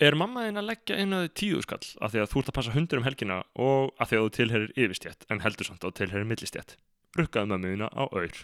Er 0.00 0.16
mamma 0.16 0.46
þín 0.46 0.56
að 0.56 0.70
leggja 0.70 0.96
inn 1.02 1.12
að 1.12 1.26
þið 1.26 1.32
tíu 1.36 1.58
skall 1.60 1.82
af 2.00 2.14
því 2.14 2.20
að 2.22 2.30
þú 2.30 2.40
ert 2.40 2.48
að 2.48 2.54
passa 2.56 2.72
hundur 2.72 3.00
um 3.00 3.04
helgina 3.04 3.42
og 3.60 3.90
af 4.00 4.08
því 4.08 4.16
að 4.16 4.22
þú 4.22 4.30
tilherir 4.36 4.70
yfirstjætt 4.72 5.26
en 5.28 5.42
heldur 5.44 5.68
samt 5.68 5.84
að 5.84 5.90
þú 5.90 5.98
tilherir 5.98 6.30
millistjætt? 6.30 6.72
Rukkaðu 7.18 7.50
mömmu 7.50 7.74
þína 7.74 7.90
á 7.92 8.02
auður. 8.08 8.40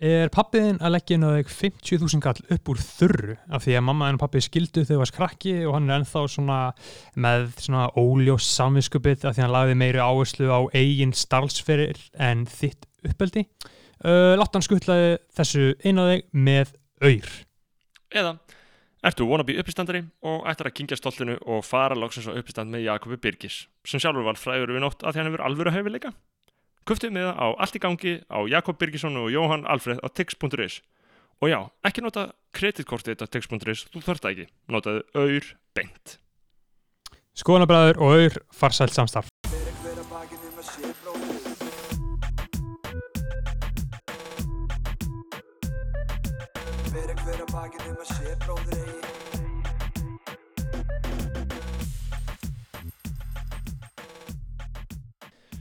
Er 0.00 0.30
pappiðin 0.32 0.78
að 0.80 0.94
leggja 0.94 1.16
inn 1.16 1.24
á 1.28 1.36
þig 1.38 1.50
50.000 1.52 2.22
kall 2.24 2.44
upp 2.56 2.70
úr 2.72 2.78
þurru 2.84 3.38
af 3.52 3.64
því 3.64 3.74
að 3.76 3.86
mamma 3.88 4.12
en 4.12 4.20
pappi 4.20 4.44
skildu 4.44 4.84
þegar 4.84 5.02
var 5.02 5.10
skrakki 5.10 5.56
og 5.64 5.74
hann 5.76 5.88
er 5.88 5.98
ennþá 5.98 6.22
svona 6.36 6.60
með 7.20 7.50
svona 7.64 7.88
óljós 8.00 8.52
samviskupið 8.58 9.24
af 9.24 9.36
því 9.36 9.42
að 9.42 9.44
hann 9.46 9.56
lagði 9.56 9.80
meiri 9.82 10.04
áherslu 10.04 10.52
á 10.52 10.60
eigin 10.72 11.16
starfsferir 11.16 12.00
en 12.16 12.46
þitt 12.48 12.88
uppeldi. 13.08 13.48
Uh, 14.00 14.36
Látt 14.40 14.56
hann 14.56 14.64
skuttlaði 14.64 15.18
þessu 15.36 15.66
inn 15.84 16.00
á 16.00 16.04
þig 16.12 16.24
með 16.32 16.72
auður. 17.04 17.36
Eða, 18.20 18.38
ertu 19.06 19.26
wannabe 19.28 19.56
uppistandari 19.60 20.02
og 20.26 20.46
ættir 20.50 20.68
að 20.68 20.76
kingja 20.76 20.98
stoltinu 20.98 21.36
og 21.48 21.64
fara 21.64 21.96
loksins 21.96 22.28
á 22.28 22.36
uppistand 22.36 22.72
með 22.72 22.84
Jakobi 22.88 23.16
Birgis 23.20 23.62
sem 23.88 24.02
sjálfur 24.02 24.26
var 24.26 24.40
fræður 24.40 24.74
við 24.74 24.84
nótt 24.84 25.04
að 25.04 25.14
því 25.14 25.22
hann 25.22 25.30
hefur 25.30 25.44
alvöru 25.46 25.74
hefileika? 25.74 26.12
Kuftið 26.88 27.14
með 27.16 27.28
það 27.30 27.40
á 27.40 27.48
allt 27.64 27.76
í 27.76 27.82
gangi 27.84 28.14
á 28.28 28.38
Jakob 28.50 28.80
Birgisson 28.80 29.20
og 29.20 29.30
Jóhann 29.32 29.68
Alfreð 29.68 30.02
á 30.04 30.08
tix.is 30.12 30.80
og 31.40 31.48
já, 31.48 31.60
ekki 31.88 32.04
nota 32.04 32.26
kreditkortið 32.52 33.24
á 33.24 33.26
tix.is, 33.32 33.86
þú 33.88 34.04
þarft 34.04 34.26
það 34.26 34.34
ekki 34.34 34.50
notaðu 34.68 35.06
auður 35.16 35.54
beint 35.76 36.18
Skoðanabræður 37.40 38.00
og 38.02 38.16
auður 38.16 38.40
farsælt 38.52 38.92
samstarf. 38.96 39.30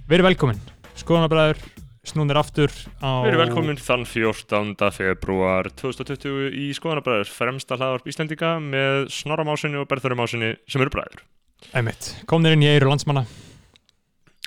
Verið 0.09 0.25
velkomin. 0.25 0.57
Skoðanabræður 0.97 1.59
snúnir 2.09 2.37
aftur 2.39 2.71
á... 2.97 3.21
Erum 3.29 3.43
velkomin 3.43 3.77
þann 3.77 4.07
14. 4.09 4.71
februar 4.95 5.69
2020 5.77 6.47
í 6.57 6.63
Skoðanabræður 6.73 7.29
fremsta 7.29 7.77
hlaðvarp 7.77 8.09
Íslendinga 8.09 8.55
með 8.63 9.03
Snorramásinni 9.13 9.77
og 9.77 9.85
Berþurumásinni 9.91 10.55
sem 10.65 10.81
eru 10.81 10.95
bræður 10.95 11.21
Einmitt. 11.77 12.09
Komnir 12.25 12.57
inn 12.57 12.65
í 12.65 12.71
eiru 12.71 12.89
landsmanna. 12.89 13.27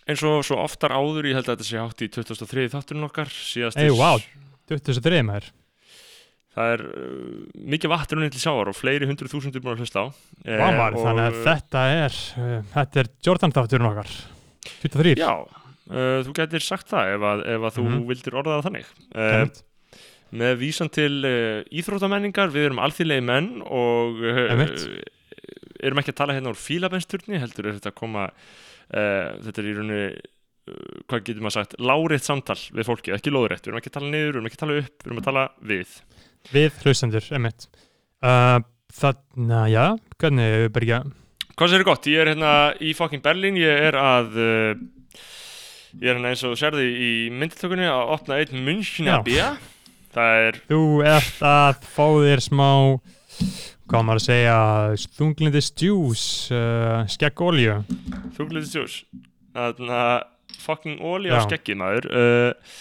eins 0.02 0.26
og 0.26 0.42
svo 0.48 0.58
oftar 0.64 0.96
áður, 0.98 1.30
ég 1.30 1.38
held 1.38 1.46
að 1.46 1.54
þetta 1.54 1.68
sé 1.70 1.78
átt 1.78 2.02
í 2.02 2.10
2003 2.10 2.66
þátturinn 2.74 3.06
okkar 3.06 3.30
síðast 3.30 3.78
Ei, 3.78 3.94
vá, 3.94 4.18
23 4.66 5.22
maður. 5.30 5.48
það 6.58 6.74
er 6.74 6.86
uh, 6.90 7.40
mikið 7.70 7.94
vatn 7.94 8.26
til 8.26 8.42
sjávar 8.42 8.74
og 8.74 8.80
fleiri 8.82 9.06
hundru 9.06 9.30
þúsundur 9.30 9.62
búin 9.62 9.76
að 9.78 9.86
hlusta 9.86 10.02
á 10.02 10.06
Eh, 10.42 10.58
Vá 10.58 10.74
maður, 10.74 10.98
og, 10.98 11.06
þannig 11.06 11.26
að 11.30 11.42
þetta 11.46 11.88
er, 12.02 12.22
uh, 12.34 12.54
þetta 12.74 13.04
er 13.06 13.14
Jordan 13.22 13.54
þátturinn 13.54 13.92
okkar. 13.94 14.16
23. 14.82 15.14
Já, 15.18 15.32
uh, 15.42 16.18
þú 16.26 16.34
getur 16.38 16.64
sagt 16.64 16.88
það 16.92 17.14
ef 17.16 17.26
að, 17.32 17.44
ef 17.56 17.66
að 17.68 17.76
þú 17.78 17.84
Mhm. 17.88 18.02
vildir 18.10 18.36
orða 18.40 18.58
það 18.60 18.66
þannig 18.68 18.90
uh, 19.14 19.62
með 20.42 20.54
vísan 20.62 20.88
til 20.92 21.14
uh, 21.28 21.62
íþróttamenningar, 21.70 22.52
við 22.54 22.68
erum 22.70 22.78
alþýðlegi 22.84 23.24
menn 23.28 23.48
og 23.66 24.22
uh, 24.22 24.44
Einmitt. 24.54 24.86
erum 25.82 25.98
ekki 26.02 26.14
að 26.14 26.20
tala 26.22 26.36
hérna 26.36 26.52
úr 26.54 26.60
fílabensturni 26.62 27.40
heldur 27.42 27.66
er 27.68 27.76
þetta 27.80 27.90
að 27.92 27.98
koma 27.98 28.28
uh, 28.30 29.28
þetta 29.42 29.60
er 29.64 29.68
í 29.68 29.74
rauninni 29.76 30.04
uh, 30.12 31.00
hvað 31.10 31.24
getur 31.26 31.42
maður 31.44 31.58
sagt, 31.58 31.76
lárétt 31.82 32.24
samtal 32.28 32.58
við 32.72 32.86
fólki, 32.88 33.12
ekki 33.16 33.32
lóðrétt, 33.34 33.64
við 33.66 33.72
erum 33.72 33.82
ekki 33.82 33.90
að 33.92 33.96
tala 33.98 34.12
niður, 34.14 34.28
við 34.30 34.36
erum 34.38 34.48
ekki 34.52 34.58
að 34.60 34.64
tala 34.64 34.78
upp, 34.84 34.94
við 35.02 35.10
erum 35.10 35.22
að 35.24 35.28
tala 35.30 35.46
við 35.72 35.96
Við 36.52 36.78
hlustendur, 36.82 37.26
einmitt. 37.36 37.68
Uh, 38.22 38.58
þannig 38.98 39.52
að, 39.60 39.68
já, 39.70 39.84
hvernig 40.18 40.48
við 40.56 40.70
byrja? 40.74 40.96
Hvað 41.52 41.68
sér 41.68 41.82
gott, 41.84 42.06
ég 42.08 42.16
er 42.22 42.30
hérna 42.32 42.50
í 42.80 42.94
fucking 42.96 43.20
Berlín, 43.20 43.58
ég 43.60 43.82
er 43.90 43.96
að 44.00 44.36
uh, 44.40 44.70
ég 46.00 46.06
er 46.08 46.16
hérna 46.16 46.30
eins 46.30 46.40
og 46.48 46.54
sérði 46.56 46.86
í 46.88 47.08
myndiltökunni 47.28 47.84
að 47.90 48.12
opna 48.14 48.38
Münchner 48.56 49.18
Já. 49.18 49.24
bíja 49.26 49.48
það 50.14 50.44
er 50.46 50.60
Þú 50.70 50.78
ert 51.10 51.42
að 51.44 51.82
fá 51.92 52.06
þér 52.24 52.42
smá, 52.46 52.68
hvað 53.84 54.06
maður 54.08 54.20
að 54.22 54.24
segja, 54.24 54.54
þunglindis 55.18 55.68
djús, 55.76 56.22
uh, 56.56 57.02
skeggolju. 57.12 57.74
þúglitið 58.38 58.70
stjós 58.70 58.94
þannig 59.52 59.92
að 59.98 60.56
fucking 60.62 61.04
á 61.04 61.36
Já. 61.36 61.42
skeggið 61.50 61.80
maður 61.82 62.08
uh, 62.16 62.78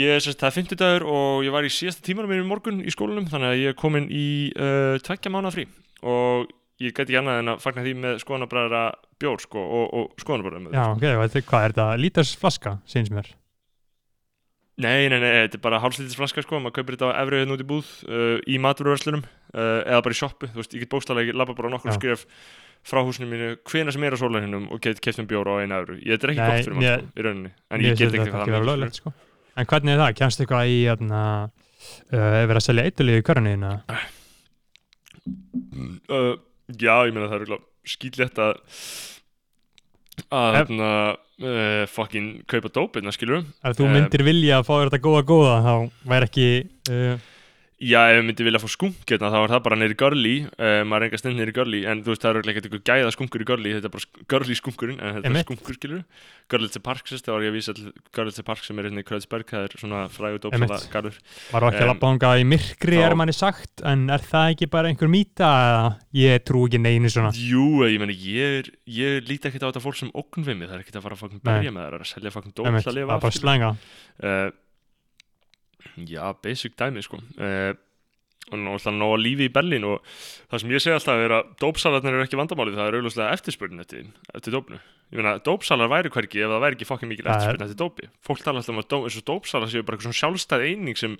ég 0.00 0.14
er 0.14 0.24
sérst, 0.24 0.40
það 0.40 0.48
er 0.54 0.56
50 0.56 0.80
dagur 0.80 1.04
og 1.18 1.44
ég 1.44 1.52
var 1.52 1.68
í 1.68 1.74
síðasta 1.74 2.06
tímanum 2.08 2.32
minn 2.32 2.46
í 2.46 2.48
morgun 2.48 2.80
í 2.80 2.96
skólanum 2.96 3.28
þannig 3.28 3.52
að 3.52 3.60
ég 3.60 3.74
er 3.74 3.76
komin 3.76 4.08
í 4.08 4.24
tveggja 5.04 5.34
mánuða 5.34 5.52
frí 5.58 5.66
og 6.00 6.48
ég 6.80 6.94
gæti 6.94 7.10
ekki 7.10 7.18
annað 7.20 7.42
en 7.42 7.52
að 7.52 7.60
fagna 7.64 7.84
því 7.84 7.92
með 8.04 8.22
skoðanabræðra 8.22 8.84
bjór 9.20 9.44
sko, 9.44 9.60
og, 9.60 9.84
og 9.98 10.22
skoðanabræðra 10.22 10.62
með 10.64 10.78
Já, 10.78 10.84
ok, 10.94 11.04
veit 11.20 11.34
þið, 11.34 11.44
hvað 11.50 11.66
er 11.66 11.74
þetta? 11.74 11.86
Lítars 12.00 12.32
flaska, 12.40 12.72
síns 12.88 13.12
mér. 13.12 13.28
Nei, 14.80 15.10
nei, 15.12 15.18
nei, 15.20 15.28
þetta 15.44 15.58
er 15.58 15.64
bara 15.66 15.80
hálfslítið 15.82 16.16
flaska 16.16 16.40
sko, 16.46 16.56
maður 16.62 16.78
kaupir 16.78 16.96
þetta 16.96 17.10
á 17.12 17.20
efri 17.20 17.36
hérna 17.42 17.56
út 17.56 17.60
í 17.60 17.68
búð 17.68 17.88
uh, 18.08 18.36
í 18.48 18.56
maturverslunum 18.64 19.24
uh, 19.26 19.80
eða 19.84 20.00
bara 20.06 20.16
í 20.16 20.20
shoppu, 20.22 20.48
þú 20.48 20.62
veist, 20.62 20.72
ég 20.72 20.80
get 20.86 20.92
bókstæðlega 20.94 21.28
ekki 21.28 21.36
labba 21.36 21.56
bara 21.58 21.72
nokkur 21.74 21.92
Já. 21.92 21.96
skref 21.98 22.24
frá 22.80 23.02
húsinu 23.04 23.28
mínu 23.28 23.48
hvena 23.68 23.92
sem 23.92 24.04
er 24.08 24.16
á 24.16 24.18
sólarhinnum 24.22 24.70
og 24.72 24.80
get 24.80 25.02
keft 25.04 25.20
um 25.20 25.28
bjór 25.28 25.52
á 25.52 25.60
einu 25.60 25.76
efru 25.82 25.98
ég 26.00 26.16
þetta 26.16 26.24
er 26.24 26.32
ekki 26.32 26.46
gott 26.48 26.64
fyrir 26.64 26.78
maður 26.78 27.02
sko, 27.02 27.12
í 27.12 27.20
rauninni 27.26 27.50
en 27.52 27.76
Mér 27.76 27.84
ég 27.84 28.00
get 28.00 28.16
ekki 28.16 28.32
það 28.32 28.68
löglegt, 28.70 28.96
sko. 29.02 29.12
En 29.60 29.68
hvernig 29.68 29.92
er 29.92 30.00
það? 36.08 36.40
Já, 36.78 36.94
ég 37.08 37.14
meina 37.14 37.28
það 37.28 37.36
er 37.36 37.42
örugglega 37.44 37.94
skýtlegt 37.94 38.38
að 38.42 38.60
að 40.28 40.56
hérna 40.58 40.90
uh, 41.16 41.84
fucking 41.90 42.42
kaupa 42.50 42.70
dópina, 42.74 43.12
skilur 43.14 43.44
Ef 43.64 43.78
þú 43.78 43.88
myndir 43.90 44.24
vilja 44.26 44.60
að 44.60 44.66
fá 44.68 44.74
þetta 44.82 45.00
góða 45.06 45.22
góða, 45.30 45.54
þá 45.64 45.74
væri 46.12 46.28
ekki, 46.28 46.48
uh, 46.92 47.30
Já, 47.80 48.00
ef 48.12 48.18
ég 48.18 48.24
myndi 48.28 48.44
vilja 48.44 48.60
fá 48.60 48.68
skunk 48.68 49.08
hérna, 49.08 49.30
þá 49.32 49.38
er 49.40 49.52
það 49.54 49.62
bara 49.64 49.76
neyri 49.80 49.94
görli 49.96 50.32
uh, 50.44 50.82
maður 50.84 51.00
er 51.00 51.06
enga 51.08 51.20
stund 51.22 51.38
neyri 51.40 51.54
görli 51.56 51.78
en 51.88 52.02
þú 52.04 52.12
veist, 52.12 52.20
það 52.20 52.28
er 52.30 52.36
örugglega 52.36 52.58
ekkert 52.60 52.66
eitthvað 52.68 52.88
gæða 52.90 53.12
skunkur 53.14 53.40
í 53.40 53.46
görli 53.48 53.72
þetta 53.72 53.88
er 53.88 53.94
bara 53.94 54.04
görli 54.34 54.54
skunkurinn, 54.58 54.98
en 55.00 55.14
þetta 55.16 55.30
er 55.30 55.46
skunkur, 55.46 55.74
skilur 55.78 56.02
Görlitse 56.50 56.80
Park, 56.82 57.04
sérst, 57.08 57.24
það 57.24 57.34
var 57.38 57.44
ég 57.46 57.52
að 57.52 57.56
vísa 57.56 57.72
Görlitse 58.18 58.42
Park 58.44 58.62
sem 58.66 58.78
er 58.82 58.88
hérna 58.90 59.00
í 59.00 59.06
Kröðsberg, 59.06 59.46
það 59.54 59.64
er 59.68 59.72
svona 59.80 60.00
frægur 60.10 60.40
dópsala 60.42 60.66
Einmitt. 60.66 60.88
garður. 60.92 61.16
Var 61.54 61.66
ekki 61.70 61.80
að 61.84 61.90
lappa 61.92 62.08
þangað 62.10 62.40
í 62.42 62.46
myrkri, 62.50 62.96
þá- 62.98 63.06
er 63.06 63.14
manni 63.20 63.34
sagt, 63.38 63.74
en 63.86 64.00
er 64.10 64.24
það 64.28 64.46
ekki 64.56 64.66
bara 64.74 64.90
einhver 64.90 65.08
mýta 65.14 65.50
ég 66.18 66.42
trú 66.42 66.66
ekki 66.66 66.80
neinu 66.82 67.06
svona? 67.08 67.30
Jú, 67.38 67.86
ég 67.86 68.02
meni, 68.02 68.18
ég, 68.18 68.58
er- 68.64 68.72
ég 68.90 69.22
líti 69.30 69.46
ekkert 69.48 69.62
á 69.62 69.70
þetta 69.70 69.84
fólk 69.86 69.96
sem 70.02 70.10
ókn 70.10 70.42
við 70.42 70.58
mig, 70.58 70.66
það 70.68 70.74
er 70.74 70.82
ekkert 70.82 70.98
að 70.98 71.06
fara 71.06 71.14
að 74.20 74.52
Já, 76.08 76.24
basic 76.42 76.76
dæmi 76.78 77.02
sko 77.04 77.18
uh, 77.18 77.72
og 78.50 78.58
náttúrulega 78.58 78.96
nóga 78.96 79.18
lífi 79.20 79.46
í 79.46 79.52
Berlín 79.52 79.84
og 79.86 80.00
það 80.50 80.62
sem 80.62 80.72
ég 80.72 80.82
segi 80.82 80.94
alltaf 80.96 81.20
er 81.22 81.34
að 81.36 81.50
dópsalarnir 81.60 82.16
eru 82.16 82.24
ekki 82.24 82.38
vandamálið, 82.40 82.78
það 82.78 82.88
er 82.88 82.96
augljóslega 82.98 83.34
eftirspurnin 83.36 83.84
eftir, 83.84 84.08
eftir 84.34 84.56
dópnu. 84.56 84.80
Ég 85.10 85.20
meina, 85.20 85.34
dópsalar 85.46 85.90
væri 85.90 86.12
hvergi 86.14 86.42
ef 86.42 86.50
það 86.50 86.64
væri 86.64 86.78
ekki 86.78 86.88
fokkin 86.88 87.10
mikil 87.10 87.28
eftirspurnin 87.28 87.66
eftir 87.66 87.80
dópi. 87.82 88.08
Fólk 88.26 88.42
tala 88.42 88.62
alltaf 88.62 88.74
um 88.74 88.82
að 88.82 88.88
dó, 88.90 88.98
dópsalar 89.30 89.70
séu 89.70 89.84
bara 89.84 89.98
eitthvað 89.98 90.08
svona 90.08 90.20
sjálfstæð 90.22 90.66
eining 90.66 90.98
sem, 90.98 91.18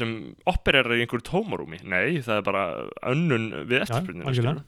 sem 0.00 0.14
opererar 0.48 0.98
í 0.98 1.04
einhverju 1.04 1.28
tómarúmi. 1.30 1.80
Nei, 1.86 2.20
það 2.24 2.42
er 2.42 2.44
bara 2.50 2.66
önnun 3.12 3.48
við 3.70 3.86
eftirspurninu. 3.86 4.28
algjörlega. 4.28 4.66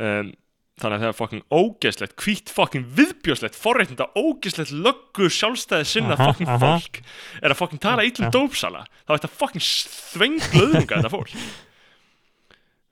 um, 0.00 0.34
þannig 0.76 0.98
að 0.98 1.02
það 1.06 1.08
er 1.08 1.16
fokkin 1.16 1.44
ógeðslegt, 1.56 2.16
hvít 2.20 2.50
fokkin 2.52 2.82
viðbjóðslegt, 2.98 3.54
forreitnda 3.56 4.06
ógeðslegt 4.20 4.74
löggu 4.76 5.28
sjálfstæði 5.32 5.86
sinna 5.88 6.16
Aha, 6.18 6.26
fokkin 6.28 6.50
aha. 6.52 6.58
fólk. 6.60 6.98
Er 7.40 7.54
að 7.54 7.60
fokkin 7.62 7.80
tala 7.80 8.04
Já. 8.28 8.32
dópsala. 8.34 8.82
Þá 9.06 9.14
er 9.14 9.22
þetta 9.22 9.30
fokkin 9.40 9.64
þvenglöðunga 9.64 10.98
þetta 10.98 11.12
fólk. 11.14 11.32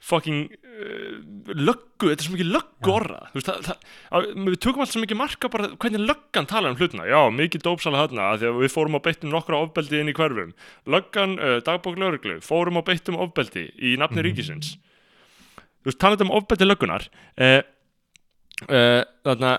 Fokkin 0.05 0.41
uh, 0.53 1.13
löggu, 1.57 2.11
þetta 2.11 2.19
er 2.21 2.27
svo 2.27 2.35
mikið 2.35 2.49
löggu 2.53 2.91
orða. 2.93 3.21
Veist, 3.33 3.49
það, 3.49 3.61
það, 3.69 3.85
að, 4.19 4.27
við 4.49 4.57
tökum 4.65 4.83
alltaf 4.85 4.97
svo 4.97 5.03
mikið 5.05 5.21
marka 5.21 5.51
bara 5.55 5.69
hvernig 5.81 6.03
löggan 6.05 6.49
talar 6.51 6.75
um 6.75 6.81
hlutina. 6.81 7.07
Já, 7.09 7.21
mikið 7.33 7.65
dópsala 7.65 8.03
því 8.13 8.49
að 8.51 8.59
við 8.65 8.73
fórum 8.75 8.99
á 9.01 9.05
beittum 9.07 9.33
nokkra 9.33 9.61
ofbeldi 9.65 10.01
inn 10.03 10.13
í 10.13 10.17
hverfum. 10.17 10.53
Löggan, 10.93 11.37
uh, 11.41 11.57
dagbók 11.65 11.97
lögreglu, 12.01 12.37
fórum 12.45 12.81
á 12.81 12.83
beittum 12.85 13.17
ofbeldi 13.21 13.69
í 13.81 13.95
nafni 14.01 14.21
Mhm. 14.21 14.27
ríkisins. 14.29 14.75
Þú 15.85 15.89
veist, 15.93 16.01
talandi 16.01 16.25
um 16.29 16.35
ofbeldi 16.37 16.69
löggunar 16.69 17.09
uh, 18.63 18.75
uh, 18.75 19.01
þarna 19.27 19.55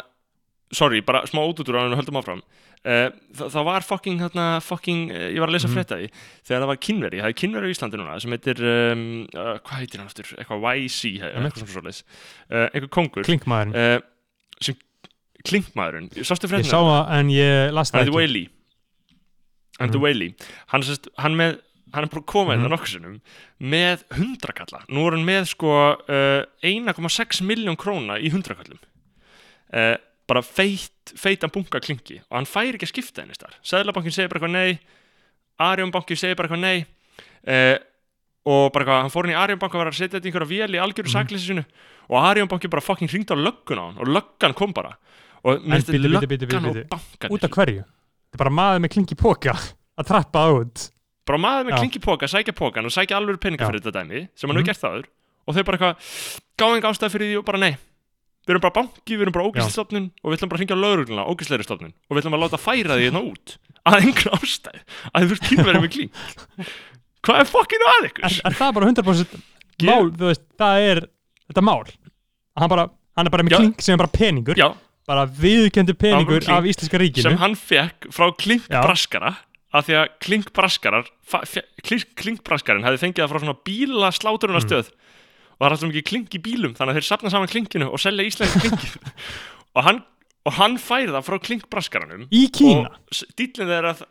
sorry, 0.76 1.02
bara 1.06 1.26
smá 1.30 1.44
útútur 1.46 1.78
á 1.78 1.84
hann 1.86 1.94
og 1.96 2.00
höldum 2.02 2.20
áfram 2.20 2.42
uh, 2.42 3.10
það, 3.36 3.52
það 3.54 3.68
var 3.70 3.86
fucking, 3.86 4.24
þarna, 4.24 4.48
fucking 4.66 5.04
uh, 5.14 5.28
ég 5.36 5.44
var 5.44 5.52
að 5.52 5.58
lesa 5.58 5.70
mm. 5.70 5.76
frétta 5.78 6.00
í 6.02 6.10
þegar 6.48 6.64
það 6.66 6.72
var 6.72 6.82
kynveri, 6.88 7.22
það 7.22 7.32
er 7.32 7.38
kynveri 7.44 7.70
á 7.70 7.74
Íslandi 7.76 8.02
núna 8.02 8.18
sem 8.24 8.36
heitir, 8.36 8.64
um, 8.66 9.06
uh, 9.36 9.54
hvað 9.62 9.84
heitir 9.84 10.02
hann 10.02 10.10
aftur 10.12 10.34
eitthvað 10.40 10.68
YC, 10.82 11.14
eitthvað 11.22 11.76
svona 11.76 11.96
uh, 11.96 12.68
einhver 12.72 12.92
kongur 12.98 13.28
Klinkmaðurinn. 13.28 14.04
sem 14.64 14.78
klinkmaðurinn, 15.46 16.10
sástu 16.26 16.48
Ég 16.50 16.56
fréttina? 16.56 16.72
sá 16.74 16.80
það 16.82 17.16
en 17.20 17.32
ég 17.36 17.74
las 17.76 17.92
hann 17.94 18.02
það 18.02 18.08
ekki. 18.10 18.50
Hann 19.76 19.90
heitir 19.92 20.00
Mhm. 20.00 20.04
Whaley 20.06 20.36
hann, 20.72 20.84
sest, 20.88 21.10
hann 21.20 21.36
með 21.36 21.58
hann 21.96 22.06
er 22.08 22.12
bara 22.14 22.24
að 22.24 22.32
inn 22.56 22.62
Mhm. 22.62 22.66
mm. 22.66 22.74
nokkuð 22.76 22.92
sinnum 22.94 23.22
með 23.60 24.04
hundrakalla 24.18 24.82
nú 24.90 25.06
er 25.08 25.16
hann 25.18 25.26
með 25.28 25.48
sko 25.54 25.72
uh, 25.96 26.44
1,6 26.64 27.42
miljón 27.46 27.78
króna 27.80 28.20
í 28.20 28.30
hundrakallum 28.34 28.80
uh, 29.74 29.96
bara 30.28 30.42
feit 30.42 30.92
feitan 31.16 31.52
bunga 31.54 31.80
klingi 31.80 32.20
og 32.30 32.38
hann 32.40 32.46
fær 32.50 32.74
ekki 32.76 32.88
að 32.88 32.94
skipta 32.94 33.22
henni 33.22 33.36
þar. 33.38 33.54
Sæðlabankin 33.62 34.12
segir 34.16 34.30
bara 34.32 34.40
eitthvað 34.42 34.56
nei. 34.58 34.80
Arjónbanki 35.62 36.16
segir 36.18 36.36
bara 36.40 36.50
eitthvað 36.50 36.64
nei. 36.66 36.86
Uh, 37.46 37.78
og 38.46 38.72
bara 38.74 38.84
eitthvað, 38.86 39.02
hann 39.06 39.14
fór 39.14 39.28
inn 39.30 39.36
í 39.36 39.38
Arjónbanka 39.38 39.78
og 39.78 39.84
var 39.84 39.92
að 39.92 40.00
setja 40.00 40.18
þetta 40.18 40.26
í 40.28 40.32
einhverja 40.32 40.50
vél 40.50 40.76
í 40.78 40.82
algjöru 40.82 41.10
Mhm. 41.10 41.14
sakleysi 41.14 41.46
sinu 41.52 41.64
og 42.10 42.18
Arjónbanki 42.26 42.70
bara 42.74 42.82
fucking 42.82 43.10
hringdi 43.10 43.34
á 43.34 43.38
löggun 43.38 43.78
á 43.82 43.86
hann. 43.86 43.98
Og 44.02 44.08
löggan 44.10 44.54
kom 44.58 44.74
bara. 44.74 44.98
Og 45.46 45.62
mér 45.62 45.82
finnst 45.82 45.94
bíddu, 45.94 46.10
löggan 46.10 46.66
og 46.70 46.90
bankan 46.90 47.30
út 47.32 47.44
af 47.46 47.52
hverju? 47.54 47.86
Þetta 47.86 48.34
er 48.34 48.42
bara 48.42 48.50
maður 48.50 48.82
með 48.82 48.94
klingi 48.98 49.16
póka 49.18 49.54
að 50.02 50.08
trappa 50.10 50.44
út 50.58 50.90
bara 51.26 51.40
maður 51.42 51.66
með 51.68 51.74
Já. 51.76 51.80
klingi 51.82 52.02
póka, 52.04 52.28
sækja 52.30 52.54
pókan 52.56 52.86
og 52.86 52.94
sækja 52.94 53.18
alveg 53.18 53.40
peninga 53.42 53.66
fyrir 53.70 53.82
þetta 53.82 53.96
dæmi 54.02 54.28
sem 54.36 54.50
hann 54.50 54.58
Mhm. 54.58 54.62
hefur 54.62 54.70
gert 54.70 54.82
það 54.84 54.94
áður 54.96 55.08
og 55.48 55.56
þau 55.56 55.64
bara 55.66 55.78
eitthvað 55.78 55.96
gáðing 56.62 56.86
ástæð 56.90 57.12
fyrir 57.16 57.28
því? 57.32 57.38
Og 57.40 57.46
bara 57.46 57.58
nei. 57.60 57.74
Við 58.46 58.54
erum 58.54 58.62
bara 58.62 58.76
banki, 58.78 59.14
við 59.18 59.22
erum 59.26 59.34
bara 59.34 59.46
ógæslistofnun 59.50 60.12
og 60.22 60.28
við 60.30 60.38
ætlum 60.38 60.50
bara 60.50 60.58
að 60.58 60.62
hringja 60.62 60.76
á 60.78 60.84
laurugluna, 60.86 61.24
ógæsleiri 61.26 61.66
stofnun 61.66 61.94
og 61.98 62.12
við 62.14 62.22
ætlum 62.22 62.36
að 62.38 62.44
láta 62.46 62.60
færa 62.62 62.94
því 63.00 63.06
hérna 63.10 63.22
út 63.26 63.56
að 63.90 63.98
einhver 64.06 64.36
ástæð, 64.38 64.80
að 65.10 65.22
þið 65.26 65.30
fyrst 65.34 65.48
kynverið 65.50 65.82
með 65.82 65.92
kling 65.96 66.12
hvað 67.26 67.40
er 67.42 67.50
fokkinu 67.50 67.88
að 67.90 68.06
ykkur? 68.12 68.26
er, 68.30 68.36
er 68.46 68.58
það 68.60 68.74
bara 68.78 68.90
100% 68.92 69.36
Ge- 69.82 69.90
mál, 69.90 70.12
þú 70.14 70.30
veist, 70.30 70.44
það 70.62 70.86
er 70.92 71.00
þetta 71.50 71.64
mál. 71.66 71.82
Hann, 72.56 72.70
bara, 72.72 72.86
hann 73.18 73.28
er 73.28 73.34
bara 73.34 73.44
með 73.44 73.58
kling 73.58 73.74
sem 73.84 73.94
er 73.98 74.02
bara 74.06 74.14
peningur. 74.14 74.56
Já, 74.56 74.70
bara 75.10 75.26
viðkendur 75.28 75.98
peningur 76.00 76.46
af 76.48 76.64
íslenska 76.70 77.02
ríkinu. 77.02 77.26
sem 77.26 77.36
hann 77.42 77.56
fekk 77.60 78.08
frá 78.14 78.30
klink 78.38 78.70
Af 79.76 79.88
því 79.90 79.96
að 80.00 80.06
klink 80.24 80.52
braskarar 80.56 81.08
klink, 81.84 82.06
klink 82.16 82.44
braskarinn 82.48 82.86
hefði 82.86 83.02
fengið 83.02 83.24
það 83.26 83.32
frá 83.34 83.42
svona 83.44 83.58
bíla 83.68 84.12
sláturunastöð 84.16 84.92
og 84.92 85.58
það 85.60 85.66
er 85.68 85.74
alltaf 85.76 85.90
mikið 85.92 86.06
klink 86.10 86.36
í 86.38 86.42
bílum 86.46 86.76
þannig 86.78 86.94
að 86.94 87.00
þeir 87.02 87.08
sapna 87.10 87.32
saman 87.34 87.52
klinkinu 87.52 87.88
og 87.92 88.00
selja 88.04 88.26
íslenska 88.30 88.62
klinkið 88.64 88.96
og 89.76 89.88
hann, 89.88 90.00
og 90.48 90.56
hann 90.60 90.78
fær 90.80 91.12
það 91.18 91.26
frá 91.28 91.38
klink 91.50 91.68
braskaranum 91.74 92.26
í 92.32 92.46
Kína 92.56 92.94
og 92.94 93.36
dýllinn 93.40 93.72
þeir 93.74 93.90
að 93.92 94.06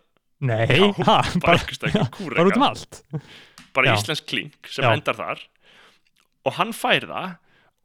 nei, 0.45 0.67
Já, 0.69 0.87
ha, 1.09 1.17
bara 1.41 1.59
bara, 1.65 2.05
bara 2.29 2.47
út 2.51 2.59
um 2.61 2.67
allt 2.69 3.01
bara 3.75 3.89
Já. 3.93 3.97
íslensk 3.97 4.29
klink 4.31 4.69
sem 4.73 4.85
Já. 4.85 4.93
endar 4.99 5.17
þar 5.21 5.45
og 6.45 6.57
hann 6.59 6.73
fær 6.77 7.09
það 7.09 7.37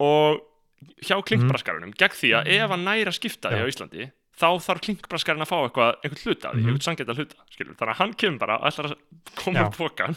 og 0.03 0.45
hjá 1.03 1.15
klinkbraskarunum 1.27 1.91
gegn 1.99 2.15
því 2.15 2.29
að 2.39 2.49
ef 2.55 2.71
hann 2.73 2.83
næri 2.87 3.07
að 3.11 3.15
skipta 3.19 3.51
því 3.51 3.59
Mhm. 3.59 3.63
Já. 3.63 3.67
á 3.67 3.71
Íslandi 3.71 4.09
þá 4.39 4.47
þarf 4.63 4.81
klinkbraskarinn 4.85 5.43
að 5.43 5.49
fá 5.51 5.57
eitthvað 5.65 5.91
einhvern 6.03 6.23
hluta 6.23 6.47
því, 6.53 6.59
Mhm. 6.59 6.67
einhvern 6.69 6.87
sangeta 6.87 7.13
hluta 7.17 7.35
skilur. 7.51 7.75
þannig 7.75 7.93
að 7.93 7.99
hann 7.99 8.13
kemur 8.13 8.39
bara 8.39 8.55
og 8.59 8.65
ætlar 8.71 8.85
að 8.89 8.95
koma 9.35 9.59
á 9.59 9.61
pókan 9.75 10.15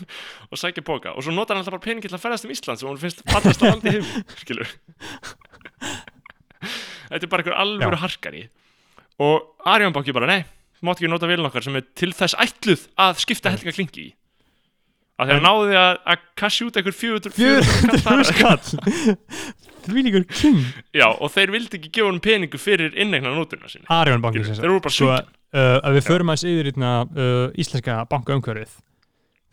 og 0.51 0.57
sækja 0.63 0.83
póka 0.87 1.11
og 1.17 1.23
svo 1.25 1.33
notar 1.35 1.55
hann 1.57 1.63
alltaf 1.65 1.75
bara 1.75 1.87
peningi 1.87 2.07
til 2.09 2.17
að 2.17 2.23
ferðast 2.23 2.45
um 2.47 2.51
Ísland 2.55 2.79
sem 2.79 2.89
hún 2.89 2.99
finnst 3.03 3.23
fallast 3.27 3.63
á 3.63 3.65
landi 3.67 3.91
heim 3.91 4.05
þetta 7.11 7.27
er 7.27 7.31
bara 7.33 7.43
einhver 7.43 7.59
alvöru 7.59 7.99
harkari. 8.01 8.45
Og 9.23 9.37
Arjón 9.69 9.93
Banki 9.95 10.13
bara 10.17 10.27
nei 10.31 10.43
mátt 10.83 10.99
ekki 10.99 11.11
nota 11.13 11.29
vélun 11.31 11.47
okkar 11.47 11.63
sem 11.63 11.77
er 11.79 11.85
til 11.95 12.11
þess 12.17 12.35
ætluð 12.43 12.81
að 12.99 13.21
skipta 13.23 13.53
helga 13.55 13.71
klingi 13.77 14.03
í. 14.09 14.11
Af 15.21 15.29
því 15.29 15.33
að 15.35 15.37
En- 15.37 15.47
náði 15.47 15.75
að, 15.79 15.95
að 16.11 16.19
kassi 16.41 16.63
út 16.67 16.77
einhver 16.81 16.97
400 16.97 17.31
400 17.37 18.25
skall 18.33 18.63
því 19.89 20.05
líkur 20.07 20.27
king. 20.31 20.61
Já, 20.95 21.09
og 21.11 21.33
þeir 21.35 21.53
vildi 21.55 21.79
ekki 21.79 21.91
gefa 21.99 22.11
hann 22.11 22.23
peningu 22.25 22.61
fyrir 22.61 22.95
innegna 22.95 23.35
nótuna 23.35 23.71
sinni 23.71 23.89
Arjón 23.93 24.23
banki 24.25 24.45
sagt. 24.47 24.61
Þeir 24.63 24.75
voru 24.75 24.85
bara 24.85 24.97
svíkin 24.97 25.29
uh, 25.29 25.77
að 25.83 25.99
við 25.99 26.09
förum 26.09 26.33
aðeins 26.33 26.47
yfir 26.53 26.71
hérna, 26.71 26.93
uh, 27.11 27.45
íslenska 27.65 27.99
bankaumhverfið 28.13 28.79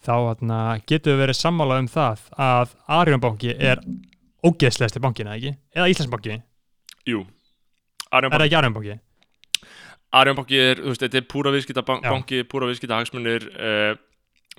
þá 0.06 0.14
hérna, 0.16 0.60
getum 0.88 1.16
við 1.16 1.24
verið 1.26 1.40
sammála 1.40 1.82
um 1.84 1.92
það 1.92 2.24
að 2.40 2.74
Arjón 3.00 3.24
banki 3.26 3.56
er 3.56 3.84
ógeðslegasti 4.46 5.02
bankin, 5.04 5.28
eða 5.28 5.40
ekki? 5.40 5.54
Eða 5.76 5.92
Íslensk 5.92 6.14
banki, 6.14 6.38
er 6.38 7.10
Jú 7.10 7.26
Arjón 8.10 8.36
það 8.36 8.46
ekki 8.48 8.60
Arjón 8.60 8.78
banki? 8.78 9.00
Arjón 10.20 10.38
banki 10.40 10.62
er, 10.62 10.80
þú 10.82 10.94
veist, 10.94 11.04
þetta 11.04 11.20
er 11.20 11.26
púra 11.30 11.52
viðskipta 11.54 11.84
banki, 11.86 12.44
púra 12.50 12.70
viðskipta 12.70 12.98
hagsmunir 12.98 13.50
uh, 13.54 13.92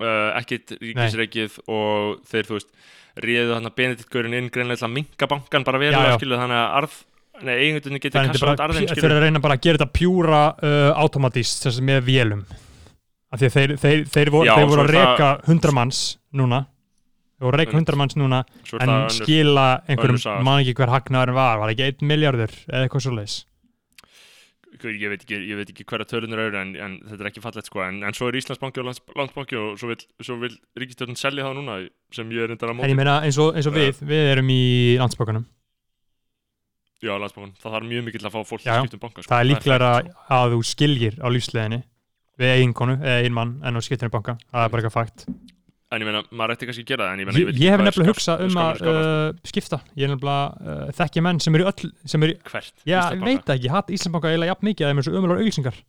uh, 0.01 0.39
ekkit 0.41 0.75
ríkisreikið 0.81 1.59
og 1.69 2.19
þeir, 2.31 2.49
þú 2.49 2.57
veist, 2.59 2.73
réðu 3.21 3.55
þannig 3.57 3.73
að 3.73 3.77
Benedikt 3.81 4.11
Gaurin 4.15 4.37
inn 4.39 4.51
greinlega 4.55 4.81
til 4.83 4.89
að 4.89 4.95
minka 4.97 5.29
bankan 5.31 5.67
bara 5.67 5.81
Já, 5.81 5.85
verulega, 5.87 6.11
já. 6.15 6.19
skilu, 6.21 6.41
þannig 6.41 6.61
að 6.63 6.75
arð 6.81 6.99
Nei, 7.41 7.55
eigendunni 7.57 8.01
getur 8.03 8.21
þetta 8.21 8.51
út 8.53 8.61
arðin, 8.61 8.85
bara, 8.85 8.97
þeir 9.01 9.07
eru 9.09 9.17
að 9.17 9.23
reyna 9.25 9.41
bara 9.41 9.55
að 9.57 9.63
gera 9.65 9.79
þetta 9.81 9.95
pjúra 9.97 10.41
uh, 10.61 10.91
automatist, 11.01 11.63
þess 11.65 11.79
að 11.81 11.87
með 11.89 12.03
vélum. 12.11 12.43
Af 13.33 13.41
því 13.41 13.47
að 13.49 13.55
þeir, 13.55 13.73
þeir, 13.81 14.03
þeir, 14.13 14.31
voru, 14.35 14.49
Já, 14.51 14.53
þeir 14.59 14.69
voru 14.69 14.83
að 14.83 14.91
er 14.91 14.97
það- 14.99 15.07
reka 15.15 15.29
100 15.49 15.75
manns 15.79 16.01
núna. 16.37 16.59
Þeir 17.39 17.47
voru 17.49 17.57
að 17.57 17.63
reka 17.63 17.73
Einmitt. 17.73 17.89
100 17.95 18.01
manns 18.03 18.17
núna 18.21 18.41
en 18.85 18.93
skila 19.17 19.67
einhverjum, 19.89 20.45
man 20.45 20.61
ekki 20.61 20.75
hver 20.77 20.93
hagnaðurinn 20.93 21.39
var 21.39 21.63
var 21.63 21.73
ekki 21.73 21.87
1 21.89 22.05
miljardur 22.11 22.53
eða 22.69 22.83
eitthvað 22.85 23.05
svo 23.07 23.15
leis 23.17 23.37
ég 24.89 25.13
veit 25.13 25.25
ekki, 25.25 25.39
ekki 25.67 25.87
hverja 25.89 26.09
tölunur 26.09 26.41
eru 26.47 26.59
en, 26.61 26.73
en 26.81 26.97
þetta 27.05 27.25
er 27.25 27.31
ekki 27.31 27.43
fallegt 27.45 27.71
sko 27.71 27.83
en, 27.85 28.01
en 28.07 28.17
svo 28.17 28.31
er 28.31 28.39
Íslandsbanki 28.41 28.83
og 28.83 28.89
lands, 28.89 29.03
Landsbanki 29.19 29.59
og 29.61 29.79
svo 29.81 29.91
vil, 29.93 30.01
vil 30.47 30.57
ríkistjórn 30.81 31.19
selja 31.21 31.47
það 31.47 31.61
núna 31.61 31.79
sem 32.17 32.33
ég 32.35 32.47
er 32.47 32.55
endar 32.55 32.73
að 32.73 32.77
en 32.77 32.81
móti 32.81 32.93
ég 32.95 33.01
meina 33.01 33.17
eins 33.27 33.39
og, 33.43 33.53
eins 33.59 33.69
og 33.71 33.77
Já. 33.77 33.83
við 33.83 34.03
við 34.11 34.31
erum 34.35 34.53
í 34.55 34.63
landsbókanum 35.03 35.47
Já, 37.01 37.15
Landsbankan, 37.17 37.55
það 37.61 37.77
þarf 37.77 37.89
mjög 37.89 38.03
mikið 38.09 38.21
til 38.21 38.29
að 38.29 38.35
fá 38.35 38.41
fólk 38.45 38.65
Já, 38.67 38.73
að 38.75 38.83
skipta 38.83 38.99
um 38.99 39.05
banka 39.07 39.23
sko. 39.23 39.31
það 39.31 39.39
er 39.41 39.49
líklega 39.49 39.93
fakt, 39.95 40.11
sko. 40.11 40.27
að 40.37 40.55
þú 40.55 40.59
skiljir 40.71 41.15
á 41.21 41.27
lífsleðinni 41.33 41.81
við 42.41 42.57
ein 42.57 42.75
konu 42.77 42.97
eða 43.01 43.23
ein 43.25 43.37
mann 43.37 43.55
en 43.65 43.77
á 43.77 43.81
skiptinu 43.85 44.13
banka 44.13 44.37
það 44.51 44.67
er 44.67 44.73
bara 44.75 44.83
eitthvað 44.83 44.99
fakt 44.99 45.27
En 45.91 45.99
ég 45.99 46.07
meina, 46.07 46.21
maður 46.31 46.53
ætti 46.55 46.67
kannski 46.69 46.83
að 46.85 46.91
gera 46.93 47.07
það 47.09 47.13
en 47.17 47.21
ég, 47.21 47.27
meina, 47.27 47.39
ég, 47.41 47.47
veit 47.49 47.57
ég 47.59 47.73
hef 47.73 47.81
hvað 47.81 47.81
er 47.81 47.89
nefnilega 47.89 48.13
skást- 48.15 48.21
hugsað 48.21 48.43
um 48.47 48.59
að 48.63 48.83
uh, 48.87 49.39
skipta. 49.51 49.79
Ég 49.99 50.07
er 50.07 50.11
nefnilega 50.13 50.75
uh, 50.87 50.91
þekki 51.01 51.23
menn 51.27 51.41
sem 51.43 51.57
eru 51.59 51.65
öll 51.67 51.89
sem 52.13 52.27
eru, 52.27 52.37
Hvert? 52.47 52.75
já, 52.85 52.85
ég 52.85 53.01
Íslandsbanka? 53.01 53.27
veit 53.27 53.49
það 53.49 53.57
ekki, 53.59 53.71
hatt 53.75 53.91
Íslandbanka 53.97 54.31
eiginlega 54.31 54.53
jafn 54.53 54.69
mikið 54.71 54.87
að 54.87 54.93
þeim 54.93 55.01
er 55.03 55.07
svo 55.09 55.15
ömulegar 55.19 55.43
auglýsingar. 55.43 55.81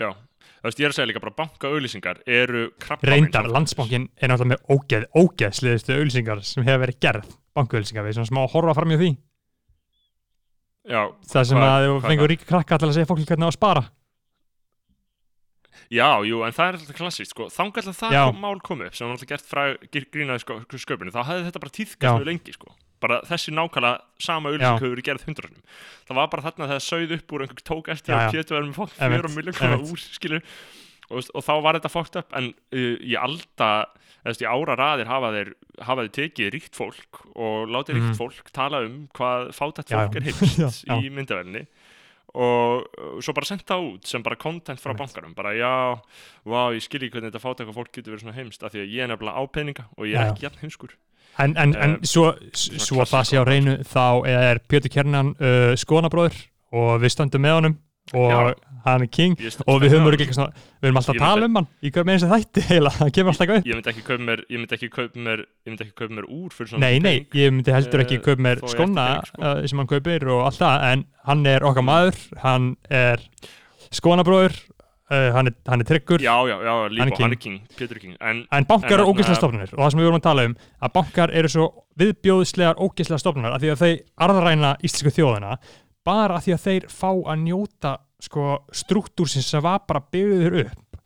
Já, 0.00 0.08
þú 0.48 0.64
veist, 0.70 0.80
ég 0.80 0.86
er 0.88 0.94
að 0.94 0.96
segja 0.96 1.08
líka 1.12 1.22
bara 1.26 1.36
bankaauðlýsingar 1.42 2.22
eru 2.40 2.62
krabba 2.82 3.10
reyndar, 3.12 3.50
landsbankin 3.52 4.08
er 4.16 4.32
náttúrulega 4.32 4.54
með 4.54 4.72
ógeð, 4.78 5.04
ógeðsliðustu 5.20 5.98
auglýsingar 5.98 6.40
sem 6.48 6.64
hefur 6.66 6.82
verið 6.86 6.98
gerð 7.04 7.28
bankaauglýsingar, 7.60 8.06
við 8.08 8.14
erum 8.16 8.24
svona 8.24 8.32
smá 8.32 8.40
að 8.46 8.54
horfa 8.56 8.74
fram 8.80 8.94
í 8.96 8.98
því. 9.02 9.10
Já, 10.94 11.02
það 11.28 11.46
sem 11.52 11.60
Hvað- 11.60 11.74
að 11.76 11.90
hvað 11.92 12.08
fengur 12.08 12.32
ríka 12.32 12.48
krakka 12.48 12.80
til 12.80 12.88
að 12.88 12.96
segja 12.96 13.08
fólki 13.12 13.28
hvernig 13.28 13.46
á 13.46 13.50
að 13.52 13.56
spara 13.60 13.84
já, 15.90 16.08
jú, 16.24 16.40
en 16.46 16.52
það 16.56 16.66
er 16.68 16.78
alltaf 16.78 16.96
klassíst 16.96 17.30
sko. 17.34 17.48
Þangar 17.52 17.88
að 17.90 17.98
það 18.00 18.14
kom, 18.30 18.40
mál 18.40 18.60
kom 18.64 18.80
upp 18.86 18.94
sem 18.96 19.06
var 19.08 19.16
alltaf 19.16 19.28
gert 19.28 19.46
frá 19.50 19.62
grínaði 20.14 20.40
sko, 20.44 20.60
sköpunu 20.80 21.12
þá 21.14 21.20
hafði 21.28 21.46
þetta 21.50 21.62
bara 21.64 21.72
Já. 21.74 21.76
tíðkast 21.80 22.18
mjög 22.18 22.28
lengi 22.30 22.52
sko. 22.56 22.74
bara 23.04 23.18
þessi 23.28 23.52
nákvæmlega 23.52 24.00
sama 24.22 24.48
Já. 24.64 24.70
hefur 24.78 24.94
verið 24.94 25.04
gerð 25.10 25.24
hundrarnum 25.28 25.62
það 26.08 26.16
var 26.16 26.28
bara 26.32 26.42
þarna 26.46 26.68
þegar 26.70 26.84
sauð 26.86 27.10
upp 27.18 27.32
úr 27.36 27.42
einhver 27.44 27.64
tók 27.68 27.88
eftir 27.92 28.14
að 28.16 28.22
já. 28.24 28.30
pétu 28.32 28.54
verðum 28.56 28.72
fólk 28.78 28.94
Einmitt, 28.96 29.20
fjóra 29.20 29.34
miljón 29.36 29.56
króna 29.58 29.76
einmitt. 29.76 29.92
úr 29.92 30.00
skilur 30.00 30.42
og, 31.10 31.28
og 31.34 31.44
þá 31.44 31.52
var 31.66 31.76
þetta 31.76 31.90
fókt 31.92 32.16
upp 32.22 32.32
en 32.38 32.48
uh, 32.54 32.96
í 33.04 33.12
alda 33.20 33.68
eða, 33.84 34.24
þú 34.24 34.30
veist, 34.30 34.40
í 34.40 34.48
ára 34.48 34.76
raðir 34.80 35.10
hafa 35.12 35.32
þeir, 35.36 35.50
hafa 35.84 36.06
þeir 36.06 36.14
tekið 36.16 36.48
ríkt 36.54 36.78
fólk 36.80 37.20
og 37.36 37.68
látið 37.74 37.98
ríkt 37.98 38.08
Mhm. 38.08 38.16
fólk 38.22 38.48
tala 38.56 38.80
um 38.86 38.96
hvað 39.12 39.50
fátætt 39.52 39.92
fólk 39.92 40.14
já. 40.16 40.22
er 40.22 40.24
heimst 40.30 40.88
í 40.88 41.10
myndaverðinni 41.12 41.66
og 42.34 43.22
svo 43.22 43.34
bara 43.36 43.46
senda 43.46 43.76
út 43.78 44.08
sem 44.10 44.22
bara 44.22 44.38
content 44.40 44.80
frá 44.82 44.94
bankarum 44.98 45.34
bara 45.36 45.52
já, 45.54 45.72
vá, 46.44 46.60
ég 46.74 46.82
skil 46.82 47.04
ekki 47.04 47.14
hvernig 47.18 47.30
þetta 47.30 47.42
fátækka 47.44 47.74
fólk 47.76 47.92
getur 47.94 48.14
verið 48.14 48.24
svona 48.26 48.36
heimst 48.36 48.62
af 48.66 48.74
því 48.74 48.82
að 48.82 48.94
ég 48.94 49.04
er 49.04 49.12
nefnilega 49.12 49.38
á 49.38 49.42
peninga 49.54 49.84
og 49.96 50.08
ég 50.08 50.18
er 50.18 50.26
Já, 50.26 50.32
ekki 50.32 50.46
jafn 50.48 50.62
heimskur. 50.64 50.96
En, 51.38 51.56
en, 51.58 51.74
en 51.74 51.96
Eh, 51.98 52.06
svo, 52.06 52.28
svo 52.54 53.00
að 53.02 53.10
það 53.10 53.24
sé 53.28 53.38
á 53.38 53.44
reynu 53.46 53.76
þá 53.90 54.06
er 54.30 54.60
Pétur 54.70 54.90
Kjernan 54.90 55.32
uh, 55.38 55.72
skonabróður 55.78 56.36
og 56.74 57.00
við 57.02 57.14
stöndum 57.14 57.42
með 57.42 57.56
honum 57.58 57.76
og 58.12 58.30
Já. 58.30 58.54
hann 58.84 59.02
er 59.02 59.08
king. 59.08 59.32
Og 59.66 59.78
við 59.80 59.94
höfum 59.94 60.10
eitthvað 60.12 60.34
svona, 60.36 60.52
við 60.82 60.88
erum 60.90 60.98
alltaf 61.00 61.14
að 61.14 61.22
tala 61.24 61.46
um 61.48 61.54
hann 61.56 61.68
í 61.80 61.90
hver 61.94 62.04
með 62.04 62.14
eins 62.18 62.26
og 62.26 62.32
þætti 62.34 62.64
heila, 62.70 62.90
það 62.98 63.12
kemur 63.16 63.32
alltaf 63.32 63.52
upp. 63.56 63.64
Ég 63.70 63.78
myndi 63.78 63.92
ekki 63.94 64.04
kaupa 64.04 64.26
mér 64.28 64.42
ég 64.44 64.60
myndi 64.60 64.76
ekki 64.76 64.90
kaupa 64.92 65.24
mér 65.24 65.40
ég 65.46 65.72
myndi 65.72 65.86
ekki 65.86 65.96
kaupa 66.02 66.14
mér 66.18 66.28
úr 66.28 66.52
fyrir 66.52 66.68
svona 66.74 66.84
Nei, 66.84 66.98
nei, 67.00 67.16
ég 67.40 67.54
myndi 67.56 67.72
heldur 67.74 68.04
ekki 68.04 68.18
Eh, 68.20 68.24
kaupa 68.28 68.42
mér 68.44 68.60
skona 68.68 69.06
sko. 69.24 69.40
uh, 69.40 69.64
sem 69.66 69.80
hann 69.80 69.88
kaupir 69.94 70.28
og 70.28 70.44
allt 70.50 70.60
það. 70.60 70.86
En 70.92 71.04
hann 71.30 71.46
er 71.54 71.64
okkar 71.64 71.86
maður, 71.88 72.20
hann 72.44 72.68
er 72.92 73.24
skonabróður 73.94 74.52
uh, 75.10 75.30
hann, 75.36 75.48
er, 75.50 75.56
hann 75.70 75.80
er 75.84 75.88
tryggur. 75.88 76.20
Já, 76.24 76.34
já, 76.48 76.56
já, 76.60 76.74
Hann 76.84 76.92
líka, 76.92 77.08
king. 77.16 77.22
hann 77.24 77.32
er 77.32 77.40
king, 77.40 77.56
Pétur 77.78 78.00
king. 78.02 78.16
En 78.20 78.44
en 78.52 78.66
bankar 78.68 78.98
eru 78.98 79.06
þarna- 79.06 79.14
ógeðslega 79.14 79.40
stofnunir. 79.40 79.72
Og 79.74 79.80
það 79.84 79.90
sem 79.94 80.00
við 80.02 80.08
vorum 80.10 80.20
að 80.20 80.26
tala 80.28 80.44
um 80.50 80.56
að 80.84 80.92
bankar 80.98 81.32
eru 81.40 81.48
svo 81.52 81.66
viðbjóðslegar 82.00 82.80
ógeðslega 82.84 83.22
stofnunar 83.22 83.56
af 83.56 83.62
því 83.64 83.72
að 83.74 83.82
þeir 83.84 83.98
arðræna 84.28 84.74
íslensku 84.84 85.12
þjóðina 85.16 85.56
bara 86.04 86.38
af 86.38 86.44
því 86.46 86.54
að 86.56 86.64
þeir 86.66 86.88
fá 86.92 87.10
að 87.12 87.38
njóta 87.44 87.94
sko 88.24 88.48
struktúrsins 88.72 89.48
sem 89.52 89.62
var 89.64 89.82
bara 89.88 90.02
byggður 90.12 90.58
upp 90.64 91.00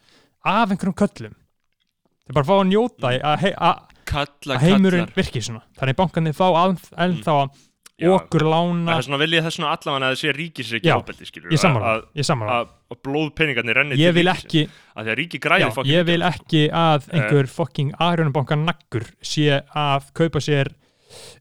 af 0.49 0.71
einhverjum 0.73 0.97
köllum. 0.99 1.37
Þeir 2.27 2.37
bara 2.37 2.49
fá 2.51 2.57
að 2.59 2.69
njóta 2.73 3.13
Mm. 3.15 3.25
að, 3.25 3.39
hei, 3.45 3.53
að, 3.55 3.81
kalla, 4.09 4.55
að 4.59 4.67
heimurinn 4.67 5.11
virki 5.17 5.43
svona. 5.45 5.63
Þannig 5.79 5.97
bankarnir 5.97 6.37
fá 6.37 6.47
að, 6.51 6.77
ennþá 6.97 7.35
að 7.43 7.65
Já. 7.99 8.13
okkur 8.15 8.45
það 8.45 8.53
lána 8.53 8.95
er 8.95 9.03
svona 9.03 9.19
viljið 9.19 9.47
þess 9.49 9.57
svona 9.59 9.71
allavega 9.75 10.07
að 10.07 10.13
það 10.13 10.21
sé 10.21 10.33
ríkisreiki 10.37 10.87
Já, 10.87 10.95
ábeldi 11.01 11.27
skilur 11.27 11.51
ég 11.55 11.59
sammála, 11.59 11.95
að, 11.97 12.43
að, 12.55 12.69
að 12.95 13.01
blóðpeningarnir 13.09 13.79
renni 13.81 13.97
ég 13.99 14.13
til 14.13 14.19
vil 14.21 14.31
ekki, 14.31 14.63
að 14.95 15.09
því 15.09 15.15
að 15.83 15.91
ég 15.91 16.05
vil 16.07 16.23
ekki 16.29 16.61
að 16.71 17.09
einhver 17.11 17.51
fokking 17.51 17.91
Arjónabanka 17.99 18.59
naggur 18.61 19.09
sé 19.19 19.59
að 19.75 20.13
kaupa 20.15 20.39
sér 20.45 20.71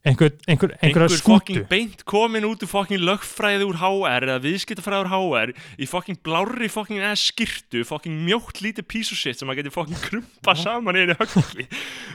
einhver, 0.03 0.31
einhver, 0.47 0.71
einhverja 0.79 1.07
einhver 1.07 1.15
skútu. 1.19 1.63
beint 1.69 2.03
komin 2.07 2.47
út 2.47 2.63
úr 2.63 2.71
fokkin 2.71 3.03
lögfræði 3.03 3.67
úr 3.67 3.79
HR 3.81 4.27
eða 4.27 4.43
viðskiptafræði 4.45 5.03
úr 5.03 5.11
HR 5.11 5.53
í 5.77 5.89
fokkin 5.89 6.19
blárri 6.23 6.69
fokkin 6.71 7.01
eða 7.03 7.17
skirtu 7.19 7.83
fokkin 7.87 8.15
mjótt 8.27 8.61
lítið 8.63 8.87
shit 9.11 9.39
sem 9.39 9.49
að 9.51 9.61
geti 9.61 9.73
fokkin 9.75 9.99
krumpa 10.03 10.55
saman 10.55 10.99
í 10.99 11.07
höggi 11.11 11.67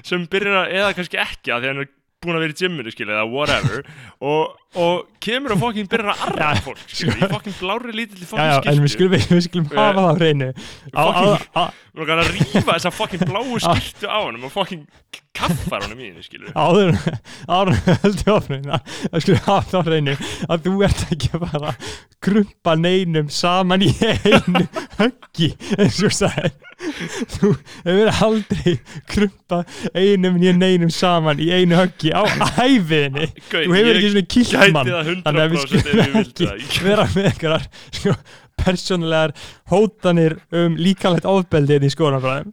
sem 0.03 0.25
byrjar 0.31 0.65
að, 0.65 0.77
eða 0.81 0.95
kannski 0.97 1.21
ekki 1.21 1.53
að 1.53 1.65
því 1.65 1.69
að 1.69 1.75
hann 1.75 1.85
er 1.85 1.93
búin 2.23 2.39
að 2.39 2.45
vera 2.47 2.55
í 2.55 2.59
gymminu 2.63 2.95
skilja 2.95 3.19
eða 3.19 3.29
whatever. 3.31 3.87
Og, 4.33 4.53
og 4.79 5.09
kemur 5.23 5.57
og 5.57 5.59
fokkin 5.65 5.89
byrjar 5.91 6.13
að 6.13 6.21
arra 6.29 6.51
Já, 6.55 6.61
fólk 6.63 6.83
skilja 6.87 7.27
í 7.27 7.31
fokkin 7.33 7.57
blárri 7.59 7.95
lítið 7.97 8.21
já, 8.23 8.29
fokkin 8.31 8.53
já, 8.53 8.59
en 8.71 8.83
við 8.85 8.93
skulum, 8.95 9.11
við, 9.17 9.25
við 9.33 9.43
skulum 9.49 9.67
hafa 9.73 9.97
það 9.97 10.07
á 10.07 10.15
hreinu. 10.21 10.49
á, 10.95 11.03
og 11.03 12.05
hann 12.13 12.23
að 12.23 12.31
rífa 12.37 12.63
þessa 12.69 12.93
fokkin 12.95 13.25
bláu 13.27 13.59
skirtu 13.67 14.07
á 14.07 14.19
hann 14.23 14.39
og 14.39 14.55
fokkin 14.55 14.85
kaffar 15.37 15.83
honum 15.85 16.01
í 16.01 16.09
henni 16.11 16.25
skilja 16.25 16.53
áður 16.55 16.95
áður 17.51 17.73
við 17.75 18.01
höldum 18.05 18.33
áfram 18.37 18.67
það 18.71 19.19
skulle 19.25 19.43
hafa 19.49 19.67
það 19.73 19.79
á 19.83 19.87
hreinu 19.89 20.17
að 20.47 20.67
þú 20.67 20.75
ert 20.87 21.05
ekki 21.09 21.31
að 21.33 21.47
fara 21.49 21.73
að 21.73 21.93
krumpa 22.29 22.77
neinum 22.81 23.31
saman 23.33 23.85
í 23.87 23.91
einu 23.99 24.67
höggi 25.01 25.51
eins 25.77 25.99
og 26.07 26.15
sagði 26.23 26.53
þú 27.37 27.53
hefur 27.87 28.13
aldrei 28.27 28.77
krumpa 29.11 29.63
einum 29.95 30.39
nýja 30.41 30.55
neinum 30.57 30.93
saman 30.93 31.41
í 31.43 31.51
einu 31.55 31.79
höggi 31.79 32.13
á 32.15 32.23
æfiðinni 32.65 33.29
þú 33.49 33.75
hefur 33.77 33.99
ekki 33.99 34.13
svona 34.13 34.25
kilt 34.37 34.55
gæti 34.55 34.77
mann 34.77 34.93
það 34.93 35.13
þannig 35.27 35.45
að 35.45 35.53
við 35.53 35.67
100% 35.67 35.77
ef 35.83 35.99
ég 35.99 36.33
skulum 36.33 36.57
ekki 36.57 36.87
vera 36.87 37.07
með 37.13 37.29
einhverjar 37.31 37.69
sko, 37.99 38.17
persónulegar 38.63 39.33
hótanir 39.73 40.37
um 40.55 40.77
líkalegt 40.79 41.27
ofbeldi 41.29 41.77
hérna 41.77 41.89
í 41.89 41.95
skólanabræðum 41.95 42.53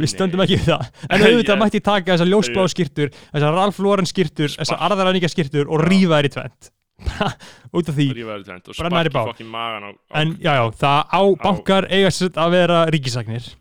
við 0.00 0.10
stöndum 0.10 0.42
ekki 0.46 0.58
við 0.60 0.70
það. 0.72 0.86
En 1.10 1.26
auðvitað 1.26 1.60
mætti 1.60 1.82
taka 1.84 2.14
þessar 2.14 2.30
ljósblá 2.32 2.64
skýrtur 2.72 3.12
þessar 3.12 3.58
Ralph 3.58 3.82
Lauren 3.84 4.08
skýrtur, 4.08 4.50
þessar 4.56 4.80
arðaræninga 4.88 5.30
skýrtur 5.30 5.68
og 5.68 5.84
rífa 5.86 6.18
þær 6.18 6.30
í 6.30 6.32
tvent 6.38 6.72
út 7.76 7.88
af 7.90 7.94
því 7.98 8.06
rífa 8.16 8.38
þér 8.38 8.44
tvent 8.48 8.68
og 8.72 8.78
Brenna 8.80 9.02
þær 9.04 9.42
í 9.44 9.46
magan 9.52 9.84
á, 9.84 9.90
á 9.92 10.14
en 10.22 10.34
já 10.40 10.52
já, 10.56 10.64
það 10.80 11.00
á 11.12 11.20
bankar 11.44 11.86
eiga 11.92 12.10
sér 12.14 12.30
að 12.40 12.50
vera 12.56 12.78
ríkisagnir 12.94 13.52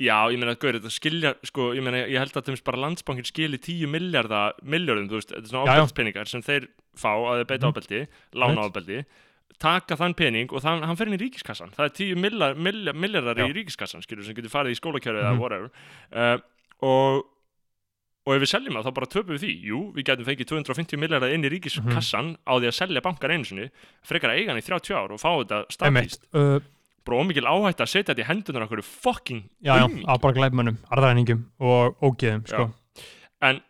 Já, 0.00 0.16
ég 0.32 0.38
meina, 0.40 0.54
gaur, 0.56 0.78
þetta 0.78 0.90
skilja, 0.94 1.30
sko, 1.44 1.74
ég 1.76 1.84
meina, 1.84 1.98
ég 2.08 2.16
held 2.16 2.32
að 2.32 2.46
þeim 2.48 2.60
bara 2.64 2.78
landsbankin 2.86 3.26
skili 3.28 3.58
10 3.60 3.84
miljardar, 3.92 4.54
miljardum, 4.64 5.10
þú 5.10 5.18
veist, 5.18 5.28
þetta 5.34 5.44
er 5.44 5.50
svona 5.50 5.74
ábeldspeningar 5.74 6.30
sem 6.30 6.40
þeir 6.46 6.68
fá 6.96 7.10
að 7.12 7.42
þeir 7.42 7.48
beita 7.50 7.66
Mhm. 7.68 7.74
ábeldi, 7.74 8.00
lána 8.40 8.64
ábeldi, 8.64 9.02
taka 9.60 9.98
þann 10.00 10.14
pening 10.16 10.48
og 10.56 10.62
þann, 10.64 10.80
hann 10.88 10.96
fer 10.96 11.06
inn 11.10 11.18
í 11.18 11.20
ríkiskassan. 11.20 11.74
Það 11.76 11.84
er 11.84 11.92
10 12.00 12.16
miljardar, 12.96 13.44
í 13.44 13.52
ríkiskassan, 13.52 14.00
skilur, 14.00 14.24
sem 14.24 14.32
getur 14.34 14.48
farið 14.48 14.72
í 14.72 14.80
skólakjörðu 14.80 15.20
Mhm. 15.20 15.28
eða 15.28 15.38
whatever. 15.38 15.70
Uh, 16.10 16.38
og, 16.80 17.24
og 18.26 18.34
ef 18.36 18.42
við 18.44 18.50
seljum 18.52 18.76
það, 18.76 18.86
þá 18.88 18.96
bara 18.98 19.10
töpum 19.14 19.34
við 19.36 19.44
því. 19.44 19.52
Jú, 19.70 19.78
við 19.96 20.06
getum 20.10 20.28
fengið 20.28 20.50
250 20.50 21.00
miljardar 21.00 21.32
inn 21.34 21.46
í 21.46 21.52
ríkiskassan 21.54 22.34
á 22.44 22.52
því 22.58 22.68
að 22.70 22.76
selja 22.76 23.04
bankar 23.04 23.32
einu 23.32 23.48
sinni, 23.48 23.70
frekar 24.06 24.34
að 24.34 24.42
eiga 24.42 24.52
hann 24.52 24.60
í 24.60 24.66
30 24.66 24.98
ár 24.98 25.14
og 25.16 25.22
fá 25.22 25.30
þetta 25.40 25.62
staðfýst. 25.72 26.28
uh, 26.36 26.60
Bara 27.00 27.22
ómikil 27.24 27.46
áhætt 27.48 27.80
að 27.80 27.88
setja 27.94 28.12
þetta 28.12 28.22
í 28.22 28.28
hendunar 28.28 28.66
okkur 28.66 28.82
fucking 28.84 29.46
já 29.64 29.72
já, 29.80 29.86
á 30.04 30.14
bara 30.20 30.36
glæpmönnum 30.36 30.76
arðaræningum 30.92 31.46
og 31.64 31.96
ógeðum 32.04 32.44
sko. 32.46 32.66
En 33.40 33.62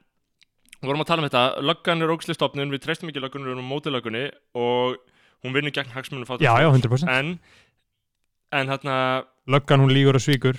við 0.81 0.91
vorum 0.91 1.05
að 1.05 1.11
tala 1.13 1.23
um 1.23 1.29
þetta, 1.29 1.45
löggan 1.63 2.03
er 2.03 2.11
ógislega 2.11 2.39
stofnun, 2.41 2.75
við 2.75 2.83
treystum 2.83 3.13
ekki 3.13 3.23
löggunum, 3.23 3.47
við 3.47 3.55
erum 3.55 3.71
á 3.71 3.71
móti 3.71 3.93
löggunni 3.95 4.25
og 4.59 4.99
hún 5.45 5.55
vinnur 5.55 5.75
gegn 5.77 5.95
hagsmunum 5.95 6.27
já 6.43 6.51
já, 6.59 6.69
fólks. 6.73 7.07
100% 7.07 7.15
En, 7.15 7.39
en 8.51 8.75
hérna, 8.75 8.97
löggan 9.47 9.85
hún 9.87 9.95
lígur 9.95 10.19
og 10.19 10.25
svíkur 10.27 10.59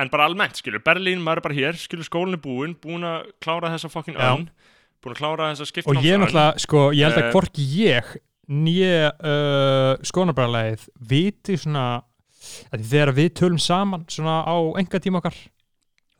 en 0.00 0.10
bara 0.10 0.26
almennt, 0.28 0.58
skilur, 0.58 0.82
Berlín, 0.84 1.22
maður 1.22 1.40
er 1.42 1.46
bara 1.48 1.56
hér, 1.58 1.78
skilur, 1.78 2.06
skólinn 2.06 2.38
er 2.38 2.42
búinn, 2.42 2.74
búinn 2.82 3.06
að 3.06 3.28
klára 3.44 3.70
þessa 3.74 3.90
Já. 4.10 4.32
önn, 4.32 4.48
búinn 5.04 5.14
að 5.14 5.20
klára 5.20 5.50
þessa 5.52 5.66
og 5.66 5.70
skiptnámsönn. 5.70 6.08
ég 6.08 6.20
náttúrulega, 6.22 6.64
sko, 6.64 6.82
ég 6.96 7.06
held 7.06 7.20
að 7.20 7.28
Eh, 7.28 7.34
hvorki 7.34 7.66
ég 7.78 8.10
nýja 8.50 9.12
uh, 9.14 9.94
skónabræðleið 10.04 10.88
viti 11.08 11.56
svona 11.56 12.02
þegar 12.74 13.14
við 13.16 13.30
tölum 13.40 13.60
saman 13.62 14.04
svona 14.12 14.42
á 14.44 14.56
enga 14.82 15.00
tíma 15.00 15.22
okkar 15.22 15.38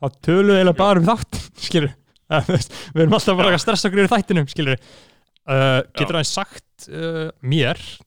þá 0.00 0.07
tölum 0.25 0.54
við 0.54 0.62
eiginlega 0.62 0.78
bara 0.78 1.02
um 1.02 1.09
þátt 1.11 1.40
skilur, 1.66 1.93
uh, 2.31 2.49
við 2.95 3.02
erum 3.04 3.19
alltaf 3.19 3.37
bara 3.37 3.52
að 3.52 3.61
stressa 3.66 3.90
okkur 3.90 4.04
yfir 4.04 4.14
þættinum, 4.14 4.49
skilur 4.49 4.78
uh, 4.78 5.83
getur 5.93 6.16
aðeins 6.16 6.33
sagt 6.38 6.88
uh, 6.88 7.28
mér 7.43 7.81
uh, 7.83 8.02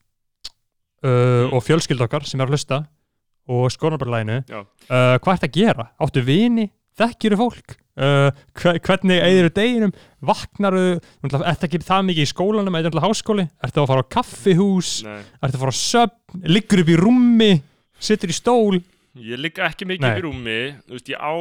Mm. 1.08 1.52
og 1.54 1.62
fjölskyld 1.62 2.02
okkar 2.02 2.26
sem 2.26 2.42
er 2.42 2.48
að 2.50 2.56
hlusta 2.56 2.80
og 3.48 3.68
skónabræðleginu 3.74 4.38
Já. 4.50 4.60
uh, 4.63 5.18
hvað 5.24 5.34
ertu 5.38 5.48
að 5.50 5.58
gera? 5.60 5.86
Áttu 6.04 6.24
vini? 6.27 6.68
Þekkjuru 6.98 7.38
fólk? 7.39 7.75
Uh, 7.98 8.30
hve- 8.58 8.75
hvernig 8.86 9.22
eigður 9.25 9.48
deginum? 9.58 9.94
Vaknaru? 10.22 10.84
Ertu 11.25 11.66
ekki 11.68 11.80
það 11.86 12.04
mikið 12.12 12.25
í 12.27 12.30
skólanum 12.34 12.75
eða 12.77 12.89
náttúrulega 12.89 13.08
háskóli? 13.10 13.46
Ertu 13.66 13.82
að 13.82 13.89
fara 13.94 14.04
á 14.06 14.12
kaffihús? 14.18 14.92
Ertu 15.08 15.58
að 15.58 15.63
fara 15.63 15.74
á 15.74 15.82
söfn? 15.82 16.44
Liggur 16.46 16.84
upp 16.84 16.92
í 16.94 16.98
rúmi? 17.00 17.51
Sittur 17.98 18.30
í 18.34 18.38
stól? 18.38 18.77
ég 19.18 19.39
ligg 19.42 19.58
ekki 19.66 19.88
mikið 19.89 20.04
Nei. 20.06 20.12
upp 20.13 20.20
í 20.22 20.25
rúmi, 20.27 20.58
þú 20.86 20.94
veist, 20.94 21.08
ég 21.10 21.18
á, 21.18 21.34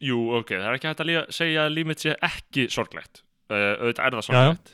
jú, 0.00 0.20
ok, 0.38 0.48
það 0.56 0.68
er 0.70 0.76
ekki 0.78 0.88
hægt 0.88 1.02
að 1.04 1.08
líka, 1.10 1.24
segja 1.36 1.66
að 1.66 1.74
líf 1.76 1.88
mitt 1.90 2.00
sé 2.00 2.14
ekki 2.24 2.64
sorglegt, 2.72 3.20
uh, 3.52 3.74
auðvitað 3.82 4.06
er 4.06 4.14
það 4.16 4.24
sorglegt, 4.30 4.72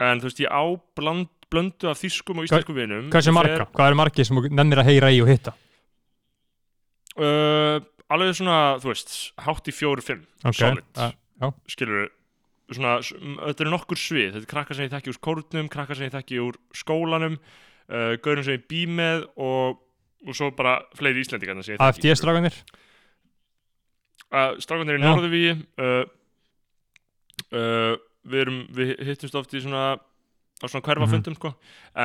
en 0.00 0.22
þú 0.22 0.28
veist, 0.30 0.40
ég 0.40 0.48
á 0.48 0.62
bland, 0.96 1.28
blöndu 1.50 1.88
af 1.90 1.98
þýskum 2.00 2.38
og 2.42 2.46
íslenskum 2.48 2.76
vinum. 2.78 3.08
Hvað 3.10 3.86
eru 3.90 3.98
margir 3.98 4.26
sem 4.28 4.38
nennir 4.50 4.80
að 4.82 4.90
heyra 4.92 5.10
í 5.14 5.20
og 5.24 5.28
hitta? 5.32 5.52
Uh, 7.20 7.80
alveg 8.10 8.36
svona, 8.38 8.58
þú 8.80 8.92
veist, 8.92 9.10
hátt 9.44 9.68
í 9.68 9.74
fjóru, 9.74 10.02
fimm, 10.04 10.22
Ok, 10.46 10.56
solid, 10.60 10.86
uh, 10.96 11.50
skilur 11.68 12.06
m- 13.18 13.40
þetta 13.50 13.64
eru 13.66 13.72
nokkur 13.74 13.98
svið, 13.98 14.28
þetta 14.36 14.46
er 14.46 14.50
krakkar 14.54 14.78
sem 14.78 14.86
ég 14.86 14.92
þekki 14.94 15.10
úr 15.12 15.18
kórnum, 15.26 15.68
krakkar 15.72 15.98
sem 15.98 16.06
ég 16.06 16.14
þekki 16.14 16.38
úr 16.44 16.58
skólanum, 16.78 17.34
uh, 17.90 18.14
gaurum 18.22 18.46
sem 18.46 18.56
ég 18.60 18.64
bý 18.70 18.84
með 18.86 19.26
og, 19.42 19.80
og 20.26 20.38
svo 20.38 20.52
bara 20.54 20.76
fleiri 20.96 21.24
íslendingarna 21.26 21.66
sem 21.66 21.74
ég 21.74 21.82
þekki. 21.82 22.14
skilurðu. 22.14 22.14
AFD-stráganir? 22.14 22.62
Uh, 24.30 24.54
Strákanir 24.62 25.00
í 25.00 25.02
Já. 25.02 25.08
Norðuvíi, 25.10 25.52
uh, 25.82 26.04
uh, 27.50 27.96
við, 28.30 28.38
erum, 28.44 28.60
við 28.78 28.92
hittumst 29.10 29.34
oft 29.40 29.54
í 29.58 29.64
svona, 29.64 29.96
á 30.60 30.66
svona 30.68 30.86
hverfafundum, 30.86 31.38
sko, 31.38 31.54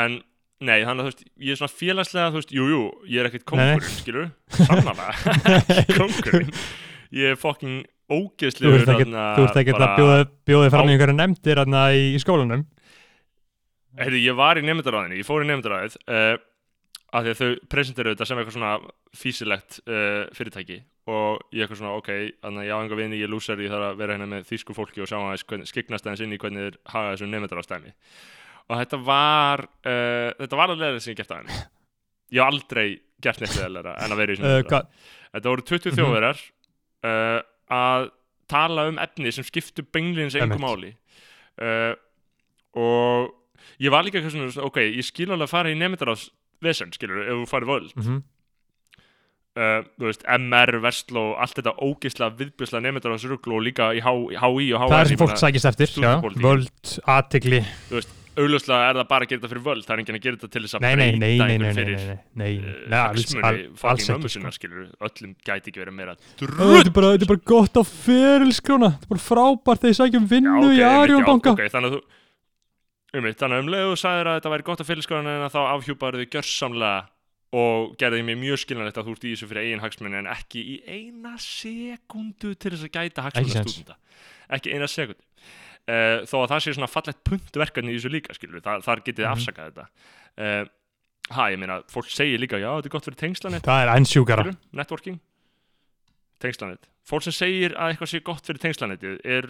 en 0.04 0.22
Nei, 0.64 0.86
þannig 0.88 1.02
að 1.02 1.04
þú 1.04 1.10
veist, 1.10 1.24
ég 1.44 1.52
er 1.52 1.58
svona 1.60 1.76
félagslega, 1.76 2.30
þú 2.32 2.40
veist, 2.40 2.52
jú, 2.56 2.66
jú, 2.72 2.84
ég 3.12 3.20
er 3.20 3.28
ekkert 3.28 3.44
kóngurinn, 3.52 3.90
skilur, 3.92 4.30
sannlega, 4.56 5.08
ekki 5.76 5.98
kóngurinn, 5.98 6.54
ég 7.12 7.34
er 7.34 7.42
fucking 7.42 7.82
Þú 8.06 8.18
ógeðslegur 8.22 8.84
þú 8.86 9.46
ert 9.48 9.56
ekkert 9.58 9.82
að 9.82 9.94
bjóða, 9.98 10.18
bjóða 10.46 10.72
fram 10.76 10.90
í 10.90 10.94
einhverju 10.94 11.16
nefndir 11.18 11.58
þarna 11.58 11.86
í, 11.98 12.02
í 12.14 12.20
skólanum? 12.22 12.66
Heyrðu, 13.98 14.20
ég 14.22 14.38
var 14.38 14.60
í 14.62 14.66
nefndaráðinni, 14.68 15.18
ég 15.24 15.26
fór 15.26 15.42
í 15.42 15.48
nefndaráðið 15.50 15.96
uh, 16.06 16.36
af 17.10 17.26
því 17.26 17.32
að 17.32 17.40
þau 17.40 17.64
presenteru 17.74 18.14
þetta 18.14 18.28
sem 18.30 18.42
eitthvað 18.42 18.58
svona 18.60 18.74
físilegt 19.18 19.80
uh, 19.88 20.28
fyrirtæki. 20.38 20.84
Og 21.10 21.42
ég 21.56 21.66
eitthvað 21.66 21.82
svona, 21.82 21.96
ok, 21.98 22.12
þannig 22.46 22.62
að 22.62 22.70
ég 22.70 22.78
á 22.78 22.82
enga 22.84 23.00
vini, 23.00 23.22
ég 23.24 23.32
lúsar, 23.32 23.62
ég 23.64 23.74
þarf 23.74 23.90
að 23.90 24.00
vera 24.04 24.18
hérna 24.18 24.30
með 24.36 24.48
þýsku 24.52 24.78
fólki 24.78 25.02
og 25.02 25.10
sjá 25.10 25.18
hvernig, 25.18 25.72
skiknast 25.72 26.06
aðeins 26.06 26.26
inn 26.28 26.38
í 26.38 26.42
hvernig 26.42 26.68
þeir 26.68 26.80
haga 26.94 27.16
þessu 27.16 27.32
nefndaráðstæmi 27.32 27.96
og 28.70 28.80
þetta 28.82 29.00
var 29.06 29.66
uh, 29.68 30.30
þetta 30.42 30.60
var 30.60 30.74
alveg 30.74 31.02
sem 31.04 31.14
ég 31.14 31.20
gert 31.22 31.34
aðeins 31.36 31.60
ég 32.34 32.42
hef 32.42 32.48
aldrei 32.50 32.88
gert 33.22 33.42
neitt 33.44 33.56
leðilega 33.60 33.96
en 34.04 34.12
að 34.16 34.22
vera 34.24 34.34
í 34.34 34.36
uh, 34.36 34.42
svona 34.42 34.68
hvað, 34.70 34.88
þetta 35.36 35.52
voru 35.54 35.66
20 35.72 35.92
Mhm. 35.92 35.98
þjóðverjar 36.00 36.44
uh, 37.06 37.40
að 37.76 38.08
tala 38.52 38.88
um 38.92 38.98
efni 39.02 39.32
sem 39.34 39.46
skiptu 39.48 39.82
beinlins 39.90 40.36
einhver 40.38 40.60
máli. 40.62 40.92
Uh, 41.58 41.96
og 42.78 43.32
ég 43.82 43.90
var 43.94 44.04
líka 44.06 44.22
svona, 44.22 44.52
ok, 44.68 44.78
ég 44.94 45.06
skil 45.08 45.32
alveg 45.32 45.48
að 45.48 45.54
fara 45.56 45.72
í 45.74 45.78
nefndaráðs 45.80 46.28
vesen, 46.62 46.92
skilur, 46.94 47.24
ef 47.26 47.40
þú 47.42 47.48
farið 47.50 47.72
völd. 47.72 47.94
Mm 47.98 48.20
uh, 49.56 49.82
þú 49.98 50.10
veist, 50.10 50.26
MR, 50.36 50.78
Vestló, 50.84 51.24
allt 51.42 51.56
þetta 51.60 51.74
ógisla 51.86 52.30
viðbjörsla 52.38 52.82
nefndaráðsruglu 52.86 53.56
og 53.58 53.64
líka 53.70 53.90
í 53.96 54.02
HÍ 54.04 54.36
og 54.76 54.84
HR 54.84 54.92
það 54.92 55.00
er 55.00 55.12
sem 55.12 55.22
fólk 55.22 55.38
sækist 55.42 55.70
eftir 55.72 55.94
já, 56.04 56.12
völd, 56.44 56.96
aðtegli 57.16 57.62
augljóslega 58.36 58.90
er 58.90 59.00
það 59.00 59.08
bara 59.12 59.26
að 59.26 59.32
gera 59.32 59.42
þetta 59.42 59.52
fyrir 59.54 59.66
völd 59.66 59.86
það 59.86 59.96
er 59.96 60.02
enginn 60.04 60.18
að 60.18 60.26
gera 60.26 60.40
þetta 60.40 60.52
til 60.56 60.64
þess 60.66 60.76
að 60.76 60.86
breyta 60.86 60.98
nei, 60.98 61.36
fyrir 61.78 61.96
ekki 63.16 64.10
mömmu 64.12 64.30
sko. 64.30 64.34
sinnar, 64.36 64.56
skilur 64.56 64.84
öllum 65.08 65.34
gæti 65.46 65.72
ekki 65.72 65.84
verið 65.84 65.96
meira 65.96 66.16
Ó, 66.16 66.20
drull. 66.42 66.76
Þetta 66.76 67.06
er 67.16 67.30
bara, 67.30 67.42
gott 67.54 67.80
á 67.80 67.84
ferilskrána. 67.88 68.92
Þetta 68.96 69.08
er 69.08 69.14
bara 69.16 69.26
frábært 69.26 69.84
þegar 69.86 69.94
ég 69.94 70.00
sækjum 70.02 70.30
vinnu 70.30 70.70
í 70.76 70.84
Arjón 70.86 71.28
banka. 71.28 71.56
okay, 71.56 71.72
þannig 71.72 71.94
að 71.94 71.98
þú 71.98 72.04
um 73.16 73.26
um 73.26 73.70
leiðu 73.72 73.92
þú 73.94 74.00
sagðir 74.00 74.30
að 74.30 74.40
þetta 74.40 74.54
væri 74.54 74.68
gott 74.68 74.82
að 74.82 74.90
félagskólan 74.90 75.30
en 75.32 75.52
þá 75.54 75.62
afhjúpaður 75.72 76.24
þau 76.24 76.32
gjörsamlega 76.36 76.96
og 77.56 77.94
gerði 78.00 78.24
mér 78.28 78.40
mjög 78.42 78.62
skiljanlegt 78.64 78.98
að 79.00 79.08
þú 79.08 79.16
ert 79.16 79.26
í 79.26 79.34
þessu 79.34 79.50
fyrir 79.50 79.68
eigin 79.68 79.84
hagsmunni 79.84 80.20
en 80.20 80.32
ekki 80.32 80.64
í 80.74 80.76
eina 80.90 81.36
sekundu 81.40 82.56
til 82.58 82.74
þess 82.74 82.88
að 82.88 82.96
gæta 82.98 83.26
hagsmunni 83.28 83.54
séns. 83.54 83.76
stúdenda 83.78 83.96
ekki 84.58 84.74
eina 84.76 84.90
sekundu 84.92 85.24
uh, 85.88 86.24
þó 86.26 86.36
að 86.44 86.50
það 86.54 86.64
sé 86.66 86.74
svona 86.78 86.92
fallegt 86.92 87.24
punktverkefni 87.30 87.94
í 87.94 88.00
þessu 88.00 88.12
líka 88.14 88.34
skilur 88.38 88.62
Þa, 88.66 88.80
þar 88.86 89.04
getið 89.06 89.26
Mhm. 89.26 89.32
afsakað 89.36 89.72
þetta. 89.72 89.88
Uh, 90.38 90.66
ha, 91.36 91.48
ég 91.52 91.58
meina, 91.60 91.82
fólk 91.90 92.10
segir 92.12 92.40
líka 92.40 92.58
já, 92.62 92.70
þetta 92.78 92.86
er 92.92 92.96
gott 92.98 93.06
fyrir 93.10 93.18
tengslanett 93.22 93.64
það 93.66 93.84
er 93.86 93.94
enn 93.96 94.06
sjúkara. 94.06 94.44
Skilur, 94.46 94.58
networking. 94.74 95.20
Tengslanett, 96.44 96.90
fólk 97.08 97.24
sem 97.24 97.34
segir 97.34 97.74
að 97.80 97.94
eitthvað 97.94 98.12
sé 98.12 98.20
gott 98.28 98.46
fyrir 98.46 98.60
tengslanetið 98.66 99.22
er 99.24 99.48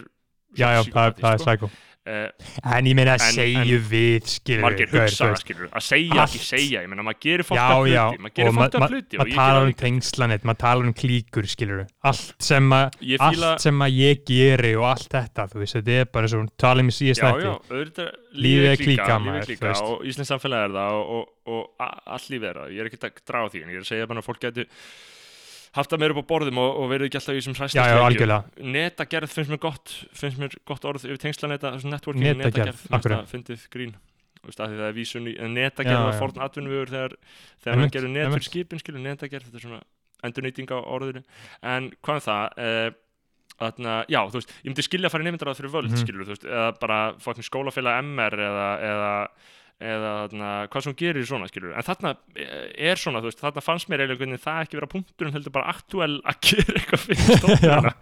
já, 0.58 0.68
já, 0.78 0.82
það, 0.92 1.10
er- 1.10 1.20
það 1.22 1.32
er 1.32 1.42
sko. 1.42 1.50
sækó 1.50 1.70
uh, 2.06 2.28
en 2.76 2.86
ég 2.86 2.94
meina 2.94 3.14
En- 3.16 3.22
segju 3.34 3.78
við 3.90 4.28
skilur 4.30 4.62
margir 4.62 4.90
hugsa 4.92 5.26
að 5.34 5.82
segja 5.82 6.22
ekki 6.22 6.38
segja, 6.38 6.82
ég 6.84 6.90
meina, 6.92 7.02
maður 7.02 7.18
gerir 7.24 7.46
fólk 7.48 7.58
að 7.58 7.80
hluti 7.82 8.20
maður 8.22 8.34
gerir 8.36 8.50
og 8.52 8.54
fólk 8.54 8.76
ma- 8.78 8.86
að 8.86 8.92
hluti 8.94 9.18
maður 9.18 9.32
geri 9.34 9.66
um 9.66 9.72
tengslanett, 9.80 10.44
maður 10.46 10.60
talar 10.62 10.86
um 10.86 10.94
klíkur 11.00 11.48
skilur, 11.50 11.80
allt 12.06 12.46
sem 12.50 12.70
að 12.78 13.00
ég 13.10 13.24
fíla, 13.24 13.50
allt 13.56 13.66
sem 13.66 13.82
að 13.88 13.98
ég 13.98 14.22
geri 14.30 14.72
og 14.78 14.86
allt 14.92 15.10
þetta 15.16 15.48
þú 15.50 15.64
veist, 15.64 15.78
þetta 15.80 15.98
er 15.98 16.08
bara 16.14 16.30
svo, 16.30 16.44
talum 16.62 16.92
í 16.92 16.96
síðast 17.00 17.24
já, 17.24 17.26
þetta 17.26 17.50
já, 17.50 17.56
auðvitað 17.74 18.14
Lífið 18.36 18.66
er 18.70 18.76
klíka, 18.76 18.86
klíka, 19.02 19.18
maður, 19.18 19.34
lífið 19.34 19.42
þú 19.42 19.50
klíka 19.50 19.68
veist. 19.72 19.82
og 19.90 20.06
Íslands 20.12 20.30
samfélag 20.30 20.64
er 20.68 20.74
það 20.78 20.96
og, 21.02 21.12
og, 21.16 21.28
og 21.56 21.82
a- 21.82 22.00
allt 22.14 22.30
lífið 22.30 22.48
er 22.52 22.58
það, 22.62 22.72
ég 22.76 22.80
er 22.86 22.90
ekki 22.92 23.02
að 23.02 23.20
draga 23.26 23.46
á 23.46 23.50
því 23.50 23.62
en 23.66 23.70
ég 23.74 23.76
er 23.80 23.84
að 23.86 23.90
segja 23.90 24.06
bara 24.10 24.20
að 24.22 24.28
fólk 24.30 24.40
geti 24.46 24.66
það 25.76 26.00
meira 26.00 26.14
upp 26.16 26.24
á 26.24 26.30
borðum 26.32 26.58
og, 26.58 26.70
og 26.80 26.90
verið 26.90 27.06
ekki 27.10 27.18
alltaf 27.20 27.36
í 27.36 27.40
þessum 27.42 27.56
algjörlega. 28.06 28.42
Netagerð 28.76 29.28
finnst 29.36 29.50
mér 29.52 29.60
gott 29.60 29.94
finnst 30.16 30.38
mér 30.40 30.56
gott 30.64 30.84
orð 30.84 31.04
yfir 31.04 31.18
tengslaneta 31.18 31.74
networking 31.84 32.36
Netagerð, 32.40 32.80
það 32.88 33.26
fyndið 33.32 33.66
grín. 33.70 33.94
Það 34.46 34.76
er 34.86 34.92
vísun 34.94 35.26
í 35.26 35.34
netagerð 35.34 36.04
var 36.06 36.18
forn 36.20 36.38
atvinnuvegur 36.44 36.92
þegar, 36.92 37.16
þegar 37.64 37.80
hann 37.80 37.90
gerði 37.90 38.10
net 38.14 38.30
fyrir 38.30 38.46
skipin 38.46 38.78
skilur 38.78 39.02
netagerð, 39.02 39.48
þetta 39.50 39.58
er 39.58 39.64
svona 39.66 39.82
endurnýting 40.22 40.70
á 40.70 40.78
orðinu. 40.80 41.22
En 41.66 41.90
hvað 42.00 42.16
er 42.16 42.24
það 42.28 42.62
uh, 42.62 43.02
Þarna, 43.56 44.04
já, 44.12 44.18
þú 44.28 44.36
veist, 44.36 44.50
ég 44.60 44.68
myndi 44.68 44.82
skilja 44.84 45.08
að 45.08 45.12
fara 45.14 45.24
í 45.24 45.26
nefndarað 45.30 45.56
fyrir 45.56 45.70
völd, 45.72 45.88
Mhm. 45.88 46.00
skilur, 46.02 46.24
þú 46.26 46.34
veist, 46.34 46.44
eða 46.44 46.78
bara 46.78 46.98
fucking 47.24 47.46
skólafélag 47.46 48.02
MR 48.04 48.34
eða, 48.36 48.66
eða, 48.84 49.12
eða 49.76 50.10
þarna, 50.24 50.50
hvað 50.72 50.84
sem 50.86 50.94
gerir 50.96 51.26
svona, 51.28 51.46
skilur, 51.50 51.74
en 51.76 51.84
þarna 51.84 52.10
eh, 52.40 52.68
er 52.88 52.96
svona, 52.96 53.20
þú 53.20 53.28
veist, 53.28 53.40
þarna 53.44 53.62
fannst 53.66 53.90
mér 53.92 54.00
eiginlega 54.06 54.22
hvernig 54.22 54.40
það 54.40 54.60
ekki 54.64 54.78
vera 54.78 54.88
punkturinn, 54.88 55.34
heldur 55.36 55.52
bara 55.52 55.72
aktúel 55.74 56.14
að 56.24 56.38
gera 56.48 56.76
eitthvað 56.80 57.02
fyrir 57.02 57.26
stofnuna 57.42 57.92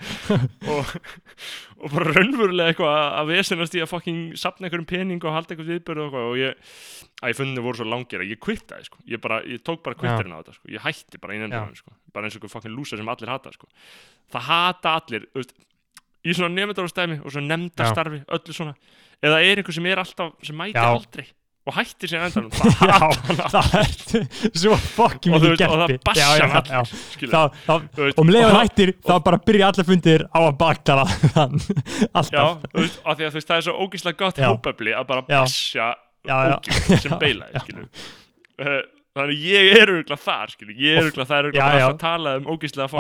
og, 0.71 0.93
og 1.83 1.97
bara 1.97 2.12
raunverulega 2.14 2.71
eitthvað 2.76 2.95
að- 3.00 3.33
vesenast 3.33 3.75
í 3.75 3.83
að 3.83 3.90
fucking 3.90 4.21
sapna 4.38 4.69
einhverjum 4.69 4.87
pening 4.93 5.26
og 5.26 5.35
halda 5.35 5.50
eitthvað 5.57 5.73
viðbörð 5.75 6.04
og 6.04 6.07
eitthvað. 6.07 6.31
Og 6.31 6.38
ég, 6.38 6.73
að 7.25 7.35
ég 7.35 7.40
funni 7.43 7.66
voru 7.66 7.81
svo 7.83 7.88
langir 7.90 8.23
að 8.23 8.31
ég 8.37 8.43
kvittaði, 8.47 8.88
sko, 8.93 9.02
ég 9.11 9.25
bara, 9.26 9.43
ég 9.50 9.66
tók 9.66 9.83
bara 9.83 9.99
kvitturinn 9.99 10.35
á 10.35 10.38
þetta, 10.45 10.57
sko, 10.61 10.71
ég 10.78 10.87
hætti 10.87 11.23
bara 11.26 11.40
nefndarað, 11.43 11.78
sko, 11.83 11.95
bara 12.14 12.28
eins 12.31 12.38
og 12.38 12.43
einhver 12.45 12.54
fucking 12.54 12.75
lúsa 12.78 12.99
sem 13.02 13.11
allir 13.11 13.35
hata, 13.35 13.50
sko, 13.59 13.66
það 14.31 14.47
hata 14.52 14.95
allir, 15.02 15.26
þú 15.35 15.43
veist, 15.43 15.57
í 16.25 16.35
svona 16.38 16.54
nefndarastæmi 16.54 17.19
og 17.25 17.35
svona 17.35 17.50
nefndarstarfi, 17.57 18.23
öllu 18.38 18.54
svona. 18.57 18.76
Eða 19.25 19.43
er 19.43 19.59
einhver 19.61 19.75
sem 19.76 19.87
er 19.90 20.00
alltaf, 20.00 20.37
sem 20.47 20.57
mæti 20.57 20.78
Já. 20.78 20.87
aldrei 20.95 21.26
og 21.64 21.73
hættir 21.78 22.11
sér 22.12 22.25
endanum, 22.26 22.50
það 22.59 22.83
já, 22.85 22.97
allir, 23.00 23.38
það 23.54 23.76
er 23.78 23.92
svo 24.61 24.76
fucking 24.76 25.33
Og 25.37 25.40
þú 25.40 25.50
mikið 25.54 25.62
veist, 25.62 25.73
og 25.73 25.80
það 25.80 25.94
bassa 26.04 26.21
já, 26.21 26.28
já, 26.37 26.49
já, 26.68 26.80
þá, 27.33 27.42
þá, 27.64 27.75
þú 27.97 28.02
veist, 28.04 28.18
og 28.18 28.25
um 28.26 28.33
leiður 28.35 28.50
og- 28.50 28.59
hættir 28.61 28.92
þá 29.09 29.12
bara 29.28 29.38
byrja 29.49 29.71
allir 29.73 29.88
fundir 29.88 30.25
á 30.28 30.38
að 30.44 30.56
baktala 30.61 31.04
Já, 31.25 31.44
alltaf. 32.12 32.66
Þú 32.75 32.83
veist, 32.83 32.99
að 33.09 33.38
veist, 33.38 33.49
það 33.49 33.56
er 33.62 33.66
svo 33.68 33.76
ógíslega 33.87 34.21
gott 34.25 34.40
Já. 34.44 34.49
hópefli 34.52 34.92
að 34.99 35.06
bara 35.09 35.25
Já. 35.33 35.40
Já, 36.28 36.37
já. 36.50 36.59
ógíslega 36.59 37.00
sem 37.06 37.16
Já, 37.49 37.54
já. 37.56 37.62
skilur 37.64 37.87
uh, 38.64 38.83
Þannig 39.14 39.42
ég 39.47 39.68
er 39.78 39.90
auðvitað 39.92 40.23
þar, 40.25 40.52
skilur 40.56 40.78
Ég 40.85 40.97
er 40.99 41.04
Og- 41.06 41.28
það 41.30 41.38
Já, 41.38 41.47
auðvitað 41.47 41.78
já. 41.80 41.87
að 41.88 41.99
tala 42.02 42.33
um 42.40 42.49
ógíslega 42.50 42.85
og 42.85 42.90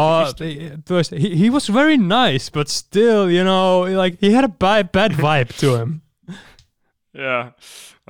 veist 1.00 1.14
he, 1.18 1.28
was 1.50 1.66
very 1.74 1.96
nice 1.98 2.48
but 2.54 2.70
still 2.72 3.28
you 3.34 3.42
know 3.44 3.84
like 3.98 4.16
he 4.24 4.30
had 4.32 4.46
a 4.46 4.52
bad 4.94 5.18
vibe 5.20 5.52
to 5.60 5.74
him 5.76 6.00
Já, 7.14 7.52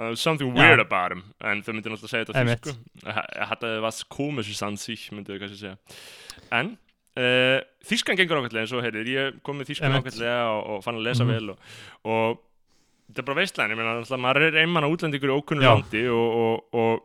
uh, 0.01 0.15
something 0.17 0.49
Já. 0.49 0.57
weird 0.57 0.81
about 0.81 1.13
him 1.13 1.23
En 1.45 1.61
þau 1.63 1.75
myndir 1.77 1.93
náttúrulega 1.93 2.09
segja 2.15 2.25
þetta 2.25 2.33
á 2.33 2.41
Einmitt. 2.41 2.65
þýsku 2.65 3.05
Ég 3.05 3.49
hætti 3.51 3.67
að 3.69 3.75
það 3.75 3.83
var 3.85 3.99
komisis 4.17 4.63
an 4.65 4.77
sig, 4.81 5.05
myndu 5.13 5.35
þau 5.35 5.43
kannski 5.45 5.61
segja 5.61 5.77
En 6.57 6.71
uh, 7.21 7.61
Þýskan 7.85 8.17
gengur 8.17 8.41
ákveðlega 8.41 8.65
eins 8.65 8.73
og 8.73 8.83
heyrðir 8.87 9.13
Ég 9.13 9.39
kom 9.45 9.61
með 9.61 9.71
þýskan 9.75 9.91
Einmitt. 9.93 10.09
ákveðlega 10.09 10.41
og, 10.55 10.63
og 10.79 10.85
fann 10.87 10.97
að 11.01 11.07
lesa 11.11 11.25
Mhm. 11.25 11.35
vel 11.35 11.51
og, 11.53 11.59
og 12.05 12.41
þetta 13.11 13.21
er 13.21 13.27
bara 13.29 13.41
veistlæn, 13.43 13.71
ég 13.71 13.77
meina, 13.77 13.93
náttúrulega, 14.01 14.25
maður 14.25 14.47
er 14.49 14.57
einmann 14.63 14.87
á 14.89 14.93
útlendingur 14.95 15.29
í 15.31 15.37
ókunnu 15.37 15.63
Já. 15.67 15.75
landi 15.75 16.01
og, 16.09 16.65
og, 16.81 17.03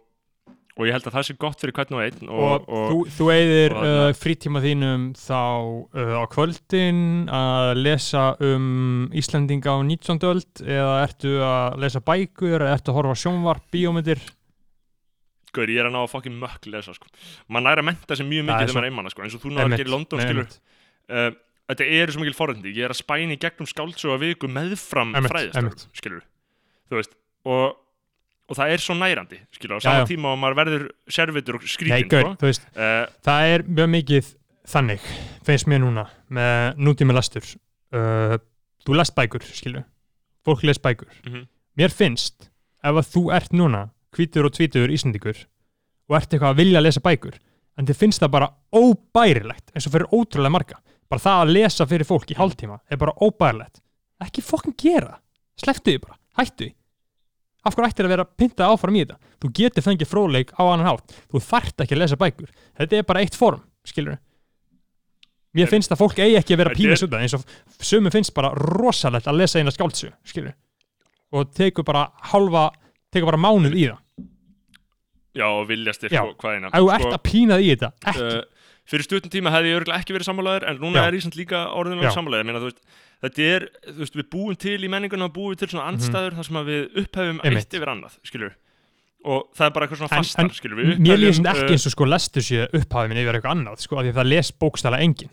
og, 0.79 0.87
ég 0.87 0.95
held 0.95 1.07
að 1.09 1.15
það 1.17 1.25
sé 1.27 1.35
gott 1.43 1.61
fyrir 1.61 1.75
hvern 1.75 1.97
og 1.97 2.03
einn 2.05 2.29
og, 2.31 2.39
og, 2.39 2.69
og, 2.71 2.87
þú, 2.89 2.99
þú 3.17 3.29
eigðir 3.33 3.75
uh, 3.75 4.03
frítíma 4.15 4.61
þínum 4.63 5.05
þá 5.19 5.43
uh, 5.43 6.15
á 6.15 6.25
kvöldin 6.31 7.01
að 7.35 7.71
lesa 7.83 8.25
um 8.47 9.09
Íslandinga 9.19 9.75
á 9.75 9.77
19. 9.83 10.23
öld 10.29 10.63
eða 10.63 10.95
ertu 11.03 11.35
að 11.43 11.79
lesa 11.83 12.03
bækur 12.03 12.63
eða 12.63 12.75
ertu 12.77 12.93
að 12.93 12.99
horfa 13.01 13.17
sjónvarp, 13.25 13.67
bíómyndir 13.73 14.23
Gaur, 15.49 15.69
ég 15.69 15.81
er 15.81 15.89
að 15.89 15.95
ná 15.95 16.03
að 16.03 16.11
fokkin 16.11 16.39
mökk 16.39 16.67
lesa 16.69 16.93
sko. 16.95 17.09
maður 17.49 17.67
næri 17.67 17.83
að 17.83 17.87
menta 17.89 18.17
sig 18.17 18.27
mjög 18.29 18.49
mikið 18.49 18.59
þegar 18.63 18.75
maður 18.75 18.85
er 18.85 18.91
einmann 18.91 19.13
sko. 19.13 19.25
eins 19.25 19.37
og 19.37 19.43
þú 19.43 19.53
náður 19.53 19.73
að 19.73 19.79
gera 19.81 19.89
í 19.89 19.93
London 19.93 20.23
skilur 20.23 20.49
uh, 20.49 21.29
þetta 21.69 21.87
eru 21.99 22.15
svo 22.15 22.23
mikil 22.23 22.37
forrændi 22.37 22.73
ég 22.77 22.87
er 22.87 22.93
að 22.93 23.01
spæna 23.01 23.35
í 23.35 23.41
gegnum 23.41 23.69
skáldsöga 23.69 24.19
viku 24.21 24.49
meðfram 24.51 25.15
einmitt. 25.17 25.87
skilur 25.97 26.23
þú 26.89 26.99
veist 27.01 27.17
og, 27.49 27.79
og 28.49 28.57
það 28.57 28.73
er 28.73 28.83
svo 28.83 28.95
nærandi 28.97 29.39
skilur 29.55 29.77
á 29.77 29.79
Já, 29.79 29.85
sama 29.85 30.01
já. 30.03 30.07
tíma 30.09 30.33
og 30.33 30.39
maður 30.41 30.57
verður 30.59 30.85
servitur 31.07 31.59
og 31.59 31.63
Nei, 31.65 31.71
skrítin 31.73 32.09
gaur, 32.09 32.31
uh, 32.33 33.05
það 33.25 33.53
er 33.53 33.63
mjög 33.69 33.89
mikið 33.95 34.31
þannig, 34.69 35.05
finnst 35.45 35.69
mér 35.69 35.81
núna 35.83 36.05
með 36.33 36.81
nútíma 36.81 37.15
lestur. 37.17 37.45
Uh, 37.93 38.37
þú 38.85 38.97
lest 38.97 39.15
bækur, 39.17 39.45
skilju 39.45 39.83
fólk 40.45 40.63
les 40.65 40.79
bækur. 40.81 41.09
Mhm. 41.25 41.45
mér 41.77 41.91
finnst, 41.93 42.49
ef 42.83 42.95
að 42.95 43.09
þú 43.13 43.23
ert 43.35 43.51
núna 43.53 43.89
hvítur 44.15 44.45
og 44.45 44.51
tvítur 44.55 44.89
íslendingur 44.91 45.45
og 46.09 46.15
ert 46.17 46.33
eitthvað 46.33 46.53
að 46.53 46.59
vilja 46.59 46.81
lesa 46.81 46.99
bækur 46.99 47.37
en 47.77 47.85
þið 47.87 47.95
finnst 48.01 48.19
það 48.23 48.31
bara 48.33 48.49
óbærilegt 48.75 49.71
eins 49.75 49.87
og 49.87 49.93
fyrir 49.93 50.09
ótrúlega 50.11 50.51
marga. 50.51 50.79
Bara 51.09 51.21
það 51.21 51.43
að 51.43 51.53
lesa 51.55 51.85
fyrir 51.89 52.05
fólk 52.05 52.31
í 52.31 52.37
hálftíma 52.37 52.79
er 52.89 52.97
bara 52.97 53.13
óbærilegt. 53.21 53.79
Ekki 54.19 54.41
fokkin 54.43 54.75
gera, 54.77 55.19
sleftu 55.55 55.91
því 55.93 56.01
bara. 56.03 56.17
Hættu 56.39 56.65
því 56.65 56.73
af 57.69 57.77
hverju 57.77 57.89
ættir 57.93 58.07
að 58.09 58.13
vera 58.15 58.25
pyntað 58.41 58.73
áfram 58.73 58.97
í 58.97 59.03
þetta? 59.05 59.17
Þú 59.39 59.51
getur 59.61 59.85
fengið 59.85 60.09
fróðleik 60.11 60.51
á 60.57 60.61
annan 60.65 60.89
hátt. 60.89 61.13
Þú 61.31 61.41
þarft 61.49 61.85
ekki 61.85 61.95
að 61.95 62.01
lesa 62.03 62.17
bækur. 62.19 62.49
Þetta 62.79 62.97
er 62.99 63.07
bara 63.07 63.21
eitt 63.23 63.37
form, 63.39 63.61
skilur 63.87 64.17
mér 65.55 65.65
En- 65.65 65.71
finnst 65.71 65.89
að 65.89 65.97
fólk 66.03 66.19
eigi 66.21 66.35
ekki 66.37 66.53
að 66.53 66.59
vera 66.61 66.69
Þetta 66.69 66.77
pína 66.83 66.91
er- 66.93 66.99
svo 67.01 67.07
eins 67.17 67.33
og 67.33 67.43
sömu 67.81 68.11
finnst 68.13 68.33
bara 68.37 68.51
rosalegt 68.53 69.25
að 69.27 69.39
lesa 69.39 69.57
eina 69.59 69.71
skáldsögu, 69.73 70.13
skilur 70.23 70.53
og 71.33 71.49
tekur 71.57 71.83
bara 71.85 72.03
hálfa 72.31 72.67
tekur 73.11 73.25
bara 73.31 73.37
mánuð 73.41 73.73
í 73.73 73.87
það. 73.89 73.97
Já 75.39 75.45
og 75.49 75.67
vilja 75.69 75.93
styrk 75.93 76.11
Já. 76.13 76.21
og 76.25 76.37
hvað 76.37 76.55
eina. 76.57 76.67
Ef 76.73 76.81
þú 76.83 76.91
ert 76.93 77.13
að 77.15 77.23
pína 77.25 77.57
því 77.57 77.65
í 77.65 77.73
þetta, 77.75 77.89
ekki. 78.11 78.29
uh, 78.29 78.41
fyrir 78.89 79.05
stuttum 79.05 79.29
tíma 79.33 79.51
hefði 79.53 79.69
ég 79.73 79.79
örgulega 79.81 79.99
ekki 80.03 80.13
verið 80.17 80.29
sammálaður 80.29 80.67
en 80.69 80.77
núna 80.81 81.01
Já. 81.01 81.07
er 81.07 81.13
ég 81.17 81.21
samt 81.25 81.37
líka 81.37 81.59
orðin 81.73 82.01
Já. 82.01 82.09
að 82.09 82.17
sammálaður 82.17 82.73
þetta 83.23 83.45
er, 83.55 83.67
þú 83.89 83.97
veist, 83.99 84.15
við 84.15 84.29
búum 84.31 84.55
til 84.57 84.77
í 84.83 84.89
menninguna 84.89 85.27
búum 85.33 85.55
til 85.59 85.67
svona 85.67 85.87
andstæður 85.91 86.37
þar 86.39 86.45
sem 86.49 86.55
að 86.61 86.65
við 86.71 86.83
upphefum 87.03 87.35
Mhm. 87.39 87.45
Einmitt. 87.45 87.65
eitt 87.67 87.73
yfir 87.79 87.91
annað, 87.93 88.17
skilur 88.23 88.53
og 89.25 89.49
það 89.53 89.65
er 89.65 89.71
bara 89.75 89.85
eitthvað 89.87 89.97
svona 89.99 90.15
En- 90.15 90.23
fastar, 90.23 90.43
en 90.45 90.49
skilur 90.55 90.77
við 90.79 90.99
mér 91.03 91.33
sem 91.35 91.43
ekki 91.45 91.65
uh, 91.65 91.71
eins 91.75 91.85
og 91.85 91.91
sko 91.91 92.05
lestu 92.07 92.39
sér 92.39 92.69
upphafið 92.71 93.09
minn 93.09 93.17
yfir 93.25 93.35
eitthvað 93.35 93.55
annað 93.57 93.79
sko, 93.83 93.97
af 93.99 94.05
því 94.05 94.13
að 94.13 94.19
það 94.21 94.29
les 94.31 94.51
bókstæla 94.51 94.99
engin 95.03 95.29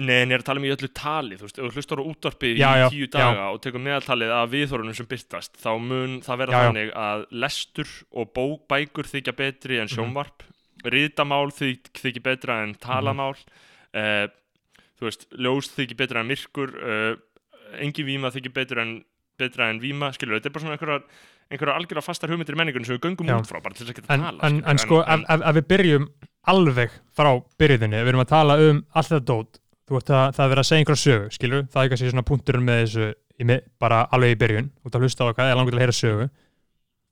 Nei, 0.00 0.22
en 0.22 0.30
ég 0.30 0.38
er 0.38 0.40
að 0.40 0.46
tala 0.48 0.60
um 0.62 0.64
í 0.64 0.70
öllu 0.72 0.88
tali, 0.96 1.36
þú 1.36 1.44
veist, 1.44 1.58
ef 1.60 1.66
þú 1.66 1.76
hlustar 1.76 2.00
á 2.00 2.04
útvarpið 2.08 2.56
Já, 2.56 2.68
í 2.72 2.78
já, 2.80 2.86
tíu 2.88 3.04
já. 3.04 3.10
daga 3.12 3.42
og 3.52 3.58
tekur 3.60 3.82
meðaltalið 3.84 4.30
af 4.32 4.50
viðhorunum 4.54 4.96
sem 4.96 5.06
byrtast, 5.10 5.58
þá 5.60 5.70
mun 5.82 6.14
það 6.24 6.38
vera 6.40 6.52
Já, 6.54 6.56
já. 6.56 6.68
þannig 6.70 6.92
að 6.96 7.24
lestur 7.42 7.90
og 8.16 8.30
bókbækur 8.32 9.10
þykja 9.10 9.34
betri 9.36 9.76
Mhm. 9.76 9.82
en 9.82 9.88
sjónvarp, 9.92 10.46
ritamál 10.88 11.52
þyk, 11.52 11.90
þykja 12.00 12.22
betra 12.22 12.62
en 12.62 12.74
talamál, 12.80 13.36
Mhm. 13.36 14.00
uh, 14.00 14.28
þú 15.00 15.08
veist, 15.08 15.26
ljós 15.32 15.70
þykja 15.74 15.98
betra 15.98 16.22
en 16.22 16.28
myrkur, 16.30 16.74
uh, 16.76 17.12
engin 17.80 18.08
víma 18.08 18.32
þykja 18.34 18.52
betra 18.56 18.84
en, 18.84 18.98
betra 19.40 19.70
en 19.72 19.80
víma, 19.82 20.10
skilur, 20.12 20.36
þetta 20.36 20.50
er 20.50 20.54
bara 20.56 20.64
svona 20.66 20.76
einhverjar, 20.76 21.06
einhverjar 21.50 21.80
algjörða 21.80 22.04
fastar 22.04 22.32
hugmyndir 22.32 22.56
í 22.56 22.60
menningunum 22.60 22.88
sem 22.88 22.98
við 22.98 23.06
göngum 23.08 23.30
Já. 23.32 23.38
út 23.38 23.48
frá, 23.48 23.60
bara 23.64 23.76
til 23.76 23.86
þess 23.86 23.94
að 23.94 24.00
geta 24.02 24.12
en, 24.12 24.26
tala, 24.26 24.50
en, 24.50 24.60
en 24.68 24.82
sko, 24.82 25.00
ef, 25.00 25.24
ef, 25.38 25.46
við 25.56 25.66
byrjum 25.72 26.06
alveg 26.52 27.00
frá 27.16 27.30
byrjuðinni, 27.62 28.02
við 28.04 28.12
erum 28.12 28.24
að 28.24 28.32
tala 28.34 28.58
um 28.66 28.82
allt 28.92 29.10
þetta 29.14 29.28
dót, 29.32 29.60
þú 29.88 29.98
ert 30.00 30.12
að 30.12 30.26
það 30.36 30.44
er 30.44 30.52
verið 30.52 30.62
að 30.62 30.68
segja 30.68 30.84
einhverja 30.84 31.04
sögu, 31.06 31.32
skilur, 31.36 31.64
það 31.72 31.82
er 31.82 31.92
kannski 31.94 32.12
svona 32.12 32.26
punkturinn 32.28 32.66
með 32.68 32.82
þessu, 32.84 33.08
með, 33.48 33.64
bara 33.80 34.02
alveg 34.12 34.36
í 34.36 34.38
byrjun 34.44 34.70
út 34.84 34.96
að 34.96 35.06
hlusta 35.06 35.24
á 35.24 35.32
hvað, 35.32 35.48
er 35.48 35.58
langur 35.58 35.74
til 35.74 35.80
að 35.80 35.84
heyra 35.86 35.96
sögu. 35.96 36.28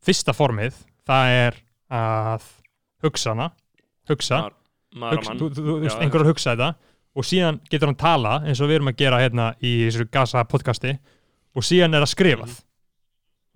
Fyrsta 0.05 0.35
formið, 0.37 0.77
það 1.09 1.33
er 1.39 1.59
að 1.99 2.47
hugsa 3.03 3.33
hana 3.33 3.49
hugsa, 4.09 4.43
hugsa 4.45 4.99
Maramann, 4.99 5.41
þú, 5.41 5.49
þú, 5.53 5.65
þú, 5.65 5.75
veist, 5.83 5.97
Já, 5.97 6.03
einhver 6.05 6.25
að 6.25 6.31
hugsa 6.33 6.55
þetta 6.55 6.69
og 7.19 7.27
síðan 7.27 7.59
getur 7.71 7.91
hann 7.91 7.99
tala 7.99 8.37
eins 8.47 8.61
og 8.63 8.69
við 8.71 8.79
erum 8.79 8.91
að 8.93 8.99
gera 9.03 9.19
hérna 9.25 9.49
í 9.59 9.73
þessu 9.89 10.07
gasa 10.15 10.45
podcasti 10.47 10.93
og 11.59 11.65
síðan 11.67 11.97
er 11.99 12.05
að 12.07 12.13
skrifað. 12.15 12.53
Mhm. 12.53 12.65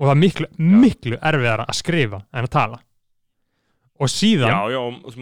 og 0.02 0.08
það 0.08 0.12
er 0.16 0.18
miklu, 0.22 0.46
miklu 0.58 1.18
erfiðara 1.22 1.64
að 1.70 1.76
skrifa 1.78 2.18
en 2.34 2.44
að 2.48 2.50
tala. 2.50 2.78
Og 4.02 4.08
síðan 4.10 4.50
Já, 4.50 4.70
já, 4.72 4.80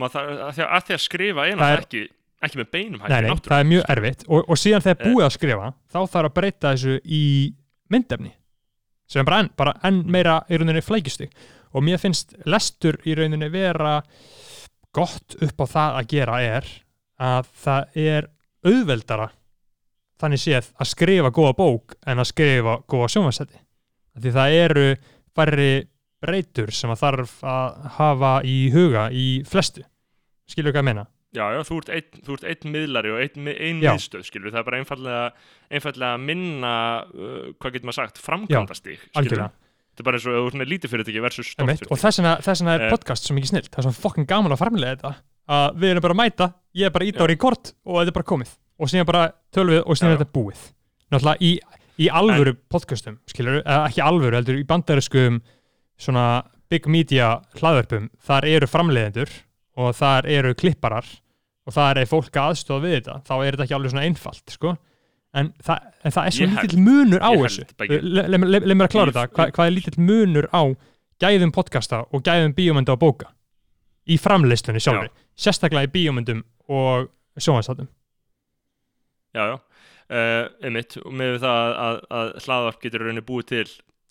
þarf- 0.08 0.40
að 0.40 0.54
því 0.56 0.62
að, 0.64 0.94
að 0.94 1.02
skrifa 1.04 1.44
er 1.46 1.50
Það 1.50 1.58
náttúrulega 1.60 1.84
ekki, 1.84 2.02
ekki 2.46 2.58
með 2.60 2.68
beinum 2.72 3.00
hætti 3.02 3.12
Nei, 3.12 3.20
nei, 3.26 3.34
það 3.50 3.58
er 3.60 3.68
mjög 3.74 3.84
erfitt. 3.94 4.24
Og, 4.28 4.44
og 4.48 4.56
síðan 4.62 4.84
þegar 4.86 5.00
Eh. 5.00 5.10
búið 5.10 5.24
að 5.26 5.34
skrifa 5.36 5.72
þá 5.92 5.98
þarf 6.14 6.30
að 6.30 6.34
breyta 6.38 6.72
þessu 6.72 6.94
í 7.04 7.22
myndefni 7.90 8.32
sem 9.10 9.24
bara 9.26 9.40
enn, 9.42 9.50
bara 9.58 9.74
enn 9.84 10.00
meira 10.06 10.38
í 10.48 10.56
rauninni 10.56 10.80
flækjustig. 10.86 11.30
Og 11.74 11.82
mér 11.82 11.98
finnst 12.00 12.32
lestur 12.46 12.96
í 13.04 13.14
rauninni 13.18 13.50
vera 13.52 13.98
gott 14.94 15.36
upp 15.42 15.60
á 15.60 15.66
það 15.66 15.98
að 16.00 16.08
gera 16.14 16.40
er 16.42 16.64
að 17.20 17.50
það 17.64 18.00
er 18.06 18.28
auðveldara 18.66 19.28
þannig 20.20 20.42
séð 20.42 20.66
að 20.80 20.90
skrifa 20.90 21.30
góða 21.36 21.54
bók 21.58 21.94
en 22.08 22.20
að 22.20 22.28
skrifa 22.32 22.78
góða 22.90 23.08
sjónvarsætti 23.14 23.60
því 24.20 24.32
það 24.36 24.56
eru 24.64 24.86
færri 25.36 25.70
breytur 26.20 26.72
sem 26.76 26.90
að 26.92 27.00
þarf 27.04 27.36
að 27.48 27.78
hafa 27.96 28.32
í 28.44 28.56
huga 28.74 29.06
í 29.16 29.26
flestu. 29.48 29.86
Skilur 30.50 30.74
hvað 30.74 30.82
ég 30.82 30.88
meina? 30.90 31.04
Já, 31.32 31.44
já, 31.54 31.60
þú 31.64 31.76
ert 31.78 31.90
einn, 31.94 32.20
þú 32.26 32.34
ert 32.36 32.44
einn 32.50 32.72
miðlari 32.74 33.12
og 33.14 33.20
einn, 33.22 33.44
mi- 33.46 33.54
ein 33.54 33.80
Já. 33.80 33.92
miðstöð, 33.94 34.24
skilur, 34.26 34.50
það 34.50 34.58
er 34.58 34.66
bara 34.66 34.80
einfallega, 34.82 35.22
einfallega 35.70 36.18
minna, 36.18 36.72
uh, 37.06 37.52
hvað 37.62 37.76
getur 37.76 37.86
maður 37.88 37.98
sagt, 38.00 38.18
framkvæmdastig, 38.24 38.98
skilur. 38.98 39.20
algjörlega 39.22 39.50
Þetta 40.00 40.06
er 40.06 40.08
bara 40.08 40.16
eins 40.16 40.26
og 40.26 40.32
ef 40.32 40.40
þú 40.40 40.48
ert 40.50 40.56
með 40.60 40.68
lítið 40.70 40.90
fyrirtæki 40.94 41.20
versus 41.20 41.48
stórt 41.50 41.60
Einmitt, 41.60 41.80
og 41.82 41.88
fyrirtæki. 41.90 42.00
þess 42.00 42.20
vegna, 42.20 42.32
þess 42.46 42.60
vegna 42.62 42.74
er 42.74 42.82
Eh. 42.86 42.90
podcast 42.94 43.26
svo 43.28 43.34
mikið 43.36 43.50
snilt. 43.50 43.68
Það 43.70 43.78
er 43.78 43.84
svo 43.84 43.92
fokkin 44.00 44.26
gaman 44.30 44.52
að 44.54 44.60
framlega 44.62 44.96
þetta. 44.96 45.10
Að 45.50 45.76
við 45.82 45.90
erum 45.90 46.00
bara 46.06 46.14
að 46.14 46.20
mæta, 46.22 46.46
ég 46.74 46.86
er 46.86 46.90
bara 46.94 47.04
ít 47.04 47.18
á 47.20 47.24
rekord 47.28 47.72
og 47.84 47.94
þetta 48.00 48.08
er 48.08 48.16
bara 48.16 48.28
komið. 48.32 48.50
Og 48.80 48.88
síðan 48.88 49.06
bara 49.10 49.32
tölum 49.52 49.74
við 49.76 49.82
og 49.84 49.96
síðan 50.00 50.12
er 50.14 50.16
þetta 50.24 50.32
búið. 50.32 50.60
Náttúrulega 51.12 51.40
í, 51.44 51.50
í 52.00 52.08
alvöru 52.08 52.56
podcastum 52.70 53.18
skilur, 53.28 53.60
eða 53.62 53.88
ekki 53.90 54.00
alvöru, 54.00 54.34
heldur 54.40 54.56
í 54.56 54.64
bandariskum 54.64 55.42
svona 56.00 56.44
big 56.70 56.86
media 56.86 57.42
hlaðverpum, 57.58 58.08
þar 58.24 58.44
eru 58.48 58.66
framleiðendur 58.70 59.28
og 59.76 59.94
þar 59.98 60.24
eru 60.30 60.54
klipparar 60.54 61.04
og 61.66 61.74
þar 61.74 61.98
er 61.98 62.06
fólk 62.06 62.30
að 62.32 62.54
aðstofa 62.54 62.80
við 62.86 62.94
þetta. 63.02 63.18
Þá 63.26 63.34
er 63.44 63.50
þetta 63.52 63.64
ekki 63.66 63.76
alveg 63.76 63.90
svona 63.92 64.06
einfalt 64.08 64.54
sko. 64.54 64.78
En, 65.36 65.52
það, 65.62 65.90
en 66.04 66.14
það 66.16 66.28
er 66.28 66.36
svo 66.36 66.48
lítill 66.50 66.80
munur 66.86 67.22
á 67.22 67.30
þessu. 67.34 67.66
leið 67.78 68.06
le, 68.06 68.24
le, 68.28 68.60
le 68.64 68.76
mér 68.76 68.88
að 68.88 68.94
klára 68.94 69.14
þetta, 69.14 69.26
Hva, 69.36 69.48
hvað 69.56 69.70
er 69.70 69.76
lítill 69.76 70.06
munur 70.08 70.48
á 70.50 70.62
gæðum 71.22 71.52
podcasta 71.54 72.02
og 72.10 72.24
gæðum 72.26 72.56
bíómynda 72.56 72.96
og 72.96 73.02
bóka? 73.02 73.30
Í 74.10 74.16
framleystunni 74.18 74.80
sjálfri, 74.82 75.10
sérstaklega 75.38 75.86
í 75.86 75.92
bíómyndum 75.94 76.42
og 76.72 77.10
sjónvarstátum 77.38 77.90
Já, 79.30 79.44
já, 79.46 79.56
uh, 80.10 80.48
einmitt, 80.66 80.96
og 81.04 81.12
með 81.14 81.36
það 81.44 81.60
að, 81.60 81.76
að, 81.86 82.00
að 82.18 82.30
hlaðvarp 82.46 82.80
getur 82.82 83.04
rauninni 83.04 83.22
búið 83.28 83.44
til 83.52 83.66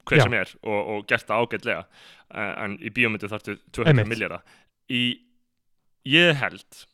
hver 0.07 0.21
Já. 0.21 0.23
sem 0.23 0.35
er 0.37 0.53
og, 0.63 0.77
og 0.93 1.01
gert 1.09 1.27
það 1.27 1.43
ágætlega, 1.43 1.81
uh, 2.31 2.53
en 2.63 2.77
í 2.79 2.91
bíómyndu 2.95 3.27
þarftu 3.27 3.57
200 3.75 3.91
Einmitt. 3.91 4.07
miljardar. 4.13 4.45
Í, 4.87 5.01
ég 6.07 6.39
held, 6.39 6.85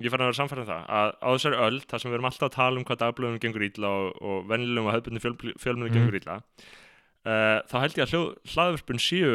ég 0.00 0.10
fann 0.10 0.20
að 0.24 0.30
vera 0.30 0.38
samfæðan 0.40 0.68
það, 0.70 0.84
að 0.88 1.08
á 1.20 1.28
þessari 1.34 1.58
öll, 1.66 1.80
þar 1.90 2.00
sem 2.00 2.10
við 2.10 2.14
erum 2.18 2.28
alltaf 2.30 2.48
að 2.48 2.54
tala 2.56 2.78
um 2.80 2.84
hvað 2.88 3.00
dagblöðum 3.02 3.40
gengur 3.42 3.64
ítla 3.66 3.88
og, 3.88 4.22
og 4.22 4.46
vennilegum 4.48 4.86
og 4.88 4.94
hefðbundin 4.94 5.24
fjöl, 5.24 5.34
fjölmunum 5.60 5.90
Mhm. 5.90 5.96
gengur 5.98 6.18
ítla, 6.20 6.36
uh, 7.26 7.58
þá 7.68 7.74
held 7.84 7.98
ég 7.98 8.04
að 8.06 8.12
hljóð, 8.14 8.28
hlaðvarpun 8.54 9.02
séu 9.02 9.32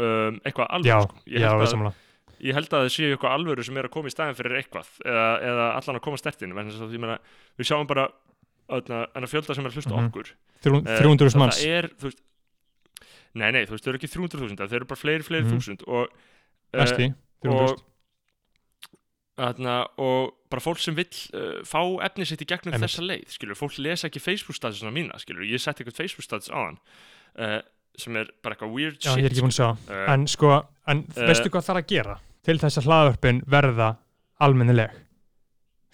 um, 0.00 0.40
eitthvað 0.44 0.70
alveg, 0.70 0.90
já, 0.92 1.00
sko. 1.04 1.14
Ég 1.26 1.40
já, 1.44 1.48
held 1.50 1.60
við 1.60 1.66
að- 1.90 2.06
ég 2.40 2.54
held 2.56 2.68
að 2.70 2.80
það 2.80 2.92
séu 2.94 3.10
eitthvað 3.16 3.34
alvöru 3.36 3.64
sem 3.64 3.76
er 3.76 3.84
að 3.88 3.90
koma 3.90 4.08
í 4.08 4.14
staðin 4.14 4.38
fyrir 4.38 4.56
eitthvað 4.62 4.88
eða, 5.04 5.26
eða 5.44 5.66
allan 5.76 5.96
að 5.98 6.04
koma 6.06 6.16
meina, 7.04 7.18
við 7.58 7.66
sjáum 7.68 7.86
bara 7.86 8.08
en 9.16 9.24
að 9.26 9.32
fjölda 9.34 9.54
sem 9.54 9.66
er 9.66 9.70
að 9.70 9.76
hlusta 9.76 9.92
Mhm. 9.96 10.08
okkur 10.08 10.32
Þrjú- 10.62 10.86
Eh, 10.86 10.98
300 11.00 11.28
það 11.34 11.38
manns 11.40 11.64
er, 11.66 11.88
veist 12.08 12.20
nei, 13.34 13.50
nei, 13.50 13.64
þú 13.66 13.70
veist, 13.76 13.84
þau 13.84 13.88
eru 13.92 13.98
ekki 13.98 14.10
300.000 14.14 14.56
þau 14.68 14.76
eru 14.76 14.84
bara 14.86 15.00
fleiri, 15.00 15.22
fleiri 15.24 15.44
Mhm. 15.44 15.52
þúsund 15.58 15.82
og, 15.88 16.08
eh, 16.72 16.84
300 17.42 17.70
og, 17.70 17.82
þarna, 19.40 19.74
og 20.02 20.30
bara 20.52 20.62
fólk 20.64 20.80
sem 20.82 20.96
vill 20.98 21.08
uh, 21.34 21.60
fá 21.66 21.80
efni 22.06 22.26
sitt 22.28 22.42
í 22.44 22.48
gegnum 22.50 22.74
Einmitt. 22.74 22.88
þessa 22.90 23.04
leið 23.06 23.34
skilur, 23.36 23.58
fólk 23.58 23.76
lesa 23.82 24.08
ekki 24.10 24.22
Facebook-statusina 24.22 24.92
mína 24.94 25.18
skilur, 25.22 25.44
ég 25.46 25.62
setti 25.62 25.84
eitthvað 25.84 26.00
Facebook-status 26.02 26.50
á 26.52 26.58
hann 26.58 26.78
uh, 27.38 27.60
sem 28.00 28.16
er 28.20 28.30
bara 28.42 28.56
eitthvað 28.56 28.74
weird 28.76 28.98
Já, 29.00 29.12
shit 29.12 29.22
ég 29.22 29.28
er 29.28 29.34
ekki 29.34 29.44
búin 29.46 29.54
að 29.54 29.58
sjá 29.60 29.68
uh, 29.70 30.04
En 30.14 30.26
sko, 30.30 30.52
en 30.90 31.04
Eh. 31.16 31.26
veistu 31.30 31.50
hvað 31.52 31.66
þarf 31.68 31.82
að 31.82 31.88
gera 31.94 32.18
til 32.46 32.58
þess 32.62 32.80
að 32.80 32.86
hlaðvörpin 32.90 33.40
verða 33.52 33.88
almennileg? 34.40 34.94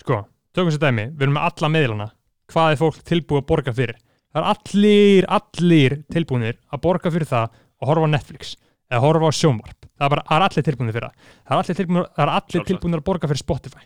Sko, 0.03 0.21
tökum 0.55 0.71
sér 0.75 0.83
dæmi, 0.87 1.09
við 1.17 1.27
erum 1.27 1.37
með 1.39 1.49
alla 1.51 1.71
meðlana 1.75 2.09
hvað 2.53 2.73
er 2.75 2.81
fólk 2.81 3.01
tilbúið 3.09 3.43
að 3.43 3.49
borga 3.51 3.73
fyrir? 3.75 3.97
Það 4.37 4.43
er 4.43 4.49
allir, 4.53 5.27
allir 5.39 5.95
tilbúinir 6.13 6.59
að 6.71 6.83
borga 6.85 7.11
fyrir 7.11 7.29
það 7.31 7.49
að 7.57 7.91
horfa 7.91 8.11
Netflix 8.13 8.55
eða 8.91 9.03
horfa 9.03 9.31
á 9.31 9.39
sjónvarp. 9.39 9.89
Það 9.97 10.07
er 10.07 10.13
bara, 10.13 10.25
það 10.29 10.37
er 10.37 10.47
allir 10.47 10.67
tilbúinir 10.67 10.97
fyrir 10.97 11.07
það. 11.07 11.29
Það 11.47 11.55
er 11.57 11.63
allir 11.63 11.79
tilbúinir, 11.81 12.09
er 12.17 12.33
allir 12.33 12.67
tilbúinir 12.71 13.01
að 13.03 13.07
borga 13.07 13.31
fyrir 13.31 13.43
Spotify. 13.43 13.85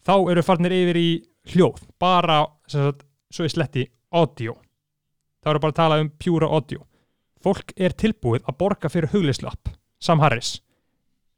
Þá 0.00 0.14
eru 0.32 0.44
farnir 0.44 0.74
yfir 0.74 0.98
í 1.00 1.10
hljóð 1.52 1.84
bara, 2.00 2.40
sagt, 2.70 3.04
svo 3.30 3.46
ég 3.46 3.54
sletti 3.54 3.84
audio, 4.10 4.56
þá 5.40 5.52
eru 5.52 5.62
bara 5.62 5.74
að 5.74 5.80
tala 5.80 6.00
um 6.02 6.10
pjúra 6.20 6.48
audio. 6.50 6.82
Fólk 7.40 7.72
er 7.76 7.94
tilbúið 7.96 8.44
að 8.44 8.58
borga 8.60 8.90
fyrir 8.92 9.12
hugleyslu 9.14 9.48
app 9.48 9.70
Sam 10.00 10.20
Harris. 10.20 10.58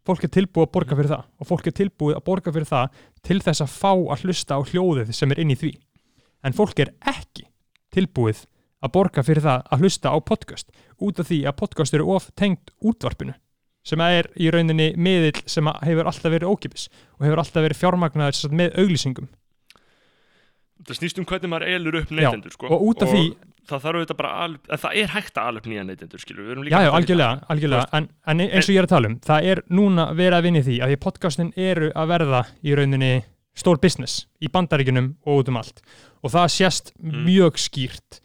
Fólk 0.07 0.25
er 0.27 0.33
tilbúið 0.35 0.67
að 0.67 0.73
borga 0.75 0.99
fyrir 0.99 1.13
það 1.13 1.27
og 1.39 1.47
fólk 1.47 1.69
er 1.71 1.77
tilbúið 1.79 2.17
að 2.19 2.25
borga 2.27 2.55
fyrir 2.55 2.67
það 2.67 3.03
til 3.23 3.39
þess 3.45 3.63
að 3.63 3.75
fá 3.77 3.93
að 3.93 4.25
hlusta 4.25 4.59
á 4.59 4.61
hljóðið 4.67 5.13
sem 5.15 5.31
er 5.31 5.43
inn 5.43 5.53
í 5.55 5.59
því. 5.61 5.73
En 6.43 6.57
fólk 6.59 6.83
er 6.83 6.91
ekki 7.07 7.47
tilbúið 7.95 8.43
að 8.83 8.93
borga 8.97 9.23
fyrir 9.27 9.45
það 9.45 9.63
að 9.73 9.85
hlusta 9.85 10.13
á 10.13 10.17
podcast 10.21 10.73
út 11.03 11.21
af 11.23 11.29
því 11.31 11.41
að 11.49 11.59
podcast 11.63 11.95
eru 11.97 12.09
of 12.15 12.31
tengt 12.39 12.73
útvarpinu 12.83 13.35
sem 13.87 14.03
er 14.05 14.29
í 14.39 14.51
rauninni 14.55 14.93
miðill 14.95 15.43
sem 15.51 15.67
hefur 15.83 16.07
alltaf 16.11 16.31
verið 16.31 16.51
ókipis 16.53 16.89
og 17.19 17.25
hefur 17.27 17.43
alltaf 17.43 17.65
verið 17.65 17.81
fjármagnaður 17.81 18.53
með 18.55 18.77
auglýsingum. 18.79 19.31
Það 20.83 20.99
snýst 20.99 21.19
um 21.19 21.27
hvernig 21.27 21.51
maður 21.51 21.71
elur 21.77 21.99
upp 22.01 22.13
neytendur 22.15 22.55
sko. 22.55 22.71
og 22.75 22.85
út 22.89 23.03
af 23.05 23.11
því, 23.13 23.25
það 23.71 23.83
þarf 23.85 23.99
auðvitað 23.99 24.19
bara 24.19 24.31
en 24.47 24.81
það 24.85 24.97
er 25.03 25.13
hægt 25.13 25.39
að 25.39 25.59
upp 25.61 25.69
nýja 25.71 25.85
neytendur 25.87 26.25
já 26.71 26.79
já, 26.83 26.91
algjörlega, 26.91 27.35
algjörlega. 27.55 27.85
En, 27.99 28.09
en 28.27 28.41
eins 28.47 28.67
og 28.67 28.75
ég 28.75 28.81
er 28.83 28.89
að 28.89 28.95
tala 28.95 29.11
um, 29.13 29.19
það 29.23 29.51
er 29.53 29.63
núna 29.71 30.09
verið 30.19 30.39
að 30.39 30.47
vinni 30.49 30.65
því 30.67 30.79
að 30.83 30.95
því 30.95 30.99
podcastin 31.07 31.53
eru 31.71 31.93
að 31.95 32.11
verða 32.15 32.43
í 32.63 32.75
rauninni 32.79 33.13
stór 33.55 33.79
business 33.83 34.27
í 34.43 34.51
bandaríkunum 34.51 35.13
og 35.27 35.43
út 35.43 35.53
um 35.53 35.61
allt. 35.61 35.83
Og 36.23 36.33
það 36.35 36.51
sést 36.55 36.93
Mm. 36.99 37.25
mjög 37.27 37.59
skýrt 37.59 38.22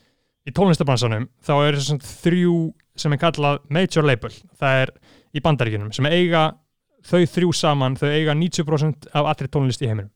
í 0.47 0.53
tónlistabransanum 0.55 1.27
þá 1.43 1.53
er 1.57 1.77
þessum 1.79 1.99
þrjú 2.03 2.57
sem 2.97 3.13
er 3.13 3.21
kallað 3.21 3.59
major 3.73 4.07
label, 4.07 4.31
það 4.57 4.83
er 4.83 4.93
í 5.35 5.43
bandaríkunum 5.43 5.91
sem 5.95 6.07
eiga 6.09 6.49
þau 7.07 7.23
þrjú 7.33 7.53
saman, 7.55 7.97
þau 7.99 8.09
eiga 8.09 8.35
90% 8.35 9.09
af 9.15 9.29
allri 9.31 9.49
tónlist 9.51 9.83
í 9.83 9.89
heiminum. 9.89 10.11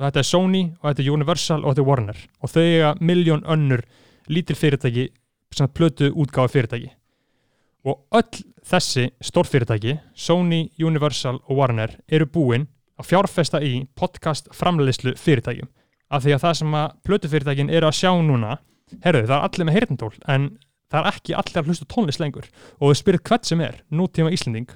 Og 0.00 0.06
þetta 0.06 0.22
er 0.22 0.28
Sony 0.28 0.62
og 0.80 0.86
þetta 0.88 1.02
er 1.02 1.10
Universal 1.12 1.58
og 1.60 1.72
þetta 1.72 1.82
er 1.82 1.88
Warner. 1.90 2.20
Og 2.40 2.52
þau 2.52 2.62
eiga 2.62 2.92
miljón 3.04 3.42
önnur 3.44 3.82
lítil 4.32 4.56
fyrirtæki 4.56 5.10
sem 5.56 5.68
plötu 5.68 6.08
útgáfa 6.14 6.54
fyrirtæki. 6.54 6.92
Og 7.84 8.00
öll 8.16 8.44
þessi 8.70 9.10
stórfyrirtæki 9.24 9.98
Sony, 10.14 10.70
Universal 10.80 11.40
og 11.42 11.58
Warner 11.58 11.98
eru 12.08 12.28
búin 12.28 12.68
að 13.00 13.10
fjárfesta 13.10 13.60
í 13.64 13.86
podcast 13.96 14.48
framleiðslu 14.56 15.16
fyrirtækjum. 15.20 15.68
Af 16.10 16.24
því 16.24 16.34
að 16.36 16.42
það 16.44 16.58
sem 16.60 16.74
að 16.80 16.96
plötufyrirtækin 17.06 17.72
eru 17.72 17.88
að 17.88 17.98
sjá 18.00 18.12
núna 18.24 18.56
herru, 19.04 19.22
það 19.26 19.36
er 19.36 19.46
allir 19.46 19.68
með 19.68 19.78
heyrnatól 19.78 20.12
en 20.34 20.48
það 20.90 21.00
er 21.00 21.08
ekki 21.12 21.36
allir 21.38 21.60
að 21.60 21.70
hlusta 21.70 21.88
tónlist 21.90 22.22
lengur. 22.22 22.48
Og 22.78 22.90
þú 22.90 22.98
spyrir 23.00 23.24
hvert 23.28 23.48
sem 23.48 23.64
er, 23.64 23.80
nútíma 23.94 24.32
Íslending. 24.34 24.70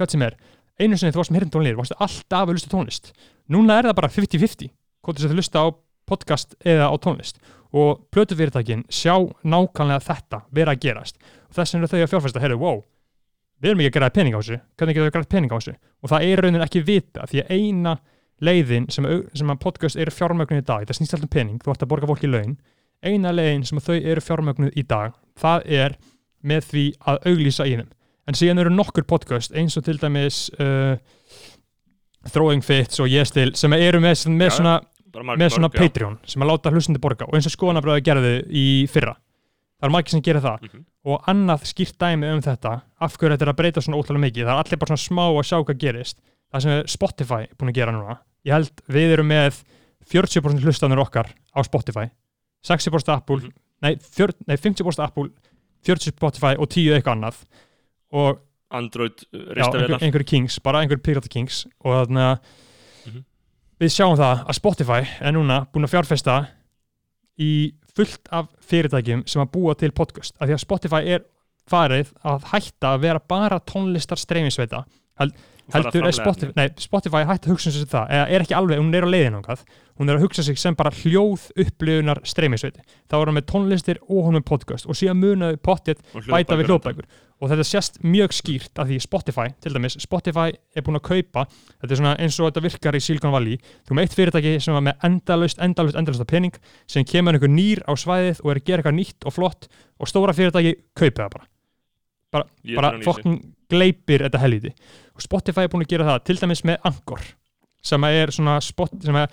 Hvert 0.00 0.14
sem 0.14 0.24
er, 0.24 0.36
einu 0.80 0.98
sinni 0.98 1.14
þú 1.14 1.22
varst 1.22 1.34
með 1.34 1.42
heyrnatól 1.42 1.64
nýr, 1.66 1.78
varstu 1.78 1.98
alltaf 1.98 2.44
að 2.46 2.54
hlusta 2.54 2.72
tónlist. 2.72 3.12
Núna 3.50 3.80
er 3.80 3.90
það 3.90 3.98
bara 4.00 4.12
50-50 4.16 4.70
hvort 5.00 5.18
þess 5.18 5.28
að 5.28 5.34
þú 5.34 5.40
hlusta 5.40 5.64
á 5.64 5.66
podcast 6.10 6.56
eða 6.64 6.88
á 6.88 6.94
tónlist. 7.02 7.42
Og 7.70 8.00
plötufyrirtækin 8.10 8.86
sjá 8.90 9.14
nákvæmlega 9.46 10.02
þetta 10.08 10.44
vera 10.50 10.74
að 10.74 10.86
gerast. 10.86 11.20
Og 11.50 11.58
þess 11.58 11.76
vegna 11.76 11.90
þau 11.90 12.00
að 12.00 12.10
fjárfesta, 12.14 12.42
herru, 12.42 12.58
wow 12.58 12.80
við 13.60 13.72
erum 13.72 13.82
ekki 13.82 13.90
að 13.90 13.96
gera 13.98 14.14
pening 14.14 14.36
á 14.36 14.40
þessu, 14.40 14.58
hvernig 14.78 14.96
getum 14.96 15.06
við 15.06 15.14
grætt 15.16 15.32
pening 15.34 15.52
á 15.52 15.56
þessu? 15.58 15.74
Og 16.00 16.12
það 16.12 16.26
er 16.26 16.42
raunin 16.44 16.64
ekki 16.64 16.82
vita 16.84 17.26
því 17.28 17.42
að 17.42 17.50
eina 17.56 17.94
leiðin 18.40 18.86
sem, 18.92 19.08
sem 19.36 19.52
að 19.52 19.60
podcast 19.60 20.00
eru 20.00 20.14
fjármögnuð 20.16 20.62
í 20.62 20.66
dag, 20.70 20.86
það 20.88 20.96
snýst 20.96 21.16
alltaf 21.16 21.28
um 21.28 21.32
pening. 21.34 21.58
Þú 21.60 21.74
ætti 21.74 21.84
að 21.84 21.90
borga 21.92 22.08
fólki 22.08 22.30
laun, 22.30 22.54
eina 23.04 23.32
leiðin 23.32 23.64
sem 23.68 23.80
þau 23.82 23.96
eru 23.96 24.22
fjármögnuð 24.24 24.76
í 24.76 24.84
dag, 24.88 25.14
það 25.40 25.66
er 25.80 25.96
með 26.46 26.68
því 26.70 26.84
að 27.10 27.18
auglýsa 27.30 27.66
í 27.68 27.74
þeim. 27.78 27.88
En 28.28 28.36
síðan 28.38 28.62
eru 28.62 28.72
nokkur 28.72 29.06
podcast 29.08 29.54
eins 29.56 29.76
og 29.80 29.84
til 29.86 29.96
dæmis 30.00 30.44
uh, 30.60 30.94
Throwing 32.30 32.62
Fits 32.64 33.00
og 33.00 33.08
Ég 33.10 33.26
Stil 33.28 33.54
sem 33.58 33.72
eru 33.76 34.00
með, 34.02 34.26
með 34.36 34.50
Já, 34.50 34.56
svona 34.58 34.76
með 35.34 35.56
svona 35.56 35.70
já. 35.72 35.80
Patreon 35.80 36.18
sem 36.28 36.44
að 36.44 36.52
láta 36.52 36.70
hlustundi 36.70 37.02
borga. 37.02 37.26
Og 37.26 37.34
eins 37.34 37.48
og 37.48 37.54
skoðanabröðu 37.56 38.04
gerði 38.06 38.32
í 38.54 38.64
fyrra. 38.92 39.16
Það 39.80 39.88
er 39.88 39.94
margir 39.96 40.14
sem 40.14 40.22
gerir 40.22 40.44
það. 40.44 40.66
Mhm. 40.68 40.86
og 41.10 41.22
annað 41.32 41.62
skýrt 41.64 41.96
dæmi 41.96 42.28
um 42.28 42.42
þetta 42.44 42.72
af 43.00 43.14
hverju 43.16 43.32
þetta 43.32 43.44
er 43.46 43.50
að 43.54 43.56
breyta 43.56 43.80
svona 43.80 43.96
ótrúlega 43.96 44.26
mikið 44.26 44.44
það 44.44 44.52
er 44.52 44.58
allir 44.60 44.78
bara 44.82 44.90
svona 44.90 45.06
smá 45.08 45.22
að 45.32 45.46
sjá 45.48 45.56
hvað 45.64 45.78
gerist. 45.80 46.18
Það 46.52 46.60
sem 46.62 46.72
er 46.74 46.90
Spotify 46.92 47.46
búin 47.56 47.70
að 47.72 47.78
gera 47.78 47.94
núna 47.96 48.18
ég 48.44 48.52
held 48.54 48.82
við 48.88 49.14
erum 49.16 49.30
með 49.30 49.62
40% 50.10 50.64
hlustanur 50.64 51.02
okkar 51.04 51.30
á 51.32 51.60
Spotify 51.64 52.08
60% 52.66 53.08
Apple, 53.14 53.36
Mhm. 53.36 53.52
nei, 53.82 53.94
fjör, 53.96 54.32
nei 54.46 54.56
50% 54.56 55.02
Apple 55.04 55.30
40% 55.86 56.16
Spotify 56.16 56.54
og 56.58 56.68
10 56.68 56.90
eitthvað 56.98 57.16
annað. 57.16 57.36
Og 58.12 58.38
Android 58.70 59.24
uh, 59.34 59.40
já, 59.56 59.64
einhver, 59.64 59.98
einhverju 60.02 60.26
kings, 60.26 60.58
bara 60.60 60.80
einhverju 60.82 61.02
pirata 61.02 61.28
kings. 61.28 61.66
Og 61.84 62.06
þannig 62.06 62.26
að 62.26 62.38
Mhm. 63.06 63.24
við 63.80 63.88
sjáum 63.96 64.16
það 64.18 64.44
að 64.46 64.54
Spotify 64.54 65.00
er 65.20 65.32
núna 65.32 65.66
búin 65.72 65.84
að 65.86 65.94
fjárfesta 65.94 66.48
í 67.40 67.72
fullt 67.96 68.28
af 68.30 68.48
fyrirtækjum 68.60 69.24
sem 69.28 69.42
að 69.42 69.50
búa 69.52 69.74
til 69.76 69.90
podcast. 69.92 70.34
Af 70.40 70.48
því 70.48 70.54
að 70.54 70.60
Spotify 70.60 71.02
er 71.16 71.24
farið 71.70 72.12
að 72.24 72.44
hætta 72.52 72.94
að 72.94 73.00
vera 73.00 73.18
bara 73.20 73.60
tónlistar 73.60 74.18
að 75.20 75.32
heldur 75.74 76.08
er 76.08 76.16
Spotify, 76.16 76.52
nei, 76.56 76.66
Spotify 76.80 77.22
hætti 77.28 77.48
að 77.48 77.54
hugsa 77.54 77.72
sig 77.74 77.88
það, 77.90 78.12
eða 78.16 78.26
er 78.28 78.44
ekki 78.44 78.58
alveg, 78.58 78.82
hún 78.82 78.94
er 78.98 79.06
á 79.06 79.12
leiðin 79.12 79.38
ángað, 79.40 79.64
hún 80.00 80.12
er 80.12 80.18
að 80.18 80.26
hugsa 80.26 80.44
sig 80.46 80.60
sem 80.60 80.76
bara 80.78 80.92
hljóð 81.00 81.48
upplifunar 81.64 82.22
streymisveiti. 82.26 82.84
Þá 83.10 83.18
er 83.20 83.30
hún 83.30 83.38
með 83.38 83.48
tónlistir 83.52 84.00
og 84.06 84.28
hún 84.28 84.38
með 84.38 84.46
podcast. 84.48 84.88
Og 84.88 84.98
síðan 84.98 85.20
munaði 85.20 85.60
pottið 85.60 86.00
og 86.14 86.30
bæta 86.30 86.58
við 86.60 86.72
hljóðbækur. 86.72 87.10
og 87.40 87.48
þetta 87.48 87.64
sést 87.64 87.98
mjög 88.04 88.34
skýrt 88.36 88.80
að 88.80 88.90
því 88.92 88.98
Spotify, 89.00 89.52
til 89.64 89.72
dæmis, 89.72 89.96
Spotify 90.02 90.52
er 90.76 90.84
búin 90.84 90.98
að 90.98 91.06
kaupa, 91.08 91.46
þetta 91.80 91.94
er 91.94 92.00
svona 92.00 92.12
eins 92.20 92.36
og 92.36 92.50
þetta 92.50 92.64
virkar 92.66 92.98
í 92.98 93.00
Silicon 93.00 93.32
Valley, 93.32 93.56
þú 93.80 93.94
erum 93.94 94.02
eitt 94.02 94.16
fyrirtæki 94.16 94.52
sem 94.60 94.76
var 94.76 94.84
með 94.84 95.06
endalaust, 95.08 95.62
endalaust 95.64 96.20
af 96.20 96.28
pening 96.28 96.58
sem 96.90 97.06
kemur 97.08 97.38
einhver 97.38 97.52
nýr 97.52 97.80
á 97.88 97.96
svæðið 97.96 98.42
og 98.44 98.52
er 98.52 98.60
að 98.60 98.68
gera 98.68 98.82
eitthvað 98.82 98.98
nýtt 98.98 99.28
og 99.28 99.36
flott 99.36 99.70
og 99.96 100.12
stóra 100.12 100.36
fyrirtæki 100.36 100.76
kaupa 100.92 101.24
það 101.24 101.34
bara, 101.38 101.49
Bara 102.30 102.92
sig. 102.94 103.04
fokkin 103.06 103.38
gleipir 103.70 104.26
þetta 104.26 104.42
helviti 104.42 104.74
og 105.14 105.24
Spotify 105.24 105.66
er 105.66 105.72
búin 105.72 105.84
að 105.86 105.94
gera 105.94 106.08
það 106.12 106.26
til 106.28 106.36
dæmis 106.40 106.64
með 106.68 106.84
Anchor 106.90 107.24
sem 107.82 108.04
er 108.04 108.32
svona 108.34 108.58
spot, 108.64 108.92
sem 109.02 109.16
er 109.16 109.32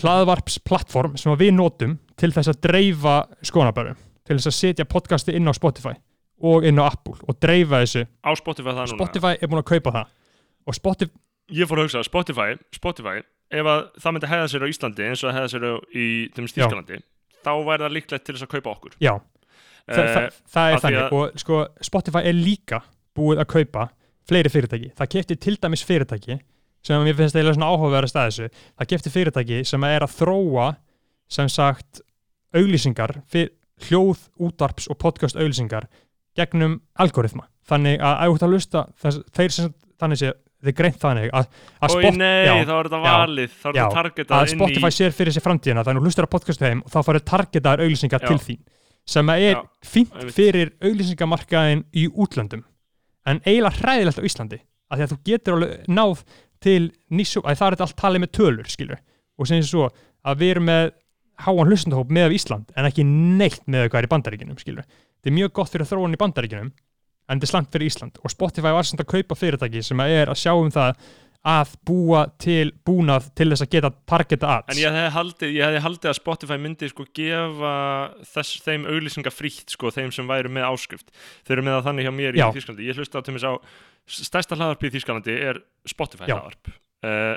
hlaðvarpsplattform 0.00 1.18
sem 1.20 1.32
að 1.32 1.42
við 1.44 1.56
notum 1.56 1.98
til 2.20 2.30
þess 2.34 2.52
að 2.52 2.60
dreifa 2.68 3.16
skonabærum 3.46 3.98
til 4.26 4.38
þess 4.38 4.50
að 4.50 4.56
setja 4.56 4.86
podcasti 4.88 5.34
inn 5.36 5.50
á 5.50 5.54
Spotify 5.56 5.96
og 6.40 6.64
inn 6.64 6.80
á 6.80 6.88
Apple 6.88 7.18
og 7.28 7.36
dreifa 7.42 7.82
þessu. 7.82 8.06
Á 8.24 8.30
Spotify 8.38 8.70
það 8.72 8.86
núna 8.86 8.96
Spotify 8.96 9.34
er 9.36 9.50
búin 9.50 9.60
að 9.60 9.68
kaupa 9.74 9.92
það. 9.96 10.12
Og 10.64 10.76
Spotify, 10.76 11.12
ég 11.52 11.68
fór 11.68 11.80
að 11.80 11.88
hugsa, 11.88 12.04
Spotify, 12.06 12.54
Spotify 12.72 13.18
ef 13.50 13.66
að 13.66 13.82
það 13.98 14.14
myndi 14.14 14.30
hegða 14.30 14.52
sér 14.52 14.64
á 14.64 14.68
Íslandi 14.70 15.08
eins 15.08 15.24
og 15.24 15.28
það 15.28 15.36
hegða 15.38 15.52
sér 15.52 15.66
í. 15.90 16.06
Þýskalandi 16.38 17.02
þá 17.40 17.52
væri 17.66 17.84
það 17.84 17.94
líklegt 17.96 18.24
til 18.24 18.36
þess 18.36 18.46
að 18.46 18.52
kaupa 18.54 18.74
okkur. 18.76 18.96
Já 19.02 19.14
þa 19.88 20.04
Eh, 20.04 20.30
þa 20.30 20.54
það 20.54 20.72
er 20.74 20.82
þannig. 20.84 21.12
og 21.12 21.38
sko 21.40 21.60
Spotify 21.82 22.22
er 22.28 22.34
líka 22.36 22.82
búið 23.16 23.40
að 23.44 23.48
kaupa 23.54 23.88
fleiri 24.30 24.48
fyrirtæki, 24.52 24.92
það 24.94 25.08
kefti 25.16 25.36
til 25.40 25.56
dæmis 25.56 25.82
fyrirtæki 25.84 26.38
sem 26.82 27.02
mér 27.04 27.16
finnst 27.18 27.34
eiginlega 27.36 27.56
svona 27.58 27.70
áhugaverðast 27.74 28.16
að 28.16 28.28
þessu, 28.30 28.50
það 28.78 28.90
kefti 28.92 29.10
fyrirtæki 29.10 29.64
sem 29.66 29.84
er 29.84 30.00
að 30.06 30.14
þróa 30.20 30.68
sem 31.30 31.48
sagt 31.48 32.00
auglýsingar, 32.56 33.16
fyr, 33.30 33.50
hljóð, 33.88 34.22
útvarps 34.40 34.88
og 34.90 34.98
podcast 34.98 35.36
auglýsingar 35.36 35.86
gegnum 36.38 36.80
algoritma, 37.00 37.46
þannig 37.68 38.00
að 38.00 38.22
ert 38.34 38.42
að 38.46 38.54
lusta, 38.54 38.84
þess, 39.02 39.20
þeir 39.36 39.50
sem 39.56 39.74
þannig 40.00 40.18
sé 40.22 40.32
þið 40.60 40.74
greint 40.76 40.98
þannig 41.00 41.30
að, 41.32 41.46
að, 41.80 41.94
Ói 41.96 42.02
Spot- 42.04 42.18
nei, 42.20 42.44
já, 42.46 42.52
þá 42.68 42.74
er 42.76 42.88
þetta 42.90 42.98
valið 43.04 43.52
þá 43.54 43.66
er 43.70 43.74
þetta 43.78 43.94
targetað 43.96 44.36
að 44.42 44.50
Spotify 44.54 44.90
í 44.90 44.96
sér 44.96 45.14
fyrir 45.16 45.32
sér 45.32 45.44
framtíðina. 45.46 45.84
Þannig 45.86 46.00
að 46.00 46.04
þú 46.04 46.10
hlustar 46.10 46.26
að 46.26 46.32
podcastu 46.34 46.66
heim 46.68 46.82
og 46.84 46.92
þá 46.92 46.98
farið 47.06 47.24
targetaðar 47.30 47.82
auglýsingar 47.86 48.20
Já. 48.20 48.28
til 48.28 48.38
þín 48.44 48.60
sem 49.10 49.32
að 49.32 49.46
er 49.46 49.58
einmitt. 49.58 50.34
fyrir 50.36 50.72
auglýsingamarkaðin 50.78 51.84
í 51.96 52.06
útlöndum. 52.10 52.64
En 53.26 53.42
eiginlega 53.44 53.80
hræðilegt 53.80 54.22
á 54.22 54.26
Íslandi 54.28 54.60
af 54.90 54.98
því 54.98 55.04
að 55.04 55.12
þú 55.12 55.18
getur 55.28 55.56
alveg 55.56 55.90
náð 55.90 56.24
til 56.60 56.80
nýssu, 57.10 57.42
að 57.44 57.60
það 57.60 57.74
er 57.74 57.84
allt 57.86 57.98
talið 58.00 58.22
með 58.24 58.32
tölur 58.36 58.68
skilur, 58.68 59.00
og 59.38 59.48
sem 59.48 59.62
svo 59.64 59.88
að 60.26 60.42
við 60.42 60.54
erum 60.54 60.68
með 60.68 60.90
háan 61.40 61.70
hlustandahóp 61.70 62.10
með 62.12 62.34
Ísland 62.36 62.74
en 62.76 62.88
ekki 62.88 63.06
neitt 63.06 63.62
með 63.70 63.88
hvað 63.88 64.02
er 64.02 64.08
í 64.08 64.12
bandaríkinum 64.12 64.60
skilur, 64.60 64.84
þetta 64.84 65.30
er 65.30 65.36
mjög 65.38 65.52
gott 65.56 65.72
fyrir 65.72 65.88
þróun 65.88 66.16
í 66.16 66.20
bandaríkinum 66.20 66.72
en 67.30 67.38
þetta 67.38 67.46
er 67.46 67.52
slant 67.52 67.70
fyrir 67.72 67.90
Ísland. 67.90 68.18
Og 68.24 68.32
Spotify 68.32 68.74
var 68.74 68.86
sem 68.86 69.00
að 69.00 69.10
kaupa 69.14 69.38
fyrirtæki 69.38 69.84
sem 69.86 70.02
að 70.02 70.16
er 70.18 70.32
að 70.32 70.40
sjá 70.42 70.52
um 70.58 70.70
það 70.74 71.04
að 71.48 71.70
búa 71.88 72.26
til 72.36 72.68
búnað 72.84 73.30
til 73.38 73.46
þess 73.48 73.64
að 73.64 73.70
geta 73.72 73.90
targeta 74.10 74.48
ads 74.58 74.74
En 74.74 74.80
ég 74.82 74.92
hefði 74.92 75.12
haldið, 75.14 75.54
haldið 75.86 76.10
að 76.10 76.16
Spotify 76.18 76.58
myndi 76.60 76.88
sko 76.90 77.06
gefa 77.16 77.70
þess, 78.28 78.58
þeim 78.66 78.84
auglýsinga 78.90 79.32
frítt 79.32 79.72
sko, 79.72 79.88
þeim 79.94 80.12
sem 80.12 80.28
væru 80.28 80.50
með 80.52 80.66
áskrift. 80.68 81.08
Þeir 81.48 81.54
eru 81.56 81.64
með 81.64 81.78
það 81.78 81.86
þannig 81.88 82.04
hjá 82.04 82.12
mér 82.18 82.36
Já. 82.36 82.44
í 82.50 82.56
Þýskalandi. 82.58 82.88
Ég 82.90 82.98
hlusta 83.00 83.22
til 83.24 83.34
mér 83.34 83.46
á 83.48 83.52
stærsta 84.10 84.58
hlaðarp 84.58 84.84
í 84.84 84.90
Þýskalandi 84.92 85.38
er 85.48 85.62
Spotify 85.88 86.28
Já. 86.28 86.36
hlaðarp. 86.36 86.72
Uh, 87.00 87.36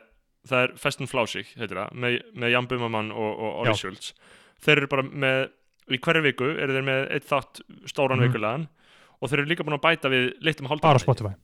það 0.52 0.66
er 0.68 0.76
Festen 0.84 1.08
Flásig, 1.08 1.54
heitir 1.56 1.80
það, 1.80 1.96
með, 2.04 2.18
með 2.44 2.52
Jan 2.58 2.68
Bumamann 2.68 3.12
og, 3.16 3.32
og 3.40 3.62
Orri. 3.64 3.78
Schultz. 3.80 4.12
Þeir 4.68 4.82
eru 4.84 4.92
bara 4.92 5.08
með, 5.08 5.46
í 5.96 6.02
hverju 6.04 6.26
viku 6.28 6.52
eru 6.60 6.76
þeir 6.76 6.88
með 6.92 7.08
eitt 7.16 7.30
þátt 7.32 7.64
stóran 7.88 8.20
Mhm. 8.20 8.28
vikulegan 8.28 8.68
og 9.24 9.30
þeir 9.32 9.40
eru 9.46 9.48
líka 9.54 9.64
búin 9.64 9.80
að 9.80 9.86
bæta 9.88 10.12
við 10.12 10.34
litum. 10.44 10.68
Spotify 11.00 11.36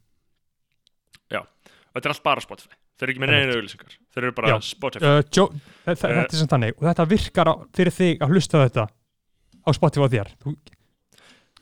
Og 1.90 1.98
þetta 1.98 2.06
er 2.10 2.14
allt 2.14 2.24
bara 2.24 2.42
Spotify. 2.44 2.76
Þeir 3.00 3.04
eru 3.08 3.14
ekki 3.16 3.22
með 3.24 3.32
neina 3.34 3.54
auglýsingar. 3.58 3.94
Þeir 4.14 4.24
eru 4.28 4.32
bara 4.38 4.50
Já. 4.52 4.58
Spotify. 4.62 5.06
uh, 5.06 5.22
Joe, 5.34 5.48
þa 5.86 5.94
þa 5.96 6.10
Eh. 6.10 6.16
þetta 6.20 6.34
er 6.34 6.38
sem 6.40 6.48
þannig 6.52 6.74
og 6.78 6.84
þetta 6.90 7.06
virkar 7.10 7.48
á, 7.50 7.54
fyrir 7.74 7.92
þig 7.96 8.20
að 8.22 8.30
hlusta 8.36 8.58
á 8.60 8.64
þetta 8.68 8.84
á 8.90 9.70
Spotify 9.74 10.06
á 10.06 10.10
þér 10.14 10.30
Þú, 10.44 10.56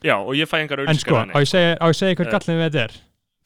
Já, 0.03 0.15
og 0.21 0.33
ég 0.37 0.45
fæ 0.49 0.57
engar 0.61 0.79
en 0.85 0.95
sko, 0.99 1.15
þannig. 1.15 1.33
á 1.33 1.39
ég 1.41 1.47
segja, 1.49 1.77
á 1.81 1.85
ég 1.89 1.95
segja 1.97 2.15
hver 2.19 2.27
Eh. 2.27 2.31
gallin 2.31 2.59
við 2.59 2.67
þetta 2.69 2.83
er 2.83 2.91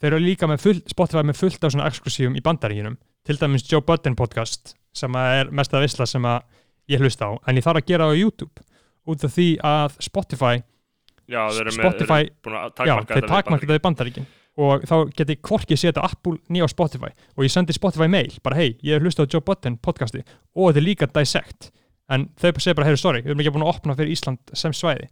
þeir 0.02 0.12
eru 0.12 0.20
líka 0.26 0.48
með 0.50 0.60
full, 0.60 0.82
Spotify 0.89 1.24
með 1.24 1.38
fullt 1.39 1.63
af 1.63 1.72
svona 1.72 1.88
exklusífum 1.88 2.36
í 2.36 2.41
bandaríkinum 2.41 2.98
til 3.24 3.38
dæmis 3.38 3.63
Joe 3.72 3.82
Budden 3.82 4.15
podcast 4.15 4.74
sem 4.94 5.12
að 5.13 5.46
er 5.46 5.52
mest 5.52 5.72
að 5.72 5.86
visla 5.86 6.06
sem 6.08 6.24
að 6.24 6.41
ég 6.89 7.00
hlusta 7.00 7.30
á 7.30 7.32
en 7.48 7.56
ég 7.56 7.63
þarf 7.63 7.78
að 7.80 7.86
gera 7.88 8.04
það 8.10 8.12
á 8.12 8.20
YouTube 8.20 8.65
út 9.08 9.24
af 9.24 9.32
því 9.38 9.48
að 9.63 9.96
Spotify 10.02 10.56
Já, 11.30 11.48
þeir 11.48 11.62
eru 11.62 11.72
með, 11.72 11.80
Spotify- 11.80 12.26
þeir 12.26 12.32
eru 12.32 12.44
búin 12.44 12.58
að 12.58 12.67
já, 12.67 12.76
takmarka 12.76 13.13
þeir 13.13 13.22
þetta 13.22 13.22
við 13.22 13.30
takmarka 13.30 13.67
Bandaríkin. 13.67 13.67
þetta 13.70 13.80
í 13.80 13.86
bandaríkin 13.88 14.26
og 14.60 14.84
þá 14.88 14.96
geti 15.16 15.38
hvorki 15.48 15.78
setja 15.80 16.04
Apple 16.04 16.42
nýja 16.52 16.68
á 16.68 16.70
Spotify. 16.72 17.12
Og 17.38 17.46
ég 17.46 17.54
sendi 17.54 17.76
Spotify 17.76 18.10
mail, 18.12 18.34
bara 18.44 18.60
hei, 18.60 18.74
ég 18.84 18.98
hef 18.98 19.06
hlustað 19.06 19.30
á 19.30 19.32
Joe 19.36 19.46
Budden 19.48 19.78
podcasti. 19.80 20.26
Og 20.58 20.72
þetta 20.72 20.82
er 20.82 20.88
líka 20.88 21.08
Dissect. 21.08 21.72
En 22.12 22.28
þau 22.36 22.52
segir 22.60 22.76
bara, 22.76 22.90
heyru, 22.90 23.00
sorry, 23.00 23.24
við 23.24 23.32
erum 23.32 23.44
ekki 23.44 23.54
búin 23.56 23.66
að 23.66 23.72
opna 23.72 23.96
fyrir 23.96 24.12
Ísland 24.12 24.56
sem 24.58 24.76
svæði. 24.76 25.08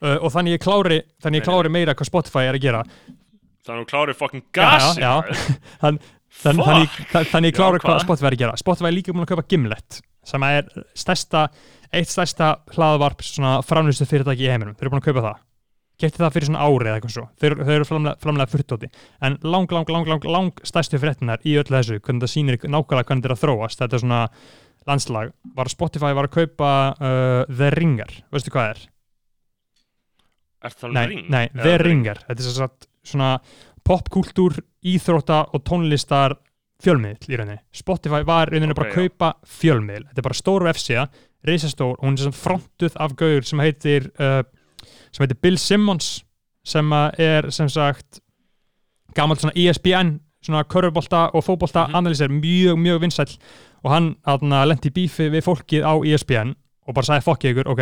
Uh, 0.00 0.16
og 0.22 0.30
þannig 0.32 0.56
ég 0.56 0.62
klári 0.62 1.00
þannig 1.22 1.42
ég 1.42 1.46
klári 1.48 1.70
meira 1.72 1.94
hvað 1.98 2.08
Spotify 2.08 2.48
er 2.48 2.56
að 2.56 2.64
gera. 2.64 2.82
Það 3.64 3.74
er 3.74 3.80
nú 3.80 3.88
klárið 3.88 4.18
fucking 4.20 4.44
Já, 4.44 4.60
gasi 4.60 5.02
já, 5.02 5.10
maður. 5.10 5.44
Þann, 5.82 6.00
þann, 6.40 6.60
þannig, 6.60 6.98
þann, 7.12 7.30
þannig 7.32 7.50
ég 7.50 7.58
klári 7.58 7.80
Já, 7.80 7.84
hvað? 7.84 8.02
Spotify 8.04 8.28
er 8.28 8.36
að 8.36 8.42
gera. 8.44 8.58
Spotify 8.60 8.90
er 8.90 8.96
líka 8.96 9.14
búin 9.14 9.24
að 9.24 9.32
kaupa 9.32 9.46
Gimlet 9.50 10.00
sem 10.24 10.44
er 10.46 10.68
stærsta, 10.96 11.48
eitt 11.92 12.08
stærsta 12.08 12.54
hlaðvarp 12.76 13.24
svona 13.24 13.58
framlýstu 13.66 14.06
fyrirtæki 14.08 14.46
í 14.46 14.52
heiminum. 14.52 14.76
Þeir 14.78 14.86
eru 14.86 14.94
búin 14.94 15.02
að 15.02 15.08
kaupa 15.10 15.26
það 15.26 15.42
kefti 16.00 16.22
það 16.22 16.32
fyrir 16.34 16.48
svona 16.48 16.64
ári 16.66 16.88
eða 16.90 16.98
eitthvað 16.98 17.14
svo. 17.14 17.24
Þeir, 17.40 17.54
þeir 17.60 17.74
eru 17.76 17.88
framlega, 17.88 18.20
framlega 18.24 18.50
fyrtóti 18.50 18.88
en 19.24 19.36
lang, 19.46 19.70
lang, 19.76 19.92
lang, 19.94 20.08
lang, 20.10 20.24
lang 20.36 20.64
stærstu 20.66 20.98
fréttinar 21.02 21.44
í 21.46 21.54
öllu 21.60 21.76
þessu, 21.78 22.00
hvernig 22.02 22.24
það 22.24 22.32
sýnir 22.32 22.58
nákvæmlega 22.64 23.08
hvernig 23.10 23.22
þetta 23.24 23.30
er 23.30 23.36
að 23.36 23.44
þróast, 23.44 23.82
þetta 23.82 23.98
er 23.98 24.02
svona 24.02 24.22
landslag, 24.90 25.30
var 25.56 25.70
Spotify 25.72 26.10
var 26.16 26.28
að 26.28 26.34
kaupa 26.34 26.70
uh, 26.98 27.44
The 27.48 27.70
Ringer, 27.76 28.10
veistu 28.34 28.52
hvað 28.54 28.72
er? 28.74 28.82
Er 30.64 30.74
það 30.74 30.96
Nei, 30.96 31.04
ring? 31.10 31.22
nei 31.32 31.44
The 31.52 31.76
ring? 31.78 31.86
Ringer, 32.04 32.20
þetta 32.26 32.44
er 32.44 32.56
sagt 32.58 32.88
svona 33.04 33.30
popkúltúr, 33.84 34.58
íþrótta 34.94 35.42
og 35.54 35.62
tónlistar 35.68 36.38
fjölmiðl 36.84 37.30
í 37.30 37.38
rauninni. 37.38 37.60
Spotify 37.76 38.24
var 38.26 38.50
rauninni 38.52 38.76
bara 38.76 38.90
Ok, 38.90 38.96
að 38.96 39.08
kaupa 39.08 39.30
fjölmiðl 39.60 40.06
þetta 40.08 40.20
er 40.22 40.26
bara 40.26 40.38
stór 40.40 40.66
vefsíða, 40.68 41.06
reisastór 41.44 41.98
og 41.98 42.04
hún 42.06 42.16
er 42.16 42.26
sem 42.26 42.36
frontuð 42.36 42.96
af 43.04 43.16
gaur 43.20 43.44
sem 43.48 43.60
heitir 43.64 44.08
uh, 44.16 44.40
sem 45.14 45.24
heitir 45.24 45.38
Bill 45.42 45.58
Simmons 45.60 46.08
sem 46.66 46.92
er 47.22 47.50
sem 47.54 47.68
sagt 47.70 48.20
gamalt 49.14 49.42
svona 49.44 49.54
ESPN 49.54 50.16
svona 50.44 50.64
körfubolta 50.68 51.30
og 51.34 51.44
fótbolta 51.46 51.86
Mhm. 51.88 51.94
analýsir 51.96 52.28
mjög, 52.28 52.76
mjög 52.76 53.00
vinsæll. 53.00 53.38
Og 53.84 53.90
hann 53.92 54.16
lendi 54.68 54.90
bífi 54.90 55.30
við 55.30 55.44
fólkið 55.44 55.84
á 55.84 55.92
ESPN 56.04 56.54
og 56.86 56.94
bara 56.94 57.04
sagði 57.06 57.24
fokkið 57.24 57.50
ykkur, 57.54 57.70
ok 57.72 57.80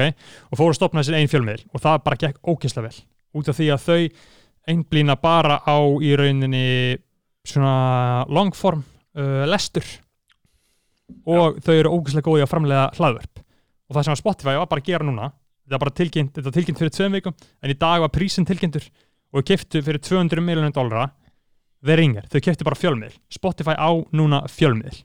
og 0.52 0.58
fór 0.58 0.70
að 0.70 0.74
stopna 0.78 1.02
sér 1.02 1.14
einn 1.18 1.28
fjölmiðl 1.30 1.64
og 1.74 1.80
það 1.80 2.02
bara 2.04 2.16
gekk 2.16 2.38
ókysla 2.46 2.82
vel. 2.82 2.94
Út 3.34 3.48
af 3.48 3.56
því 3.56 3.66
að 3.72 3.84
þau 3.86 4.08
einblýna 4.68 5.16
bara 5.20 5.60
á 5.66 5.78
í 6.02 6.14
rauninni 6.16 6.98
svona 7.44 8.24
longform 8.28 8.84
uh, 9.16 9.44
lestur. 9.46 9.82
Og 11.26 11.58
þau 11.62 11.74
eru 11.74 11.90
ókysla 11.98 12.22
góði 12.24 12.44
að 12.44 12.50
framlega 12.52 12.90
hlaðvörp. 12.96 13.42
Og 13.90 13.96
það 13.96 14.04
sem 14.06 14.14
að 14.14 14.20
Spotify 14.22 14.54
var 14.58 14.66
bara 14.70 14.80
að 14.82 14.86
gera 14.86 15.04
núna 15.06 15.32
þetta 15.72 15.80
var 15.80 15.86
bara 15.86 15.96
tilkynnt, 15.96 16.34
þetta 16.36 16.50
var 16.50 16.56
tilkynnt 16.58 16.80
fyrir 16.82 16.92
tveim 16.92 17.16
vikum 17.16 17.36
en 17.64 17.72
í 17.72 17.76
dag 17.80 18.02
var 18.04 18.12
prísin 18.12 18.46
tilkynntur 18.48 18.84
og 19.32 19.40
þau 19.40 19.48
keftu 19.48 19.80
fyrir 19.80 20.02
200 20.04 20.44
miljonum 20.44 20.74
dollara. 20.76 21.08
Þeir 21.82 21.98
ringar, 21.98 22.26
þau 22.30 22.40
keftu 22.44 22.66
bara 22.68 22.78
fjölmiðl 22.78 23.14
Spotify 23.32 23.74
á 23.74 23.90
núna 24.14 24.42
fjölmiðl 24.52 25.00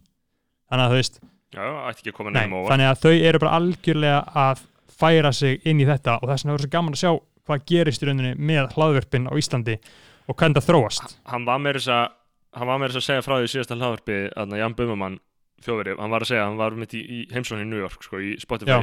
þannig 0.68 0.84
að 0.84 0.92
þú 0.92 1.00
veist, 1.00 1.22
Já, 1.56 1.64
að 1.64 2.12
koma 2.14 2.34
nei, 2.36 2.44
þannig 2.52 2.90
að 2.92 3.00
þau 3.06 3.14
eru 3.16 3.40
bara 3.42 3.56
algjörlega 3.58 4.20
að 4.44 4.66
færa 4.98 5.32
sig 5.34 5.64
inn 5.70 5.80
í 5.80 5.88
þetta 5.88 6.18
og 6.20 6.28
þess 6.28 6.44
vegna 6.44 6.58
verður 6.58 6.68
svo 6.68 6.74
gaman 6.76 6.98
að 6.98 7.02
sjá 7.02 7.12
hvað 7.48 7.64
gerist 7.72 8.04
í 8.04 8.10
rauninni 8.10 8.34
með 8.36 8.76
hlaðvörpin 8.76 9.30
á 9.32 9.34
Íslandi 9.40 9.78
og 10.28 10.36
hvernig 10.36 10.60
það 10.60 10.68
þróast. 10.68 11.16
Hann 11.32 11.48
var 11.48 11.64
með 11.64 11.80
þess 11.80 11.94
að 11.96 13.00
að 13.00 13.06
segja 13.06 13.24
frá 13.24 13.38
því 13.40 13.52
síðasta 13.54 13.78
hlaðvarpi 13.78 14.20
að 14.36 14.58
Jan 14.60 14.76
Bumamann 14.76 15.20
þjóðveri, 15.64 15.96
hann 15.98 16.14
var 16.14 16.26
að 16.26 16.32
segja, 16.34 16.46
hann 16.46 16.60
var 16.60 16.76
mitt 16.78 16.94
í, 16.94 17.02
í 17.02 17.20
heimsókn 17.32 17.64
í 17.64 17.70
New 17.70 17.80
York, 17.80 18.04
sko, 18.06 18.20
í 18.22 18.36
Spotify 18.42 18.76
Já. 18.76 18.82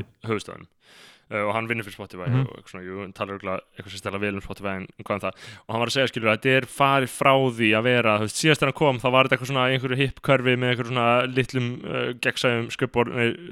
Uh, 1.31 1.43
og 1.49 1.53
hann 1.57 1.69
vinnur 1.71 1.85
fyrir 1.87 1.97
Spotify 1.97 2.29
Mhm. 2.29 2.47
og 2.51 2.69
svona, 2.69 2.85
jú, 2.85 3.07
talar 3.15 3.39
eitthvað 3.41 3.91
sem 3.95 3.99
stela 4.03 4.19
vel 4.19 4.35
um 4.35 4.41
Spotify 4.45 4.75
en 4.77 4.87
hvað 5.05 5.15
um 5.15 5.23
það 5.25 5.35
og 5.65 5.71
hann 5.75 5.81
var 5.85 5.89
að 5.89 5.97
segja, 5.97 6.09
skilur, 6.13 6.31
að 6.33 6.39
þetta 6.41 6.57
er 6.59 6.67
farið 6.75 7.13
frá 7.15 7.33
því 7.59 7.69
að 7.79 7.83
vera, 7.89 8.19
þú 8.19 8.27
veist, 8.29 8.41
síðast 8.43 8.61
þegar 8.61 8.73
hann 8.73 8.81
kom 8.83 8.99
þá 9.05 9.09
var 9.15 9.25
þetta 9.29 9.37
eitthvað 9.39 9.51
svona 9.53 9.67
einhverju 9.73 9.97
hip 10.03 10.21
körfi 10.23 10.57
með 10.57 10.71
einhverju 10.75 10.93
svona 10.93 11.09
litlum 11.35 11.69
uh, 11.85 12.13
gegnsæðum 12.25 12.69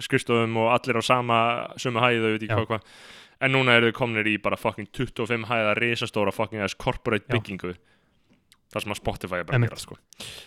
skrifstofum 0.03 0.57
og 0.63 0.71
allir 0.77 0.99
á 0.99 1.03
sama 1.05 1.39
sömu 1.81 2.01
hæðu, 2.03 2.35
veit 2.39 2.49
Já. 2.49 2.57
hvað 2.57 2.67
hvað 2.73 2.83
en 3.43 3.51
núna 3.57 3.75
eru 3.79 3.91
þau 3.91 3.97
komnir 3.99 4.29
í 4.31 4.37
bara 4.43 4.57
fucking 4.61 4.87
25 4.95 5.49
hæða 5.51 5.73
risastóra 5.79 6.33
fucking 6.35 6.63
ass 6.63 6.75
corporate 6.79 7.27
byggingu 7.33 7.73
þar 8.73 8.85
sem 8.87 8.93
að 8.95 9.01
Spotify 9.01 9.41
er 9.43 9.45
bara 9.49 9.59
að 9.59 9.67
gera 9.69 9.81
sko. 9.83 9.97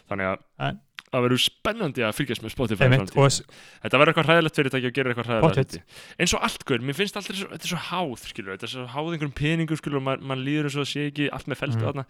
þannig 0.09 0.29
að 0.31 0.39
En- 0.69 0.79
það 1.13 1.23
verður 1.25 1.41
spennandi 1.45 2.03
að 2.03 2.15
fylgjast 2.17 2.43
með 2.43 2.53
Spotify 2.55 2.87
þetta 2.89 3.99
verður 3.99 4.11
eitthvað 4.11 4.29
hræðilegt 4.31 4.57
fyrirtæki 4.59 4.89
og 4.89 4.95
gerir 4.97 5.13
eitthvað 5.13 5.29
hræðilegt 5.31 5.77
eins 6.19 6.33
og 6.35 6.43
allt 6.47 6.65
guður, 6.67 6.83
mér 6.89 6.97
finnst 6.97 7.19
alltaf 7.19 7.37
þetta 7.43 7.61
er 7.61 7.71
svo 7.71 7.83
háð 7.91 8.25
skilur, 8.31 8.51
þetta 8.55 8.67
er 8.67 8.73
svo 8.73 8.87
háð 8.95 9.13
einhverjum 9.13 9.35
peningum 9.37 9.79
skilur, 9.79 10.01
og 10.01 10.05
man, 10.09 10.25
man 10.33 10.43
líður 10.43 10.67
eins 10.69 10.75
og 10.79 10.83
það 10.85 10.91
sé 10.91 11.05
ekki 11.11 11.29
allt 11.31 11.47
með 11.51 11.61
felstu 11.61 11.79
Mhm. 11.79 11.85
þarna. 11.87 12.05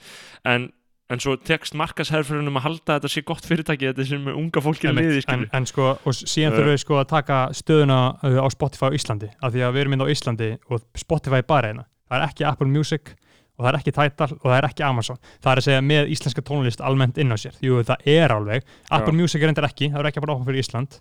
En, 0.46 0.68
en 1.14 1.20
svo 1.22 1.36
tekst 1.38 1.76
markasherfurinn 1.78 2.48
um 2.50 2.58
að 2.58 2.66
halda 2.66 2.96
að 2.96 3.02
þetta 3.04 3.12
sé 3.14 3.22
gott 3.30 3.46
fyrirtæki 3.46 3.92
þetta 3.92 4.06
sem 4.10 4.28
unga 4.32 4.62
fólki 4.66 4.88
Einmitt, 4.90 5.06
liði 5.12 5.26
en, 5.30 5.44
en 5.54 5.66
sko, 5.70 5.92
og 6.02 6.14
síðan 6.18 6.54
Uh. 6.54 6.58
þurfum 6.58 6.74
við 6.74 6.82
sko 6.86 6.96
að 7.02 7.08
taka 7.12 7.42
stöðuna 7.54 8.00
uh, 8.24 8.40
á 8.42 8.48
Spotify 8.50 8.90
á 8.90 8.96
Íslandi 8.98 9.30
af 9.44 9.54
því 9.54 9.62
að 9.68 9.74
við 9.76 9.84
erum 9.84 9.94
inn 10.00 10.06
á 10.06 10.12
Íslandi 10.16 10.50
og 10.72 10.82
Spotify 10.98 11.44
er 11.44 11.48
bara 11.52 11.68
hérna. 11.74 11.86
Það 12.10 12.18
er 12.22 12.28
ekki 12.30 12.46
Apple 12.50 12.68
Music 12.74 13.14
og 13.56 13.64
það 13.64 13.70
er 13.72 13.78
ekki 13.80 13.94
Tidal 13.96 14.32
og 14.36 14.46
það 14.46 14.58
er 14.58 14.68
ekki 14.70 14.86
Amazon. 14.86 15.20
Það 15.44 15.52
er 15.52 15.62
að 15.62 15.68
segja 15.68 15.84
með 15.86 16.10
íslenska 16.16 16.44
tónlist 16.46 16.82
almennt 16.84 17.20
inn 17.22 17.32
á 17.32 17.38
sér. 17.40 17.56
Jú 17.64 17.80
það 17.88 18.10
er 18.16 18.34
alveg, 18.36 18.66
Apple 18.90 19.14
Já. 19.14 19.20
Music 19.22 19.44
er 19.44 19.54
endur 19.54 19.68
ekki 19.70 19.92
það 19.94 20.02
er 20.02 20.10
ekki 20.12 20.24
bara 20.26 20.36
opna 20.36 20.50
fyrir 20.50 20.66
Ísland. 20.66 20.98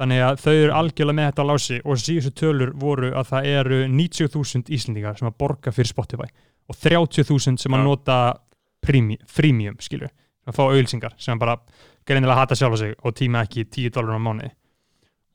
Þannig 0.00 0.22
að 0.24 0.38
þau 0.40 0.52
eru 0.54 0.76
algjörlega 0.78 1.16
með 1.18 1.26
þetta 1.28 1.44
á 1.44 1.50
lási 1.50 1.80
og 1.84 1.98
síðustu 2.00 2.30
tölur 2.40 2.70
voru 2.80 3.10
að 3.12 3.26
það 3.34 3.48
eru 3.50 3.80
90.000 3.92 4.72
Íslendingar 4.72 5.18
sem 5.18 5.28
að 5.28 5.36
borga 5.42 5.74
fyrir 5.76 5.90
Spotify 5.90 6.30
og 6.70 6.78
30.000 6.78 7.60
sem 7.60 7.76
að 7.76 7.82
Já. 7.82 7.84
nota 7.84 8.16
freemium 8.86 9.76
sem 9.84 10.06
að 10.48 10.56
fá 10.56 10.62
auðlýsingar 10.64 11.18
sem 11.20 11.38
bara 11.38 11.58
greinilega 12.08 12.38
hata 12.38 12.56
sjálfa 12.56 12.80
sig 12.80 12.94
og 13.04 13.14
tíma 13.18 13.44
ekki 13.44 13.66
10 13.68 13.92
dólar 13.92 14.16
á 14.16 14.20
mánuði. 14.24 14.50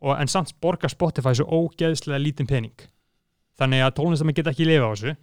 Og 0.01 0.17
en 0.17 0.27
samt 0.27 0.55
borgar 0.61 0.89
Spotify 0.89 1.35
svo 1.37 1.45
ógeðslega 1.45 2.19
lítinn 2.19 2.49
pening. 2.49 2.75
Þannig 3.55 3.85
að 3.85 3.95
tónlistamenn 3.99 4.35
geta 4.35 4.51
ekki 4.51 4.67
lifa 4.67 4.89
á 4.89 4.93
þessu 4.95 5.13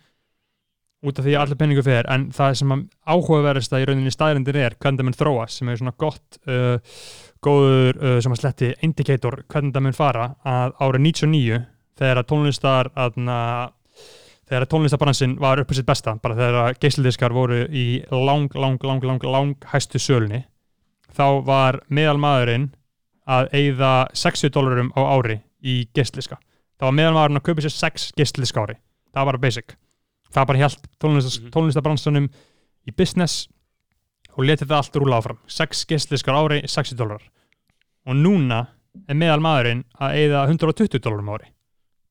út 1.03 1.19
af 1.19 1.27
því 1.27 1.35
að 1.35 1.43
allir 1.43 1.59
peningu 1.59 1.83
fyrir 1.85 2.09
en 2.13 2.29
það 2.35 2.57
sem 2.61 2.73
að 2.75 2.83
áhugaverðasta 3.11 3.81
í 3.83 3.87
rauninni 3.89 4.13
staðrindir 4.15 4.59
er 4.61 4.77
hvernig 4.79 5.01
það 5.01 5.09
mun 5.09 5.19
þróa 5.19 5.47
sem 5.51 5.71
er 5.71 5.81
svona 5.81 5.95
gott 5.99 6.39
uh, 6.47 6.99
góður 7.43 7.99
uh, 7.99 8.19
sem 8.23 8.35
að 8.35 8.43
sletti 8.43 8.73
indicator 8.87 9.41
hvernig 9.51 9.75
það 9.75 9.87
mun 9.89 9.99
fara 9.99 10.29
að 10.47 10.77
árið 10.79 11.07
99 11.09 11.61
þegar 11.99 12.21
að 12.23 12.29
tónlistar 12.31 12.93
aðna, 12.99 13.39
þegar 14.47 14.67
að 14.67 14.71
tónlistabransin 14.77 15.35
var 15.43 15.63
uppið 15.63 15.81
sitt 15.81 15.91
besta 15.91 16.15
bara 16.23 16.39
þegar 16.39 16.61
að 16.63 16.79
geisladiskar 16.85 17.35
voru 17.35 17.65
í 17.67 17.87
lang, 18.11 18.55
lang, 18.55 18.79
lang, 18.87 19.03
lang, 19.11 19.27
lang 19.27 19.69
hæstu 19.75 20.01
sölunni 20.03 20.45
þá 21.13 21.43
var 21.45 21.83
meðal 21.91 22.21
maðurinn 22.23 22.71
að 23.29 23.51
eyða 23.59 23.93
60 24.19 24.55
dólarum 24.55 24.95
á 24.95 25.03
ári 25.03 25.43
í 25.63 25.83
geisliska 25.95 26.39
það 26.83 26.89
var 26.89 26.99
meðal 26.99 27.15
maðurinn 27.19 27.39
að 27.43 27.47
kaupa 27.47 27.63
sér 27.63 27.75
6 27.77 28.11
geisliska 28.19 28.63
ári. 28.65 28.75
Það 29.13 29.29
var 29.29 29.37
basic 29.43 29.75
það 30.33 30.47
bara 30.51 30.59
hjælt 30.63 30.87
tónlist, 31.03 31.41
Mhm. 31.43 31.51
tónlistabransunum 31.55 32.29
í 32.89 32.95
business 32.97 33.49
og 34.37 34.45
letið 34.49 34.69
það 34.71 34.77
allt 34.81 34.97
rúla 34.97 35.19
áfram. 35.21 35.39
6 35.47 35.85
geisliskar 35.87 36.35
ári, 36.35 36.63
60 36.67 36.97
dólarar. 36.97 37.23
Og 38.07 38.15
núna 38.17 38.67
er 39.09 39.15
meðal 39.15 39.41
maðurinn 39.41 39.85
að 40.01 40.17
eyða 40.17 40.47
120 40.49 40.99
dólarum 40.99 41.29
ári. 41.37 41.49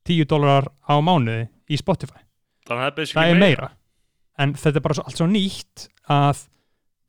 10 0.06 0.26
dólarar 0.26 0.68
á 0.88 0.94
mánuði 1.02 1.50
í 1.70 1.78
Spotify. 1.78 2.20
Það 2.68 2.86
er, 2.88 3.06
það 3.06 3.30
er 3.32 3.40
meira. 3.40 3.72
en 4.38 4.54
þetta 4.54 4.76
er 4.78 4.82
bara 4.82 4.94
svo, 4.96 5.04
allt 5.06 5.18
svo 5.18 5.28
nýtt 5.28 5.88
að 6.10 6.48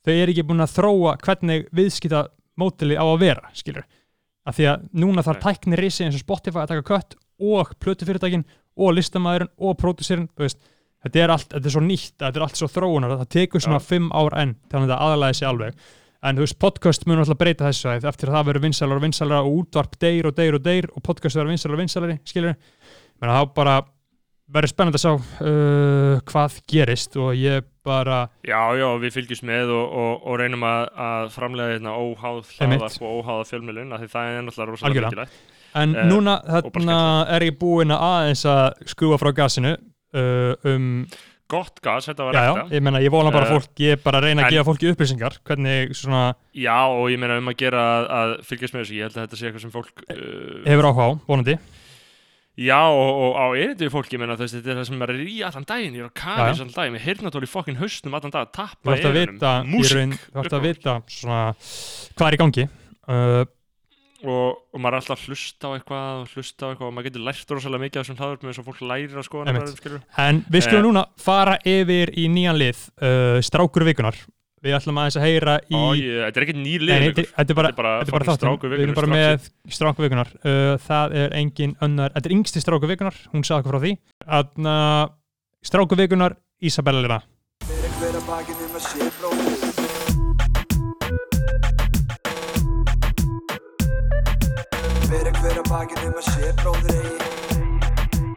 þau 0.05 0.13
eru 0.13 0.33
ekki 0.33 0.43
búin 0.45 0.61
að 0.61 0.73
þróa 0.75 1.13
hvernig 1.23 1.69
viðskipta 1.73 2.29
mótili 2.59 2.97
á 2.99 3.05
að 3.07 3.21
vera 3.21 3.49
skilur, 3.55 3.85
af 4.45 4.57
því 4.59 4.67
að 4.69 4.83
núna 4.93 5.23
þarf 5.23 5.39
Nei. 5.41 5.55
tækni 5.55 5.79
risi 5.79 6.05
eins 6.05 6.15
og 6.19 6.21
Spotify 6.21 6.59
að 6.65 6.69
taka 6.69 6.83
kött 6.83 7.15
og 7.41 7.73
plötufyrirtækin 7.81 8.45
og 8.77 8.93
listamæðurinn 8.99 9.49
og 9.59 9.79
pródúsirinn, 9.79 10.29
þú 10.37 10.45
veist 10.45 10.59
þetta 11.03 11.25
er 11.25 11.35
allt, 11.35 11.49
þetta 11.55 11.69
er 11.69 11.75
svo 11.77 11.83
nýtt, 11.87 12.15
þetta 12.21 12.41
er 12.41 12.47
allt 12.47 12.61
svo 12.61 12.69
þróunar 12.71 13.17
það 13.17 13.33
tekur 13.37 13.65
svona 13.65 13.81
Já. 13.81 13.87
fimm 13.89 14.13
ár 14.15 14.39
enn 14.43 14.55
þannig 14.69 14.87
að 14.87 14.93
þetta 14.93 15.09
aðalæði 15.09 15.39
sig 15.39 15.49
alveg. 15.49 15.89
En 16.23 16.39
þú 16.39 16.45
veist, 16.45 16.59
podcast 16.63 17.09
mun 17.11 17.19
alltaf 17.19 17.39
breyta 17.41 17.67
þessu 17.67 17.89
að 17.91 18.05
eftir 18.13 18.31
að 18.31 18.37
það 18.37 18.47
verður 18.51 18.65
vinsalar 18.69 19.01
og 19.01 19.03
vinsalara 19.03 19.43
og 19.43 19.57
útvarp 19.63 19.97
deyr 20.03 20.29
og 20.31 20.37
deyr 20.37 20.59
og 20.59 20.63
deyr 20.63 20.87
og 20.93 21.03
podcast 21.03 21.39
verður 21.39 21.57
vinsalar 21.57 21.75
og 21.75 21.83
vinsalari 21.83 22.19
skilur, 22.31 22.55
menn 23.19 23.35
þá 23.35 23.57
bara 23.57 23.81
verður 24.53 24.71
spennandi 24.71 25.01
að 25.01 25.03
sjá 25.03 25.13
uh, 25.17 26.21
hvað 26.29 26.59
gerist 26.71 27.17
og 27.19 27.33
ég 27.35 27.67
bara 27.83 28.29
Já, 28.47 28.61
já, 28.79 28.87
við 29.03 29.17
fylgjumst 29.17 29.47
með 29.49 29.73
og, 29.75 29.97
og, 29.99 30.27
og 30.29 30.39
reynum 30.39 30.63
að, 30.69 30.83
að 31.03 31.33
framlega 31.35 31.75
hérna 31.75 31.97
óháð 31.99 32.53
hlaðarp 32.59 33.03
og 33.03 33.17
óháða 33.19 33.49
fjölmjölun 33.49 33.97
því 33.97 34.11
það 34.13 34.29
er 34.29 34.47
náttúrulega 34.47 34.71
rosalega 34.71 35.09
mikilvægt. 35.09 35.41
En 35.73 35.97
Eh, 35.97 36.05
núna 36.05 36.37
þarna 36.45 36.99
er 37.33 37.47
ég 37.49 37.57
búinn 37.59 37.95
að 37.95 38.05
aðeins 38.05 38.45
að 38.47 38.65
skrúa 38.93 39.19
frá 39.21 39.33
gasinu 39.33 39.73
um, 40.13 41.07
Gott 41.53 41.83
gas, 41.85 42.07
þetta 42.09 42.25
var 42.25 42.37
ekta. 42.41 42.63
ég 42.73 42.81
menna 42.85 43.01
ég 43.05 43.13
vona 43.13 43.31
bara 43.35 43.45
Eh, 43.51 43.53
fólk, 43.59 43.73
ég 43.85 43.93
er 43.93 44.01
bara 44.01 44.21
að 44.23 44.25
reyna 44.31 44.43
að 44.43 44.47
en- 44.47 44.55
gefa 44.57 44.69
fólki 44.71 44.89
upplýsingar 44.93 45.35
hvernig 45.45 45.93
svona 45.99 46.35
Já, 46.57 46.79
og 46.89 47.11
ég 47.13 47.19
meina 47.21 47.37
um 47.43 47.51
að 47.53 47.59
gera 47.61 47.83
að, 47.99 48.07
að 48.21 48.33
fylgjast 48.49 48.73
með 48.75 48.85
þessu, 48.87 48.97
ég 48.97 49.03
held 49.09 49.17
að 49.19 49.23
þetta 49.27 49.37
sé 49.41 49.47
eitthvað 49.51 49.65
sem 49.67 49.75
fólk 49.75 50.05
uh, 50.09 50.65
hefur 50.71 50.89
áhuga 50.89 51.05
á, 51.05 51.11
vonandi. 51.29 51.59
Já, 52.57 52.79
og, 52.93 53.11
og 53.17 53.37
á 53.41 53.47
erindi 53.57 53.89
fólki, 53.89 54.17
ég 54.17 54.21
meina 54.21 54.37
þess, 54.37 54.59
þetta 54.59 54.73
er 54.75 54.77
það 54.83 54.89
sem 54.91 55.03
er 55.05 55.13
að 55.15 55.21
ríja 55.23 55.47
allan 55.49 55.65
daginn, 55.71 55.95
ég 55.97 56.03
er 56.05 56.09
að 56.11 56.17
kafa 56.21 56.45
já. 56.49 56.53
allan 56.53 56.73
daginn, 56.77 56.97
með 56.99 57.05
heyrnatól 57.07 57.45
í 57.47 57.49
fokkin 57.49 57.79
hausnum 57.81 58.17
allan 58.19 58.35
dag, 58.35 58.51
tappa 58.53 58.93
að 58.93 59.17
í 59.17 59.71
músík 59.73 59.97
raun, 59.97 60.13
þú 60.13 60.43
ætti 60.43 60.53
að 60.53 60.61
á- 60.61 60.67
vita 60.69 60.97
svona 61.09 61.39
hvað 62.13 62.27
er 62.29 62.37
í 62.37 62.41
gangi. 62.43 62.67
Uh, 63.09 63.45
og, 64.23 64.59
og 64.73 64.81
maður 64.83 64.95
er 64.95 65.01
alltaf 65.01 65.17
að 65.19 65.31
hlusta 65.31 65.69
á 65.69 65.71
eitthvað 65.77 66.21
og 66.23 66.35
hlusta 66.37 66.63
á 66.63 66.69
eitthvað 66.73 66.89
og 66.89 66.95
maður 66.97 67.09
getur 67.11 67.25
lært 67.29 67.55
rosalega 67.57 67.83
mikið 67.87 67.99
af 68.01 68.07
þessum 68.07 68.21
hlaðvörpum 68.21 68.53
eins 68.53 68.61
og 68.63 68.69
fólk 68.69 68.85
lærir 68.91 69.19
að 69.19 69.27
skoða 69.29 69.65
skilur 69.73 70.05
en 70.27 70.45
við 70.53 70.67
skulum 70.67 70.83
Eh. 70.83 70.87
núna 70.89 71.03
fara 71.19 71.57
yfir 71.65 72.13
í 72.15 72.29
nýjan 72.33 72.61
lið 72.61 72.85
uh, 73.03 73.41
strákur 73.43 73.87
vikunar 73.89 74.19
við 74.63 74.77
ætlum 74.79 75.01
aðeins 75.03 75.17
að 75.19 75.25
heyra 75.27 75.57
í 75.67 75.75
Ó, 75.75 75.91
ég, 75.99 76.21
þetta 76.23 76.39
er 76.39 76.45
ekki 76.47 76.55
Nei, 76.55 76.79
lið 76.79 77.03
þetta 77.03 77.25
þetta 77.35 77.51
er 77.51 77.59
bara 77.59 77.73
þetta 77.75 78.07
er 78.07 78.15
bara, 78.15 78.27
þáttum, 78.29 78.39
strákur 78.39 78.71
við 78.71 78.85
erum 78.85 78.95
bara 79.01 79.11
með 79.11 79.49
stráku 79.75 80.07
vikunar 80.07 80.31
uh, 80.47 80.77
það 80.87 81.17
er 81.25 81.35
engin 81.41 81.75
önnar, 81.83 82.15
þetta 82.15 82.31
er 82.31 82.37
yngsti 82.39 82.63
stráku 82.63 82.87
vikunar 82.93 83.19
hún 83.33 83.43
sagði 83.43 83.65
okkur 83.65 83.75
frá 83.75 83.83
því. 83.83 83.93
Að 84.39 84.47
uh, 84.63 85.05
stráku 85.67 85.99
vikunar 85.99 86.39
Isabella 86.63 87.23
bakið 95.83 96.03
um 96.07 96.19
að 96.21 96.27
sé 96.31 96.51
bróðir 96.61 96.99
eigi. 97.03 98.33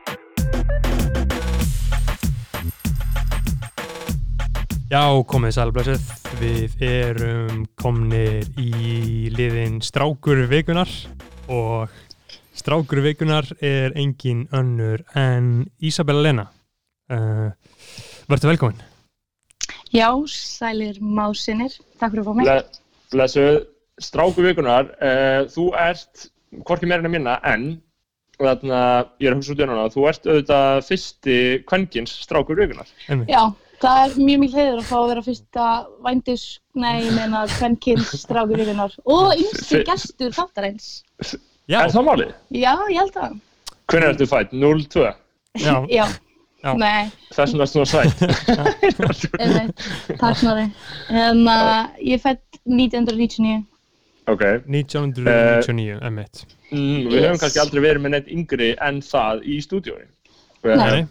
Já, 4.90 5.02
komið 5.28 5.54
sælblösið 5.58 6.10
við 6.40 6.84
erum 6.88 7.64
komnir 7.82 8.46
í 8.62 9.28
liðin 9.34 9.80
strákur 9.84 10.44
vikunar 10.50 10.90
og 11.52 11.92
strákur 12.56 13.02
vikunar 13.06 13.50
er 13.66 13.96
engin 13.98 14.46
önnur 14.56 15.04
en 15.18 15.66
Isabella 15.84 16.24
Lena. 16.26 16.46
Uh, 17.12 17.50
Verður 18.30 18.54
velkomin. 18.56 18.80
Já, 19.94 20.10
sælir 20.30 20.98
másinir. 21.02 21.76
Takk 22.00 22.16
fyrir 22.16 22.24
að 22.24 22.30
fá 22.30 22.38
mig. 22.40 22.48
Ble- 22.50 22.82
Blessuð, 23.14 23.60
stráku 24.02 24.46
vikunar, 24.46 24.90
uh, 24.98 25.44
þú 25.54 25.70
ert 25.82 26.30
hvorki 26.64 26.88
meira 26.90 27.02
en 27.04 27.10
að 27.10 27.16
minna 27.18 27.36
en 27.44 27.66
þarna, 28.40 28.80
ég 29.24 29.30
er 29.30 29.34
að 29.36 29.38
hugsa 29.40 29.54
út 29.54 29.62
í 29.62 29.66
hana, 29.68 29.86
þú 29.94 30.08
ert 30.10 30.26
auðvitað 30.28 30.82
fyrsti 30.90 31.36
kvenkins 31.70 32.12
strákur 32.26 32.58
vikunar. 32.60 32.90
Já, 33.32 33.42
það 33.80 34.02
er 34.04 34.18
mjög 34.20 34.42
mikil 34.44 34.60
heiður 34.60 34.82
að 34.82 34.90
fá 34.90 34.96
að 35.00 35.08
vera 35.14 35.24
fyrsta 35.30 35.68
vændis, 36.04 36.44
nei, 36.76 37.06
meina, 37.16 37.46
kvenkins 37.56 38.12
strákur 38.26 38.60
vikunar 38.60 38.96
og 39.06 39.32
yngsti 39.40 39.70
Fyr- 39.80 39.86
gestur 39.88 40.36
þáttarins. 40.36 40.90
Já, 41.72 41.80
Er 41.86 41.94
það 41.96 42.06
málið? 42.10 42.34
Já, 42.54 42.74
ég 42.92 43.00
held 43.00 43.16
það. 43.16 43.40
Hvernig 43.88 44.10
ertu 44.12 44.28
fætt? 44.30 44.52
0-2? 44.54 45.06
já, 45.56 45.76
Já, 45.90 46.06
Já. 46.66 46.74
nei, 46.76 47.08
Þessum 47.38 47.62
er 47.64 47.70
svona 47.72 47.86
sætt. 47.86 48.22
einmitt, 49.40 49.88
takk 50.20 50.38
snorri. 50.42 50.68
Uh, 51.08 51.88
ég 52.04 52.18
er 52.20 52.22
fætt 52.24 52.60
1999. 52.66 53.64
ok. 54.28 54.44
1999, 54.68 56.00
emmitt 56.02 56.46
Mm, 56.72 57.06
við 57.08 57.22
höfum 57.22 57.36
Yes. 57.36 57.42
kannski 57.44 57.60
aldrei 57.62 57.82
verið 57.84 58.02
með 58.02 58.10
neitt 58.16 58.28
yngri 58.34 58.70
en 58.82 59.02
það 59.06 59.44
í 59.46 59.58
stúdíói. 59.62 60.06
Nei. 60.66 61.06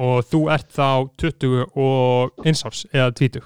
Og 0.00 0.24
þú 0.24 0.40
ert 0.50 0.70
þá 0.72 1.10
20 1.20 1.66
og 1.76 2.32
eins 2.46 2.64
árs 2.64 2.86
eða 2.92 3.10
20 3.12 3.42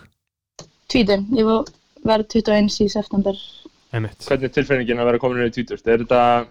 Tvítun, 0.89 1.27
ég 1.35 1.45
var 1.45 1.65
verið 2.07 2.29
21 2.37 2.81
í 2.85 2.89
september. 2.89 3.35
einmitt. 3.93 4.19
hvernig 4.29 4.45
er 4.45 4.55
tilfinningin 4.55 4.99
að 5.03 5.05
vera 5.11 5.19
komin 5.19 5.43
inn 5.43 5.51
í 5.51 5.55
tvítust? 5.57 5.87
Er 5.89 5.99
þetta, 6.05 6.47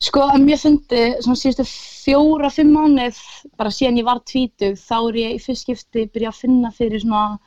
Sko, 0.00 0.20
að 0.32 0.44
mér 0.46 0.56
fundi 0.62 1.00
svona 1.20 1.36
síðustu 1.36 1.64
fjóra, 1.66 2.48
fimm 2.50 2.70
mánuð, 2.72 3.18
bara 3.58 3.68
síðan 3.70 3.98
ég 3.98 4.04
var 4.06 4.20
tvítug, 4.24 4.78
þá 4.78 4.96
er 5.10 5.18
ég 5.20 5.34
í 5.34 5.42
fyrst 5.44 5.66
skipti 5.66 6.06
byrja 6.08 6.30
að 6.30 6.38
finna 6.40 6.70
fyrir 6.72 7.00
svona, 7.02 7.38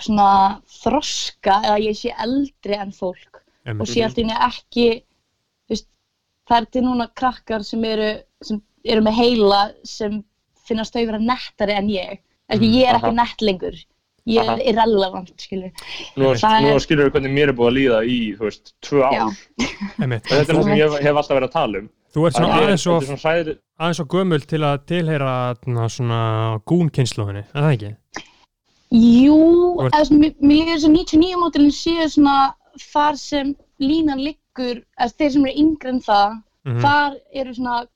svona 0.00 0.60
þroska 0.82 1.58
eða 1.66 1.78
ég 1.84 1.96
sé 1.98 2.12
eldri 2.24 2.78
en 2.78 2.92
fólk 2.96 3.40
og 3.42 3.68
einmitt. 3.68 3.88
sé 3.92 4.02
alltaf 4.06 4.48
ekki, 4.48 4.86
veist, 5.70 5.86
það 6.48 6.60
er 6.60 6.66
til 6.72 6.82
núna 6.86 7.08
krakkar 7.14 7.64
sem 7.64 7.84
eru, 7.84 8.10
sem 8.42 8.62
eru 8.84 9.00
með 9.04 9.18
heila 9.20 9.62
sem 9.84 10.22
finnast 10.66 10.94
þau 10.94 11.04
vera 11.06 11.18
nettari 11.18 11.72
en 11.76 11.88
ég. 11.92 12.18
Ekki, 12.52 12.66
Mm, 12.68 12.74
ég 12.74 12.88
er 12.88 12.94
ekki 12.98 13.06
aha. 13.12 13.12
nett 13.12 13.40
lengur. 13.40 13.76
Ég 14.26 14.38
Aha. 14.38 14.52
er 14.54 14.60
irrelevant, 14.70 15.32
skilur. 15.40 15.72
nú, 16.16 16.24
Það 16.38 16.62
nú 16.62 16.68
er- 16.74 16.78
skilur 16.80 17.10
við 17.10 17.12
hvernig 17.16 17.32
mér 17.34 17.48
er 17.48 17.52
búið 17.58 17.70
að 17.70 17.76
líða 17.78 18.00
í, 18.06 18.36
þú 18.36 18.44
veist, 18.46 18.72
tvö 18.82 19.02
ár. 19.02 19.22
Og 19.22 19.34
þetta 19.98 20.14
er 20.14 20.44
það 20.44 20.62
sem 20.62 20.78
ég 20.78 21.02
hef 21.02 21.16
alltaf 21.16 21.36
verið 21.36 21.48
að 21.48 21.52
tala 21.52 21.78
um. 21.78 21.88
Þú 22.14 22.26
ert 22.26 22.34
svona 22.36 22.48
er- 22.48 22.62
aðeins 22.62 22.86
er 22.86 23.16
hræðir, 23.16 23.58
aðeins 23.80 23.96
svo 23.96 24.04
gömul 24.06 24.46
til 24.46 24.58
að 24.60 24.84
tilheyra 24.86 25.56
na, 25.66 25.86
svona 25.88 26.60
gúnkynsluðinni, 26.66 27.44
er 27.54 27.62
það 27.62 27.72
ekki? 27.76 27.96
Jú, 28.92 29.36
Þú 29.78 29.84
ert- 29.86 29.94
eða, 29.96 30.06
svona, 30.08 30.30
mér 30.42 30.56
líður 30.58 30.74
þess 30.76 30.84
að 30.88 30.96
99 30.96 31.36
mótilin 31.40 31.72
séu 31.72 32.08
svona 32.12 32.54
þar 32.92 33.16
sem 33.18 33.54
línan 33.80 34.20
liggur, 34.20 34.82
eða 35.00 35.14
þeir 35.18 35.30
sem 35.32 35.46
eru 35.46 35.54
yngri 35.62 35.88
en 35.88 36.00
það, 36.00 36.42
Mhm. 36.66 36.80
þar 36.82 37.16
eru 37.34 37.54
svona, 37.54 37.86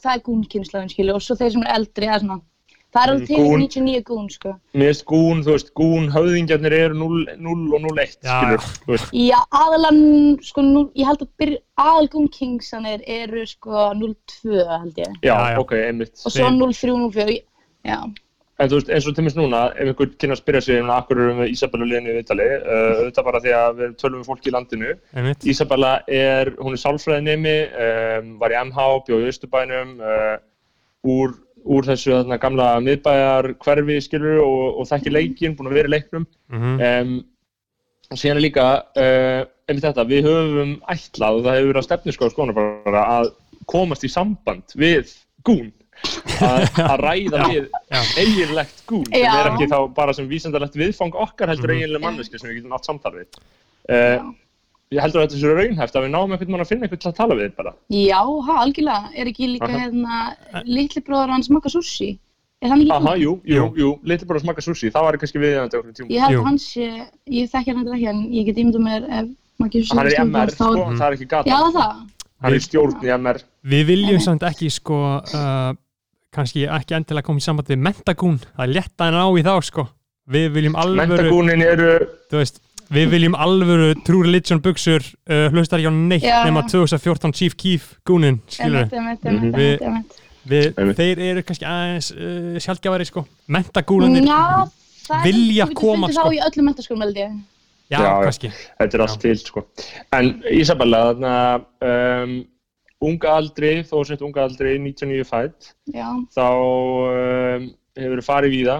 það 0.00 0.14
er 0.16 0.20
gúnkynnslöfin 0.26 0.90
skilju 0.90 1.14
og 1.14 1.20
svo 1.22 1.36
þeir 1.36 1.52
sem 1.52 1.62
eru 1.62 1.74
eldri, 1.76 2.06
eða 2.08 2.20
svona, 2.22 2.40
það 2.94 3.06
er 3.08 3.12
Mm, 3.18 3.26
til 3.26 3.36
gún. 3.36 3.60
99 3.60 4.02
gún, 4.04 4.30
sko. 4.30 4.48
mér 4.74 4.88
finnst 4.88 5.04
gún, 5.04 5.42
þú 5.44 5.50
veist, 5.52 5.74
gún 5.74 6.08
höfðingjarnir 6.12 6.72
eru 6.72 6.94
0, 6.94 7.26
0 7.38 7.74
og 7.74 7.80
0-1, 7.82 8.16
Já, 8.22 8.40
skilur, 8.40 8.58
já. 8.58 8.78
þú 8.84 8.86
veist. 8.92 9.12
Já, 9.12 9.38
aðalan, 9.52 10.38
sko, 10.42 10.60
nú, 10.62 10.90
ég 10.96 11.06
held 11.06 11.18
að 11.20 11.28
byrja, 11.38 11.58
aðal 11.78 12.08
gúnkingsanir 12.08 13.00
eru 13.06 13.46
sko 13.46 13.92
02, 13.94 14.64
held 14.80 14.94
ég. 14.96 15.12
Já, 15.22 15.36
Já, 15.36 15.54
já. 15.54 15.58
ok, 15.58 15.72
einmitt. 15.72 16.20
Og 16.24 16.32
svo 16.32 16.48
Við- 16.48 16.58
03, 16.58 17.12
04, 17.12 17.40
já. 17.84 18.14
En 18.62 18.70
þú 18.70 18.78
veist, 18.78 18.90
eins 18.94 19.06
og 19.10 19.14
til 19.16 19.24
minnst 19.26 19.38
núna, 19.38 19.60
ef 19.74 19.88
einhver 19.90 20.10
kynna 20.22 20.36
að 20.36 20.40
spyrja 20.42 20.62
sig 20.62 20.80
um 20.82 20.90
að 20.92 21.00
akkur 21.00 21.20
erum 21.22 21.40
við 21.42 21.54
Ísabellu 21.56 21.86
liðinu 21.88 22.12
í 22.12 22.18
Vitali, 22.20 22.44
uh, 22.60 22.90
auðvitað 23.00 23.26
bara 23.28 23.40
því 23.42 23.54
að 23.58 23.80
við 23.80 23.96
tölum 23.98 24.20
við 24.20 24.28
fólki 24.28 24.50
í 24.50 24.54
landinu. 24.54 24.92
Einmitt. 25.18 25.46
Ísabella 25.50 25.92
er, 26.06 26.52
hún 26.60 26.76
er 26.76 26.82
sálfræðinemi, 26.82 27.56
um, 27.86 28.28
var 28.42 28.54
í 28.54 28.58
MH, 28.60 28.86
bjóð 29.08 29.26
í 29.26 29.32
Östubænum, 29.32 29.96
uh, 29.98 30.36
úr, 31.16 31.34
úr 31.62 31.90
þessu 31.90 32.14
þarna, 32.14 32.38
gamla 32.44 32.68
miðbæjar 32.86 33.50
hverfi 33.64 33.98
skilur 34.06 34.44
og, 34.44 34.64
og 34.78 34.90
þekki 34.92 35.16
leikinn, 35.16 35.58
búin 35.58 35.72
að 35.72 35.78
vera 35.80 35.90
í 35.90 35.94
leiknum. 35.96 36.30
Mhm. 36.54 36.78
Um, 36.86 37.18
og 38.12 38.20
síðan 38.20 38.38
er 38.38 38.46
líka, 38.46 38.70
uh, 38.94 39.42
einmitt 39.66 39.88
þetta, 39.88 40.06
við 40.06 40.26
höfum 40.28 40.74
ætlað 40.92 41.38
og 41.38 41.46
það 41.46 41.58
hefur 41.58 41.70
verið 41.72 41.82
að 41.82 41.86
stefnu 41.88 42.14
sko 42.14 42.30
skóna 42.30 42.54
bara 42.54 43.06
að 43.18 43.32
komast 43.70 44.04
í 44.06 44.10
samband 44.12 44.74
við 44.78 45.10
gún. 45.46 45.72
Að, 46.42 46.94
ræða 47.02 47.42
við 47.52 47.66
eiginlegt 48.18 48.80
gún 48.88 49.04
sem 49.08 49.26
er 49.28 49.50
ekki 49.52 49.68
þá 49.70 49.78
bara 49.94 50.14
sem 50.16 50.28
vísendalegt 50.30 50.78
viðfang 50.78 51.14
okkar 51.14 51.52
heldur 51.52 51.70
Mhm. 51.72 51.78
eiginlega 51.82 52.04
manneski 52.06 52.40
sem 52.40 52.50
við 52.50 52.60
getum 52.60 52.74
átt 52.78 52.88
samtal 52.88 53.12
við. 53.14 53.28
Uh, 53.88 54.32
ég 54.92 55.00
heldur 55.04 55.22
að 55.22 55.28
þetta 55.28 55.40
sé 55.42 55.54
raunhæft 55.60 55.96
að 55.96 56.04
við 56.06 56.12
náum 56.16 56.34
einhvern 56.34 56.50
mann 56.56 56.64
að 56.64 56.72
finna 56.72 56.86
einhvern 56.88 57.02
til 57.04 57.12
að 57.12 57.20
tala 57.20 57.38
við 57.38 57.54
bara. 57.56 57.74
Já, 57.88 58.20
ha, 58.48 58.58
algjörlega. 58.64 59.12
Er 59.14 59.30
ekki 59.30 59.48
líka 59.54 59.70
Aha. 59.70 59.78
hérna 59.78 60.62
litli 60.66 61.02
bróður 61.06 61.34
hans 61.36 61.50
Maka 61.50 61.68
Sushi? 61.72 62.18
Er 62.62 62.70
hann 62.70 62.82
ekki 62.84 62.94
Aha, 62.94 63.14
jú, 63.18 63.32
jú, 63.42 63.64
Jú. 63.74 63.88
litli 64.06 64.26
að 64.28 64.42
smaka 64.44 64.62
sushi, 64.62 64.90
það 64.94 65.02
var 65.02 65.16
kannski 65.18 65.38
tíma. 65.42 66.10
Ég 66.14 66.20
held 66.22 66.44
hans 66.46 66.66
sé, 66.74 66.88
ég 67.26 67.50
þekki 67.50 67.74
hann 67.74 67.88
ekki 67.96 68.08
en 68.12 68.20
ég 68.30 68.46
get 68.46 68.60
ímyndað 68.62 68.84
mér 68.86 69.08
ef 69.10 69.30
Sushi 69.62 69.94
Hann 69.96 70.06
er 70.06 70.12
í 70.12 70.20
MR, 70.22 70.50
þá... 70.50 70.68
sko, 70.70 70.84
það 70.98 71.06
er 71.06 71.16
ekki 71.16 71.26
gata. 71.30 71.50
Já, 71.50 71.58
það. 71.74 71.98
Hann 72.42 72.52
er 72.52 72.56
í 72.56 72.62
stjórn 72.62 73.02
í 73.06 73.10
MR. 73.16 73.38
Við 73.72 73.82
viljum 73.86 74.20
samt 74.22 74.42
ekki 74.46 74.70
sko 74.74 74.96
uh, 75.22 75.74
kannski 76.32 76.66
ekki 76.66 76.94
endilega 76.96 77.26
koma 77.26 77.42
í 77.42 77.44
samband 77.44 77.68
við 77.72 77.80
mentagún, 77.84 78.38
það 78.56 78.64
er 78.66 78.72
létt 78.78 79.04
að 79.04 79.16
ná 79.16 79.24
í 79.38 79.42
þá 79.46 79.54
sko 79.68 79.86
við 80.32 80.52
viljum 80.54 80.76
alvöru 80.78 81.16
Mentagúnin 81.16 81.62
eru, 81.66 81.88
veist, 82.32 82.60
við 82.92 83.08
viljum 83.10 83.34
alvöru 83.34 83.88
True 84.06 84.24
Religion 84.28 84.60
buksur 84.62 85.02
uh, 85.02 85.48
hlustar 85.52 85.80
ekki 85.82 85.90
á 85.90 85.94
neitt 85.96 86.24
Já. 86.26 86.38
nema 86.46 86.62
2014 86.70 87.32
Chief 87.36 87.56
Keef 87.58 87.88
gúnin 88.08 88.38
Mhm. 88.58 90.04
við, 90.42 90.72
þeir 90.98 91.20
eru 91.22 91.42
kannski 91.46 91.66
aðeins 91.68 92.08
uh, 92.16 92.56
sjálfgjafari 92.62 93.06
sko 93.06 93.22
mentagúnanir, 93.54 94.24
Já, 94.26 94.66
það 95.06 95.18
er- 95.18 95.26
vilja 95.28 95.66
þú 95.66 95.68
getur 95.70 95.80
koma, 95.82 96.06
fundið 96.08 96.16
sko. 96.18 96.22
þá 96.22 96.34
í 96.34 96.40
öllum 96.48 96.66
mentaskólum 96.70 97.04
held 97.06 97.20
ég. 97.20 97.36
já, 97.92 97.98
Já, 98.00 98.32
þetta 98.80 98.94
er 98.98 99.04
allt 99.04 99.20
til, 99.20 99.36
sko. 99.38 99.66
En 100.18 100.32
Ísabella, 100.50 101.02
um, 101.82 102.34
unga 103.02 103.34
aldri, 103.40 103.72
þó 103.88 104.02
sett 104.06 104.22
unga 104.24 104.44
aldri, 104.46 104.76
99 104.82 105.26
fætt, 105.28 105.72
þá 106.34 106.46
um, 106.46 107.66
hefur 107.98 108.22
þú 108.22 108.26
farið 108.26 108.54
víða, 108.56 108.76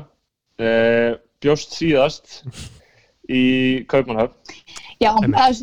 uh, 0.63 1.11
bjóst 1.43 1.77
síðast 1.79 2.39
í 3.29 3.43
Kaupmannhöfn. 3.91 4.55
já, 5.03 5.11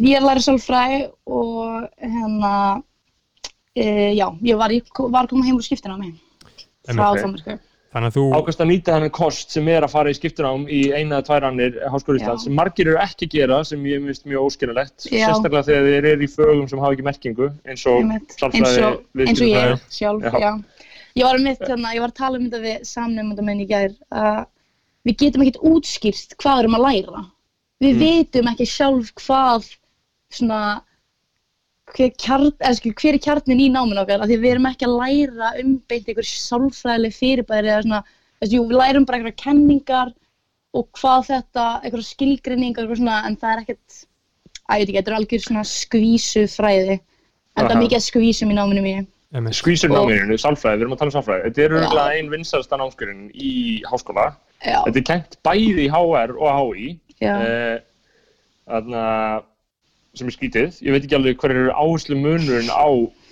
ég 0.04 0.26
læri 0.26 0.44
sálfræði 0.44 1.02
og 1.30 1.88
hérna, 2.04 2.54
e, 3.76 3.86
já, 4.18 4.28
ég 4.44 4.60
var, 4.60 4.76
ég 4.76 5.04
var 5.08 5.24
að 5.24 5.34
koma 5.34 5.48
heim 5.48 5.60
úr 5.60 5.66
skiptina 5.66 5.96
á 5.96 6.02
mig. 6.02 6.18
Frá 6.90 7.14
ok. 7.14 7.69
Þannig 7.90 8.12
að 8.12 8.16
þú, 8.20 8.24
Ákast 8.38 8.60
að 8.62 8.68
nýta 8.70 8.94
hennan 8.94 9.10
kost 9.18 9.50
sem 9.56 9.68
er 9.74 9.82
að 9.88 9.90
fara 9.96 10.12
í 10.14 10.18
skiptunám 10.18 10.68
í 10.70 10.82
eina 10.94 11.18
eða 11.18 11.26
tvær 11.26 11.46
annir 11.48 11.78
Háskóla 11.90 12.20
Íslands 12.20 12.44
Já. 12.44 12.46
sem 12.46 12.54
margir 12.60 12.88
eru 12.92 13.00
ekki 13.02 13.26
að 13.26 13.32
gera 13.34 13.58
sem 13.66 13.88
ég 13.90 14.04
myndist 14.04 14.28
mjög 14.30 14.46
óskiljanlegt 14.46 15.08
Já. 15.10 15.24
sérstaklega 15.32 15.66
þegar 15.72 15.88
þeir 15.90 16.08
eru 16.12 16.28
í 16.28 16.30
fögum 16.36 16.68
sem 16.70 16.80
hafa 16.84 16.94
ekki 16.94 17.06
merkingu 17.08 17.48
eins 17.66 17.86
og 17.90 17.98
Einmitt. 18.04 18.30
eins 18.30 18.44
og, 18.46 18.54
eins 18.60 18.78
og 18.78 19.02
viðskiptafræði. 19.18 19.74
ég 19.74 19.98
sjálf, 19.98 20.22
Já. 20.22 20.40
já. 20.46 20.52
Ég 21.18 21.26
var, 21.26 21.40
mitt, 21.48 21.60
hérna, 21.66 21.94
ég 21.98 22.04
var 22.06 22.12
að 22.14 22.20
tala 22.22 22.38
um 22.38 22.46
þetta 22.46 22.62
við 22.68 22.86
samnefnda 22.86 23.42
minn 23.50 23.64
í 23.66 23.68
gær 23.74 23.96
að 24.14 24.46
við 25.10 25.18
getum 25.24 25.42
ekkert 25.48 25.64
útskýrst 25.72 26.38
hvað 26.38 26.56
við 26.60 26.64
erum 26.68 26.78
að 26.78 26.86
læra. 26.86 27.26
Við 27.82 27.94
Mm. 27.96 28.00
vitum 28.06 28.52
ekki 28.54 28.66
sjálf 28.70 29.10
hvað 29.18 29.66
svona 30.30 30.62
hver, 31.96 32.12
kjarn, 32.22 32.50
skil, 32.78 32.94
hver 33.00 33.18
er 33.18 33.22
kjarnin 33.24 33.62
í 33.64 33.68
náminu 33.74 34.02
okkar? 34.04 34.22
Af 34.24 34.30
því 34.30 34.38
að 34.38 34.44
við 34.46 34.54
erum 34.56 34.70
ekki 34.70 34.88
að 34.88 34.96
læra 35.02 35.52
um 35.64 35.76
beint 35.90 36.10
einhver 36.12 36.28
sálfræðileg 36.30 37.16
fyrirbæri 37.18 37.72
eða 37.74 37.84
svona, 37.86 38.02
þessi, 38.42 38.58
jú, 38.58 38.66
við 38.70 38.80
lærum 38.82 39.08
bara 39.10 39.20
einhverja 39.20 39.42
kenningar 39.44 40.12
og 40.78 40.88
hvað 41.00 41.30
þetta, 41.32 41.68
einhverja 41.84 42.10
skilgrinningar 42.12 42.90
og 42.90 43.00
svona, 43.00 43.22
en 43.28 43.38
það 43.42 43.54
er 43.56 43.64
ekkert 43.64 44.02
að 44.70 44.82
ég 44.82 44.84
veit 44.84 44.90
ekki, 44.90 44.98
þetta 45.00 45.12
er 45.12 45.18
algjör 45.20 45.46
svona 45.46 45.64
skvísu 45.66 46.44
fræði 46.54 47.00
en 47.00 47.64
það 47.66 47.72
er 47.74 47.82
mikið 47.84 47.98
að 48.00 48.06
skvísum 48.06 48.52
í 48.54 48.58
náminu 48.60 48.84
mínu. 48.86 49.08
Skvísur 49.54 49.92
Og- 49.92 49.98
náminu, 50.10 50.38
sálfræði, 50.42 50.78
við 50.80 50.86
erum 50.86 50.94
að 50.96 51.02
tala 51.02 51.10
um 51.10 51.16
sálfræði. 51.18 51.44
Þetta 51.50 51.62
er 51.62 51.70
Já. 51.70 51.80
auðvitað 51.80 52.14
ein 52.18 52.30
vinsælsta 52.34 52.78
námskurinn 52.80 53.26
í 53.34 53.52
háskóla. 53.86 54.28
Já, 54.66 54.78
þetta 54.86 54.98
er 54.98 55.06
kent 55.10 55.38
bæði 55.46 55.84
í 55.86 55.90
HR 55.90 56.34
og 56.38 56.50
HÍ 56.60 56.88
já, 57.22 57.34
eh, 57.42 57.80
þarna 58.68 59.04
sem 60.20 60.30
er 60.30 60.36
skítið, 60.36 60.78
ég 60.86 60.96
veit 60.96 61.06
ekki 61.08 61.18
alveg 61.18 61.40
hver 61.42 61.54
eru 61.56 61.72
áherslu 61.74 62.18
munurinn 62.20 62.70
á, 62.74 62.88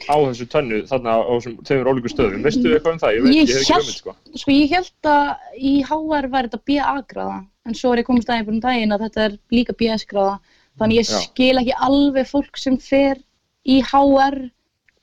á 0.08 0.16
þessu 0.28 0.48
tönnu 0.54 0.80
þarna 0.90 1.16
á 1.20 1.32
þessum 1.36 1.90
ólíku 1.92 2.12
stöðum 2.14 2.46
veistu 2.48 2.72
eitthvað 2.72 2.94
um 2.96 3.02
það? 3.04 3.16
Ég 3.18 3.26
veit, 3.26 3.34
Ég 3.36 3.42
ég 3.42 3.54
hef 3.54 3.62
ekki 3.62 3.74
hugmynd 3.78 3.98
sko 3.98 4.16
sko 4.44 4.56
ég 4.56 4.74
held 4.76 5.10
að 5.12 5.58
í 5.58 5.74
HR 5.88 6.30
væri 6.34 6.52
þetta 6.52 6.62
BA-gráða 6.72 7.38
en 7.68 7.76
svo 7.78 7.92
er 7.94 8.02
ég 8.04 8.08
komist 8.08 8.32
aðeins 8.32 8.52
um 8.54 8.62
daginn 8.64 8.96
að 8.96 9.04
þetta 9.08 9.26
er 9.28 9.38
líka 9.56 9.76
BS-gráða 9.82 10.38
þannig 10.80 11.02
ég 11.02 11.10
Já. 11.12 11.20
skil 11.28 11.54
ekki 11.62 11.78
alveg 11.90 12.30
fólk 12.32 12.60
sem 12.62 12.78
fer 12.80 13.20
í 13.68 13.82
HR 13.84 14.40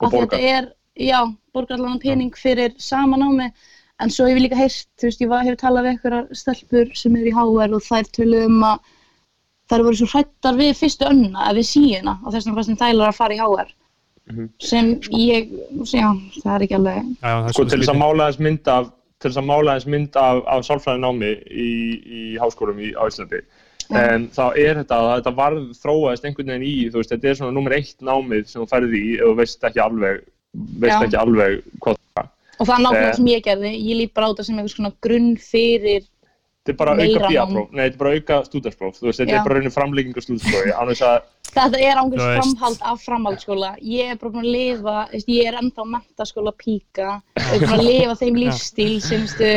Og 0.01 0.09
að 0.09 0.17
borgar. 0.17 0.39
þetta 0.39 0.59
er, 0.59 0.69
já, 0.99 1.21
borgar 1.55 1.79
allan 1.79 2.01
pening 2.03 2.35
fyrir 2.39 2.73
sama 2.83 3.19
námi 3.21 3.51
en 4.03 4.11
svo 4.11 4.27
hef 4.27 4.35
ég 4.39 4.47
líka 4.49 4.59
heyrt, 4.59 4.89
þú 4.99 5.07
veist, 5.07 5.21
ég 5.23 5.31
var, 5.31 5.45
hef 5.47 5.59
talað 5.61 5.87
við 5.87 5.93
einhverjar 5.95 6.25
stelpur 6.35 6.91
sem 6.99 7.15
eru 7.19 7.31
í 7.31 7.35
HR 7.35 7.77
og 7.77 7.85
þær 7.87 8.09
töluðu 8.17 8.49
um 8.49 8.65
að 8.73 8.89
þær 9.71 9.85
voru 9.87 9.97
svo 10.01 10.09
hrættar 10.13 10.59
við 10.59 10.75
fyrstu 10.81 11.07
önna 11.09 11.47
eða 11.49 11.57
við 11.61 11.67
síðuna 11.71 12.15
og 12.25 12.33
þess 12.35 12.45
vegna 12.47 12.57
fannst 12.59 12.71
þeim 12.73 12.81
þægilega 12.83 13.09
að 13.13 13.19
fara 13.23 13.35
í 13.35 13.41
HR 13.45 13.73
Mhm. 14.25 14.45
sem 14.59 14.87
ég, 15.13 15.51
já, 15.85 16.09
það 16.41 16.55
er 16.55 16.63
ekki 16.65 16.75
alveg 16.79 16.95
já, 16.97 17.03
já, 17.21 17.33
það 17.43 17.49
er 17.49 17.53
sko, 17.53 17.65
til 17.69 17.79
þess 17.83 17.91
að 17.93 17.99
mála 18.01 18.29
þess 18.31 18.39
mynd 18.41 18.69
af 18.73 18.87
til 19.21 19.31
þess 19.31 19.37
að 19.43 19.45
mála 19.51 19.75
þess 19.77 19.87
mynd 19.93 20.17
af, 20.17 20.39
af 20.49 20.63
sálfræðinámi 20.65 21.33
í, 21.53 21.67
í 22.09 22.23
háskólum 22.41 22.79
í, 22.81 22.89
Íslandi 22.97 23.41
en 23.93 24.25
þá 24.33 24.45
er 24.57 24.81
þetta 24.81 24.97
að 24.97 25.11
þetta 25.19 25.35
varð 25.37 25.67
þróaðist 25.77 26.25
einhvern 26.25 26.49
veginn 26.55 26.65
í, 26.65 26.89
þú 26.89 27.03
veist, 27.03 27.13
þetta 27.13 27.29
er 27.29 27.37
svona 27.37 27.53
nummer 27.59 27.77
eitt 27.77 28.01
námið 28.01 28.49
sem 28.49 28.63
þú 28.65 28.69
færði 28.73 29.03
í 29.05 29.13
þú 29.21 29.35
veist 29.43 29.69
ekki 29.69 29.83
alveg 29.85 30.25
veist 30.81 30.97
Já. 30.97 31.05
ekki 31.05 31.21
alveg 31.21 31.61
hvað 31.85 32.01
það 32.17 32.25
er 32.25 32.31
Og 32.55 32.67
það 32.71 32.75
er 32.79 32.83
nákvæmlega 32.87 33.11
Eh. 33.11 33.15
sem 33.21 33.27
ég 33.35 33.45
gerði, 33.45 33.71
ég 33.91 33.97
lít 34.01 34.15
bara 34.15 34.27
á 34.27 34.31
þetta 34.33 34.45
sem 34.49 34.57
einhvers 34.57 34.77
konar 34.81 34.93
grunn 35.05 35.31
fyrir, 35.37 36.05
þetta 36.65 36.73
er 36.73 36.79
bara 36.81 36.93
auka 36.97 37.21
nám. 37.21 37.31
BA-próf, 37.35 37.71
nei, 37.77 37.85
þetta 37.85 37.95
er 37.95 38.03
bara 38.03 38.15
auka 38.17 38.37
stúdenspróf 38.49 38.95
þú 38.99 39.07
veist, 39.11 39.21
þetta 39.21 39.35
er 39.37 39.45
bara 39.45 39.55
raunin 39.59 39.75
framlíking 39.75 40.17
og 40.17 40.25
stúdensprófi 40.25 40.73
án 40.73 40.89
þess 40.93 41.05
að, 41.05 41.27
þetta 41.55 41.81
er 41.85 42.01
veist. 42.01 42.39
framhald 42.41 42.81
af 42.83 43.03
framhaldsskóla. 43.05 43.71
Ég 43.85 44.11
er 44.15 44.17
bara 44.23 44.33
búin 44.33 44.47
að 44.47 44.55
lifa, 44.57 44.97
ég 45.29 45.47
er 45.51 45.59
ennþá 45.61 45.85
mentaskóla 45.93 46.53
píka, 46.57 47.21
ég 47.37 47.53
er 47.55 47.67
búin 47.69 47.77
að 47.79 47.85
lifa 47.91 48.17
þeim 48.25 48.39
lífstíl 48.43 49.01
semstu 49.05 49.51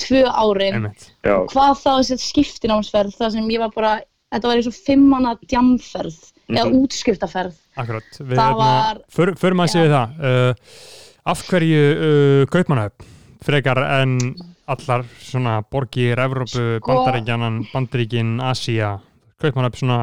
tvö 0.00 0.24
árin. 0.26 0.88
já, 1.22 1.36
Hvað 1.52 1.74
þá 1.84 1.90
þessi 2.00 2.18
skiptinámsferð, 2.24 3.12
það 3.20 3.36
sem 3.36 3.50
ég 3.54 3.60
var 3.62 3.70
bara, 3.76 3.92
þetta 4.34 4.48
var 4.50 4.56
eins 4.56 4.66
og 4.72 4.74
fimmana 4.74 5.36
djamferð 5.46 6.16
eða 6.48 6.64
Mhm. 6.66 6.80
útskriftaferð 6.82 7.54
Akkurat, 7.76 8.04
við 8.20 8.36
Það 8.38 8.58
hérna, 8.62 9.36
förum 9.40 9.60
að 9.64 9.70
segja 9.72 9.90
það. 9.90 10.08
Uh, 10.24 10.54
af 11.26 11.40
hverju 11.48 11.84
uh, 11.94 12.46
kaupmannahöfn? 12.52 13.06
Frekar 13.44 13.78
en 14.00 14.18
allar 14.66 15.04
svona 15.20 15.58
borgir, 15.70 16.18
Evrópu, 16.18 16.78
Sko- 16.80 16.80
Bandaríkjanan 16.86 17.64
Bandaríkin, 17.72 18.36
Asía 18.40 18.98
kaupmannahöfn 19.40 19.82
svona 19.82 19.98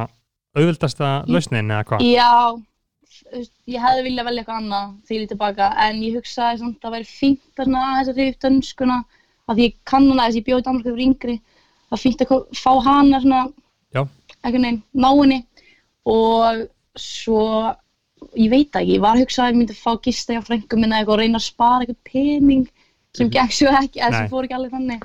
auðvöldasta 0.57 1.23
lausnin 1.27 1.71
eða 1.71 1.85
hvað? 1.87 2.03
Já, 2.05 2.31
ég 3.67 3.81
hefði 3.81 4.03
viljað 4.07 4.27
velja 4.27 4.43
eitthvað 4.43 4.59
annað 4.61 4.91
þegar 5.05 5.15
ég 5.15 5.21
lítið 5.23 5.33
tilbaka 5.33 5.71
en 5.85 6.03
ég 6.03 6.17
hugsaði 6.19 6.61
samt 6.61 6.77
að 6.77 6.83
það 6.85 6.95
væri 6.97 7.09
fínt 7.09 7.63
að 7.63 7.75
aðeins 7.81 8.11
að 8.11 8.19
reyða 8.21 8.33
upp 8.35 8.45
dönskuna 8.45 8.97
því 9.51 9.65
ég 9.67 9.77
kann 9.85 10.09
hana 10.09 10.25
þess, 10.27 10.39
ég 10.39 10.45
bjóði 10.47 10.65
Danmark 10.67 10.89
yfir 10.91 11.05
yngri 11.05 11.37
það 11.91 11.97
er 11.97 12.01
fínt 12.05 12.21
að 12.23 12.33
fá 12.55 12.71
hana 12.85 13.21
svona 13.23 13.41
Já. 13.91 14.01
einhvern 14.43 14.67
veginn, 14.67 14.83
ná 14.95 15.09
henni 15.11 15.39
og 16.07 16.61
svo 16.99 17.41
ég 18.37 18.51
veit 18.51 18.77
ekki, 18.77 18.95
ég 18.95 19.03
var 19.03 19.17
að 19.17 19.25
hugsa 19.25 19.45
að 19.45 19.51
ég 19.51 19.59
myndi 19.59 19.75
fá 19.77 19.91
gista 20.03 20.35
hjá 20.35 20.43
frengum 20.45 20.81
minna 20.83 20.99
eitthvað 21.01 21.17
og 21.17 21.21
reyna 21.23 21.41
að 21.41 21.47
spara 21.47 21.85
eitthvað 21.85 22.11
pening 22.11 22.67
sem 23.17 23.27
Mhm. 23.27 23.33
gekk 23.35 23.51
svo 23.51 23.71
ekki, 23.75 23.99
eða 23.99 24.17
sem 24.17 24.29
fór 24.31 24.45
ekki 24.47 24.55
alveg 24.55 24.71
þannig 24.71 25.01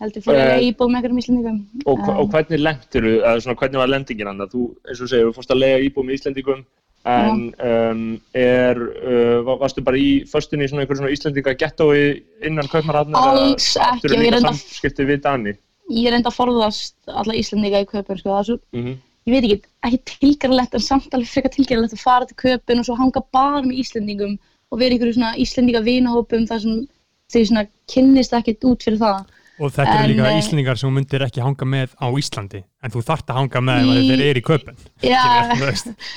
heldur 0.00 0.22
fyrir 0.24 0.40
Eh, 0.40 0.54
að 0.56 0.64
íbúð 0.68 0.88
með 0.90 0.96
einhverjum 0.98 1.20
íslendingum 1.22 1.58
Og, 1.86 1.98
hva- 1.98 2.16
og 2.18 2.30
hvernig 2.32 2.60
lendir 2.60 3.02
þú, 3.04 3.12
eða 3.20 3.42
svona 3.44 3.56
hvernig 3.60 3.80
var 3.82 3.88
lendingin 3.88 4.26
hann? 4.26 4.38
Þú, 4.48 4.62
eins 4.88 5.00
og 5.00 5.08
segir, 5.08 5.26
þú 5.28 5.34
fórst 5.36 5.50
að 5.52 5.60
lega 5.60 5.84
íbúð 5.84 6.04
með 6.08 6.14
Íslendingum 6.18 6.64
en 7.06 7.54
um, 7.60 8.20
er, 8.34 8.76
uh, 8.80 9.42
va- 9.44 9.58
varstu 9.60 9.84
bara 9.84 9.96
í 10.00 10.24
föstunni 10.24 10.64
í 10.64 10.68
svona 10.70 10.82
einhverjum 10.86 11.04
svona 11.04 11.12
Íslendinga 11.12 11.54
gettói 11.54 12.22
innan 12.42 12.66
Kaupmannhafnar 12.66 13.20
Alls 13.20 13.76
ekki, 13.76 14.08
ég 14.08 14.32
að- 14.32 14.48
samskipti 14.48 15.04
við 15.04 15.20
Dani? 15.22 15.52
ég 15.90 16.08
reyndi 16.10 16.24
að 16.32 16.38
forðast 16.40 16.94
alla 17.06 17.34
Íslendinga 17.34 17.84
í 17.84 17.86
köpun 17.86 18.18
sko. 18.18 18.42
svo 18.42 18.58
Mm 18.72 18.96
ég 19.26 19.32
veit 19.32 19.44
ekki, 19.44 19.62
ekki 19.84 20.04
tilgerðalegt 20.20 20.74
en 20.74 20.80
samt 20.80 21.08
alveg 21.12 21.28
frekar 21.28 21.50
tilgerðalegt 21.52 21.92
að 21.94 22.00
fara 22.00 22.26
til 22.26 22.36
köpun 22.36 22.78
og 22.80 22.84
svo 22.84 22.96
hanga 22.96 23.22
bara 23.32 23.60
með 23.62 23.78
Íslendingum 23.80 24.38
og 24.72 24.78
vera 24.78 24.90
í 24.90 24.98
einhverju 24.98 25.14
svona 25.14 25.36
Íslendinga 25.36 25.80
vinahópum 25.84 26.46
þar 26.48 26.60
sem 26.60 26.88
þau 27.32 27.40
svona 27.48 27.64
kynnist 27.90 28.34
ekkert 28.36 28.64
út 28.68 28.84
fyrir 28.84 29.00
það. 29.00 29.24
Og 29.54 29.70
þetta 29.70 29.92
eru 29.94 30.02
En, 30.02 30.10
líka 30.10 30.30
eh, 30.32 30.38
Íslendingar 30.40 30.78
sem 30.80 30.90
myndir 30.90 31.22
ekki 31.22 31.42
hanga 31.44 31.66
með 31.70 31.92
á 32.02 32.06
Íslandi 32.18 32.64
en 32.82 32.90
þú 32.90 33.02
þart 33.06 33.28
að 33.30 33.36
hanga 33.38 33.60
með 33.62 33.90
Í- 33.92 34.06
þeir 34.08 34.22
eru 34.24 34.40
í 34.40 34.46
köpun 34.48 34.80
Já, 35.06 35.20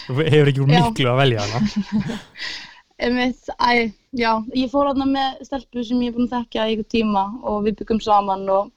þú 0.07 0.15
hefur 0.25 0.49
ekki 0.49 0.63
úr 0.63 0.71
Já. 0.73 0.79
miklu 0.87 1.11
að 1.11 1.19
velja 1.21 1.43
æ, 2.97 3.93
já, 4.17 4.31
ég 4.57 4.71
fór 4.73 4.89
þarna 4.89 5.05
með 5.11 5.45
stelpu 5.45 5.85
sem 5.85 6.01
ég 6.01 6.09
er 6.09 6.17
búin 6.17 6.25
að 6.25 6.33
þekkja 6.39 6.65
í 6.65 6.73
einhver 6.73 6.89
tíma 6.95 7.27
og 7.45 7.61
við 7.67 7.77
byggum 7.83 8.01
saman 8.01 8.49
og 8.49 8.71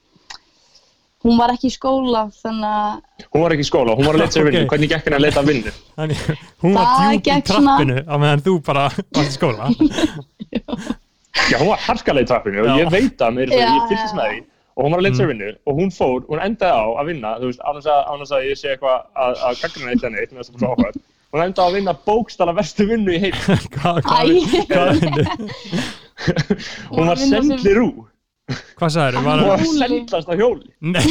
hún 1.25 1.41
var 1.41 1.55
ekki 1.55 1.71
í 1.71 1.73
skóla 1.73 2.27
þannig 2.37 2.69
að 2.69 3.25
Hún 3.33 3.41
var 3.47 3.55
ekki 3.57 3.65
í 3.65 3.69
skóla, 3.71 3.97
hún 3.97 4.05
var 4.05 4.17
að 4.17 4.21
leita 4.23 4.35
sér 4.37 4.45
vinnu. 4.51 4.61
Hvernig 4.69 4.89
gekk 4.93 5.07
henni 5.09 5.17
að 5.17 5.25
leita 5.25 5.43
vinnu? 5.49 5.73
Þannig, 5.97 6.21
hún 6.61 6.77
var 6.77 6.85
djúpt 7.17 7.33
í 7.33 7.41
trappinu 7.49 7.97
á 8.05 8.15
meðan 8.21 8.45
þú 8.45 8.55
bara 8.69 8.85
varst 8.93 9.25
í 9.25 9.39
skóla 9.39 9.71
Já, 11.51 11.57
hún 11.61 11.69
var 11.71 11.79
harkalega 11.87 12.25
í 12.25 12.29
trappinu 12.31 12.63
og 12.65 12.79
ég 12.79 12.89
veit 12.91 13.21
að 13.23 13.31
mér, 13.37 13.51
ég 13.55 13.85
fylgist 13.89 14.13
já. 14.13 14.17
með 14.19 14.27
því 14.31 14.39
og 14.71 14.85
hún 14.85 14.91
var 14.95 14.99
að 15.01 15.05
leita 15.05 15.17
sér 15.19 15.25
Mm. 15.27 15.31
vinnu 15.31 15.49
og 15.67 15.73
hún 15.81 15.89
fór, 15.95 16.19
hún 16.31 16.39
endaði 16.43 16.73
á 16.79 16.85
að 17.01 17.07
vinna, 17.11 17.31
þú 17.41 17.45
veist, 17.51 17.61
ánast 17.67 18.31
að, 18.35 18.45
ég 18.49 18.57
sé 18.59 18.67
eitthvað 18.71 18.97
að, 19.15 19.33
að 19.47 19.59
gaggrina 19.61 19.91
eitt 19.95 20.03
en 20.07 20.15
eitt, 20.19 20.31
mér 20.31 20.39
finnst 20.41 20.51
það 20.51 20.59
svo 20.61 20.69
áhugað. 20.75 20.95
Hún 21.31 21.43
endaði 21.45 21.63
á 21.63 21.67
að 21.69 21.75
vinna 21.77 21.93
bókstala 22.07 22.53
verstu 22.55 22.87
vinnu 22.89 23.11
í 23.15 23.19
heim. 23.23 23.35
Hvað, 23.75 23.99
hvað, 24.07 24.23
hvað, 24.71 24.87
vinnu? 25.03 25.23
Hún 26.91 27.07
var 27.11 27.17
sendlir 27.21 27.79
úr. 27.83 28.07
hvað 28.79 28.89
sagður? 28.95 29.15
Hún 29.21 29.45
Var, 29.47 29.59
sendlast 29.79 30.27
á 30.27 30.35
hjóli. 30.35 30.67
nei, 30.81 31.07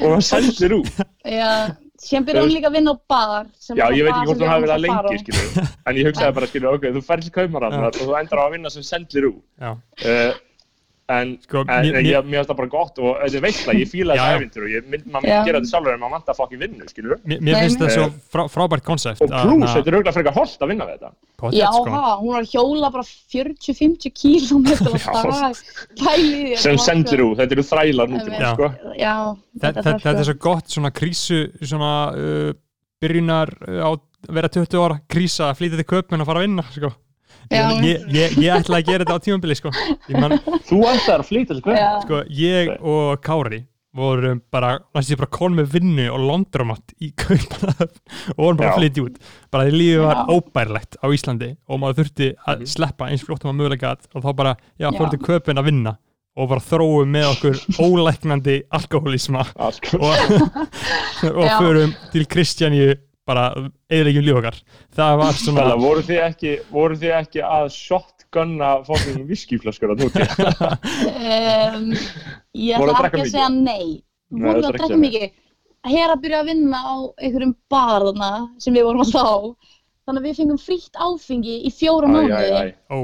Hún 0.00 0.10
var 0.16 0.20
sendlir 0.24 0.72
úr. 0.80 0.86
já, 1.24 1.76
sem 2.06 2.24
byrjaði 2.26 2.46
hún 2.46 2.54
líka 2.54 2.70
að 2.70 2.76
vinna 2.78 2.94
á 2.94 2.96
bar 3.12 3.46
sem 3.66 3.78
Já, 3.80 3.86
ég 3.92 4.06
veit 4.06 4.14
ekki 4.14 4.28
hvort 4.30 4.42
hún 4.44 4.52
hafi 4.52 4.64
verið 4.66 4.74
að 4.76 4.84
lengi, 4.86 5.20
skilju. 5.24 5.66
En 5.86 6.00
ég 6.00 6.08
hugsaði 6.10 6.36
bara, 6.38 6.48
skilju, 6.52 6.72
ok, 6.78 6.84
þú 6.96 7.02
ferð 7.10 7.28
til 7.28 7.34
kaumarafnar 7.36 7.88
og 7.90 8.00
þú 8.02 8.18
endar 8.20 8.42
á 8.42 8.44
að 8.46 8.52
vinna 8.56 8.72
sem 8.74 8.86
sendlir 8.86 9.30
úr. 9.32 9.38
já, 9.60 9.72
Uh, 10.06 10.32
en 11.08 11.28
Sko, 11.38 11.60
en 11.70 11.84
mér- 11.86 12.02
ég, 12.02 12.24
mér 12.26 12.40
finnst 12.40 12.50
það 12.50 12.56
bara 12.58 12.70
gott 12.72 12.96
og 12.98 13.12
þetta 13.22 13.36
er 13.38 13.42
veistla, 13.44 13.74
ég 13.78 13.86
þessi 13.86 14.16
já. 14.18 14.24
æfintur 14.34 14.64
og 14.66 14.70
ég, 14.72 14.86
mynd- 14.90 15.04
maður 15.06 15.22
myndi 15.28 15.46
gera 15.46 15.60
þetta 15.60 15.70
sjálfur 15.70 15.92
en 15.94 16.00
maður 16.02 16.14
vantar 16.16 16.34
að 16.34 16.40
fokkin 16.40 16.62
vinnu, 16.64 16.88
skilju. 16.90 17.18
mér, 17.30 17.38
mér 17.46 17.58
finnst 17.62 17.78
það 17.84 17.92
svo 17.94 18.06
frá, 18.34 18.42
frábært 18.50 18.84
konsept 18.88 19.22
Og 19.22 19.30
pluss, 19.30 19.70
þetta 19.76 19.86
er 19.92 19.96
auðvitað 20.00 20.16
frekar 20.18 20.34
holdt 20.40 20.64
að 20.66 20.68
vinna 20.72 20.88
við 20.88 20.96
þetta. 20.96 21.12
Já, 21.54 21.68
sko. 21.70 21.94
ha, 21.94 22.16
hún 22.18 22.32
var 22.34 22.42
að 22.42 22.50
hjóla 22.56 22.90
bara 22.96 23.06
40-50 23.06 24.12
kílómetrar 24.18 24.98
á 24.98 24.98
Já. 25.06 25.22
dag, 25.30 25.62
pæli 26.02 26.26
í 26.26 26.50
því. 26.50 26.58
Sem 26.64 26.74
þetta 26.74 26.86
sendir 26.88 27.22
úr, 27.22 27.36
þetta 27.38 27.56
eru 27.58 27.66
þrælar 27.70 28.10
Einmitt. 28.10 28.36
sko. 28.50 28.70
Já, 28.98 29.14
þetta, 29.62 29.82
þetta, 29.86 29.98
þetta 30.08 30.18
er 30.18 30.28
svo 30.32 30.38
gott 30.48 30.74
svona 30.74 30.90
krísu 30.90 31.40
svona 31.62 31.92
uh, 32.18 32.52
byrjunar 33.00 33.54
uh, 33.68 33.80
á 33.86 33.90
að 33.94 34.34
vera 34.40 34.48
20 34.50 34.80
ára 34.82 34.98
krísa 35.06 35.50
að 35.52 35.58
flytja 35.60 35.78
til 35.78 35.86
köpun 35.92 36.20
og 36.24 36.26
fara 36.26 36.40
að 36.42 36.48
vinna 36.48 36.64
sko. 36.74 36.90
Ég, 37.86 38.04
ég, 38.16 38.36
ég 38.42 38.52
ætla 38.56 38.80
að 38.80 38.86
gera 38.90 39.04
þetta 39.04 39.16
á 39.16 39.24
tímabili 39.26 39.56
sko. 39.58 39.70
man, 40.18 40.36
Þú 40.68 40.80
ætlar 40.90 41.22
að 41.22 41.28
flytja 41.30 41.56
sko, 42.04 42.22
ég 42.30 42.70
og 42.80 43.20
Kári 43.22 43.64
vorum 43.96 44.42
bara, 44.52 44.74
næstu 44.94 45.14
ég 45.14 45.20
bara 45.22 45.30
kon 45.32 45.54
með 45.56 45.70
vinnu 45.72 46.04
og 46.12 46.20
laundromat 46.20 46.92
í 47.00 47.12
Kaupanahöfn 47.16 48.00
og 48.34 48.40
vorum 48.42 48.58
bara 48.60 48.72
að 48.74 48.80
flytja 48.82 49.04
út 49.06 49.14
bara 49.54 49.64
því 49.64 49.72
lífið 49.78 50.02
var 50.04 50.18
Já. 50.18 50.24
óbærilegt 50.36 50.98
á 51.00 51.06
Íslandi 51.16 51.48
og 51.68 51.80
maður 51.80 52.02
þurfti 52.02 52.28
að 52.46 52.58
Mhm. 52.58 52.66
sleppa 52.74 53.08
eins 53.08 53.24
fljótt 53.24 53.44
um 53.46 53.54
að 53.54 53.60
mögulega 53.62 53.94
og 54.14 54.22
þá 54.26 54.36
bara, 54.36 54.56
já, 54.78 54.90
fórum 54.92 55.10
til 55.14 55.18
Kaupin 55.24 55.56
að 55.62 55.64
vinna 55.70 55.96
og 56.36 56.48
bara 56.50 56.60
þróum 56.60 57.08
með 57.08 57.24
okkur 57.32 57.56
Ah, 59.56 59.70
sko. 59.72 59.96
og, 59.96 60.16
og 61.40 61.48
förum 61.56 61.94
til 62.12 62.26
Kristjaníu 62.26 62.94
bara 63.26 63.44
eðlegjum 63.90 64.24
líf 64.26 64.36
okkar 64.40 64.58
það 64.96 65.16
var 65.22 65.32
svona 65.44 65.64
Þannig 65.64 65.82
voru 65.86 66.04
þið 66.08 66.20
ekki, 66.26 66.52
voru 66.70 66.98
þið 67.00 67.14
ekki 67.20 67.42
að 67.46 67.66
shotgunna 67.76 68.70
fokkin 68.86 69.26
viskiflöskur 69.30 69.94
að 69.94 70.04
núti? 70.04 70.26
Um, 70.96 71.90
ég 72.56 72.76
ætla 72.78 73.08
ekki 73.08 73.24
að 73.24 73.32
segja 73.32 73.48
nei. 73.52 74.02
Voru 74.30 74.60
það 74.62 74.68
að 74.70 74.76
drekka 74.78 75.00
mikið. 75.02 75.26
Hér 75.86 76.12
að 76.16 76.22
byrja 76.24 76.38
að 76.42 76.48
vinna 76.50 76.78
á 76.82 76.94
einhverjum 77.22 77.52
bar 77.70 78.06
þarna 78.08 78.30
sem 78.62 78.74
við 78.74 78.86
vorum 78.88 79.04
alltaf 79.04 79.28
á. 79.30 79.36
Þannig 80.06 80.22
að 80.22 80.26
við 80.28 80.36
fengum 80.40 80.58
frítt 80.62 80.98
áfengi 81.02 81.54
í 81.66 81.70
fjóra 81.74 82.10
vá. 82.10 82.18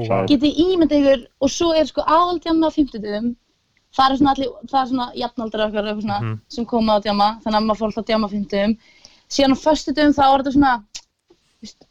Sæl. 0.07 0.25
Getið 0.31 0.59
ímyndið 0.65 0.99
ykkur 1.07 1.23
og 1.43 1.51
svo 1.51 1.69
er 1.75 1.87
sko 1.89 2.03
aðaldjama 2.07 2.67
á 2.71 2.75
fimmtudum. 2.75 3.31
Það 3.93 4.09
er 4.13 4.19
svona 4.19 4.33
allir, 4.33 4.51
það 4.71 4.79
er 4.81 4.87
svona 4.91 5.07
jafnaldra 5.21 5.65
okkar 5.69 5.89
svona, 5.99 6.19
Mhm. 6.23 6.37
sem 6.49 6.65
koma 6.65 6.95
á 6.97 7.03
djama, 7.03 7.27
þannig 7.43 7.59
að 7.59 7.65
maður 7.67 7.79
fór 7.79 7.87
alltaf 7.91 8.03
að 8.03 8.07
djama 8.09 8.27
á 8.27 8.33
fimmtudum. 8.33 8.77
Síðan 9.33 9.55
á 9.55 9.63
föstudum 9.63 10.13
þá 10.13 10.23
er 10.27 10.43
þetta 10.43 10.53
svona, 10.57 10.73
þú 11.33 11.65
veist, 11.65 11.87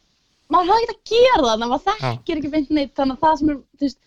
maður 0.53 0.71
hafði 0.73 0.85
ekkert 0.87 1.01
að 1.01 1.11
gera 1.13 1.43
það, 1.49 1.63
maður 1.63 1.83
þekkir 1.89 2.39
ekki 2.41 2.51
beint 2.53 2.71
neitt, 2.77 2.93
þannig 2.99 3.17
að 3.17 3.25
það 3.25 3.35
sem, 3.41 3.49
er, 3.53 3.59
þú 3.79 3.87
veist, 3.87 3.99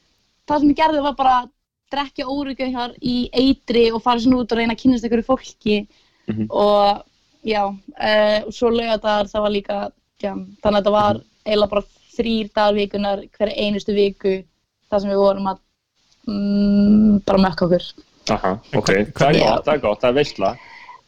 það 0.48 0.62
sem 0.62 0.72
ég 0.72 0.78
gerði 0.80 1.02
var 1.06 1.16
bara 1.18 1.34
að 1.42 1.50
drekja 1.96 2.26
óryggjahjar 2.32 2.94
í 3.06 3.16
eitri 3.42 3.84
og 3.94 4.02
fara 4.02 4.22
svona 4.24 4.40
út 4.42 4.52
og 4.54 4.58
reyna 4.58 4.74
að 4.74 4.80
kynast 4.82 5.04
einhverju 5.06 5.26
fólki 5.28 5.76
Mhm. 6.26 6.46
og 6.50 7.04
já, 7.46 7.60
uh, 7.70 8.38
og 8.48 8.52
svo 8.56 8.70
laugadagar 8.74 9.28
það 9.30 9.42
var 9.44 9.52
líka, 9.54 9.76
já, 10.18 10.32
þannig 10.34 10.64
að 10.66 10.80
þetta 10.80 10.94
var 10.96 11.20
eiginlega 11.46 11.70
bara 11.70 11.84
þrýr 12.16 12.48
dagar 12.56 12.74
vikunar 12.74 13.22
hverja 13.36 13.56
einustu 13.62 13.94
viku 13.94 14.32
þar 14.90 15.00
sem 15.04 15.10
við 15.12 15.20
vorum 15.22 15.46
að 15.52 15.58
mm, 16.26 17.20
bara 17.26 17.38
mökka 17.44 17.66
okkur. 17.68 17.86
Aha, 18.34 18.50
ok, 18.74 18.88
hvern- 18.90 19.14
það 19.14 19.28
er 19.36 19.38
gott, 19.44 19.64
það 19.68 19.74
er 19.76 19.82
gott, 19.84 20.00
það 20.02 20.08
er 20.10 20.16
veistla. 20.18 20.50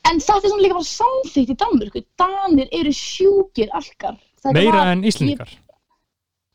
En 0.09 0.21
þetta 0.25 0.41
er 0.47 0.53
svona 0.53 0.65
líka 0.65 0.77
bara 0.79 0.89
samþýtt 0.89 1.53
í 1.53 1.57
Danmörku, 1.63 2.03
Danir 2.21 2.69
eru 2.73 2.93
sjúkir 2.97 3.73
alkar. 3.77 4.17
Þetta 4.41 4.55
meira 4.57 4.85
en 4.93 5.03
Íslendingar 5.09 5.57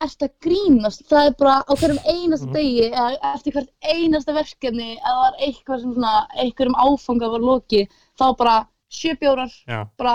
ert 0.04 0.20
að 0.26 0.32
grínast, 0.44 1.04
það 1.08 1.28
er 1.30 1.34
bara 1.38 1.52
á 1.64 1.72
hverjum 1.80 2.00
einasta 2.04 2.48
degi 2.52 2.88
eða 2.90 3.04
eftir 3.30 3.54
hvert 3.54 3.70
einasta 3.88 4.34
verkefni 4.36 4.88
eða 4.98 5.04
það 5.06 5.20
var 5.22 5.38
eitthvað 5.46 5.80
sem 5.80 5.94
svona, 5.94 6.12
einhverjum 6.42 6.76
áfanga 6.84 7.30
var 7.32 7.44
lokið, 7.48 7.94
þá 8.20 8.24
bara 8.36 8.56
sjöbjórar, 8.92 9.54
bara 9.96 10.14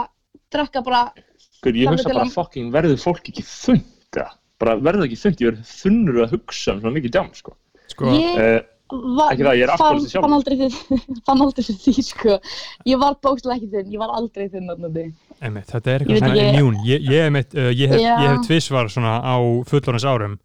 drekka 0.53 0.83
bara, 0.85 1.01
Guð, 1.63 1.75
ég 1.81 1.89
hugsa 1.89 2.11
bara 2.11 2.25
að- 2.27 2.35
fokkin 2.35 2.69
verður 2.71 3.01
fólk 3.01 3.31
ekki 3.31 3.43
þund, 3.43 3.87
eða? 4.13 4.29
Bara 4.59 4.75
verður 4.77 5.01
það 5.01 5.07
ekki 5.09 5.21
þund, 5.23 5.41
ég 5.41 5.49
verður 5.49 5.73
þunnur 5.81 6.21
að 6.25 6.35
hugsa 6.35 6.71
um 6.75 6.81
svona 6.83 6.95
mikið 6.99 7.15
djám, 7.15 7.31
sko. 7.39 7.55
sko 7.87 8.05
ég 8.13 8.39
Uh, 8.39 8.61
ekki 8.89 9.45
það, 9.45 9.55
ég 9.59 9.63
er 9.65 9.71
fann, 9.71 9.85
alkoholisti 9.85 10.11
sjálfur. 10.13 10.25
fann 10.25 10.37
aldrei 10.37 10.57
þinn, 10.59 10.99
fann 11.29 11.43
aldrei 11.45 11.65
fyrir 11.67 11.79
því, 11.85 12.05
sko. 12.09 12.37
Ég 12.89 13.01
var 13.03 13.17
bókslega 13.23 13.57
ekki 13.59 13.71
þinn, 13.73 13.95
ég 13.95 14.03
var 14.03 14.13
aldrei 14.19 14.45
þinn 14.49 14.69
þarna 14.73 14.91
því. 14.97 15.07
Einmitt, 15.39 15.71
þetta 15.71 15.93
er 15.93 16.05
eitthvað 16.05 16.23
svona 16.23 16.45
immún 16.49 16.79
ég, 16.87 17.09
ég, 17.09 17.39
uh, 17.39 17.71
ég 17.71 17.93
hef, 17.93 18.03
ég 18.03 18.25
hef 18.25 18.45
tvisvar 18.47 18.91
svona 18.91 19.17
á 19.23 19.37
fullorins 19.69 20.07
árum 20.09 20.39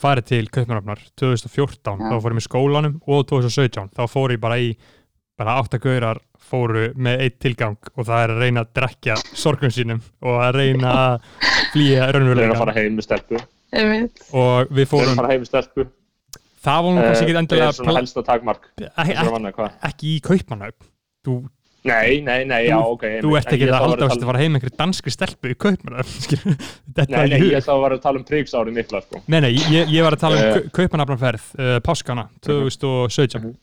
farið 0.00 0.28
til 0.28 0.44
Kaupmannafnar 0.52 1.00
2014 1.16 1.80
Já. 1.96 2.10
þá 2.10 2.16
fór 2.20 2.34
ég 2.34 2.36
með 2.36 2.46
skólanum 2.46 2.96
og 3.08 3.24
2017 3.30 3.94
þá 3.96 4.02
fór 4.12 4.34
ég 4.34 4.42
bara 4.42 4.58
í 4.60 4.74
bara 5.36 5.58
áttagaurar 5.60 6.20
fóru 6.46 6.90
með 6.94 7.24
eitt 7.26 7.36
tilgang 7.42 7.76
og 7.96 8.06
það 8.06 8.22
er 8.22 8.32
að 8.32 8.42
reyna 8.44 8.62
að 8.64 8.72
drekja 8.78 9.16
sorgum 9.36 9.72
sínum 9.74 10.00
og 10.24 10.40
að 10.44 10.58
reyna 10.60 10.94
að 11.02 11.28
flýja 11.74 12.08
Reyna 12.14 12.48
að 12.48 12.60
fara 12.62 12.76
heim 12.76 12.96
með 12.96 13.08
stelpu. 13.08 13.42
Einmitt. 13.76 14.22
og 14.36 14.70
við 14.72 14.88
fórum, 14.88 15.16
fara 15.18 15.32
heim 15.32 15.42
með 15.42 15.50
stelpu. 15.50 15.86
Það 16.66 16.86
var 16.86 16.96
nú 16.96 17.04
kannski 17.06 17.24
ekki 17.24 17.32
Það 17.32 17.36
er 17.36 17.42
endilega 17.44 17.74
svona 17.80 17.98
helsta 18.00 18.24
takmark. 18.26 18.70
ekki, 18.76 19.68
Ekki, 19.90 20.14
í 20.16 20.24
Kaupmannafn 20.26 20.90
þú 21.26 21.36
Nei, 21.86 22.16
nei, 22.18 22.40
nei, 22.50 22.64
já, 22.66 22.80
ok 22.82 23.02
Þú 23.22 23.34
ert 23.38 23.52
ekki 23.54 23.66
ég 23.68 23.70
að 23.70 23.84
halda 23.84 24.06
að 24.10 24.24
fara 24.26 24.40
heim 24.42 24.56
einhverju 24.58 24.74
danskri 24.80 25.12
stelpu 25.14 25.52
í 25.52 25.54
kaupmannar 25.54 26.08
Þetta 26.96 27.04
Nei, 27.12 27.28
nei, 27.30 27.36
ég 27.52 27.68
að 27.70 27.82
vera 27.84 27.98
að 27.98 28.02
tala 28.02 28.18
um 28.18 28.24
príksári 28.26 28.74
mikla, 28.74 29.02
sko. 29.04 29.20
Nei, 29.30 29.38
nei, 29.44 29.52
ég, 29.70 29.92
ég 29.94 30.02
var 30.02 30.16
að 30.16 30.24
tala 30.24 30.40
um 30.40 30.48
Eh. 30.48 30.56
uh, 30.64 30.72
kaupanafnarferð 30.74 31.44
uh, 31.62 31.76
Páskana 31.86 32.24
2017 32.42 33.54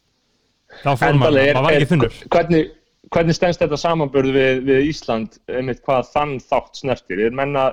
Þá 0.83 0.89
fórum 0.97 1.19
maður, 1.19 1.35
Endalega 1.35 1.49
er, 1.51 1.57
maður 1.59 1.67
var 1.67 1.75
ekki 1.81 1.89
þunnur. 1.91 2.15
hvernig, 2.33 2.71
hvernig 3.13 3.37
stendst 3.37 3.61
þetta 3.65 3.77
samanbörð 3.83 4.31
við, 4.39 4.61
við 4.71 4.87
Ísland? 4.89 5.35
Einmitt 5.51 5.83
hvað 5.85 6.07
þann 6.15 6.31
þátt 6.41 6.79
snertir. 6.79 7.21
Er 7.27 7.35
menna 7.35 7.65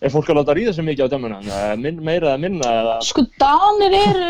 er 0.00 0.12
fólk 0.14 0.28
að 0.30 0.40
láta 0.40 0.54
ríða 0.58 0.74
svo 0.76 0.84
mikið 0.86 1.08
á 1.08 1.12
dömuna 1.14 1.38
Min, 1.80 2.02
meira 2.04 2.34
eða 2.34 2.42
minna 2.42 2.74
eða 2.82 2.98
Sko, 3.06 3.24
Danir 3.40 3.96
eru 3.98 4.28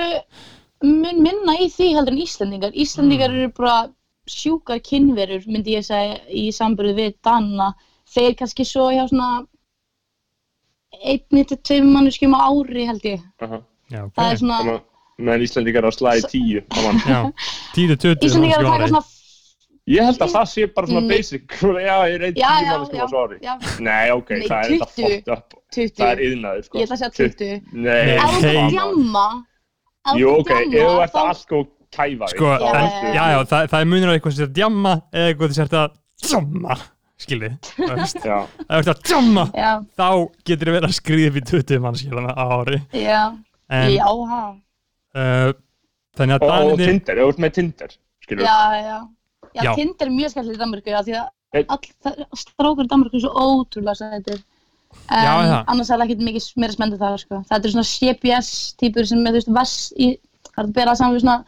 mun 0.84 1.22
minna 1.24 1.56
í 1.58 1.68
því 1.72 1.92
heldur 1.96 2.14
en 2.14 2.22
Íslendingar. 2.22 2.74
Íslendingar 2.74 3.34
eru 3.34 3.50
bara 3.56 3.76
sjúkar 4.28 4.80
kynverur, 4.84 5.44
myndi 5.48 5.74
ég 5.74 5.86
segja, 5.86 6.18
í 6.28 6.48
sambyrðu 6.54 6.94
við 6.98 7.16
Danna. 7.24 7.72
Þeir 8.12 8.36
kannski 8.38 8.66
svo 8.68 8.88
hjá 8.92 9.06
svona 9.08 9.46
einni 10.98 11.44
til 11.48 11.58
tveim 11.64 11.90
manneskjum 11.92 12.36
á 12.36 12.40
ári, 12.48 12.86
held 12.88 13.08
ég. 13.08 13.24
Aha. 13.44 13.62
Já, 13.88 14.02
ok 14.04 14.14
Það 14.16 14.32
er 14.32 14.40
svona, 14.42 14.78
meðan 15.18 15.46
Íslandingar 15.46 15.88
að 15.88 15.96
slæði 15.96 16.32
tíu 16.32 16.64
á 16.68 16.78
mann. 16.84 17.02
Já, 17.04 17.20
10-20 17.76 18.26
Íslendingar 18.28 18.60
eru 18.62 18.70
að 18.70 18.76
taka 18.76 18.90
svona, 18.92 19.04
Ég 19.88 20.04
held 20.04 20.20
að 20.20 20.34
það 20.34 20.46
sé 20.52 20.66
bara 20.76 20.86
svona 20.90 21.08
basic. 21.08 21.44
Já, 21.88 21.96
ég 22.10 22.16
er 22.18 22.22
já, 22.36 22.48
manneskum 22.66 22.98
á 22.98 23.00
já, 23.00 23.06
svari 23.08 23.36
Nei, 23.84 24.06
ok, 24.12 24.30
Nei, 24.34 24.42
það 24.44 24.58
er 24.58 24.64
þetta 24.72 24.88
20. 24.92 24.98
fótt 24.98 25.28
upp 25.36 25.48
20. 25.78 25.94
Það 25.96 26.10
er 26.10 26.18
yðnaður, 26.26 26.62
sko. 26.66 26.74
Ég 26.78 26.82
ætla 26.84 26.96
að 26.96 27.00
segja 27.00 27.12
20. 27.16 27.62
Nei, 27.72 27.88
Nei, 27.88 27.94
Ef 28.12 28.18
þú 28.18 28.22
hey. 28.28 28.34
ert 28.50 28.56
að 28.58 28.62
djamma, 28.74 29.26
Jú, 30.18 30.28
ok, 30.34 30.50
að 30.52 30.60
ef 30.68 30.72
þú 30.76 30.82
ert 31.04 31.16
að 31.16 31.24
allt 31.32 31.50
og 31.58 31.64
kæfa 31.98 32.26
Sko, 32.34 32.46
Já, 32.58 32.60
já, 33.16 33.24
það, 33.48 33.62
það 33.72 33.80
er 33.80 33.88
munur 33.94 34.08
á 34.08 34.12
eitthvað 34.14 34.34
sem 34.36 34.44
er 34.44 34.48
að 34.48 34.56
djamma 34.60 34.92
eða 35.08 35.26
eitthvað 35.32 35.52
sem 35.56 35.64
er 35.64 35.68
að 35.80 35.92
djamma 36.28 36.74
Já, 36.78 36.84
Ef 37.18 37.24
þú 37.26 37.34
ert 38.78 38.90
að 38.92 38.98
djamma, 39.08 39.44
þá 39.98 40.08
getur 40.46 40.66
þið 40.68 40.74
verið 40.76 40.88
að 40.88 40.98
skriða 41.00 41.28
upp 41.32 41.38
í 41.40 41.42
20 41.48 41.82
mann 41.82 41.98
skilana 41.98 42.30
á 42.30 42.46
ári. 42.60 42.78
Já, 42.94 43.22
já, 43.90 44.06
ha, 44.30 44.42
uh, 45.18 45.50
þannig 46.14 46.38
að 46.38 46.46
já, 49.58 49.64
já. 49.68 49.74
Tinder 49.78 50.06
er 50.06 50.14
mjög 50.18 50.30
skemmtileg 50.34 50.56
í 50.56 50.62
Danmörku, 50.62 50.92
já, 50.94 51.00
því 51.08 51.16
að 51.18 51.66
all, 51.74 51.90
það, 52.04 52.22
strákur 52.42 52.84
í 52.86 52.90
Danmörku 52.92 53.18
er 53.18 53.24
svo 53.26 53.32
ótrúlega 53.44 53.98
sætir. 54.00 54.40
En 55.12 55.20
Já, 55.20 55.32
er 55.36 55.48
það? 55.52 55.64
annars 55.68 55.90
er 55.90 55.98
það 56.00 56.04
ekkert 56.08 56.22
mikið 56.24 56.44
meira 56.56 56.72
spennandi 56.74 56.98
þar, 57.02 57.18
sko. 57.20 57.38
Það 57.48 57.58
eru 57.58 57.72
svona 57.74 57.88
CPS-týpur 57.92 59.06
sem 59.10 59.26
er, 59.28 59.32
þú 59.32 59.38
veist, 59.38 59.50
vest 59.58 59.96
í, 60.00 60.08
það 60.48 60.62
er 60.62 60.68
að 60.68 60.76
bera 60.78 60.94
saman 60.96 61.16
við 61.16 61.24
svona 61.24 61.38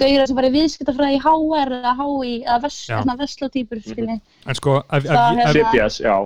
gauðra 0.00 0.24
sem 0.28 0.36
var 0.40 0.46
í 0.48 0.54
viðskiptafræði 0.56 1.14
í 1.16 1.20
HR 1.24 1.74
eða 1.78 1.92
HI 2.00 2.32
eða 2.42 2.56
vest, 2.64 2.80
Já. 2.90 2.96
svona 3.02 3.14
vestlótýpur, 3.20 3.80
skilji. 3.84 4.16
En 4.50 4.58
sko, 4.58 4.74
ef, 4.90 5.04
ef, 5.04 5.06
Það 5.12 5.38
ef, 5.38 5.46
er- 5.46 5.60
CPS, 5.60 6.00
já 6.04 6.16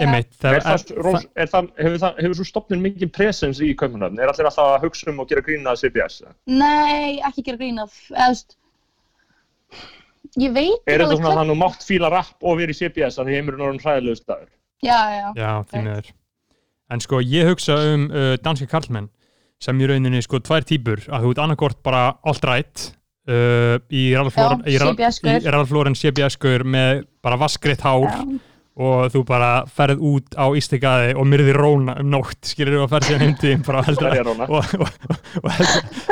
einmitt 0.00 0.30
Er 0.32 0.40
þegar- 0.40 0.62
það, 0.64 1.02
Rós, 1.04 1.24
er 1.36 1.46
það, 1.52 1.66
hefur, 1.76 1.98
það, 2.00 2.20
hefur 2.24 2.36
svo 2.38 2.44
stopnin 2.48 2.80
mikið 2.80 3.10
presens 3.12 3.58
í 3.60 3.74
Kaupmannöfn? 3.76 4.18
Er 4.22 4.30
allir 4.32 4.46
alltaf 4.48 4.70
að 4.78 4.84
hugsa 4.86 5.10
um 5.10 5.20
og 5.20 5.28
gera 5.28 5.42
grína 5.44 5.74
að 5.74 5.82
CPS? 5.84 6.22
Nei, 6.46 7.20
ekki 7.20 7.44
gera 7.44 7.58
grín 7.60 7.78
af, 7.82 7.92
eða, 8.08 8.30
þú 8.30 8.32
veist, 8.32 8.56
ég 10.38 10.52
veit 10.54 10.86
Er 10.86 11.02
þetta 11.02 11.16
svona 11.18 11.32
að 11.34 11.38
hann 11.40 11.50
nú 11.50 11.56
mátt 11.58 11.82
fíla 11.86 12.10
rapp 12.12 12.42
og 12.46 12.58
verið 12.60 12.76
í 12.76 12.78
CPS 12.84 13.18
að 13.22 13.32
heimurinn 13.34 13.60
er 13.64 13.68
orðin 13.70 13.82
hræðilegu 13.84 14.20
staður? 14.20 14.48
Já, 14.80 14.98
já, 15.12 15.26
Já, 15.36 15.50
því 15.70 15.82
miður. 15.86 16.12
En 16.90 17.00
sko, 17.04 17.20
ég 17.22 17.50
hugsa 17.50 17.76
um 17.94 18.06
uh, 18.10 18.36
danska 18.42 18.66
karlmenn 18.70 19.10
sem 19.60 19.80
í 19.82 19.86
rauninni 19.90 20.22
sko 20.24 20.40
tvær 20.40 20.64
típur 20.66 21.02
að 21.10 21.26
þú 21.26 21.34
ert 21.34 21.42
annarkort 21.44 21.82
bara 21.84 22.04
alt 22.26 22.46
right 22.48 22.86
uh, 23.28 23.76
í 23.92 24.10
Já, 24.14 24.22
Lauren- 25.70 25.98
CBS-gaur 25.98 26.64
með 26.64 27.04
bara 27.22 27.36
vaskreitt 27.40 27.84
hár. 27.84 28.06
Já. 28.08 28.40
Og 28.80 29.10
þú 29.12 29.20
bara 29.26 29.48
ferð 29.66 29.98
út 30.06 30.36
á 30.38 30.46
ístikaði 30.56 31.14
og 31.18 31.26
myrðir 31.28 31.58
róna 31.58 31.96
um 32.00 32.10
nótt 32.14 32.46
skilur 32.46 32.76
þú 32.78 32.84
að 32.84 32.92
ferð 32.94 33.08
síðan 33.08 33.24
heimtíðin 33.26 33.64
og, 33.66 34.50
og, 34.50 34.74
og, 34.80 34.92
og 35.42 35.50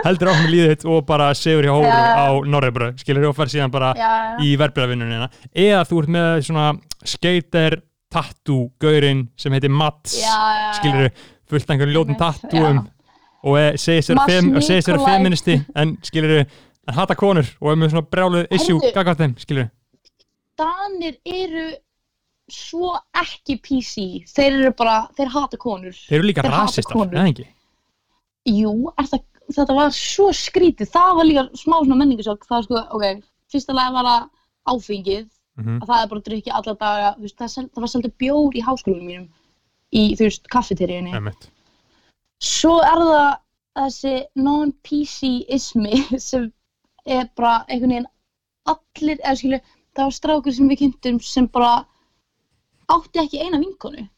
heldur, 0.04 0.30
áfram 0.32 0.50
líðið 0.50 0.72
þitt 0.74 0.86
og 0.90 1.06
bara 1.08 1.28
segur 1.38 1.68
hjá 1.68 1.72
hóru 1.76 1.86
Já. 1.86 2.18
á 2.18 2.26
Norrebröð 2.50 2.98
skilur 3.04 3.24
þú 3.24 3.30
að 3.30 3.38
ferð 3.38 3.54
síðan 3.54 3.74
bara 3.78 3.92
Já, 3.96 4.10
í 4.42 4.50
verbreyðavinnunina 4.60 5.30
eða 5.54 5.84
þú 5.88 6.02
ert 6.02 6.12
með 6.18 6.42
svona 6.50 6.66
skater 7.14 7.78
tattoo 8.12 8.68
gaurinn 8.82 9.26
sem 9.38 9.52
heitir 9.54 9.72
Mats 9.72 10.18
já, 10.18 10.36
skilur 10.80 11.08
þú 11.14 11.54
fullt 11.54 11.72
einhverjum 11.74 11.94
ljótum 11.94 12.14
Einmitt, 12.16 12.22
tattúum 12.26 12.84
og 13.48 13.58
er- 13.62 13.76
segir 13.80 14.02
sér 14.04 14.18
Mats 14.18 14.32
fem, 14.34 14.48
og 14.56 14.62
segir 14.66 14.82
sér 14.82 14.96
Nikolaj. 14.98 15.14
feministi 15.16 15.58
en 15.78 15.96
skilur 16.02 16.34
þú 16.34 16.40
en 16.88 16.94
hata 16.96 17.14
konur 17.20 17.48
og 17.60 17.70
er 17.72 17.76
með 17.80 17.92
svona 17.94 18.08
brjáluð 18.12 18.46
issue 18.58 18.92
gagvart 18.96 19.20
þeim 19.22 19.36
skilur 19.44 19.68
Danir 20.58 21.14
eru 21.24 21.68
svo 22.48 22.94
ekki 23.20 23.56
PC 23.62 24.04
þeir 24.32 24.54
eru 24.62 24.72
bara, 24.78 25.08
þeir 25.16 25.32
hata 25.34 25.56
konur. 25.60 25.92
Þeir 26.08 26.18
eru 26.18 26.28
líka 26.30 26.44
konur. 26.92 27.14
eða 27.18 27.32
ekki? 27.32 27.46
jú, 28.48 28.72
það, 29.10 29.24
þetta 29.56 29.74
var 29.76 29.90
svo 29.96 30.28
skrítið. 30.32 30.88
Það 30.94 31.10
var 31.18 31.28
líka 31.28 31.42
smá 31.60 31.74
svona 31.82 31.98
menningasjokk 32.00 32.46
það 32.48 32.56
var 32.56 32.64
sko, 32.68 32.84
ok, 32.96 33.26
fyrsta 33.52 33.76
lega 33.76 33.92
var 33.98 34.08
það 34.12 34.30
áfengið, 34.74 35.26
Mm 35.58 35.80
að 35.82 35.88
það 35.88 36.00
er 36.02 36.08
bara 36.08 36.20
að 36.20 36.26
drukja 36.30 36.52
alla 36.54 36.72
daga, 36.78 37.06
þú 37.18 37.22
veist, 37.26 37.36
það, 37.40 37.48
sel- 37.50 37.68
það 37.74 37.82
var 37.82 37.90
seldu 37.92 38.10
bjór 38.22 38.54
í 38.54 38.60
háskólanum 38.62 39.06
mínum. 39.10 39.28
Í, 39.90 40.02
þú 40.14 40.26
veist, 40.28 40.44
kaffeteríunni 40.52 41.12
svo 42.38 42.74
er 42.84 43.00
það 43.02 43.32
þessi 43.78 44.12
non-PC-ismi 44.46 46.02
sem 46.28 46.52
er 47.06 47.28
bara 47.36 47.64
einhvern 47.68 47.90
veginn 47.96 48.08
allir, 48.68 49.18
eða 49.24 49.36
skilu, 49.40 49.60
það 49.96 50.04
var 50.04 50.16
strákur 50.18 50.54
sem 50.54 50.68
við 50.70 50.78
kynntum 50.84 51.18
sem 51.24 51.48
bara 51.48 51.72
átti 52.94 53.18
ekki 53.24 53.38
eina 53.44 53.58
vinkonu 53.62 54.08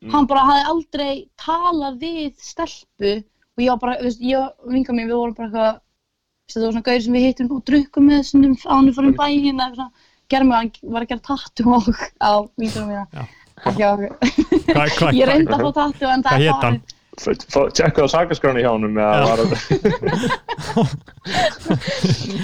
Mm. 0.00 0.12
hann 0.14 0.24
bara 0.30 0.40
hafði 0.48 0.64
aldrei 0.72 1.16
talað 1.36 1.98
við 2.00 2.30
stelpu 2.40 3.10
og 3.20 3.60
ég 3.60 3.68
var 3.68 3.80
bara, 3.82 3.96
veist, 4.00 4.22
ég 4.24 4.38
og 4.40 4.70
vinka 4.72 4.94
mín, 4.96 5.10
við 5.10 5.18
vorum 5.18 5.34
bara 5.36 5.48
eitthvað 5.50 5.74
veist, 5.76 6.54
það 6.54 6.62
var 6.64 6.72
svona 6.72 6.86
gauður 6.86 7.04
sem 7.04 7.16
við 7.18 7.26
hittum 7.26 7.50
og 7.52 7.60
drukkum 7.68 8.06
með 8.08 8.16
þessum 8.22 8.56
ánum 8.64 8.94
fyrir 8.96 9.12
bæinn 9.18 9.60
eða 9.60 9.66
eitthvað 9.66 9.76
svona, 9.76 9.92
gerðum 10.32 10.48
við, 10.48 10.56
hann 10.56 10.70
var 10.94 11.04
að 11.04 11.10
gera 11.10 11.26
tattu 11.28 11.62
á, 11.68 11.78
á 12.24 12.32
vinkunum 12.56 12.88
mína 12.88 13.04
ég 15.20 15.28
reyndi 15.28 15.52
að 15.52 15.60
fá 15.66 15.70
tattu 15.82 16.08
en 16.08 16.24
það 16.24 16.32
er 16.32 16.56
hann? 16.64 16.80
farið 17.20 17.76
Tjekka 17.76 18.00
á 18.00 18.08
sakaskráni 18.08 18.64
hjá 18.64 18.72
honum 18.72 18.96
eða 18.96 19.20
Já. 19.20 19.24
var 19.28 19.38
það 19.44 19.60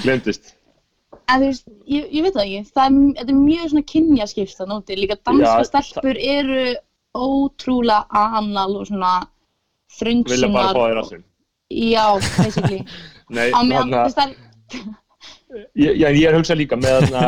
Glemdist 0.05 0.56
En 1.27 1.41
þú 1.43 1.47
veist, 1.51 1.65
ég, 1.91 2.05
ég 2.15 2.23
veit 2.27 2.35
það 2.37 2.45
ekki, 2.45 2.73
það 2.77 2.85
er, 2.87 2.99
þetta 3.19 3.33
er 3.33 3.39
mjög 3.41 3.71
svona 3.73 3.87
kynjaskipt 3.93 4.59
það 4.61 4.69
nóti, 4.71 4.97
líka 5.01 5.17
danska 5.27 5.55
Já, 5.57 5.65
stelpur 5.71 6.21
eru 6.23 6.67
ótrúlega 7.17 8.21
anal 8.37 8.77
og 8.81 8.87
svona 8.91 9.15
Vilja 9.97 10.51
bara 10.53 10.71
þröngsunar. 10.71 10.77
fá 10.77 10.83
þér 10.85 11.01
að 11.01 11.09
sinn 11.11 11.25
Já, 11.73 12.05
basically. 12.37 12.81
Nei, 13.37 13.49
meðan, 13.51 13.91
þarna 13.91 14.05
þú 14.07 14.07
veist, 14.07 14.21
ég, 15.83 16.03
er 16.29 16.35
að 16.35 16.39
hugsa 16.39 16.57
líka 16.59 16.79
með 16.79 17.09
þarna 17.09 17.25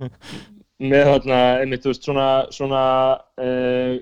með 0.90 1.04
þarna, 1.12 1.38
einmitt, 1.60 1.84
þú 1.84 1.92
veist, 1.92 2.06
svona 2.08 2.28
svona 2.54 2.82
uh, 3.44 3.94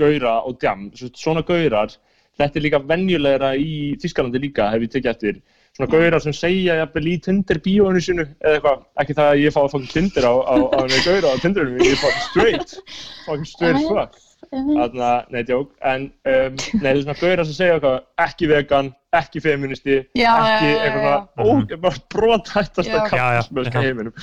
gaura 0.00 0.38
og 0.48 0.58
djam, 0.62 0.88
Svo- 0.96 1.12
svona 1.20 1.44
gaurar 1.46 1.92
þetta 2.34 2.58
er 2.58 2.64
líka 2.66 2.80
venjulegra 2.82 3.52
í 3.60 3.94
Þískalandi 4.02 4.40
líka, 4.42 4.70
hef 4.72 4.88
ég 4.88 4.94
tekið 4.96 5.12
eftir 5.12 5.42
svona 5.74 5.90
gaurar 5.90 6.22
sem 6.22 6.34
segja 6.36 6.76
jafnvel 6.82 7.08
í 7.10 7.14
Tinder 7.24 7.58
bíóinu 7.64 8.02
sínu 8.04 8.26
eða 8.40 8.52
eitthvað, 8.58 8.84
ekki 9.02 9.16
það 9.18 9.30
að 9.32 9.40
ég 9.42 9.54
fá 9.56 9.60
að 9.64 9.72
fucking 9.74 9.94
Tinder 9.94 10.28
á, 10.30 10.34
á, 10.46 10.54
á 10.70 10.80
neða 10.86 11.00
gaura 11.08 11.32
á 11.34 11.36
Tinderinu, 11.42 11.80
ég 11.82 11.96
er 11.96 12.02
fucking 12.02 12.28
straight 12.30 12.76
fucking 13.26 13.48
straight 13.50 13.88
fuck 13.88 14.20
Þarna, 14.54 15.06
nei, 15.32 15.40
djók, 15.48 15.70
en 15.88 16.02
um, 16.30 16.58
nei, 16.78 16.90
þú 16.94 17.00
svona 17.00 17.14
gaurar 17.18 17.46
sem 17.48 17.56
segja 17.56 17.74
eitthvað, 17.78 17.94
ekki 18.22 18.48
vegan, 18.50 18.90
ekki 19.18 19.40
feministi, 19.42 19.96
Já, 20.20 20.30
ekki 20.36 20.68
eitthvað 20.68 21.06
já. 21.08 21.16
svona, 21.32 21.64
ó, 21.74 21.78
bara 21.86 22.02
brotættasta 22.14 22.84
Já. 22.84 23.00
Já, 23.00 23.24
já, 23.34 23.40
kallmöska 23.40 23.72
já. 23.80 23.86
heiminum. 23.88 24.14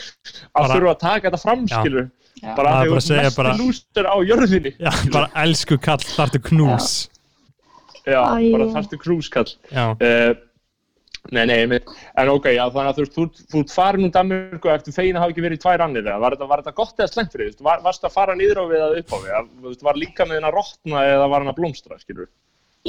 Að 0.61 0.69
þurfa 0.75 0.93
að 0.93 1.01
taka 1.01 1.25
þetta 1.31 1.41
fram, 1.41 1.65
skilur, 1.73 2.07
bara 2.45 2.53
að 2.77 2.93
bara 2.93 3.01
þau 3.01 3.03
segja 3.09 3.25
eru 3.25 3.33
bara- 3.41 3.51
mestu 3.57 3.65
lústur 3.65 4.07
á 4.07 4.15
jörðinni. 4.29 4.73
Já, 4.85 4.91
bara 5.17 5.31
elsku 5.43 5.79
kall 5.89 6.05
þartu 6.13 6.43
knús 6.47 6.87
Já, 8.05 8.21
bara 8.21 8.69
þarftu 8.77 9.01
krúskall. 9.03 9.51
Já, 9.73 9.83
Uh, 9.97 10.31
nei, 11.31 11.45
nei, 11.45 11.79
en 12.17 12.29
ok, 12.33 12.47
já, 12.55 12.63
þannig 12.73 12.89
að 12.91 12.97
þú 12.97 13.03
veist, 13.03 13.15
þú, 13.17 13.25
ert- 13.27 13.41
þú 13.53 13.61
farin 13.69 14.05
úr 14.07 14.13
Danmörku 14.15 14.71
eftir 14.73 14.95
fegin 14.95 15.15
að 15.19 15.21
hafa 15.25 15.33
ekki 15.35 15.43
verið 15.45 15.59
í 15.59 15.61
tvær 15.61 15.83
annir, 15.85 16.07
eða 16.09 16.19
var 16.23 16.35
þetta, 16.35 16.47
var 16.49 16.63
þetta 16.63 16.73
gott 16.81 16.97
eða 17.03 17.11
slengt 17.13 17.35
fyrir 17.35 17.51
því, 17.53 17.65
var, 17.67 17.81
varstu 17.85 18.07
að 18.09 18.15
fara 18.15 18.35
niður 18.39 18.61
á 18.61 18.65
við 18.71 18.81
að 18.87 18.95
upp 19.03 19.13
á 19.13 19.17
við, 19.21 19.31
Að- 19.37 19.51
þú 19.61 19.67
veist, 19.69 19.83
var 19.85 19.99
líka 20.01 20.25
með 20.25 20.39
henn 20.39 20.49
að 20.49 20.55
rotna 20.57 21.03
eða 21.11 21.27
var 21.29 21.43
hann 21.45 21.53
að 21.53 21.59
blómstra, 21.61 21.99
skilur? 22.01 22.29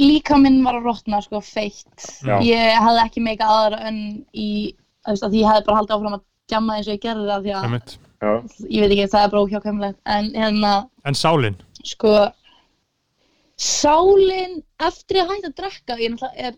líka 0.01 0.39
minn 0.41 0.63
var 0.65 0.79
að 0.79 0.87
rotna, 0.89 1.19
sko, 1.21 1.37
feitt. 1.45 2.07
Já. 2.25 2.39
Ég 2.41 2.79
hafði 2.81 3.01
ekki 3.05 3.21
meika 3.21 3.45
aðra 3.45 3.83
en 3.91 3.99
í, 4.33 4.47
þú 5.05 5.13
veist, 5.13 5.27
að 5.27 5.35
ég 5.37 5.45
hefði 5.51 5.67
bara 5.67 5.77
haldið 5.77 5.95
áfram 5.99 6.15
að 6.17 6.23
djamma 6.49 6.77
eins 6.79 6.87
og 6.89 6.95
ég 6.97 7.03
gerði 7.03 7.27
það, 7.29 7.43
því 7.45 7.53
að, 7.59 7.99
Já, 8.23 8.31
ég 8.73 8.81
veit 8.81 8.93
ekki, 8.95 9.05
það 9.13 9.23
er 9.27 9.31
bara 9.35 9.43
óhjákvæmilegt, 9.45 9.99
en 10.15 10.31
hérna, 10.33 10.71
En 11.05 11.13
sálin, 11.19 11.57
sko 11.85 12.15
sálin 13.63 14.57
eftir 14.81 15.19
ég 15.21 15.29
hætti 15.29 15.49
að 15.51 15.55
drekka 15.59 15.97
ég 16.01 16.13
náttúrulega 16.13 16.47
er 16.49 16.55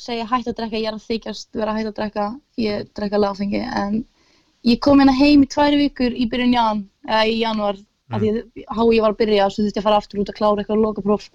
segja 0.00 0.26
hætti 0.26 0.52
að 0.52 0.56
drekka, 0.56 0.80
ég 0.80 0.88
er 0.88 0.96
að 0.96 1.06
þykjast 1.06 1.48
vera 1.58 1.72
að 1.72 1.78
hætti 1.78 1.90
að 1.90 1.96
drekka 1.98 2.26
ég 2.62 2.90
drekka 2.96 3.18
lagfengi 3.20 3.60
en 3.60 4.04
ég 4.64 4.80
kom 4.80 5.00
hérna 5.02 5.12
heim 5.16 5.42
í 5.44 5.48
tvær 5.52 5.76
vikur 5.76 6.14
í 6.16 6.28
byrjun 6.30 6.54
jan, 6.56 6.84
eða 7.08 7.24
í 7.28 7.40
janúar 7.42 7.80
Mm. 8.12 8.14
af 8.14 8.20
því 8.20 8.28
að 8.28 8.76
há 8.76 8.82
ég 8.92 9.00
var 9.00 9.12
að 9.12 9.20
byrja 9.22 9.44
svo 9.48 9.62
þurfti 9.62 9.78
ég 9.78 9.80
að 9.80 9.86
fara 9.86 9.96
aftur 10.02 10.20
út 10.20 10.28
að 10.28 10.36
klára 10.36 10.60
eitthvað 10.60 10.82
lokapróf. 10.82 11.30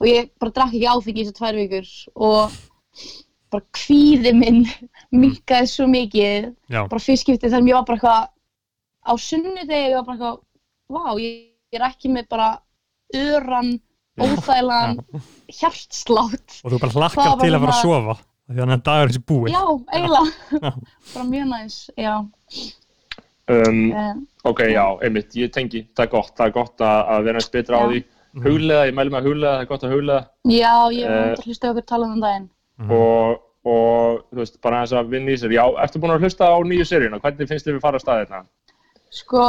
Og 0.00 0.06
ég 0.08 0.30
bara 0.40 0.50
drakk 0.50 0.74
ekki 0.74 0.88
áfengi 0.90 1.20
í 1.20 1.26
þessar 1.26 1.36
tvær 1.38 1.58
vikur 1.58 1.86
og 2.16 2.56
bara 3.52 3.64
kvíði 3.78 4.32
minn 4.34 4.64
minkaði 5.12 5.68
svo 5.70 5.86
mikið. 5.86 6.48
Já, 6.66 6.88
bara 6.88 7.04
fyrst 7.04 7.22
skiptið 7.22 7.52
þegar 7.52 7.68
ég 7.68 7.78
var 7.78 7.86
bara 7.86 7.98
eitthvað 7.98 8.24
á 9.06 9.12
sunnudegi 9.14 9.84
ég 9.84 9.94
var 9.94 10.06
bara 10.08 10.16
eitthvað 10.16 10.40
vá, 10.88 11.20
ég, 11.22 11.36
ég 11.70 11.78
er 11.78 11.86
ekki 11.86 12.10
með 12.10 12.28
bara 12.34 12.48
öran, 13.14 13.80
óþægilegan 14.24 14.98
hjartslátt 15.58 16.58
og 16.64 16.72
þú 16.72 16.80
bara 16.82 16.92
hlakkar 16.96 17.38
til 17.40 17.52
að 17.54 17.60
fara 17.62 17.72
að 17.72 17.80
svona- 17.80 17.82
sofa 17.82 18.10
af 18.48 18.54
því 18.56 18.64
að 18.64 18.82
dagur 18.88 19.08
þessi 19.12 19.24
búið 19.28 19.50
já, 19.52 19.64
eiginlega 19.94 20.72
bara 21.14 21.24
mjög 21.32 21.48
næs, 21.54 21.78
já 21.96 22.14
Um, 23.48 23.92
uh, 23.96 24.14
ok, 24.44 24.58
já, 24.74 24.82
einmitt, 25.00 25.32
ég 25.40 25.48
tengi, 25.54 25.80
það 25.96 26.02
er 26.04 26.10
gott, 26.12 26.32
það 26.36 26.46
er 26.50 26.52
gott 26.52 26.82
að, 26.84 26.98
að 27.14 27.22
vera 27.24 27.40
eins 27.40 27.46
betra 27.54 27.78
á 27.80 27.84
því. 27.88 28.00
Huglega, 28.44 28.82
ég 28.90 28.96
mælu 28.98 29.10
mig 29.14 29.22
að 29.22 29.28
huglega, 29.30 29.52
það 29.54 29.62
er 29.64 29.68
gott 29.70 29.86
að 29.86 29.94
huglega. 29.94 30.26
já, 30.52 30.72
ég 30.92 31.06
Eh. 31.06 31.14
uh, 31.14 31.32
að 31.32 31.46
hlusta 31.46 31.70
okkur 31.70 31.86
tala 31.88 32.04
um 32.10 32.20
daginn 32.20 32.48
Mhm. 32.78 32.90
og, 32.92 33.40
og 33.64 34.20
þú 34.34 34.36
veist, 34.42 34.60
bara 34.60 34.82
eins 34.82 34.92
að 34.92 35.08
vinna 35.08 35.32
í 35.32 35.38
sér. 35.40 35.54
Já, 35.56 35.64
ertu 35.80 35.98
búin 36.02 36.12
að 36.12 36.20
hlusta 36.26 36.44
á 36.44 36.56
nýju 36.60 36.84
seríuna? 36.92 37.20
Hvernig 37.24 37.48
finnst 37.48 37.64
þið 37.66 37.78
við 37.78 37.80
fara 37.86 37.96
að 37.96 38.04
staða 38.04 38.20
hérna? 38.26 38.42
sko, 39.10 39.44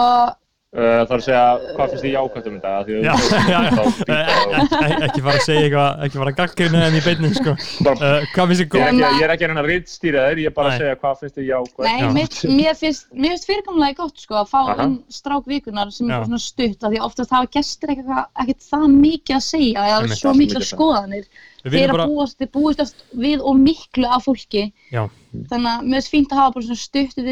Uh, 0.70 1.00
það 1.02 1.10
er 1.10 1.16
að 1.16 1.22
segja, 1.26 1.46
hvað 1.74 1.88
finnst 1.90 2.04
þið 2.04 2.12
jákvæmt 2.14 2.48
um 2.50 2.58
þetta? 2.60 2.72
Því 2.86 2.94
að 2.94 3.06
Já, 3.08 3.14
já, 3.50 3.62
já. 3.74 3.86
Eh, 4.14 4.92
ekki 5.08 5.22
fara 5.26 5.32
að 5.40 5.46
segja 5.48 5.62
eitthvað 5.64 6.04
ekki 6.06 6.20
fara 6.20 6.30
að 6.30 6.36
gaggrina 6.38 6.82
þeim 6.84 6.98
í 7.00 7.02
beinni 7.08 7.32
sko. 7.34 7.54
Uh, 7.58 8.22
hvað 8.36 8.52
finnst 8.52 8.62
þið 8.62 8.62
Ég 8.62 8.70
er 8.70 8.70
góð 8.70 8.84
ekki, 8.86 9.02
ég 9.02 9.26
er 9.26 9.34
ekki 9.34 9.48
reyna 9.50 9.64
að 9.64 9.70
reyndstýra 9.72 10.20
þér, 10.28 10.38
ég 10.44 10.52
er 10.52 10.54
bara 10.60 10.70
að 10.70 10.78
segja 10.84 11.00
hvað 11.02 11.16
finnst 11.24 11.36
þið 11.40 11.48
jákvæmt. 11.50 11.82
nei, 11.90 11.98
Já. 11.98 12.10
mitt, 12.20 12.38
mér 12.60 12.78
finnst 12.78 13.10
mér 13.18 13.34
finnst 13.34 13.50
fyrirkomlega 13.50 13.98
gott 13.98 14.22
sko 14.22 14.38
að 14.44 14.52
fá 14.54 14.62
Aha. 14.62 14.78
inn 14.86 14.94
strák 15.18 15.50
vikunar 15.50 15.90
sem 15.90 16.06
er 16.14 16.22
svona 16.30 16.42
stutt 16.46 16.86
af 16.86 16.94
því 16.94 17.02
oftast 17.10 17.34
hafa 17.34 17.50
gestir 17.58 17.90
eitthvað 17.96 18.22
ekkert 18.46 18.62
það 18.70 18.86
mikið 18.94 19.34
að 19.40 19.46
segja 19.50 19.82
eða 19.90 19.98
Einmitt. 20.06 20.22
svo 20.22 20.38
mikla 20.38 20.62
skoðanir 20.70 21.26
við 21.66 21.80
þeir 21.80 21.98
bara 21.98 22.06
búast, 22.14 22.38
þeir 22.38 22.54
búist 22.54 22.86
oft 22.86 23.02
við 23.18 23.42
og 23.42 23.58
miklu 23.58 24.06
af 24.06 24.22
fólki 24.30 24.70
já, 24.94 25.10
þannig 25.50 25.70
að 25.74 25.82
mér 25.82 25.98
finnst 25.98 26.14
fínt 26.14 26.30
að 26.30 26.46
hafa 26.46 26.54
bara 26.54 26.66
svona 26.70 26.86
stuttu 26.86 27.26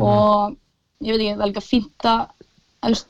og 0.00 0.56
ég 1.04 1.14
veit 1.14 1.20
ekki, 1.20 1.34
það 1.34 1.44
er 1.44 1.50
líka 1.50 1.64
fínt 1.64 2.08
að, 2.08 3.04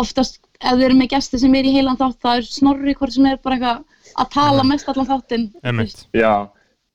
oftast 0.00 0.40
ef 0.60 0.76
þeir 0.76 0.86
eru 0.90 0.98
með 0.98 1.12
gesti 1.14 1.40
sem 1.40 1.54
er 1.56 1.68
í 1.68 1.74
heilan 1.74 1.98
þátt 2.00 2.20
það 2.24 2.40
er 2.40 2.48
snorri 2.48 2.94
hvort 2.98 3.14
sem 3.16 3.28
er 3.30 3.40
bara 3.42 3.56
eitthvað 3.56 3.84
að 4.20 4.32
tala 4.34 4.64
mest 4.66 4.88
allan 4.90 5.08
þáttinn. 5.08 5.46
Já, 6.16 6.32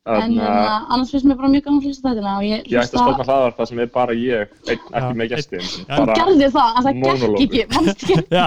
en 0.05 0.35
að 0.37 0.53
uh, 0.53 0.85
annars 0.93 1.09
finnst 1.09 1.25
mér 1.25 1.37
bara 1.39 1.49
mjög 1.49 1.63
gaman 1.65 1.79
að 1.79 1.85
hlusta 1.89 2.11
þetta 2.13 2.33
og 2.37 2.43
ég 2.45 2.59
ég 2.69 2.77
ætti 2.77 2.93
að 2.93 3.01
stofna 3.01 3.25
hlaðvarpa 3.25 3.65
sem 3.65 3.79
er 3.81 3.87
bara 3.95 4.13
ég, 4.13 4.51
Já. 4.67 4.75
ekki 4.99 5.13
með 5.17 5.27
gestin. 5.31 5.63
Já. 5.65 5.69
Þú 5.89 6.01
Bara, 6.05 6.13
gerði 6.19 6.49
það, 6.53 6.69
en 6.69 6.83
það 6.85 6.93
gekk 7.01 7.23
ekki, 7.45 7.61
mannst 7.73 7.99
ekki 8.05 8.15
Já. 8.35 8.45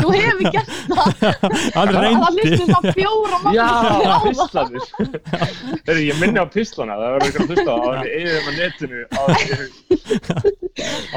Þú 0.00 0.08
hefur 0.16 0.44
gert 0.56 0.72
það 0.90 1.10
Það 1.76 1.86
hlustið 2.40 2.68
það 2.72 2.84
fjóra 2.98 3.38
Já, 3.54 3.68
mannskipti 3.70 4.08
á 4.10 4.10
það 4.10 4.24
pistlanir. 4.26 4.82
Þegar 5.84 6.02
ég 6.06 6.16
minni 6.24 6.38
á 6.42 6.46
pislana, 6.56 6.94
það 6.98 7.10
verður 7.14 7.28
ekki 7.30 7.38
að 7.40 7.46
hlusta 7.50 7.70
á 7.70 7.78
það, 7.78 7.92
að 7.94 8.06
ég 8.10 8.26
þeim 8.34 8.48
á 8.50 8.52
netinu 8.58 8.98
á 9.10 9.22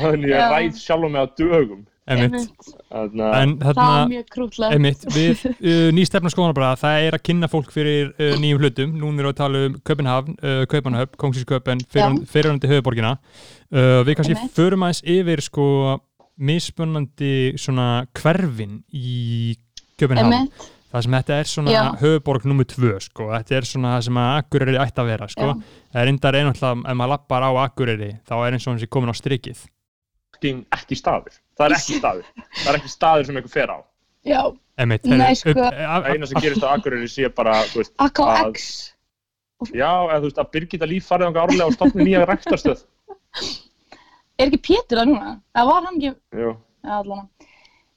þannig 0.03 0.29
ég 0.29 0.37
Já. 0.37 0.47
ræð 0.53 0.73
sjálf 0.83 1.09
mig 1.09 1.17
á 1.17 1.27
dögum. 1.39 1.81
Einmitt. 2.07 2.51
Að, 2.91 3.13
en 3.39 3.53
Það 3.61 3.77
er 3.77 4.25
þarna 4.27 4.69
einmitt, 4.75 5.05
við 5.15 5.43
uh, 5.49 5.87
ný 5.95 6.03
stefna 6.07 6.31
skoðanabræða 6.33 6.79
það 6.83 7.07
er 7.07 7.17
að 7.17 7.23
kynna 7.29 7.49
fólk 7.51 7.71
fyrir 7.73 8.11
uh, 8.17 8.33
nýjum 8.43 8.61
hlutum. 8.63 8.95
Núna 8.99 9.23
erum 9.23 9.29
við 9.29 9.33
að 9.33 9.39
tala 9.39 9.63
um 9.69 9.77
Köpenhavn 9.87 10.35
uh, 10.39 10.61
Kaupanahöfn, 10.73 11.17
Kongsísköpen, 11.23 11.83
fyrirhandi 11.93 12.71
höfuborgina 12.71 13.15
uh, 13.17 14.01
við 14.03 14.17
kannski 14.19 14.35
Einmitt. 14.37 14.55
förum 14.57 14.85
aðeins 14.87 15.03
yfir 15.15 15.43
sko 15.45 15.67
mismunandi 16.43 17.33
svona 17.61 17.89
hverfin 18.17 18.79
í 18.89 19.53
Köpenhavn 20.01 20.33
Einmitt, 20.33 20.65
það 20.93 21.05
sem 21.05 21.15
þetta 21.19 21.37
er 21.39 21.49
svona 21.49 21.73
Já. 21.73 21.83
höfuborg 22.01 22.47
nummer 22.49 22.67
tvö 22.69 22.97
sko, 23.05 23.29
þetta 23.31 23.55
er 23.59 23.67
svona 23.69 23.95
það 23.95 24.07
sem 24.09 24.19
að 24.23 24.31
Akureyri 24.41 24.79
ætti 24.81 25.03
að 25.03 25.11
vera 25.13 25.29
sko, 25.31 25.51
Já. 25.53 25.77
það 25.93 26.01
er 26.03 26.09
reyndar 26.09 26.39
einhvern 26.39 26.83
ef 26.89 26.97
maður 26.99 27.13
lappar 27.13 27.45
á 27.45 27.51
Akureyri 27.63 28.11
þá 28.25 28.35
er 28.41 28.57
eins 28.57 28.67
og 28.67 28.73
hans 28.73 28.85
er 28.85 28.91
komin 28.97 29.13
á 29.13 29.15
strikið. 29.17 29.63
Ekki 30.43 30.97
staður. 30.99 31.37
Það 31.57 31.65
er 31.67 31.75
ekki 31.77 31.97
staður. 31.99 32.25
Það 32.63 32.69
er 32.73 32.77
ekki 32.79 32.91
staður 32.93 33.25
sem 33.27 33.37
einhver 33.39 33.53
fer 33.53 33.73
á. 33.73 33.77
já, 34.25 34.41
Einmitt, 34.79 35.05
Nei, 35.05 35.33
sko- 35.37 35.53
Það 35.53 36.07
eina 36.09 36.25
sem 36.29 36.41
gerist 36.41 36.63
á 36.65 36.69
Akureyri 36.73 37.09
sé 37.11 37.29
bara, 37.35 37.53
þú 37.69 37.81
veist, 37.83 37.93
AKX 38.01 38.93
já, 39.73 39.91
eða 40.09 40.19
þú 40.23 40.27
veist, 40.29 40.39
að 40.41 40.51
Birgitta 40.55 40.87
Líf 40.89 41.05
farið 41.11 41.27
ánga 41.29 41.43
árlega 41.43 41.67
og 41.67 41.73
stopni 41.75 42.07
nýja 42.07 42.23
ræktarstöð. 42.25 42.81
Er 44.39 44.47
ekki 44.49 44.61
Pétur 44.65 44.97
það 45.01 45.09
núna? 45.11 45.33
Það 45.53 45.69
var 45.69 45.85
hann 45.87 45.99
ekki, 45.99 46.13
já 46.41 46.49
allan 46.97 47.27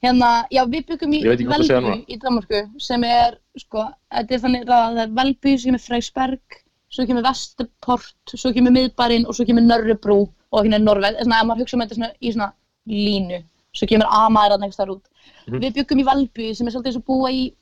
Hérna, 0.05 0.27
já 0.53 0.61
við 0.69 0.83
byggum 0.91 1.13
í 1.17 1.23
Velby 1.25 1.95
í 2.05 2.17
Danmarku 2.21 2.59
sem 2.79 3.03
er, 3.03 3.39
sko, 3.57 3.87
þetta 4.13 4.35
er 4.37 4.41
þannig 4.43 4.67
að 4.69 4.69
það 4.69 4.99
er 5.03 5.15
Velby, 5.17 5.53
svo 5.57 5.71
kemur 5.71 5.83
Freysberg 5.87 6.59
svo 6.93 7.05
kemur 7.09 7.25
Vesterport, 7.25 8.13
svo 8.37 8.51
kemur 8.53 8.75
Miðbærin 8.75 9.25
og 9.27 9.33
svo 9.35 9.47
kemur 9.49 9.65
Nörrubrú 9.65 10.19
og 10.53 10.61
hérna 10.63 10.77
Norveg, 10.83 11.17
svona 11.23 11.41
ef 11.41 11.49
maður 11.49 11.63
hugsa 11.65 11.75
um 11.75 11.83
þetta 11.83 11.97
svona, 11.97 12.11
í 12.21 12.31
svona 12.35 12.51
línu, 12.87 13.43
svo 13.75 13.87
kemur 13.89 14.09
Amaðar 14.19 14.57
að 14.57 14.75
þar 14.75 14.93
út. 14.95 15.05
Mhm. 15.47 15.61
Við 15.63 15.77
byggum 15.77 16.01
í 16.01 16.07
Velby 16.07 16.49
sem 16.55 16.67
er 16.67 16.75
svolítið 16.75 16.91
eins 16.93 17.01
og 17.01 17.05
búa 17.05 17.31
í 17.31 17.53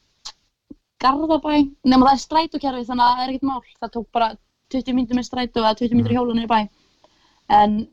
Garðabæ, 1.04 1.70
nema 1.84 2.08
það 2.08 2.14
er 2.14 2.24
strætókerfi 2.24 2.88
þannig 2.88 3.04
að 3.04 3.16
það 3.16 3.24
er 3.24 3.30
ekkert 3.30 3.50
mál, 3.50 3.62
það 3.82 3.94
tók 3.94 4.08
bara 4.12 4.38
20 4.72 4.94
mínútur 4.96 5.18
með 5.20 5.28
strætó 5.28 5.62
eða 5.62 5.78
20 5.82 5.96
mínútur 5.96 6.14
í 6.14 6.18
hjólunni 6.18 6.46
í 6.46 6.50
bæ. 6.50 6.70
En 7.50 7.88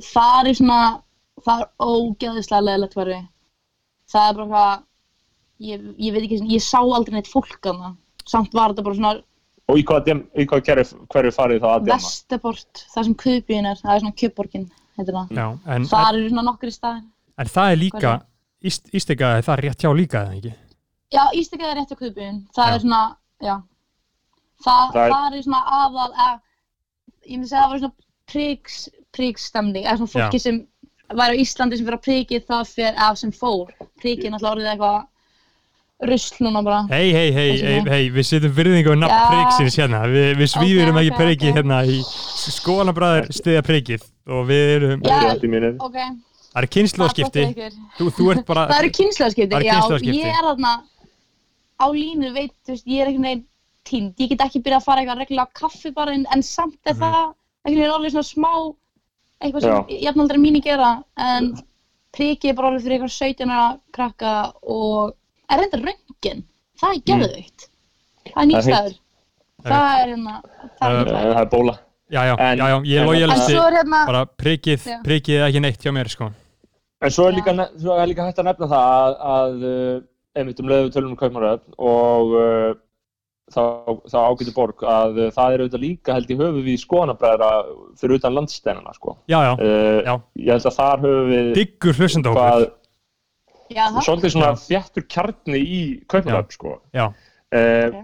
það 0.00 0.48
er 0.48 0.54
svona 0.54 1.02
það 1.44 1.60
er 1.60 1.68
ógeðislega 1.82 2.64
leðilegt 2.64 2.94
hverfi 2.94 3.20
það 4.14 4.28
er 4.28 4.38
bara 4.38 4.48
hvað 4.48 4.82
ég, 5.64 5.84
ég 5.98 6.14
veit 6.14 6.24
ekki, 6.26 6.40
ég 6.54 6.64
sá 6.64 6.80
aldrei 6.80 7.18
neitt 7.18 7.30
fólk 7.30 7.70
að 7.70 7.84
samt 8.24 8.54
var 8.56 8.72
þetta 8.72 8.86
bara 8.86 8.98
svona 8.98 9.14
og 9.64 9.80
í 9.80 9.84
hvaða 9.88 10.64
kerfi, 10.64 10.98
hverju 11.08 11.32
farið 11.32 11.62
þá 11.62 11.68
að 11.70 11.84
dema? 11.86 11.96
Vesterport, 11.96 12.82
það 12.92 13.06
sem 13.06 13.14
Kuðbíin 13.22 13.68
er 13.70 13.78
það 13.80 13.94
er 13.94 14.02
svona 14.02 14.18
Kjöpborgin, 14.20 14.66
heitir 14.98 15.14
það 15.18 15.34
já, 15.38 15.46
en, 15.74 15.86
það 15.90 16.08
eru 16.18 16.28
svona 16.32 16.46
nokkri 16.50 16.72
staðir 16.74 17.04
en 17.38 17.50
það 17.56 17.70
er 17.74 17.80
líka? 17.80 18.12
Íst, 18.64 18.86
Ístega, 18.96 19.32
það 19.44 19.54
er 19.58 19.62
rétt 19.68 19.82
hjá 19.84 19.90
líka 19.96 20.22
eða 20.24 20.36
ekki 20.38 20.52
já, 21.14 21.24
Ístakað 21.40 21.70
er 21.70 21.76
rétt 21.80 21.92
á 21.94 21.96
Kuðbíin 22.00 22.38
það 22.56 22.68
Já. 22.70 22.74
er 22.74 22.80
svona, 22.84 23.00
já 23.44 23.54
það, 24.64 24.92
Það 24.94 25.00
er- 25.04 25.12
það 25.14 25.38
er 25.38 25.42
svona 25.48 25.62
aðal 25.80 26.12
að, 26.26 26.38
ég 27.28 27.34
myndi 27.38 27.48
segja 27.50 27.60
að 27.60 27.64
það 27.66 27.72
var 27.74 27.82
svona 27.82 27.94
priks, 28.32 28.78
priksstemning 29.14 29.84
eða 29.84 29.96
svona 30.00 30.14
fólki 30.14 30.40
Já. 30.40 30.44
sem 30.46 30.60
væri 31.14 31.36
á 31.36 31.42
Íslandi 31.44 31.76
sem 31.78 31.86
fyrir 31.86 31.98
að 31.98 32.06
prikið 32.08 32.46
það 32.48 32.70
fyrir, 32.72 32.94
eða 32.96 33.16
sem 33.20 33.32
fór 33.36 33.74
prikið 34.00 34.24
er 34.24 34.32
náttúrulega 34.34 34.54
orðið 34.54 34.70
eitthvað 34.72 35.02
rusl 36.02 36.42
núna 36.44 36.62
bara 36.66 36.80
hei, 36.90 37.12
hei, 37.14 37.30
hei, 37.32 37.80
hei, 37.86 38.10
við 38.12 38.26
setjum 38.26 38.52
virðingu 38.56 38.92
á 38.92 38.96
nafn 38.98 39.14
Já. 39.14 39.26
priksins 39.30 39.76
hérna 39.78 40.00
við, 40.10 40.30
við 40.40 40.50
svíðurum 40.52 40.96
Ok, 40.98 41.02
ekki 41.04 41.12
ok, 41.14 41.20
prikið 41.22 41.50
ok. 41.50 41.56
hérna 41.60 41.78
í 41.86 41.98
skoðanabræður 42.50 43.28
stiðja 43.38 43.62
prikið 43.68 44.06
og 44.34 44.46
við 44.50 44.72
erum, 44.78 45.04
Já. 45.06 45.18
Ekki 45.34 45.46
í 45.46 45.52
ok, 45.78 45.94
það 45.94 46.58
er 46.58 46.66
það 46.66 46.72
kynnslóðskipti 46.76 47.40
er 47.40 47.46
gott 47.46 47.58
hjá 47.58 47.66
ykkur. 47.68 47.78
þú, 47.98 48.08
þú 48.18 48.28
ert 48.34 48.44
bara 48.50 48.66
Það 48.72 48.80
eru 48.82 48.90
eru 49.60 49.68
já, 49.68 49.74
ég 50.18 50.34
er 50.34 50.48
þarna 50.50 50.74
á 51.74 51.86
línu, 51.94 52.32
veit, 52.34 52.52
þú 52.66 52.74
veist, 52.74 52.86
ég 52.86 53.00
er 53.04 53.10
einhvern 53.10 53.28
veginn 53.30 53.44
tínd, 53.84 54.14
ég 54.22 54.28
get 54.34 54.44
ekki 54.46 54.62
byrjað 54.64 54.80
að 54.80 54.86
fara 54.88 55.00
eitthvað 55.04 55.18
reglulega 55.22 55.46
á 55.46 55.56
kaffi 55.60 55.90
bara, 55.94 56.12
en, 56.16 56.26
en 56.34 56.42
samt 56.42 56.78
er 56.86 56.94
Mhm. 56.94 57.00
það 57.02 57.34
einhvern 57.64 57.80
veginn 57.82 57.96
orðið 57.96 58.14
svona 58.14 58.30
smá 58.34 58.52
eitthvað 59.44 59.60
sem 59.60 59.74
Já. 59.74 59.98
jafnaldri 60.08 60.38
mín 60.40 60.56
gera, 60.64 60.92
en 61.18 61.50
prikið 62.14 62.50
er 62.50 62.54
bara 62.54 62.70
orðið 62.70 62.82
fyrir 62.86 62.98
eitthvað 62.98 63.18
17 63.18 63.50
ára 63.50 63.78
krakka 63.92 64.52
og 64.62 65.14
er 65.50 65.58
reynda 65.62 65.80
röngin, 65.84 66.44
það 66.80 66.94
er 66.94 67.00
það 67.08 67.34
er 67.34 67.70
Það 68.24 68.42
er 68.42 68.46
nýstæður, 68.50 68.94
það 69.64 69.88
er 70.00 70.08
hérna, 70.08 70.36
það 70.80 71.40
er 71.42 71.50
bóla. 71.52 71.74
já, 72.10 72.20
já, 72.28 72.34
En- 72.38 72.58
já, 72.58 72.66
já, 72.68 72.78
ég 72.84 72.96
er 72.96 73.02
en- 73.02 73.02
En 73.02 73.06
lojalisti 73.10 73.52
svo 73.52 73.66
er 73.68 73.76
hérna, 73.78 74.06
bara 74.06 74.24
prikið, 74.26 74.80
Já. 74.86 74.98
prikið 75.04 75.34
er 75.40 75.48
ekki 75.50 75.60
neitt 75.60 75.82
hjá 75.84 75.92
mér 75.92 76.08
sko. 76.08 76.30
En 77.02 77.10
svo 77.10 77.28
er 77.28 77.32
líka, 77.36 77.52
svo 77.78 77.98
er 78.00 78.06
líka 78.08 78.24
hægt 78.24 78.38
að 78.38 78.44
nefna 78.48 78.66
það 78.66 78.86
að, 78.94 79.16
að 79.34 79.64
uh, 79.68 80.00
einmitt 80.36 80.60
um 80.60 80.68
leiðu 80.68 80.90
tölum 80.94 81.10
um 81.12 81.16
Kaupmannöfn 81.16 81.74
og 81.78 82.32
uh, 82.32 82.74
þá, 83.52 83.60
þá 84.08 84.16
ágætu 84.24 84.54
borg 84.56 84.80
að 84.88 85.18
uh, 85.26 85.30
það 85.36 85.52
er 85.52 85.64
auðvitað 85.64 85.84
líka 85.84 86.14
held 86.16 86.30
í 86.32 86.36
höfu 86.40 86.62
við 86.64 86.80
skoðanabræðra 86.86 87.50
fyrir 88.00 88.16
utan 88.18 88.34
landsteinana 88.34 88.94
sko. 88.96 89.18
já, 89.28 89.36
já, 89.44 89.52
Uh, 89.60 90.00
já, 90.06 90.14
Ég 90.40 90.50
held 90.56 90.66
að 90.70 90.78
þar 90.80 91.04
höfum 91.04 91.28
við 91.34 91.52
diggur 91.54 91.92
það, 91.92 92.70
svolítið 93.70 94.34
svona 94.34 94.52
þjættur 94.60 95.06
kjarni 95.10 95.60
í 95.62 95.80
Kaupmannöfn 96.10 96.54
sko. 96.56 96.76
Uh, 96.94 97.08
ok. 97.54 97.96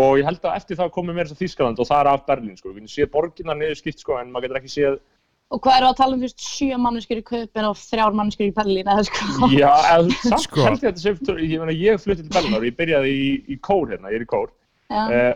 og 0.00 0.18
ég 0.18 0.26
held 0.26 0.44
að 0.44 0.56
eftir 0.58 0.78
það 0.80 0.92
komið 0.96 1.16
meira 1.16 1.28
þess 1.30 1.36
að 1.38 1.44
Þýskaland 1.44 1.80
og 1.82 1.88
það 1.88 2.00
er 2.02 2.10
af 2.10 2.26
Berlín 2.26 2.58
sko. 2.58 2.74
Við 2.74 2.90
séð 2.90 3.10
borginna 3.14 3.54
niður 3.58 3.78
skipt 3.78 4.02
sko 4.02 4.18
en 4.18 4.32
maður 4.32 4.48
getur 4.48 4.60
ekki 4.62 4.74
séð 4.74 5.00
og 5.50 5.58
hvað 5.64 5.80
eru 5.80 5.88
að 5.90 5.96
tala 5.98 6.14
um, 6.14 6.22
veist, 6.22 6.42
sjö 6.44 6.76
manneskjur 6.78 7.20
í 7.20 7.24
kaupin 7.26 7.66
og 7.66 7.78
þrjár 7.80 8.16
manneskjur 8.18 8.50
í 8.50 8.54
Berlín, 8.54 8.90
eða 8.90 9.06
sko, 9.08 9.48
Já, 9.50 9.70
eða 9.96 10.18
samt 10.22 10.44
Sko. 10.46 10.66
held 10.66 10.84
ég 10.84 10.92
að 10.92 11.00
þetta 11.02 11.02
sé, 11.02 11.36
ég, 11.42 11.54
meina, 11.58 11.74
ég 11.74 12.02
flutti 12.02 12.22
til 12.22 12.34
Berlínar 12.36 12.62
og 12.62 12.68
ég 12.68 12.76
byrjaði 12.78 13.14
í, 13.16 13.30
í 13.50 13.56
kór 13.66 13.90
hérna, 13.90 14.12
ég 14.12 14.20
er 14.20 14.26
í 14.26 14.30
kór 14.30 14.46
uh, 14.94 15.32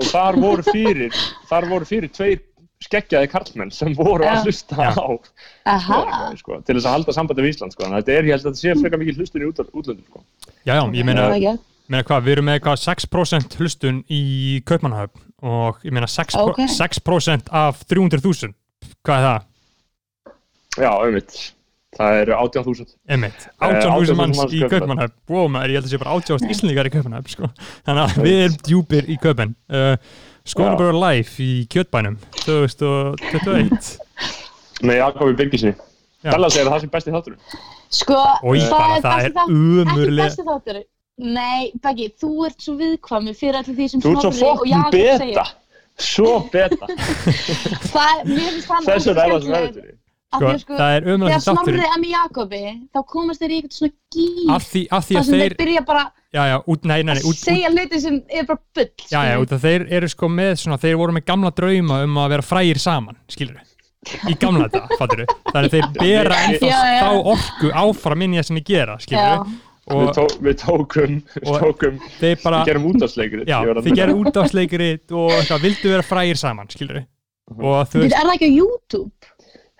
og 0.00 0.10
þar 0.10 0.40
voru 0.42 0.66
fyrir, 0.68 1.16
þar 1.48 1.68
voru 1.70 1.88
fyrir 1.88 2.12
tveir 2.12 2.42
skeggjaði 2.82 3.28
karlmenn 3.32 3.70
sem 3.72 3.94
voru 3.96 4.24
að 4.28 4.44
hlusta 4.44 4.76
Já. 4.76 4.90
á 4.98 5.08
Aha, 5.64 6.00
Spotify, 6.02 6.40
sko, 6.42 6.58
til 6.66 6.74
þess 6.76 6.88
að 6.88 6.96
halda 6.98 7.12
sambandi 7.16 7.42
við 7.46 7.52
Ísland 7.54 7.72
sko. 7.72 7.86
þetta 7.88 8.12
er, 8.12 8.24
ég 8.28 8.34
held 8.34 8.44
að 8.44 8.50
þetta 8.50 8.60
sé 8.60 8.74
frekar 8.82 9.00
mikið 9.00 9.20
hlustun 9.22 9.44
í 9.44 9.48
út- 9.48 9.62
útlöndum 9.72 10.04
sko. 10.10 10.24
Já, 10.66 10.74
já, 10.74 10.82
ég 10.98 11.04
meina, 11.08 11.28
það 11.30 11.36
ekki. 11.38 11.54
meina 11.88 12.02
hvað, 12.10 12.22
við 12.26 12.32
erum 12.36 12.48
með 12.50 12.58
eitthvað 12.58 12.82
6% 12.84 13.56
hlustun 13.60 14.02
í 14.10 14.22
Kaupmannahöfn 14.68 15.24
og 15.44 15.80
ég 15.84 15.92
meina 15.96 16.06
6%, 16.10 16.36
Ok. 16.50 16.60
6 16.68 17.48
af 17.50 17.84
300.000 17.88 18.54
hvað 19.04 19.16
er 19.18 19.26
það? 19.28 19.42
Já, 20.74 20.90
auðvitað, 20.90 21.40
það 21.94 22.20
eru 22.20 22.32
18.000 22.34 22.94
Emitt, 23.14 23.48
Eh, 23.62 23.68
18.000 23.70 24.16
manns 24.18 24.44
í 24.52 24.60
Kaupmannahöfn 24.68 25.14
wow, 25.30 25.48
ég 25.64 25.76
held 25.78 25.86
að 25.86 25.92
sé 25.94 25.98
bara 26.02 26.14
18.000 26.18 26.50
íslendingar 26.50 26.88
í 26.90 26.94
Kaupmannahöfn 26.98 27.30
sko. 27.36 27.50
þannig 27.86 28.04
að 28.04 28.22
við 28.26 28.38
erum 28.44 28.56
djúpir 28.68 29.08
í 29.08 29.18
Kaupan 29.22 29.54
uh, 29.70 29.96
Skónaböður 30.54 30.96
live 31.00 31.40
í 31.40 31.52
Kjötbænum 31.72 32.18
2021 32.44 33.94
með 34.84 34.98
Jakobi 34.98 35.36
Birgisinni. 35.38 35.72
Dalla 36.24 36.50
segir 36.52 36.68
að 36.68 36.74
það 36.74 36.82
sé 36.82 36.88
besti 36.92 37.14
þáttur 37.14 37.38
Sko, 37.94 38.18
ég 38.52 38.66
bara, 38.68 38.98
það 39.00 39.22
er 39.24 39.32
þáttur- 39.32 39.40
ekki 39.40 39.54
umurlega 39.54 40.26
besti 40.26 40.44
þáttur. 40.48 40.78
Nei, 41.38 41.70
Beggi, 41.80 42.10
þú 42.20 42.30
ert 42.50 42.60
svo 42.66 42.74
viðkvæmi 42.82 43.32
fyrir 43.38 43.56
allir 43.62 43.76
því 43.78 43.86
sem 43.94 44.02
Þú 44.04 44.12
ert 44.12 44.24
svo 44.26 44.32
Snorri 44.36 44.60
og 44.60 44.68
Jakob 44.74 44.92
beta. 44.98 45.16
segja. 45.24 45.44
Svo 46.10 46.32
beta. 46.52 46.86
Það 47.94 48.08
er, 48.12 48.24
mér 48.28 48.48
finnst 48.50 48.68
það 48.68 48.88
Þess 48.90 49.06
er 49.06 49.20
það 49.20 49.36
sem 49.44 49.52
verður 49.54 49.92
sko, 50.34 50.50
að 50.50 50.60
sko, 50.64 50.76
það 50.78 50.94
er 50.98 51.08
umurlega 51.08 51.38
Þegar 51.38 51.44
Snorri 51.44 51.74
þáttur 51.74 51.88
er 51.88 52.00
með 52.04 52.12
Jakobi 52.14 52.62
þá 52.94 53.00
komast 53.14 53.42
þeir 53.44 53.54
í 53.54 53.58
eitthvað 53.60 53.78
svona 53.78 54.54
af 54.54 54.66
því, 54.70 54.82
af 54.90 55.06
því 55.08 55.14
þar 55.14 55.20
að 55.20 55.28
sem 55.28 55.34
þeir 55.34 55.44
þeir 55.44 55.56
byrja 55.60 55.82
bara 55.88 56.04
já, 56.34 56.42
já, 56.50 56.56
út, 56.74 56.88
nei, 56.90 56.96
nei, 56.96 57.04
nei, 57.10 57.14
að 57.14 57.28
út, 57.28 57.34
út, 57.34 57.42
segja 57.44 57.70
hluti 57.74 58.00
sem 58.04 58.16
er 58.28 58.48
bara 58.48 58.62
bull 58.78 58.88
já, 59.10 59.20
já, 59.28 59.34
út 59.44 59.54
að 59.56 59.66
þeir 59.68 59.86
eru 59.98 60.10
sko 60.14 60.30
með 60.38 60.52
svona, 60.62 60.80
þeir 60.84 60.98
voru 61.02 61.16
með 61.18 61.26
gamla 61.30 61.52
drauma 61.60 62.00
um 62.06 62.18
að 62.24 62.34
vera 62.34 62.46
frægir 62.46 62.82
saman, 62.82 63.20
skilur 63.30 63.60
í 64.28 64.34
gamla 64.40 64.66
þetta, 64.68 64.82
fattur 65.00 65.24
þannig 65.52 65.68
að 65.68 65.76
þeir 65.76 65.86
bera 66.00 66.40
ennþá 66.48 66.82
þá 67.00 67.30
orku 67.34 67.70
áfram 67.84 68.26
inn 68.26 68.34
í 68.34 68.40
það 68.40 68.50
sem 68.50 68.60
þeir 68.60 68.68
gera, 68.72 68.98
skilur. 69.00 69.46
Við, 69.84 69.96
og 70.00 70.12
tó, 70.16 70.22
við 70.40 70.54
tókum, 70.62 71.16
við 71.34 71.48
og- 71.52 71.58
tókum 71.60 71.96
þeir 72.18 72.38
bara 72.40 72.60
Við 72.62 72.70
gerum 72.70 72.86
útásleikri 72.88 73.42
já, 73.48 73.58
þeir 73.84 73.98
gera 73.98 74.14
útásleikrit 74.16 75.12
og 75.12 75.50
vildu 75.60 75.90
vera 75.92 76.06
frægir 76.08 76.40
saman, 76.40 76.70
skilur 76.72 77.02
og 77.52 77.82
þú 77.90 77.98
Þú 77.98 78.04
veist, 78.06 78.16
er 78.16 78.24
það 78.24 78.34
ekki 78.38 78.48
á 78.48 78.54
YouTube? 78.56 79.10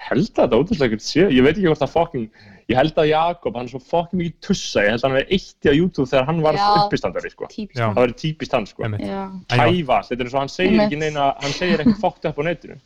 Held 0.05 0.27
að 0.29 0.43
þetta 0.43 0.61
útásleikri 0.63 1.01
sé. 1.03 1.29
Ég 1.33 1.45
veit 1.47 1.55
ekki 1.55 1.71
hvort 1.71 1.83
það 1.85 1.95
fucking 1.95 2.45
Ég 2.65 2.79
held 2.79 2.97
að 2.97 3.11
Jakob, 3.11 3.57
hann 3.59 3.67
er 3.67 3.73
svo 3.75 3.81
fucking 3.85 4.21
mikið 4.23 4.37
tussa. 4.47 4.85
Ég 4.87 4.95
held 4.95 5.03
að 5.03 5.07
hann 5.07 5.17
verið 5.19 5.33
eitt 5.37 5.69
í 5.69 5.75
YouTube 5.77 6.09
þegar 6.09 6.27
hann 6.31 6.41
var 6.45 6.59
uppistandari 6.63 7.33
sko. 7.33 7.49
Það 7.53 7.99
verið 7.99 8.17
típist 8.23 8.57
hann 8.57 8.69
sko. 8.71 8.87
Einmitt. 8.87 9.05
Já. 9.05 9.21
En 9.53 9.61
já. 9.61 9.65
Kæfa, 9.69 9.99
þetta 10.09 10.17
er 10.17 10.25
eins 10.25 10.37
og 10.37 10.41
hann 10.41 10.53
segir 10.55 10.85
ekki 10.87 11.01
neina 11.01 11.27
Hann 11.43 11.57
segir 11.57 11.85
ekki 11.85 11.97
fokkt 12.01 12.29
upp 12.31 12.41
á 12.41 12.43
netinu. 12.49 12.79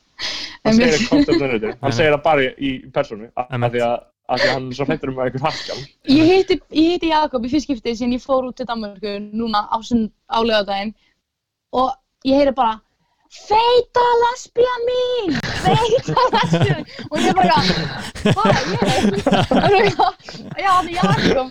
Hann 0.67 0.79
segir 0.81 0.97
ekki 0.97 1.09
fokkt 1.13 1.31
upp 1.31 1.39
á 1.39 1.47
netinu. 1.53 1.75
Hann 1.85 1.95
segir 1.95 2.17
það 2.17 2.25
bara 2.27 2.49
í, 2.51 2.73
persónu 2.97 3.31
af 3.39 3.55
því 3.55 3.85
að, 3.87 3.95
að 4.27 4.43
því 4.43 4.51
að 4.51 4.57
hann 4.57 4.67
er 4.67 4.81
svo 4.81 4.89
hlættur 4.89 5.13
um 5.13 5.23
að 5.23 5.31
einhver 5.31 5.47
hakkjál 5.47 5.79
Ég 6.17 6.33
hitti, 6.33 6.59
ég 6.75 6.91
hitti 6.97 7.13
Jakob 7.13 7.47
í 7.47 7.53
fyrst 7.55 7.69
skipti 7.69 7.95
sem 8.03 8.19
ég 8.19 8.25
fór 8.25 8.51
út 8.51 8.59
til 8.59 8.67
Danmarku 8.67 9.15
núna 9.31 9.63
á 9.71 9.79
sinn 9.87 10.09
álegardaginn 10.27 10.91
og 11.79 11.95
ég 12.27 12.43
heyri 12.43 12.57
bara 12.57 12.81
Feita 13.29 14.05
lesbía 14.23 14.75
mín! 14.89 15.35
Feita 15.65 16.23
lesbía 16.35 16.77
mín! 16.81 16.87
Og 17.11 17.19
ég 17.21 17.35
bara, 17.37 17.59
hvað, 18.25 18.49
ég? 18.73 18.81
Og 19.59 19.77
ég 19.77 19.93
já, 20.65 20.73
það 20.73 20.89
er 20.89 20.95
Jakob. 20.97 21.49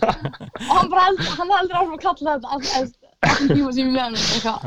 Og 0.57 0.73
hann 0.73 0.89
bara, 0.89 1.05
hann 1.37 1.53
heldur 1.53 1.77
áfram 1.77 1.95
að 1.97 2.03
kalla 2.07 2.33
þetta 2.33 2.47
all- 2.57 2.71
all- 2.79 2.95
allan 3.29 3.53
tíma 3.53 3.71
sem 3.77 3.85
ég 3.85 3.93
með 3.93 4.03
hann. 4.07 4.17
Eitthvað, 4.17 4.59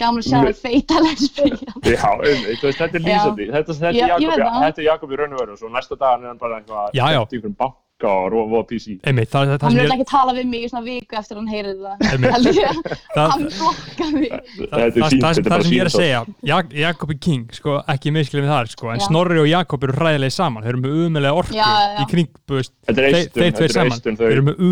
gaman 0.00 0.20
að 0.22 0.28
sjá 0.30 0.36
Nei. 0.36 0.46
það 0.48 0.60
feita 0.64 0.94
lesbía. 1.06 1.56
Já, 1.92 2.08
veist, 2.24 2.64
þetta 2.80 2.96
er 3.00 3.04
lýsandi 3.06 3.50
Þetta, 3.52 3.76
er 3.90 4.00
Jakob, 4.00 4.30
það. 4.40 4.60
þetta 4.66 4.80
er 4.84 4.88
Jakob 4.90 5.12
í 5.12 5.20
raun 5.20 5.32
og 5.36 5.40
veru 5.44 5.52
og 5.56 5.60
svo 5.60 5.68
næsta 5.76 5.96
dag 6.00 6.20
er 6.24 6.30
hann 6.32 6.40
bara 6.40 6.60
eitthvað 6.62 7.76
Og 8.04 8.26
rofa 8.28 8.58
á 8.60 8.64
PC 8.68 8.98
einmitt, 9.08 9.30
það, 9.32 9.46
það, 9.48 9.56
það 9.56 9.62
Hann 9.66 9.76
vil 9.78 9.84
ég 9.86 9.92
ekki 9.94 10.06
tala 10.10 10.32
við 10.36 10.48
mig 10.50 10.64
í 10.66 10.68
svona 10.68 10.84
viku 10.84 11.16
eftir 11.16 11.36
að 11.36 11.40
hann 11.40 11.48
heyrið 11.48 11.78
það. 13.16 13.30
Hann 13.32 13.46
blokkaði 13.56 14.20
mig. 14.20 14.34
það, 14.68 14.82
er 14.82 15.46
er 15.56 15.64
sem 15.64 15.72
ég 15.72 15.80
er 15.80 15.88
að 15.88 15.94
segja 15.94 16.20
Jak 16.50 16.74
Jakob 16.76 17.14
er 17.14 17.18
king, 17.24 17.46
sko, 17.56 17.78
ekki 17.94 18.12
miskilið 18.12 18.44
við 18.44 18.52
það 18.52 18.70
sko, 18.74 18.90
en 18.92 19.00
Já. 19.00 19.06
Snorri 19.08 19.40
og 19.40 19.48
Jakob 19.48 19.86
eru 19.88 19.96
ræðilega 19.96 20.36
saman 20.36 20.66
þeir 20.66 20.74
eru 20.74 20.82
með 20.84 20.98
umulega 21.06 21.40
orku 21.40 21.56
Já, 21.56 21.64
já, 21.64 21.96
í 22.02 22.06
kring 22.12 22.30
þeir, 22.52 23.08
eistun, 23.08 23.40
þeir 23.40 23.56
tveir 23.56 23.74
saman. 23.78 23.96
eistun 23.96 24.20
þeir 24.20 24.36
eru 24.36 24.44
með 24.44 24.62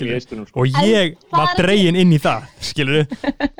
í 0.00 0.16
eistunum 0.16 0.48
sko. 0.48 0.64
og 0.64 0.82
ég 0.88 1.14
var 1.36 1.54
dregin 1.60 2.00
inn 2.00 2.16
í 2.16 2.22
það 2.22 2.48
skilur 2.70 3.04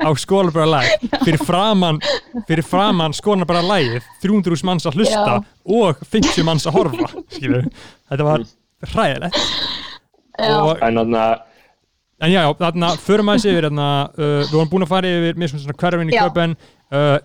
á 0.01 0.09
skólabræða 0.25 0.71
lag 0.79 1.09
fyrir 1.27 1.45
framann 1.45 2.01
fyrir 2.49 2.65
framann 2.65 3.13
skólabræða 3.17 3.69
lagið 3.69 4.11
300 4.25 4.65
manns 4.65 4.89
að 4.89 4.97
hlusta 5.01 5.41
og 5.71 6.01
50 6.09 6.47
manns 6.49 6.65
að 6.67 6.79
horfa 6.81 7.11
skilur 7.37 7.69
þetta 8.11 8.27
var 8.29 8.45
hræðilegt 8.91 9.41
Já. 10.41 10.57
og, 10.65 10.77
En 10.83 11.01
þannig 11.01 11.21
að 11.21 11.47
en 12.21 12.33
já, 12.35 12.41
já, 12.45 12.51
þarna 12.61 12.89
förum 13.01 13.31
aðeins 13.33 13.45
yfir 13.49 13.65
þarna, 13.71 13.89
uh, 14.13 14.41
við 14.45 14.51
vorum 14.53 14.71
búin 14.75 14.85
að 14.85 14.91
fara 14.93 15.09
yfir 15.17 15.39
mér 15.41 15.51
svona 15.55 15.77
hverfin 15.81 16.11
í 16.13 16.17
köpen 16.21 16.55
uh, 16.93 17.19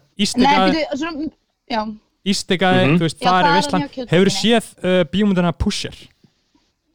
já. 1.67 1.81
Ístegaði 2.25 2.85
Mhm. 2.85 2.97
þú 2.97 3.05
veist, 3.05 3.19
það 3.21 3.39
er 3.39 3.45
er 3.45 3.89
kjötbúðinni. 3.89 4.11
hefur 4.13 4.31
séð 4.33 4.69
uh, 4.85 5.01
bíómyndina 5.11 5.51
Pusher 5.59 5.95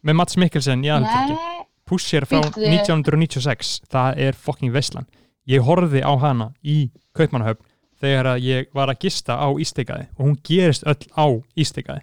með 0.05 0.17
Mats 0.17 0.37
Mikkelsen 0.41 0.85
í 0.85 0.89
aðaltyrki 0.91 1.37
Nei, 1.37 1.65
Pusher 1.87 2.25
frá 2.27 2.41
Bíddu. 2.47 2.67
1996 2.73 3.81
það 3.93 4.19
er 4.27 4.33
fucking 4.39 4.73
veistlan 4.75 5.07
ég 5.51 5.61
horfði 5.67 6.01
á 6.03 6.13
hana 6.23 6.51
í 6.65 6.91
Kaupmannahöfn 7.17 7.63
þegar 8.01 8.31
að 8.33 8.45
ég 8.49 8.71
var 8.75 8.89
að 8.89 9.01
gista 9.05 9.37
á 9.37 9.49
Ístegaði 9.61 10.09
og 10.17 10.25
hún 10.25 10.39
gerist 10.47 10.87
öll 10.89 11.05
á 11.15 11.27
Ístegaði 11.57 12.01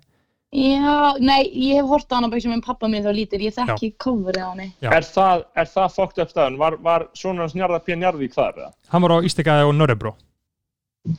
já, 0.54 1.18
nei, 1.20 1.44
ég 1.54 1.76
hef 1.82 1.90
hort 1.92 2.12
á 2.12 2.16
hana 2.18 2.30
bara 2.32 2.40
sem 2.42 2.52
minn 2.52 2.62
pappa 2.64 2.88
minn 2.88 3.04
þá 3.04 3.12
lítir, 3.16 3.42
ég 3.44 3.54
þekki 3.56 3.90
coverið 4.00 4.44
á. 4.48 4.52
Já. 4.82 4.92
er 4.96 5.04
það, 5.04 5.44
er 5.56 5.66
það 5.74 5.94
fokkt 5.98 6.20
upp 6.24 6.30
staðan? 6.32 6.58
Var, 6.58 6.78
var 6.82 7.08
svona 7.14 7.42
hans 7.44 7.54
njarða 7.58 7.80
P. 7.84 7.96
Njarðvík 8.00 8.34
þar? 8.34 8.54
eða? 8.58 8.72
hann 8.94 9.02
var 9.02 9.12
á 9.12 9.18
Ístegaði 9.28 9.68
og 9.68 9.76
Norrebro 9.76 10.16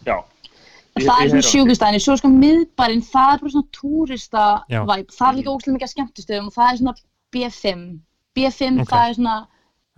Já. 0.07 0.17
Ég- 0.99 1.07
það 1.07 1.21
ég 1.21 1.25
er 1.25 1.29
svona 1.29 1.43
hann. 1.43 1.51
sjúkustæðin, 1.53 2.01
svo 2.03 2.17
sko 2.19 2.29
miðbærin, 2.29 3.03
það 3.05 3.35
er 3.35 3.39
bara 3.45 3.53
svona 3.53 3.71
túrista 3.79 4.47
væp, 4.69 5.13
það 5.15 5.29
er 5.29 5.37
líka 5.39 5.53
óslega 5.55 5.77
mikið 5.77 5.87
að 5.89 5.95
skemmtistöðum 5.95 6.47
og 6.49 6.55
það 6.57 6.73
er 6.73 6.77
svona 6.81 6.95
B5, 7.33 8.01
B5 8.35 8.81
Ok. 8.81 8.89
það 8.89 9.09
er 9.11 9.15
svona 9.15 9.37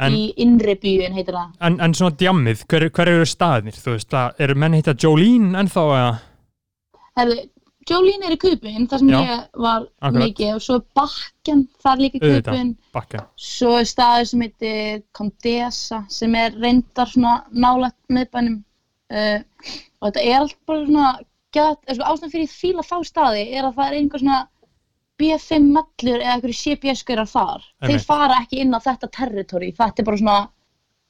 En- 0.00 0.12
í 0.16 0.32
innri 0.36 0.74
bíun 0.80 1.12
heitir 1.12 1.34
það. 1.34 1.50
en, 1.60 1.80
en 1.80 1.92
svona 1.94 2.16
djammið, 2.16 2.64
hver, 2.66 2.88
hver 2.90 3.08
eru 3.08 3.24
staðinir 3.26 3.76
þú 3.76 3.92
veist, 3.96 4.08
það 4.10 4.34
eru 4.40 4.54
menn 4.54 4.72
heita 4.72 4.94
Jolene 4.94 5.54
ennþá 5.60 5.86
eða 6.00 6.18
Herðu, 7.18 7.49
Jolene 7.88 8.26
er 8.28 8.34
í 8.36 8.38
kupin, 8.38 8.84
það 8.90 8.98
sem 9.00 9.08
Já, 9.10 9.20
ég 9.24 9.44
var 9.64 9.86
akkurat. 10.04 10.20
mikið 10.20 10.50
og 10.54 10.60
svo 10.62 10.74
er 10.76 10.82
Bakken, 10.98 11.62
það 11.82 11.92
er 11.94 12.02
líka 12.04 12.18
í 12.18 12.20
Auðvitað. 12.20 12.50
kupin. 12.52 12.72
bakka 12.92 13.22
Svo 13.40 13.70
er 13.80 13.88
staður 13.88 14.26
sem 14.30 14.40
heitir 14.44 15.02
Condesa 15.16 16.02
sem 16.12 16.34
er 16.34 16.52
reyndar 16.60 17.08
svona 17.10 17.32
nálægt 17.50 17.96
miðbænum 18.12 18.58
uh, 19.10 19.40
og 20.00 20.10
þetta 20.10 20.24
er 20.28 20.38
allt 20.42 20.56
bara 20.68 20.84
svona 20.86 21.08
gæt, 21.56 21.80
sko, 21.96 22.04
ástæðan 22.12 22.32
fyrir 22.36 22.46
ég 22.46 22.54
fíla 22.60 22.84
þá 22.86 22.96
staði 23.08 23.46
er 23.56 23.64
að 23.70 23.74
það 23.80 23.86
er 23.88 23.98
einhver 24.02 24.22
svona 24.24 24.40
B5 25.20 25.66
mellur 25.74 26.20
eða 26.22 26.34
einhverju 26.36 26.58
CBS-gaurar 26.60 27.28
þar 27.28 27.64
Einmitt. 27.64 27.90
þeir 27.90 28.04
fara 28.06 28.38
ekki 28.44 28.60
inn 28.62 28.76
á 28.76 28.80
þetta 28.80 29.10
territory 29.16 29.72
þetta 29.76 30.00
er 30.04 30.06
bara 30.12 30.20
svona 30.20 30.36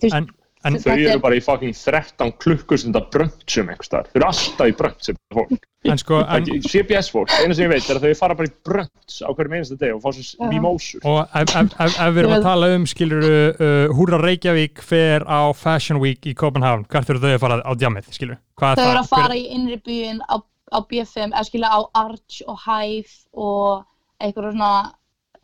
þú 0.01 0.07
veist, 0.07 0.17
en, 0.17 0.31
en 0.65 0.79
Þau 0.79 0.81
Þetta 0.87 0.97
eru 1.01 1.13
er- 1.19 1.21
bara 1.27 1.37
í 1.39 1.43
fucking 1.45 1.75
13 1.77 2.33
klukkustunda 2.43 3.01
bröntsum 3.11 3.69
einhvers 3.71 3.87
staðar. 3.91 4.09
Þau 4.11 4.19
eru 4.21 4.27
alltaf 4.31 4.67
í 4.69 4.75
bröntsum 4.81 5.17
fólk. 5.35 5.67
En 5.89 5.97
sko, 5.97 6.19
en, 6.29 6.45
CBS 6.61 7.09
fólk, 7.09 7.31
eina 7.41 7.55
sem 7.57 7.65
ég 7.65 7.71
veit 7.73 7.87
er 7.89 7.97
að 7.97 8.03
þau 8.11 8.19
fara 8.19 8.35
bara 8.37 8.51
í 8.51 8.53
brönts 8.69 9.23
á 9.25 9.33
hverjum 9.33 9.55
einasta 9.57 9.79
deg 9.81 9.95
og 9.95 10.03
fá 10.05 10.11
sér 10.13 10.27
Já. 10.37 10.49
mimósur. 10.51 11.01
og 11.09 11.21
ef, 11.41 11.55
ef, 11.57 11.71
ef, 11.73 11.95
ef 11.97 12.11
við 12.13 12.21
erum 12.21 12.35
að 12.37 12.43
tala 12.45 12.69
um 12.77 12.85
skilur 12.91 13.25
uh, 13.25 13.95
Húra 13.97 14.19
Reykjavík 14.21 14.83
fer 14.85 15.25
á 15.25 15.41
Fashion 15.57 15.97
Week 16.03 16.21
í 16.29 16.35
Copenhagen 16.37 16.85
hvert 16.85 17.09
eru 17.09 17.23
þau 17.23 17.31
að 17.33 17.41
fara 17.47 17.59
á 17.65 17.73
djamið, 17.81 18.11
skilur 18.13 18.37
hvað 18.61 18.77
þau 18.77 18.85
er 18.85 18.91
eru 18.93 19.01
að 19.01 19.09
fara 19.15 19.39
í 19.41 19.47
innri 19.57 19.79
bíun 19.89 20.21
á, 20.29 20.37
á 20.45 20.79
B5 20.85 21.31
eða 21.33 21.45
skilja 21.49 21.71
á 21.73 21.81
Arch 22.03 22.43
og 22.45 22.61
Hive 22.67 23.17
og 23.33 23.87
einhverju 24.21 24.53
svona 24.53 24.73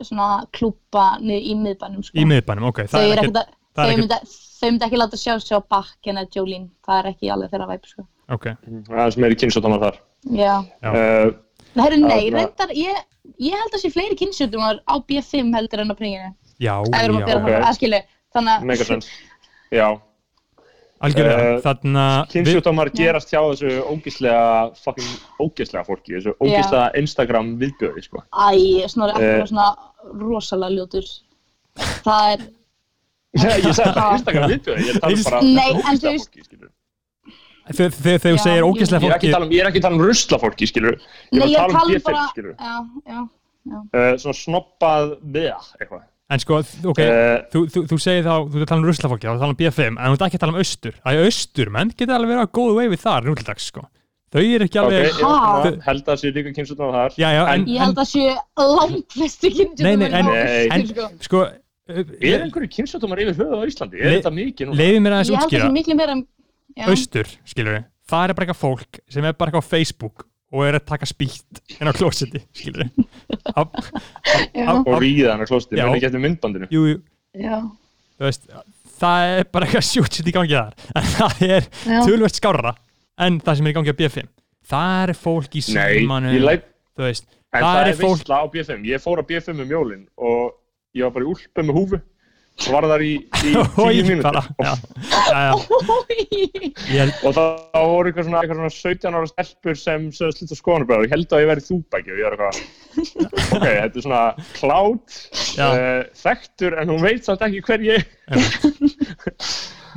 svona 0.05 0.27
klúpa 0.53 1.07
niður 1.17 1.47
í 1.49 1.55
miðbænum 1.63 2.03
sko. 2.05 2.13
í 2.13 2.27
miðbænum, 2.29 2.67
ok, 2.69 2.83
þau 2.85 2.99
það 2.99 3.07
er 3.07 3.23
ekkert 3.23 3.41
að 3.41 3.47
er 3.47 3.55
þau 3.73 3.87
ekkert- 3.87 4.03
myndi, 4.03 4.19
þau 4.61 4.69
myndi 4.69 4.85
ekki 4.91 5.01
láta 5.01 5.17
sjá 5.17 5.33
sig 5.41 5.57
á 5.57 5.61
Bakken 5.65 6.21
eða 6.21 6.29
Jolene, 6.37 6.69
það 6.85 6.99
er 7.01 7.09
ekki 7.15 7.31
alveg 7.33 7.49
þeirra 7.55 7.69
væp 7.73 7.89
sko. 7.89 8.05
ok, 8.37 8.45
Það 8.91 9.01
er 9.07 9.11
sem 9.15 9.23
er 9.25 9.33
í 9.33 9.39
kynnsóttamar 9.41 9.81
þar. 9.81 9.97
Já. 10.31 10.55
Já. 10.83 10.91
Uh, 10.91 11.35
Það 11.77 11.85
eru 11.91 11.97
nei, 12.07 12.29
reyndar, 12.33 12.71
ég, 12.73 12.95
ég 13.37 13.53
held 13.53 13.75
að 13.77 13.81
sé 13.83 13.89
fleiri 13.93 14.15
kynnsjúkdómar 14.17 14.79
á 14.89 14.93
B5 15.05 15.51
heldur 15.53 15.83
en 15.83 15.93
á 15.93 15.95
pringinu. 15.99 16.31
já, 16.57 16.73
við 16.81 16.93
að 16.95 17.03
já 17.05 17.41
ok. 17.43 17.61
það 17.61 17.67
að 17.69 17.75
skilja. 17.77 17.99
Þannig 18.33 18.53
að, 18.55 18.63
Megasens. 18.71 19.09
Já. 19.71 19.87
algjörlega, 21.05 21.43
Eh, 21.53 21.59
þarna 21.61 22.03
við, 22.25 22.31
Kynnsjóttamar 22.33 22.89
gerast 22.97 23.29
hjá 23.29 23.39
þessu 23.45 23.73
ógíslega, 23.85 24.73
fucking 24.81 25.11
ógíslega 25.45 25.83
fólki, 25.85 26.15
þessu 26.17 26.33
ógíslega 26.41 26.87
Instagram 26.97 27.51
viðbjöði, 27.61 28.03
sko. 28.07 28.23
æ, 28.33 28.87
snorri 28.89 29.13
Eh. 29.13 29.21
eftir 29.21 29.43
uh, 29.43 29.47
svona 29.51 29.67
rosalega 30.17 30.73
ljótur. 30.79 31.05
Það 31.77 32.31
er, 32.33 32.47
ég 33.67 33.73
sagði 33.77 33.93
bara 33.93 34.15
Instagram 34.17 34.49
viðbjöði, 34.55 34.87
ég 34.89 34.99
tala 35.03 35.23
bara 35.29 35.39
um 35.43 35.53
Nei, 35.53 35.69
en 35.77 36.01
þú 36.01 36.15
veist-. 36.15 36.71
Þegar 37.73 38.19
þú 38.23 38.37
segir 38.39 38.61
ég- 38.61 38.67
ógeðslega 38.67 39.01
Ég 39.01 39.09
er 39.09 39.15
ekki 39.17 39.27
fólki 39.27 39.27
að 39.27 39.35
tala 39.37 39.45
um, 39.45 39.51
ég 39.51 39.59
er 39.63 39.67
ekki 39.71 39.79
að 39.81 39.85
tala 39.87 39.95
um 39.97 40.05
ruslafólki, 40.07 40.67
skilur 40.69 40.95
Ég 40.97 41.41
er 41.41 41.47
ég 41.47 41.57
að 41.57 41.57
tala 41.57 41.67
um 41.67 41.77
tala 41.77 41.87
um 41.87 41.95
B5, 41.95 42.03
bara, 42.07 42.27
skilur 42.31 42.53
já, 42.57 42.75
já, 43.07 43.19
uh, 43.97 44.13
Svona 44.21 44.37
snobbað 44.43 45.17
við 45.23 45.49
eitthvað 45.81 46.05
en 46.29 46.39
sko, 46.43 46.57
ok, 46.91 46.97
Eh, 46.99 47.37
þú, 47.53 47.59
þú, 47.71 47.81
þú 47.87 47.97
segir 48.03 48.25
þá, 48.27 48.33
þú 48.51 48.57
ert 48.59 48.63
að 48.65 48.71
tala 48.71 48.81
um 48.81 48.87
ruslafólki, 48.89 49.27
þá 49.29 49.37
tala 49.39 49.53
um 49.53 49.59
B5 49.61 49.79
en 49.87 49.95
þú 49.95 50.15
ert 50.17 50.25
ekki 50.27 50.35
að 50.35 50.41
tala 50.43 50.51
um 50.51 50.59
austur, 50.59 50.95
að 51.07 51.19
austur 51.23 51.69
menn 51.71 51.91
geta 51.95 52.17
alveg 52.17 52.31
verið 52.33 52.43
að 52.43 52.49
góðu 52.57 52.73
vei 52.81 52.87
við 52.91 52.99
þar 53.05 53.21
nútildags 53.29 53.67
sko. 53.71 53.85
þau 54.27 54.41
eru 54.43 54.65
ekki 54.67 54.75
Ok, 54.75 54.83
alveg 54.83 54.97
ég 54.99 55.07
er 55.07 55.13
svona- 55.15 55.63
Þau- 55.63 55.79
held 55.87 56.01
að 56.03 56.09
það 56.11 56.19
sé 56.19 56.31
líka 56.35 56.51
kynnsutnáð 56.57 56.91
þar 56.97 57.15
já, 57.15 57.29
já, 57.31 57.43
en, 57.53 57.65
Ég 57.71 57.79
held 57.79 57.95
að 58.03 58.09
sé 58.11 58.23
langt 58.59 59.15
flestu 59.15 59.47
Nei, 59.79 59.95
nei, 59.95 60.09
en- 60.11 60.25
Nei. 60.25 60.67
en 60.67 60.87
sko. 60.91 61.07
sko 61.23 61.45
Er 61.87 62.41
einhverju 62.43 62.67
kynnsutnámar 62.75 63.21
yfir 63.23 63.35
höfuð 63.39 63.63
á 63.63 63.67
Íslandi? 63.71 64.01
Er 64.03 64.19
þetta 64.19 64.31
mikið 64.35 64.67
núna? 64.67 64.75
leiði 64.83 64.99
mér 64.99 65.13
aðeins 65.15 65.29
Ég 65.31 65.37
held 65.39 65.39
að 65.39 65.47
útskýra 65.47 65.63
sé 65.63 65.71
miklu 65.71 65.95
meira 65.95 66.15
já. 66.17 66.23
Austur, 66.91 67.27
skilur 67.49 67.73
við, 67.77 67.85
það 68.11 68.23
er 68.29 68.33
bara 68.37 68.45
eitthvað 68.47 68.61
fólk 68.61 68.99
sem 69.09 69.25
er 69.25 69.33
bara 69.33 69.49
eitthvað 69.51 69.65
á 69.65 69.71
Facebook 69.73 70.25
og 70.53 70.63
er 70.63 70.77
að 70.79 70.85
taka 70.87 71.05
spýtt 71.09 71.61
inn 71.81 71.89
á 71.89 71.93
klósetti, 71.97 72.39
skilur 72.55 72.85
við 72.85 73.07
Og 73.57 74.93
ríða 75.01 75.33
hann 75.33 75.43
á 75.43 75.47
Já. 75.79 75.85
menn 75.87 75.97
ekki 75.97 76.07
eftir 76.09 76.23
myndbandinu. 76.23 76.67
Jú, 76.71 76.83
jú, 76.93 76.97
veist 78.27 78.47
það 78.97 79.31
er 79.37 79.49
bara 79.53 79.67
eitthvað 79.67 79.85
sjútsitt 79.91 80.29
í 80.29 80.33
gangi 80.33 80.55
þar. 80.57 80.73
En 80.97 81.09
það 81.13 81.41
er 81.47 81.67
tölvöld 82.07 82.33
skárra 82.37 82.71
en 83.21 83.39
það 83.43 83.59
sem 83.59 83.67
er 83.67 83.73
í 83.73 83.77
gangi 83.77 83.93
á 83.93 83.99
B5 83.99 84.29
það 84.67 85.01
er 85.03 85.13
fólk 85.17 85.53
í 85.57 85.61
Nei, 85.75 85.99
símanu 86.01 86.31
ég 86.33 86.45
læt 86.45 86.65
þú 86.97 87.05
veist, 87.07 87.27
En 87.55 87.61
Það 87.63 87.67
það, 87.73 87.81
er 87.81 87.87
er 87.87 87.95
fólk- 88.01 88.17
veistla 88.17 88.37
á 88.43 88.45
B5. 88.53 88.81
Ég 88.89 89.01
fór 89.03 89.21
á 89.21 89.23
B5 89.29 89.61
um 89.63 89.69
jólin 89.71 90.01
og 90.19 90.57
ég 90.97 91.03
var 91.07 91.13
bara 91.15 91.25
í 91.25 91.29
úlpu 91.31 91.63
með 91.63 91.77
húfu 91.77 91.99
var 92.73 92.87
þar 92.91 93.03
í, 93.05 93.13
í 93.17 93.51
tíu 93.77 94.03
held 96.97 97.13
Og 97.23 97.35
það, 97.35 97.49
það 97.73 97.85
voru 97.91 98.09
eitthvað 98.09 98.27
svona, 98.27 98.41
eitthvað 98.41 98.59
svona 98.59 98.73
17 98.77 99.17
ára 99.19 99.31
stelpur 99.31 99.79
sem 99.81 100.07
sögðu 100.15 100.33
slutt 100.37 100.53
á 100.53 100.57
skoðanabræður 100.61 101.03
og 101.03 101.07
ég 101.07 101.13
held 101.15 101.29
að 101.31 101.43
ég 101.43 101.51
væri 101.51 101.65
þúbæki 101.67 102.13
og 102.13 102.17
ég 102.17 102.25
var 102.25 102.33
eitthvað, 102.37 102.55
ok, 103.57 103.67
þetta 103.67 103.87
er 103.87 104.05
svona 104.07 104.23
klátt, 104.57 105.19
uh, 105.67 106.01
þekktur 106.23 106.79
en 106.81 106.93
hún 106.93 107.03
veit 107.05 107.27
samt 107.27 107.45
ekki 107.47 107.65
hver 107.67 107.81
ég 107.87 108.01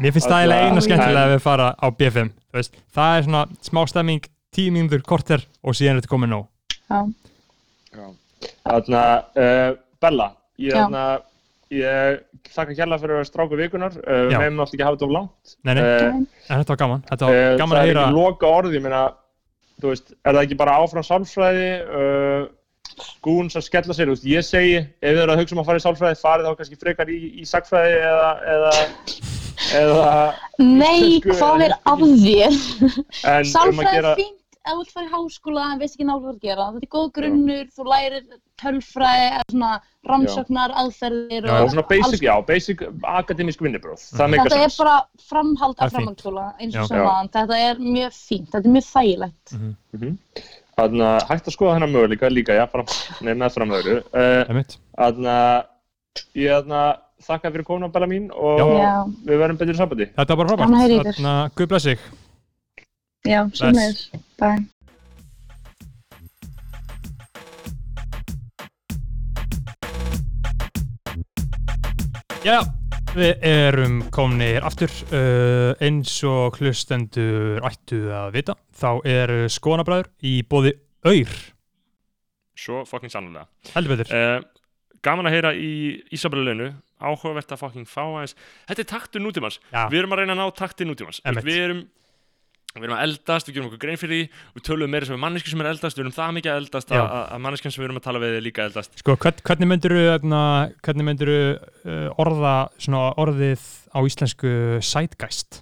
Mér 0.00 0.14
finnst 0.16 0.30
það 0.30 0.38
eiginlega 0.40 0.68
eina 0.68 0.84
skemmtilega 0.84 1.24
að 1.26 1.34
við 1.34 1.42
fara 1.44 1.72
á 1.76 1.86
B5 1.92 2.30
þú 2.50 2.58
veist, 2.58 2.78
það 2.94 3.16
er 3.16 3.26
svona 3.26 3.42
smá 3.66 3.82
stemming 3.90 4.30
tíu 4.54 4.72
mínútur 4.74 5.02
korter 5.06 5.44
og 5.62 5.76
síðan 5.78 5.98
er 5.98 6.02
þetta 6.02 6.12
komið 6.12 6.32
nóg. 6.32 6.46
Já. 6.90 7.00
Þannig 8.64 8.96
að, 8.98 9.42
uh, 9.44 9.68
Bella, 10.00 10.26
ég, 10.60 10.96
ég 11.76 12.20
þakka 12.50 12.76
hérlega 12.78 13.00
fyrir 13.02 13.14
að 13.14 13.18
vera 13.20 13.28
stráku 13.28 13.58
vikunar, 13.58 13.96
uh, 14.00 14.20
við 14.26 14.34
Já. 14.34 14.38
meðum 14.42 14.60
náttúrulega 14.60 14.76
ekki 14.76 14.86
hafa 14.86 14.96
þetta 14.96 15.08
of 15.08 15.14
langt. 15.16 15.56
Nei, 15.64 15.74
nei, 15.74 15.82
Uh, 15.82 16.06
en 16.50 16.62
þetta 16.62 16.72
var 16.74 16.80
gaman 16.82 17.02
Þetta 17.10 17.26
var 17.26 17.34
Eh, 17.40 17.56
gaman 17.60 17.76
það 17.76 17.80
að 17.80 17.82
er 17.82 17.90
heyra 17.90 18.06
ekki 18.06 18.16
loka 18.16 18.54
orði, 18.60 18.72
ég 18.78 18.84
meina, 18.86 19.02
þú 19.80 19.92
veist, 19.92 20.14
er 20.24 20.34
það 20.34 20.42
ekki 20.46 20.58
bara 20.60 20.78
áfram 20.80 21.06
sálfræði, 21.06 21.70
uh, 22.00 22.48
skún 23.00 23.50
sem 23.52 23.62
skella 23.64 23.96
sér, 23.96 24.10
þú 24.10 24.16
veist, 24.16 24.28
ég 24.30 24.46
segi, 24.46 24.80
ef 25.00 25.14
þið 25.14 25.22
eru 25.24 25.34
að 25.36 25.40
hugsa 25.44 25.56
um 25.56 25.62
að 25.62 25.70
fara 25.70 25.80
í 25.80 25.86
sálfræði, 25.86 26.20
farið 26.20 26.48
þá 26.50 26.58
kannski 26.60 26.80
frekar 26.80 27.12
í, 27.12 27.20
í 27.40 27.46
sagfræði 27.48 28.00
eða, 28.10 28.30
eða, 28.56 28.74
eða, 29.80 30.10
Nei, 30.58 31.00
Íslensku 31.20 31.38
hvað 31.38 31.64
er 31.64 31.70
er 31.70 31.78
af 31.92 32.04
þér? 32.26 32.60
en 33.36 33.54
um 33.68 33.84
að 33.84 34.39
Er 34.70 34.76
ef 34.76 34.78
þú 34.78 34.82
vilt 34.84 34.92
fara 34.94 35.06
í 35.06 35.10
háskóla 35.10 35.64
en 35.72 35.80
veist 35.80 35.96
ekki 35.96 36.06
náttúrulega 36.06 36.36
að 36.36 36.44
gera. 36.46 36.66
Þetta 36.74 36.86
er 36.86 36.92
góð 36.94 37.08
grunnur, 37.16 37.64
þú 37.74 37.86
lærir 37.90 38.26
tölfræði, 38.60 39.24
eða 39.30 39.42
svona 39.50 39.70
rannsóknar, 40.10 40.74
aðferðir 40.82 41.48
Já, 41.48 41.54
og 41.56 41.72
svona 41.72 41.84
basic, 41.90 42.22
já, 42.24 42.32
basic 42.46 42.84
akademísk 43.10 43.64
vinnibróð, 43.64 44.04
það 44.14 44.32
meikar 44.34 44.50
Þetta 44.52 44.60
er 44.60 44.68
sens. 44.68 44.78
bara 44.78 44.96
framhald 45.30 45.76
er 45.76 45.84
af 45.86 45.94
framhaldsskóla 45.96 46.46
eins 46.60 46.76
Já. 46.76 46.80
og 46.84 46.88
sem 46.92 47.00
Já. 47.00 47.04
aðan. 47.08 47.32
Þetta 47.36 47.60
er 47.66 47.82
mjög 47.88 48.16
fínt, 48.20 48.48
þetta 48.54 48.70
er 48.70 48.74
mjög 48.76 48.88
þægilegt. 48.92 49.54
Þannig 50.80 51.06
að 51.10 51.26
hægt 51.28 51.50
að 51.50 51.56
skoða 51.56 51.74
hennar 51.76 51.92
möguleika 51.92 52.30
líka, 52.32 52.56
já, 52.56 52.64
fram. 52.70 52.86
Uh, 53.20 54.44
Einmitt. 54.48 54.78
Þannig 54.96 55.34
að 55.34 55.66
ég 56.40 56.70
þakka 57.20 57.50
fyrir 57.52 57.66
komuna 57.68 57.90
Bella 57.92 58.08
mín 58.08 58.30
og 58.32 58.60
Já. 58.80 59.04
við 59.28 59.42
verðum 59.42 59.58
betur 59.60 59.74
í 59.74 59.78
sambandi. 59.78 60.08
Þetta 60.16 60.36
var 60.36 60.46
bara 60.46 60.66
frábært. 60.66 61.16
Þannig 61.18 61.30
að 61.34 61.54
guð 61.58 61.68
bless 61.68 61.88
sig 61.90 61.98
Já, 63.28 63.44
sömulegis. 63.52 64.08
Bye. 64.40 64.64
Já, 72.40 72.62
við 73.12 73.42
erum 73.44 73.98
komnir 74.14 74.64
aftur 74.64 74.92
uh, 75.12 75.72
eins 75.84 76.12
og 76.26 76.56
hlustendur 76.60 77.60
ættu 77.68 77.98
að 78.16 78.30
vita 78.38 78.54
þá 78.80 78.88
er 79.08 79.32
skoðanabræður 79.52 80.08
í 80.24 80.38
bóði 80.48 80.72
auður, 81.04 81.34
Svo 82.60 82.82
fucking 82.88 83.12
sannlega. 83.12 83.46
heldur 83.74 83.94
betur 83.96 84.10
Uh, 84.16 84.40
gaman 85.04 85.28
að 85.30 85.36
heyra 85.36 85.52
í 85.56 85.70
Ísabella 86.12 86.44
Lunu, 86.50 86.70
áhugavert 87.00 87.52
að 87.54 87.60
fucking 87.62 87.86
fá 87.88 88.02
aðeins. 88.04 88.34
Þetta 88.68 88.82
er 88.84 88.88
taktur 88.90 89.22
nútímans. 89.24 89.56
Já. 89.72 89.86
Við 89.88 90.02
erum 90.02 90.12
að 90.12 90.20
reyna 90.20 90.34
að 90.36 90.40
ná 90.42 90.50
takti 90.58 90.84
nútímans. 90.88 91.22
Við 91.40 91.56
erum, 91.56 91.80
við 92.76 92.84
erum 92.86 92.94
að 92.96 93.02
eldast, 93.08 93.48
við 93.50 93.56
gerum 93.56 93.68
okkur 93.70 93.80
grein 93.82 93.98
fyrir 93.98 94.12
því, 94.14 94.42
við 94.54 94.64
tölum 94.68 94.92
meira 94.94 95.06
sem 95.08 95.16
er 95.16 95.22
manneski 95.24 95.50
sem 95.50 95.62
er 95.64 95.68
eldast, 95.72 95.96
við 95.98 96.04
erum 96.04 96.14
það 96.14 96.34
mikið 96.36 96.52
að 96.52 96.60
eldast 96.62 96.92
að, 96.94 97.00
að- 97.16 97.40
manneskjan 97.46 97.74
sem 97.74 97.82
við 97.82 97.88
erum 97.88 97.98
að 98.00 98.04
tala 98.06 98.20
við 98.22 98.36
er 98.38 98.44
líka 98.46 98.66
eldast. 98.68 98.92
Sko, 99.02 99.16
hvern, 99.24 99.40
hvernig 99.48 99.70
myndir 99.72 99.94
hvernig 100.86 101.08
myndir 101.08 101.32
uh, 101.34 102.22
orða 102.22 102.54
svona 102.78 103.00
orðið 103.24 103.64
á 103.90 103.98
íslensku 104.06 104.52
sætgæst? 104.86 105.58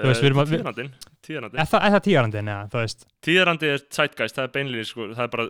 Við- 0.00 0.16
tíðarandin, 0.62 0.88
tíðarandin. 1.28 1.60
er 1.62 1.68
það, 1.70 1.84
veist 2.86 3.04
Tíðarandi 3.22 3.68
er 3.74 3.84
Zeitgeist, 3.94 4.38
það 4.40 4.48
er 4.48 4.54
beinlega, 4.56 4.88
sko, 4.88 5.10
það 5.12 5.22
er 5.28 5.32
bara 5.36 5.46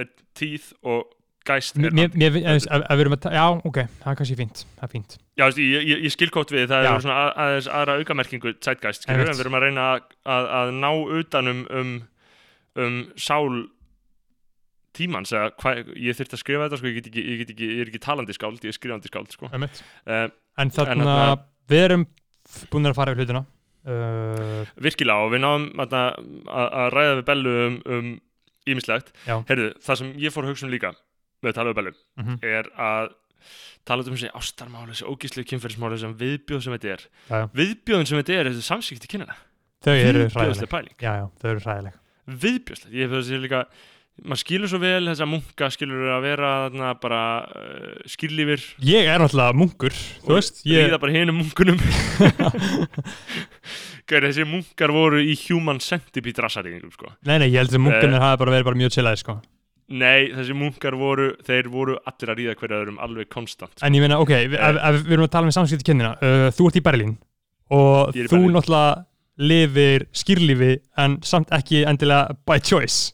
er 0.00 0.08
tíð 0.38 0.70
og 0.94 1.10
Geist 1.44 1.76
er 1.76 1.82
Mér, 1.84 1.92
mér, 1.92 2.14
mér, 2.16 2.38
ef, 2.54 2.64
ef 2.72 2.96
við 2.96 3.02
erum 3.04 3.14
að, 3.18 3.26
já, 3.36 3.44
ok, 3.68 3.78
það 4.00 4.10
er 4.12 4.18
kannski 4.20 4.36
fínt, 4.38 4.62
það 4.78 4.86
er 4.86 4.92
fínt 4.94 5.16
Já, 5.36 5.44
ég, 5.50 5.84
ég, 5.90 6.02
ég 6.06 6.14
skilkótt 6.14 6.54
við, 6.54 6.66
það 6.70 6.86
Já. 6.86 6.90
er 6.94 7.04
svona 7.04 7.16
að- 7.20 7.34
aðeins 7.44 7.68
aðra 7.78 7.96
aukamerkingu 8.00 8.52
en 8.54 9.20
við 9.20 9.42
erum 9.44 9.58
að 9.58 9.64
reyna 9.66 9.86
að, 9.92 10.06
að, 10.36 10.48
að 10.60 10.72
ná 10.78 10.90
utanum 11.20 11.60
um, 11.68 11.92
um 12.80 12.96
sál 13.20 13.64
tímans, 14.94 15.32
eða 15.34 15.50
hvað, 15.58 15.88
ég 15.98 16.14
þurfti 16.16 16.36
að 16.38 16.42
skrifa 16.44 16.66
þetta, 16.68 16.78
sko, 16.80 16.86
ég, 16.90 16.98
get 17.00 17.08
ekki, 17.10 17.24
ég, 17.26 17.38
get 17.42 17.52
ekki, 17.54 17.70
ég 17.72 17.80
er 17.82 17.88
ekki 17.90 18.02
talandi 18.04 18.36
skáld, 18.36 18.60
ég 18.62 18.70
er 18.70 18.76
skrifandi 18.76 19.10
skáld, 19.10 19.32
sko. 19.34 19.50
Uh, 19.50 20.28
En 20.62 20.70
þarna, 20.70 21.02
þarna- 21.08 21.40
við 21.72 21.82
erum 21.88 22.04
búin 22.70 22.86
að 22.86 22.94
fara 22.94 23.14
yfir 23.14 23.24
hlutina 23.24 23.42
uh, 23.90 24.60
virkilega, 24.86 25.24
og 25.26 25.32
við 25.34 25.42
náum 25.42 25.66
að, 25.82 25.96
að 26.54 26.86
ræða 26.94 27.16
við 27.18 27.24
Bellu 27.32 27.54
um, 27.64 27.80
um 27.96 28.12
ímislegt. 28.70 29.10
Já. 29.26 29.40
Heyrðu, 29.50 29.72
það 29.82 29.98
sem 30.00 30.12
ég 30.22 30.32
fór 30.32 30.46
að 30.46 30.54
hugsa 30.54 30.68
um 30.68 30.72
líka 30.72 30.94
með 31.44 31.52
að 31.52 31.58
tala 31.60 31.70
við 31.72 31.78
Bellu, 31.80 31.94
Mhm. 32.22 32.38
er 32.42 32.70
að 32.74 33.08
tala 33.84 34.02
um 34.08 34.14
þessi 34.16 34.30
ástarmáli, 34.32 34.94
þessi 34.94 35.08
ógíslegu 35.12 35.48
kynferðismáli, 35.52 35.98
sem 36.00 36.14
viðbjóð 36.16 36.62
sem 36.64 36.72
þetta 36.78 36.92
er. 36.96 37.02
Já, 37.28 37.34
já. 37.42 37.48
Viðbjóðin 37.60 38.06
sem 38.08 38.18
þetta 38.22 38.38
er, 38.40 38.48
þessi 38.52 38.68
samsíkti 38.70 39.10
kynina. 39.12 39.34
Þau 39.84 39.92
eru 39.92 40.22
Viðbjóðsleg 40.24 40.38
hræðileg 40.40 40.70
pæling. 40.72 40.94
Já, 41.04 41.12
já, 41.20 41.26
þau 41.42 41.50
eru 41.50 41.60
hræðileg 41.66 41.98
Viðbjóðsleg. 42.44 42.94
Ég 42.96 43.04
hef 43.04 43.12
þessi 43.18 43.40
líka, 43.44 43.58
maður 44.24 44.40
skilur 44.40 44.70
svo 44.72 44.78
vel 44.80 45.04
þessa 45.10 45.26
munka, 45.28 45.68
skilur 45.74 46.08
að 46.14 46.22
vera 46.24 46.50
þarna 46.70 46.92
bara 47.02 47.20
uh, 47.44 48.08
skýrlífir 48.08 48.62
Ég 48.80 49.04
er 49.10 49.18
náttúrulega 49.20 49.58
munkur, 49.60 49.92
þú 50.24 50.38
veist 50.38 50.62
ég, 50.64 50.86
ríða 50.88 51.00
bara 51.02 51.12
hinum 51.18 51.42
munkunum. 51.42 51.76
Gæri, 54.08 54.28
þessi 54.30 54.44
munkar 54.48 54.92
voru 54.92 55.20
í 55.24 55.34
human 55.46 55.78
centipede 55.80 56.42
rassariðingum, 56.44 56.92
sko. 56.92 57.12
Nei, 57.24 57.38
nei, 57.40 57.48
ég 57.50 57.60
held 57.62 57.72
að 57.72 57.78
Eh. 57.80 57.84
munkunir 57.86 58.20
hafa 58.20 58.36
bara 58.42 58.52
verið 58.52 58.64
bara 58.68 58.76
mjög 58.80 58.92
chillaði 58.96 59.20
sko. 59.22 59.36
Nei, 59.92 60.30
þessi 60.32 60.54
munkar 60.56 60.94
voru, 60.96 61.26
þeir 61.44 61.66
voru 61.68 61.98
allir 62.08 62.30
að 62.32 62.38
ríða 62.40 62.54
hverja 62.56 62.78
öðrum 62.80 63.00
alveg 63.04 63.28
konstant. 63.28 63.74
En 63.84 63.92
ég 63.96 64.00
meina, 64.00 64.16
ok, 64.22 64.30
við 64.48 64.56
erum 65.12 65.26
að 65.26 65.32
tala 65.34 65.48
með 65.50 65.56
samskipti 65.58 65.84
kynina 65.90 66.14
uh, 66.24 66.46
Þú 66.56 66.70
ert 66.70 66.78
í 66.80 66.84
Berlín 66.86 67.12
og 67.74 68.14
þú 68.14 68.24
Berlín. 68.30 68.54
náttúrulega 68.54 69.04
lifir 69.44 70.06
skýrlífi 70.14 70.72
en 71.04 71.18
samt 71.26 71.52
ekki 71.56 71.82
endilega 71.90 72.36
by 72.48 72.56
choice 72.64 73.12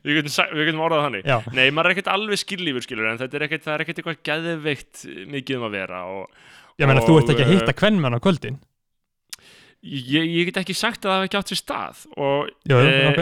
við, 0.03 0.17
getum, 0.19 0.29
sa- 0.33 0.49
við 0.53 0.67
getum 0.69 0.83
orðað 0.85 1.05
þannig. 1.07 1.23
Já, 1.29 1.37
Nei, 1.57 1.65
maður 1.73 1.89
er 1.89 1.95
ekkert 1.95 2.09
alveg 2.13 2.41
skýrlífur, 2.41 2.85
skilur, 2.85 3.07
en 3.09 3.21
þetta 3.21 3.39
er 3.39 3.45
ekkert, 3.47 3.63
það 3.65 3.73
er 3.77 3.83
ekkert 3.85 4.01
eitthvað 4.01 4.19
geðveikt 4.29 5.05
mikið 5.33 5.57
um 5.59 5.65
að 5.69 5.77
vera 5.77 6.01
og 6.09 6.81
ég 6.81 6.89
meina, 6.89 7.05
þú 7.05 7.17
ert 7.21 7.31
ekki 7.33 7.45
að 7.45 7.49
Og, 7.49 7.55
hitta 7.59 7.75
kvennmenn 7.81 8.17
á 8.17 8.21
kvöldin 8.23 8.59
ég, 9.83 10.25
ég 10.25 10.49
get 10.51 10.61
ekki 10.63 10.75
sagt 10.77 11.01
að 11.05 11.09
það 11.11 11.17
hafi 11.19 11.29
ekki 11.31 11.39
átt 11.41 11.53
sér 11.53 11.61
stað 11.63 12.03
og 12.13 12.51
Jú, 12.69 12.77
jú, 12.77 12.93
eh, 12.93 13.09
ok. 13.09 13.19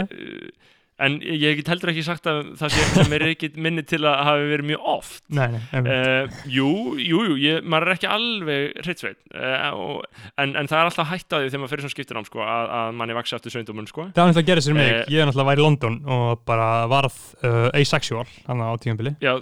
En 1.01 1.17
ég 1.21 1.59
get 1.59 1.71
heldur 1.71 1.91
ekki 1.93 2.03
sagt 2.05 2.27
að 2.29 2.51
það 2.59 2.73
sé 2.75 2.85
sem 2.95 3.15
er 3.17 3.25
ekki 3.29 3.49
minni 3.61 3.83
til 3.87 4.01
að 4.05 4.19
hafi 4.27 4.49
verið 4.51 4.69
mjög 4.71 4.87
oft. 4.95 5.23
Nei, 5.29 5.47
nei, 5.55 5.61
Uh, 5.81 6.41
jú, 6.51 6.67
jú, 7.01 7.23
jú, 7.31 7.37
ég, 7.41 7.65
maður 7.65 7.91
er 7.91 7.97
ekki 7.97 8.09
alveg 8.11 8.83
hreitt 8.85 9.03
uh, 9.07 9.97
en, 10.41 10.53
en 10.59 10.69
það 10.69 10.77
er 10.77 10.89
alltaf 10.91 11.09
hætt 11.11 11.33
á 11.33 11.37
því 11.39 11.49
þegar 11.49 11.63
maður 11.63 11.73
fyrir 11.73 11.85
svona 11.85 11.95
skiptinám 11.95 12.27
sko, 12.27 12.43
að, 12.45 12.71
að 12.77 12.93
manni 13.01 13.17
vaksi 13.17 13.37
aftur 13.37 13.55
söndumum 13.55 13.89
sko. 13.89 14.07
Það 14.11 14.21
var 14.21 14.31
náttúrulega 14.31 14.45
að 14.45 14.51
gera 14.51 14.65
sér 14.67 14.77
mig, 14.77 14.91
Eh, 14.91 15.11
ég 15.15 15.23
er 15.23 15.29
náttúrulega 15.29 15.51
væri 15.51 15.61
í 15.61 15.65
London 15.65 15.99
og 16.17 16.45
bara 16.47 16.69
varð 16.91 17.19
uh, 17.41 17.67
asexual 17.77 18.27
hann 18.47 18.63
á 18.63 18.69
tímabili. 18.81 19.15
Já, 19.23 19.35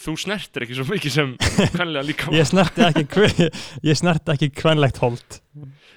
þú 0.00 0.16
snertir 0.20 0.64
ekki 0.64 0.78
svo 0.78 0.86
mikið 0.88 1.14
sem 1.16 1.34
kvenlega 1.76 2.06
líka 2.06 2.32
ég 2.34 2.48
snerti 2.48 2.86
ekki 2.86 3.06
ekki 4.34 4.50
kvenlegt 4.62 5.00
hold 5.02 5.40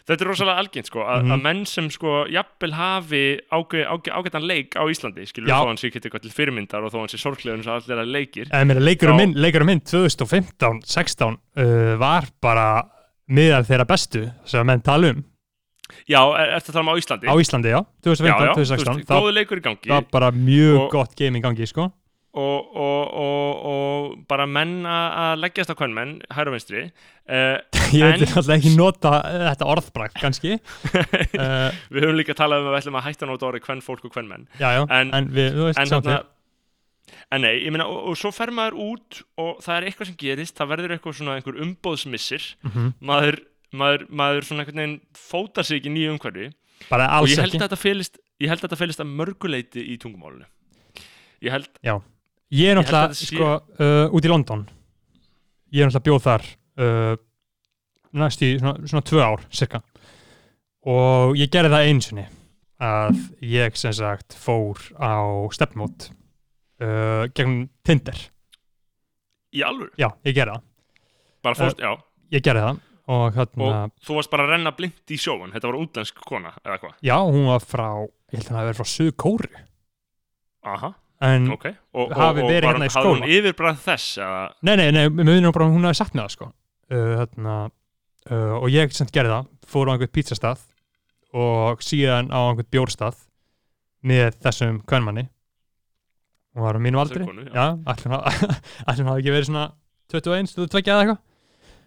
þetta 0.07 0.21
er 0.21 0.27
rosalega 0.27 0.59
algengt 0.59 0.87
sko 0.89 0.99
að, 0.99 1.21
Mhm. 1.23 1.31
að 1.31 1.41
menn 1.43 1.65
sem 1.65 1.89
sko 1.89 2.25
jafnvel 2.27 2.73
hafi 2.75 3.39
ágæ, 3.51 3.85
ágæ, 3.87 4.09
ágætan 4.19 4.45
leik 4.47 4.75
á 4.75 4.83
Íslandi 4.91 5.23
skilur 5.25 5.47
Já. 5.47 5.59
þó 5.63 5.67
hann 5.67 5.77
sé 5.77 5.87
ekki 5.87 5.99
eitthvað 6.01 6.21
til 6.27 6.31
fyrirmyndar 6.35 6.83
og 6.83 6.91
þó 6.91 6.99
hann 6.99 7.07
sé 7.13 7.17
sorglegur 7.21 7.57
eins 7.57 7.67
og 7.67 7.79
allir 7.83 8.01
að 8.03 8.11
leikir 8.11 8.47
en 8.51 8.67
mér 8.67 8.81
leikurum 8.83 9.15
Þá- 9.15 9.21
minn, 9.23 9.33
leikurum 9.39 9.65
minn 9.71 9.81
2015-16 9.81 11.37
uh, 11.57 11.95
var 12.01 12.27
bara 12.41 12.83
miðal 13.31 13.63
þeirra 13.67 13.85
bestu 13.87 14.25
sem 14.45 14.65
menn 14.67 14.81
tala 14.83 15.13
um 15.13 15.23
já, 16.09 16.19
er 16.35 16.59
þetta 16.59 16.69
að 16.69 16.73
tala 16.73 16.83
um 16.83 16.91
á 16.91 16.95
Íslandi? 16.99 17.27
á 17.29 17.35
Íslandi, 17.39 17.69
já, 17.71 17.79
já, 17.79 17.85
já, 17.85 18.11
2015-2016 18.11 18.83
þú 18.83 18.95
veist, 18.97 19.07
það 19.07 19.21
góðu 19.23 19.33
leikur 19.37 19.57
í 19.61 19.63
gangi 19.67 19.87
það 19.87 19.95
var 19.99 20.07
bara 20.11 20.31
mjög 20.31 20.79
Og- 20.81 20.91
gott 20.91 21.15
game 21.15 21.39
í 21.39 21.41
gangi 21.43 21.67
sko. 21.69 21.91
Og, 22.33 22.69
og, 22.73 23.13
og, 23.23 23.65
og 23.69 24.13
bara 24.27 24.45
menn 24.49 24.79
að 24.89 25.35
leggjast 25.43 25.69
á 25.69 25.75
kvennmenn, 25.77 26.15
hæra 26.33 26.49
og 26.49 26.55
vinstri 26.57 26.83
uh, 26.87 27.57
ég 27.93 28.03
veit 28.07 28.23
alltaf 28.25 28.49
ekki 28.55 28.71
nota 28.77 29.11
þetta 29.51 29.67
orðbrakt 29.69 30.17
kannski. 30.21 30.55
Uh, 30.57 31.69
við 31.93 32.07
höfum 32.07 32.17
líka 32.17 32.33
talað 32.37 32.63
um 32.63 32.71
að 32.71 32.73
við 32.75 32.79
ætlum 32.81 32.97
að 33.01 33.05
hætta 33.09 33.29
nota 33.29 33.49
orðið 33.51 33.65
kvenn 33.67 33.83
fólk 33.85 34.07
og 34.09 34.15
kvennmenn 34.15 34.47
já, 34.57 34.69
já, 34.79 34.81
En- 34.89 35.13
en, 35.13 35.29
við, 35.35 35.51
þú 35.59 35.67
veist 35.69 35.93
til. 36.07 36.17
en 37.35 37.41
nei, 37.45 37.53
ég 37.65 37.73
meina 37.75 37.85
og, 37.89 38.15
svo 38.17 38.31
fer 38.33 38.49
maður 38.55 38.79
út 38.87 39.21
og 39.41 39.61
það 39.61 39.75
er 39.77 39.87
eitthvað 39.91 40.09
sem 40.09 40.17
gerist 40.23 40.57
það 40.57 40.71
verður 40.73 40.95
eitthvað 40.97 41.17
svona 41.19 41.35
einhver 41.37 41.59
umbóðsmissir 41.67 42.49
Mhm. 42.65 42.89
maður, 43.05 43.39
maður, 43.73 44.07
maður 44.09 44.47
svona 44.49 44.63
einhvern 44.65 44.81
veginn 44.83 44.97
fótar 45.17 45.65
sig 45.69 45.81
ekki 45.81 45.91
í 45.91 45.95
nýju 45.99 46.15
umhverfi. 46.17 46.49
Og 46.89 47.29
ég 47.29 47.37
held 47.39 47.53
ekki. 47.53 47.59
að 47.61 47.67
þetta 47.67 47.79
felist 47.79 48.17
ég 48.41 48.49
held 48.51 48.59
að 48.59 48.67
þetta 48.67 48.79
felist 48.81 48.99
að 49.05 49.13
mörguleiti 49.21 49.83
í 49.93 49.95
tungumálinu. 50.01 50.45
Ég 51.43 51.51
held, 51.53 51.69
ég 52.53 52.69
er 52.69 52.77
Ég 52.77 52.77
að 52.77 52.79
náttúrulega 52.83 53.17
sé- 53.17 53.29
sko, 53.31 53.49
uh, 53.81 54.13
út 54.13 54.27
í 54.27 54.31
London. 54.31 54.63
Ég 55.73 55.81
er 55.83 55.89
náttúrulega 55.89 56.07
bjóð 56.09 56.23
þar 56.27 56.45
uh, 56.85 57.15
næst 58.21 58.45
í 58.45 58.53
svona, 58.61 58.75
svona 58.85 59.05
tvö 59.09 59.23
ár 59.25 59.45
cirka. 59.49 59.81
Og 60.85 61.37
ég 61.39 61.49
gerði 61.53 61.73
það 61.73 61.87
einu 61.89 62.03
sinni 62.05 62.25
að 62.83 63.19
ég 63.47 63.77
sem 63.79 63.93
sagt 63.95 64.35
fór 64.35 64.79
á 64.99 65.23
stefnmót 65.55 66.09
uh, 66.83 67.25
gegn 67.33 67.69
Tinder. 67.87 68.17
Í 69.53 69.61
alveg 69.63 69.93
já, 70.01 70.09
ég 70.25 70.33
gerði 70.35 70.57
það, 70.57 70.63
bara 71.45 71.57
fórst, 71.59 71.79
já, 71.83 71.91
ég 72.33 72.41
gerði 72.43 72.63
það 72.65 72.81
og 73.13 73.35
hérna, 73.35 73.65
og 73.67 74.05
þú 74.07 74.15
varst 74.17 74.31
bara 74.31 74.45
að 74.47 74.51
renna 74.55 74.71
blind 74.73 75.11
í 75.13 75.17
sjóun 75.19 75.51
þetta 75.53 75.69
var 75.69 75.77
útlensk 75.77 76.21
kona, 76.25 76.53
eða 76.63 76.77
hvað? 76.81 76.93
Já, 77.05 77.15
hún 77.21 77.45
var 77.51 77.61
frá 77.67 77.85
ég 78.01 78.39
held 78.39 78.47
að 78.47 78.49
hann 78.49 78.57
hafi 78.57 78.69
verið 78.71 78.79
frá 78.79 78.89
Suðu 78.89 79.13
Kóru 79.21 79.49
aha, 80.73 80.89
en, 81.23 81.47
ok, 81.53 81.65
og, 81.93 82.01
og, 82.07 82.15
Hafi 82.17 82.45
verið 82.47 82.69
hérna 82.69 82.87
í 82.87 82.93
hafði 82.93 83.11
hún 83.11 83.21
skóla. 83.21 83.31
yfirbræð 83.37 83.81
þess 83.85 84.17
eða, 84.23 84.41
nei, 84.65 84.73
nei, 84.79 84.87
nei, 84.95 85.03
með 85.07 85.29
minnum 85.29 85.55
bara 85.55 85.67
að 85.67 85.75
hún 85.77 85.87
hafi 85.87 85.99
sagt 85.99 86.17
með 86.17 86.25
það 86.25 86.33
sko. 86.35 86.49
Uh, 86.93 87.11
hérna, 87.21 87.57
uh, 88.29 88.55
og 88.59 88.67
ég 88.73 88.95
sem 88.95 89.11
gerði 89.13 89.35
það, 89.35 89.51
fór 89.73 89.91
á 89.91 89.93
einhvern 89.93 90.13
pizzastað 90.17 90.65
og 91.33 91.85
síðan 91.85 92.33
á 92.33 92.39
einhvern 92.41 92.71
bjórstað 92.73 93.21
með 94.03 94.35
þessum 94.43 94.81
kvennmanni 94.89 95.27
og 96.53 96.67
var 96.67 96.77
á 96.77 96.81
mínum 96.83 97.01
aldri. 97.01 97.23
Þessari 97.23 97.31
konu, 97.31 97.47
já. 97.53 97.65
hann 97.87 99.07
hafi 99.13 99.23
ekki 99.23 99.33
verið 99.33 99.49
svona 99.49 99.65
21, 100.13 100.51
22 100.53 100.83
eða 100.83 100.99
eitthvað. 101.05 101.23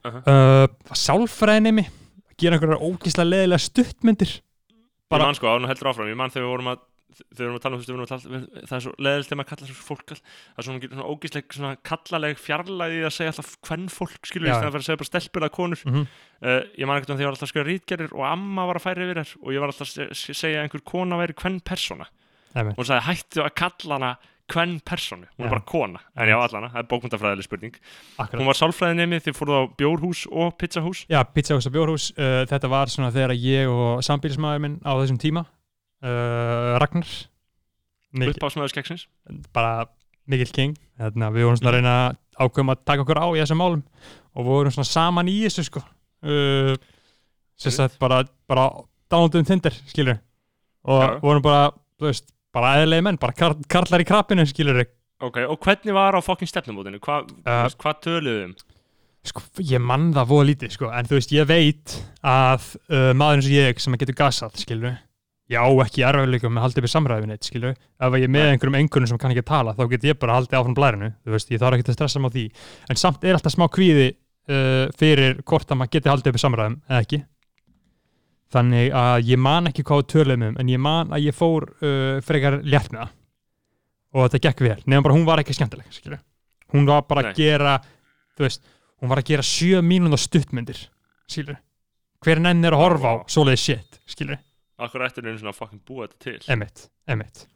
Aha. 0.06 0.18
uh, 0.30 0.94
sálfræðinemi 0.94 1.86
gera 2.38 2.56
einhverjar 2.56 2.82
ógíslega 2.84 3.30
leðilega 3.30 3.62
stuttmyndir. 3.64 4.34
Bara, 5.10 5.24
ég 5.24 5.30
man 5.30 5.38
sko, 5.38 5.50
án 5.50 5.66
og 5.66 5.70
heldur 5.70 5.90
áfram, 5.92 6.10
ég 6.10 6.18
man 6.18 6.32
þegar 6.32 6.46
við 6.46 6.52
vorum 6.52 6.70
að 6.72 6.82
þegar 7.16 7.36
við 7.36 7.46
vorum 7.46 7.56
að 7.56 7.64
tala 7.64 7.76
um 7.76 7.82
þú 7.82 7.96
veist, 7.96 8.12
að 8.12 8.66
það 8.68 8.76
er 8.78 8.84
svo 8.86 8.92
leðilt 9.06 9.28
þegar 9.30 9.40
maður 9.40 9.50
kallar 9.52 9.70
svo 9.70 9.86
fólk 9.86 10.04
það 10.12 10.20
er 10.60 10.66
svona, 10.68 10.82
svona 10.90 11.08
ógísleg, 11.12 11.48
svona 11.56 11.72
kallaleg 11.90 12.40
fjarlæði 12.42 13.00
að 13.08 13.14
segja 13.16 13.32
alltaf 13.34 13.50
hvern 13.68 13.88
fólk 13.96 14.30
skilur 14.30 14.48
Já. 14.48 14.52
í 14.52 14.56
stæðan 14.60 14.74
fyrir 14.76 14.84
að 14.84 14.88
segja 14.90 15.00
bara 15.02 15.10
stelpur 15.12 15.46
að 15.48 15.54
konur. 15.56 15.82
Mm 15.88 16.04
uh, 16.06 16.60
ég 16.76 16.86
man 16.86 16.98
ekkert 17.00 17.10
um 17.14 17.16
því 17.16 17.22
að 17.22 17.26
ég 17.26 17.30
var 17.30 17.36
alltaf 17.38 17.48
að 17.48 17.52
skrifa 17.54 17.68
rítgerðir 17.70 18.12
og 18.16 18.24
amma 18.28 18.66
var 18.68 18.76
að 18.80 18.86
færa 18.86 19.06
yfir 19.06 19.20
þær 19.22 19.34
og 19.42 19.52
ég 19.56 19.62
var 19.64 19.72
alltaf 19.72 19.86
að 19.88 19.92
se- 19.94 20.08
se- 20.26 20.36
segja 20.36 20.60
að 20.60 20.66
einhver 20.68 20.84
kona 20.92 21.16
væri 21.22 21.36
hvern 21.40 21.60
persóna 21.64 22.06
Einmitt. 22.56 22.76
hún 22.76 22.88
sagði 22.88 23.06
hættu 23.08 23.44
að 23.46 23.54
kalla 23.62 23.94
hana 24.00 24.10
hvern 24.46 24.76
persónu, 24.86 25.26
hún 25.34 25.48
er 25.48 25.50
bara 25.56 25.64
kona. 25.66 25.98
En 26.14 26.28
já 26.30 26.36
allana, 26.38 26.68
það 26.70 26.78
er 26.78 26.86
bókmyndafræðileg 26.92 27.46
spurning. 27.48 27.74
Akkurat. 28.14 28.38
Hún 28.38 28.46
var 28.46 28.54
sálfræðinemi, 28.54 29.18
þið 29.24 29.34
fóruð 29.40 29.56
á 29.58 29.62
bjórhús 29.80 30.20
og 30.30 30.52
pizzahús. 30.60 31.00
Já, 31.10 31.18
pizzahús 31.34 31.66
og 31.66 31.74
bjórhús, 31.74 32.04
uh, 32.14 32.44
þetta 32.46 32.70
var 32.70 32.86
svona 32.92 33.10
þegar 33.10 33.34
ég 33.34 33.66
og 33.66 34.04
sambílismæður 34.06 34.62
minn 34.62 34.76
á 34.86 34.94
þessum 35.02 35.18
tíma 35.18 35.42
uh, 36.06 36.76
Ragnar 36.82 37.10
Mikil, 38.16 38.36
uppásmæðurskeksins 38.36 39.06
bara 39.56 39.86
Mikil 40.26 40.50
King. 40.54 40.76
Hérna, 40.98 41.30
við 41.34 41.46
vorum 41.46 41.58
svona 41.60 41.72
að 41.72 41.76
reyna 41.78 41.96
að 41.96 42.20
ákveðum 42.46 42.72
að 42.72 42.84
taka 42.88 43.04
okkur 43.04 43.20
á 43.22 43.26
í 43.28 43.40
þessum 43.42 43.60
málum 43.60 43.82
og 44.36 44.42
við 44.42 44.52
vorum 44.52 44.74
svona 44.74 44.90
saman 44.90 45.30
í 45.30 45.36
þessu 45.44 45.66
sko. 45.68 45.82
Uh, 46.26 46.76
sem 47.60 47.72
sagt 47.72 47.98
bara, 48.00 48.22
bara 48.48 48.68
downloadum 49.12 49.46
Tinder, 49.48 49.74
skilur 49.88 50.18
og 50.86 51.02
Já. 51.02 51.18
vorum 51.22 51.44
bara, 51.44 51.70
þú 51.98 52.08
veist, 52.08 52.30
bara 52.54 52.76
eðlegi 52.80 53.04
menn, 53.06 53.18
bara 53.20 53.36
kar 53.36 53.56
karlar 53.70 54.02
í 54.02 54.08
krabbinu, 54.08 54.46
skilur 54.48 54.82
ok, 55.22 55.42
og 55.48 55.58
hvernig 55.64 55.96
var 55.96 56.16
á 56.16 56.20
fokkin 56.24 56.50
stefnumótinu? 56.50 57.00
Hvað 57.02 57.32
Uh, 57.46 57.68
hva 57.80 57.94
töluðum 58.02 58.56
sko, 59.26 59.42
ég 59.66 59.82
mann 59.82 60.12
það 60.14 60.30
voða 60.30 60.48
lítið 60.50 60.74
sko, 60.76 60.90
en 60.94 61.08
þú 61.08 61.18
veist, 61.18 61.34
ég 61.34 61.48
veit 61.48 61.96
að 62.22 62.68
uh, 62.90 63.12
maður 63.16 63.40
eins 63.40 63.48
og 63.48 63.56
ég 63.56 63.82
sem 63.82 63.96
getur 63.98 64.18
gasað, 64.18 64.60
skilur 64.62 64.96
ég 65.52 65.62
á 65.62 65.68
ekki 65.84 66.04
erfæðleikum 66.06 66.52
með 66.52 66.60
að 66.60 66.66
halda 66.66 66.82
upp 66.82 66.88
í 66.88 66.92
samræðinu 66.92 67.30
neitt, 67.30 67.46
skilur 67.46 67.74
ef 67.76 68.16
ég 68.18 68.26
er 68.26 68.32
með 68.34 68.50
einhverjum 68.50 68.78
einhvernum 68.80 69.10
sem 69.12 69.20
kann 69.22 69.34
ekki 69.34 69.44
að 69.44 69.50
tala 69.52 69.74
þá 69.78 69.82
get 69.92 70.06
ég 70.08 70.18
bara 70.18 70.38
haldið 70.40 70.58
áfram 70.58 70.76
blærinu, 70.76 71.10
þú 71.22 71.34
veist, 71.36 71.52
ég 71.54 71.62
þarf 71.62 71.78
ekki 71.78 71.92
að 71.92 71.98
stressa 71.98 72.22
mig 72.22 72.32
á 72.32 72.36
því, 72.36 72.44
en 72.90 73.00
samt 73.02 73.26
er 73.26 73.38
alltaf 73.38 73.54
smá 73.54 73.66
kvíði 73.76 74.08
uh, 74.10 74.84
fyrir 74.98 75.40
hvort 75.46 75.70
að 75.70 75.80
maður 75.82 75.94
geti 75.96 76.12
haldið 76.12 76.32
upp 76.32 76.40
í 76.40 76.42
samræðum, 76.42 76.78
eða 76.90 77.02
ekki. 77.06 77.22
Þannig 78.56 78.92
að 78.94 79.30
ég 79.30 79.42
man 79.42 79.70
ekki 79.70 79.86
hvað 79.86 80.06
töluðum 80.12 80.48
um, 80.50 80.58
en 80.62 80.70
ég 80.70 80.82
man 80.82 81.14
að 81.14 81.28
ég 81.28 81.36
fór 81.38 81.70
uh, 81.78 82.18
frekar 82.26 82.60
létt 82.66 82.90
með 82.90 83.04
það. 83.04 83.14
Og 84.16 84.26
þetta 84.26 84.42
gekk 84.48 84.64
vel, 84.66 84.78
nefnum 84.86 85.06
bara 85.06 85.16
hún 85.18 85.26
var 85.28 85.42
ekki 85.42 85.54
skemmtileg, 85.54 85.90
skilur 85.94 86.22
hún 86.72 86.86
var 86.86 87.06
bara 87.08 87.26
Nei. 87.26 87.30
að 87.30 87.40
gera 87.40 87.76
þú 88.36 88.46
veist, 88.46 88.64
hún 89.00 89.10
var 89.12 89.22
að 89.22 89.30
gera 89.30 89.46
sjö 89.46 89.82
mínúnda 89.84 90.18
stuttmyndir 90.20 90.80
skilur 91.30 91.60
hver 92.24 92.40
nenn 92.42 92.64
er 92.64 92.74
að 92.74 92.82
horfa 92.82 93.12
á 93.12 93.16
svoleiði 93.30 93.62
shit 93.62 94.00
skilur, 94.08 94.40
akkur 94.84 95.04
ættir 95.06 95.26
einu 95.26 95.38
svona 95.40 95.52
að 95.54 95.60
fokkin 95.60 95.80
búa 95.88 96.06
þetta 96.08 96.18
til? 96.26 96.38
Emitt, 96.52 96.88
emitt 97.08 97.46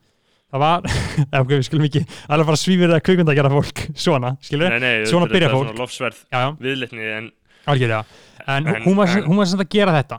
það 0.50 0.62
var, 0.64 0.88
ef 1.38 1.44
við 1.50 1.60
skulum 1.68 1.84
ekki 1.86 2.00
alveg 2.26 2.48
fara 2.48 2.56
að 2.58 2.62
svífir 2.64 2.90
það 2.94 3.02
kvikmynda 3.06 3.34
að 3.34 3.38
gera 3.40 3.52
fólk 3.52 3.82
svona, 3.94 4.32
skilur, 4.42 4.72
nei, 4.72 4.80
nei, 4.82 5.04
Svona 5.10 5.28
er 5.50 5.54
fólk. 5.54 5.68
svona 5.68 5.82
lofsverð 5.84 6.24
viðlitni 6.64 7.06
en 7.18 7.28
algjörlega. 7.70 8.00
En, 8.46 8.66
En- 8.66 8.82
hún, 8.86 8.96
var, 8.98 9.12
var 9.38 9.46
þetta 9.52 9.66
að 9.66 9.70
gera 9.76 9.94
þetta. 10.00 10.18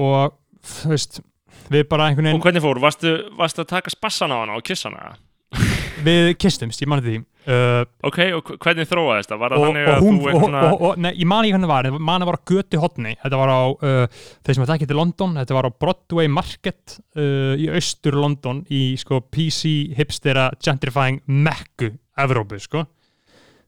Og, 0.00 0.38
þú 0.62 0.92
veist 0.94 1.20
við 1.72 1.84
bara 1.90 2.06
einhvern 2.08 2.30
og 2.30 2.30
veginn, 2.32 2.44
hvernig 2.46 2.64
fór, 2.64 2.80
varstu, 2.80 3.12
varstu 3.36 3.64
að 3.64 3.70
taka 3.74 3.92
spassan 3.92 4.32
á 4.32 4.36
hana 4.40 4.56
og 4.56 4.64
kissa 4.64 4.88
hana 4.88 5.16
við 6.06 6.32
kistumst, 6.40 6.82
ég 6.82 6.90
manni 6.90 7.04
því. 7.06 7.20
Uh, 7.42 7.82
ok, 8.06 8.18
og 8.36 8.44
hv- 8.52 8.58
hvernig 8.62 8.86
þróaðist 8.86 9.32
það, 9.32 9.38
var 9.42 9.50
það 9.50 9.58
og, 9.58 9.64
þannig 9.66 9.88
að 9.90 10.04
hún 10.04 10.18
þú 10.22 10.34
og, 10.38 10.82
og, 10.86 10.92
nei, 11.02 11.10
ég 11.18 11.26
man 11.26 11.42
ekki 11.42 11.54
hvernig 11.56 11.66
það 11.66 11.72
var, 11.72 11.88
en 11.88 11.96
man 12.06 12.22
að 12.22 12.28
var 12.30 12.36
á 12.38 12.46
götu 12.52 12.78
hotni 12.78 13.14
þetta 13.18 13.40
var 13.40 13.50
á, 13.50 13.60
uh, 13.66 14.20
þeir 14.46 14.54
sem 14.54 14.62
þetta 14.62 14.76
ekki 14.76 14.88
til 14.92 14.98
London 15.00 15.34
þetta 15.40 15.56
var 15.56 15.66
á 15.66 15.70
Broadway 15.82 16.30
Market 16.30 16.94
uh, 17.18 17.58
í 17.58 17.66
austur 17.74 18.14
London 18.22 18.60
í 18.70 18.84
sko 19.02 19.18
PC 19.26 19.72
hipstera 19.98 20.46
gentrifying 20.62 21.18
mekku 21.26 21.90
Evrópu 22.22 22.62
sko. 22.62 22.84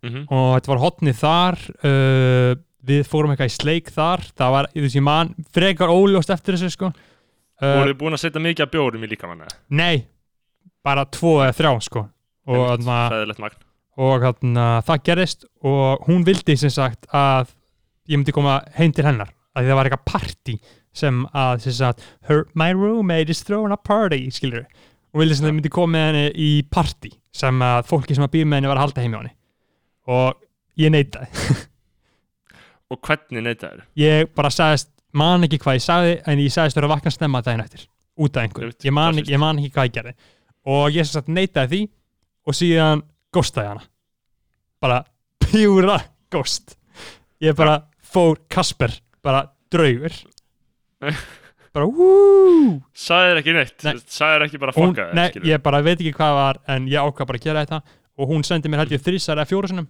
Mhm. 0.06 0.26
og 0.30 0.48
þetta 0.60 0.70
var 0.76 0.82
hotni 0.84 1.16
þar 1.18 1.58
uh, 1.82 2.54
við 2.84 3.04
fórum 3.10 3.34
eitthvað 3.34 3.50
í 3.50 3.58
sleik 3.58 3.90
þar. 3.90 4.22
Það 4.38 4.54
var, 4.54 4.70
þú 4.70 4.86
veist, 4.86 4.98
ég 5.02 5.08
man 5.10 5.34
frekar 5.50 5.90
óljóst 5.90 6.30
eftir 6.30 6.54
þessu 6.60 6.76
sko. 6.76 6.94
Uh, 7.58 7.70
voru 7.80 7.90
þið 7.90 8.00
búin 8.06 8.14
að 8.18 8.22
setja 8.28 8.42
mikið 8.44 8.68
af 8.68 8.74
bjórum 8.78 9.02
í 9.02 9.10
líkamann 9.16 9.46
eða? 9.48 9.58
nei, 9.74 10.04
bara 10.84 11.08
tvo 11.10 11.40
eða 11.42 11.54
þrjá 11.58 11.74
sko 11.90 12.08
og, 12.50 12.80
hræðilegt 12.84 13.42
magn. 13.42 13.60
og 13.96 14.24
þarna, 14.26 14.64
það 14.86 15.02
gerist 15.08 15.44
og 15.64 16.04
hún 16.08 16.24
vildi 16.26 16.56
sem 16.60 16.72
sagt 16.74 17.06
að 17.14 17.52
ég 18.10 18.18
myndi 18.20 18.34
koma 18.36 18.58
heim 18.76 18.92
til 18.92 19.06
hennar. 19.06 19.30
Að 19.54 19.68
það 19.70 19.78
var 19.78 19.88
eitthvað 19.88 20.08
party 20.10 20.56
sem 20.94 21.20
að 21.34 21.60
sem 21.64 21.76
sagt, 21.78 22.02
her, 22.28 22.44
my 22.58 22.72
roommate 22.74 23.30
is 23.30 23.42
throwing 23.46 23.72
a 23.74 23.78
party 23.78 24.26
skilur 24.34 24.64
og 25.14 25.20
vildi 25.22 25.36
sem 25.38 25.46
það 25.46 25.54
myndi 25.56 25.70
koma 25.74 25.92
með 25.94 26.08
henni 26.10 26.24
í 26.42 26.50
party 26.74 27.12
sem 27.34 27.62
að 27.62 27.86
fólki 27.90 28.16
sem 28.18 28.26
að 28.26 28.32
býða 28.34 28.50
með 28.50 28.60
henni 28.60 28.70
var 28.72 28.80
að 28.80 28.86
halda 28.88 29.04
heim 29.04 29.14
hjá 29.14 29.20
henni. 29.22 29.34
Og 30.10 30.42
ég 30.82 30.92
neitaði. 30.94 31.30
Og 32.92 33.00
hvernig 33.06 33.42
neytaður 33.46 33.84
ég 33.98 34.28
bara 34.36 34.50
sagðist, 34.52 34.90
man 35.16 35.46
ekki 35.46 35.58
hvað 35.62 35.78
ég 35.78 35.84
sagði 35.86 36.14
en 36.30 36.42
ég 36.42 36.52
sagðist 36.54 36.78
að 36.82 36.90
vakna 36.92 37.12
snemma 37.14 37.40
daginn 37.46 37.62
eftir 37.64 37.86
út 38.20 38.36
af 38.36 38.44
einhver, 38.44 38.68
Einmitt, 38.68 38.84
ég 38.86 38.94
man, 38.94 39.14
klassískt. 39.14 39.32
ég 39.32 39.40
man 39.42 39.58
ekki 39.58 39.72
hvað 39.74 39.88
ég 39.88 39.94
gerði. 39.96 40.12
Og 40.70 40.84
ég 40.94 41.06
sem 41.08 41.16
sagt 41.16 41.30
neitaði 41.34 41.70
því 41.72 41.80
og 42.46 42.56
síðan 42.56 43.02
ghostaði 43.34 43.70
hana. 43.72 43.84
Bara 44.82 45.00
pjúra 45.40 45.98
ghost. 46.32 46.76
Ég 47.42 47.56
bara 47.58 47.78
fór 48.04 48.38
Kasper 48.52 48.92
bara 49.24 49.46
draugur. 49.72 50.12
Bara 51.74 51.88
wúúú 51.90 52.76
sagði 52.94 53.30
þér 53.32 53.38
ekki 53.40 53.52
neitt, 53.56 53.80
Nei. 53.82 53.96
sagði 54.06 54.34
þér 54.36 54.42
ekki 54.46 54.58
bara 54.62 54.72
fokka 54.76 55.06
nei, 55.10 55.24
þér 55.34 55.46
ég 55.48 55.62
bara 55.64 55.80
veit 55.82 55.96
ekki 55.98 56.12
hvað 56.14 56.34
var 56.38 56.60
en 56.70 56.84
ég 56.86 57.02
ákvað 57.02 57.26
bara 57.32 57.40
að 57.40 57.46
gera 57.48 57.64
þetta. 57.64 57.80
Og 58.14 58.30
hún 58.30 58.44
sendi 58.46 58.70
mér 58.70 58.84
held 58.84 58.92
ég 58.94 59.02
þrísar 59.02 59.40
eða 59.42 59.48
fjóru 59.50 59.70
sinum 59.72 59.88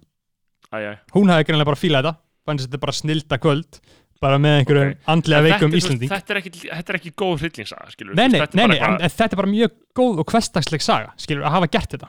Æ, 0.73 0.79
æ. 0.81 0.93
hún 1.13 1.29
hefði 1.29 1.45
greinlega 1.51 1.69
bara 1.69 1.77
fílað 1.83 2.07
þetta 2.09 2.15
fannst 2.49 2.65
þetta 2.71 2.81
bara 2.87 2.95
snilda 2.97 3.39
kvöld 3.45 3.81
bara 4.25 4.39
með 4.41 4.57
einhverjum 4.63 4.95
Ok. 4.95 5.05
andlega 5.13 5.45
veikum 5.45 5.77
Íslending. 5.77 6.09
þetta, 6.15 6.33
er 6.33 6.41
ekki, 6.41 6.53
þetta 6.65 6.95
er 6.95 6.99
ekki 7.03 7.13
góð 7.21 7.45
hryllingssaga, 7.45 7.93
skilur 7.93 8.17
nei, 8.17 8.27
nei, 8.33 8.41
nei, 8.65 8.79
en 8.81 8.97
þetta 9.05 9.29
er 9.29 9.41
bara 9.43 9.53
mjög 9.53 9.77
góð 10.01 10.23
og 10.25 10.33
hverstagsleg 10.33 10.81
saga 10.89 11.13
skilur, 11.21 11.45
að 11.45 11.57
hafa 11.59 11.69
gert 11.77 11.93
þetta 11.99 12.09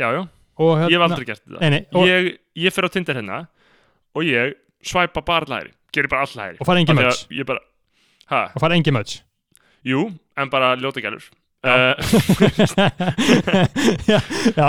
Já, 0.00 0.08
já, 0.16 0.22
og, 0.24 0.28
ég 0.78 0.80
hef 0.80 0.88
hérna- 0.94 1.04
aldrei 1.10 1.26
gert 1.28 1.42
þetta. 1.44 1.60
Nei, 1.60 1.70
nei, 1.74 1.82
og, 1.92 2.02
ég, 2.08 2.38
ég 2.64 2.72
fer 2.72 2.84
á 2.88 2.90
Tinder 2.92 3.14
hérna 3.20 3.38
og 4.16 4.22
ég 4.24 4.54
svæpa 4.80 5.20
bara 5.24 5.44
allæri 5.44 5.70
gerir 5.92 6.08
bara 6.08 6.24
allæri 6.24 6.56
og 6.60 6.66
fara 6.66 6.80
því 6.80 6.94
möts 6.96 7.26
og 8.30 8.60
fara 8.62 8.74
engin 8.78 8.94
möts 8.96 9.20
jú, 9.84 10.10
en 10.36 10.50
bara 10.52 10.76
ljóta 10.76 11.00
gælur. 11.02 11.22
Já. 11.60 11.92
uh, 11.92 12.00
já, 14.08 14.16
já, 14.56 14.68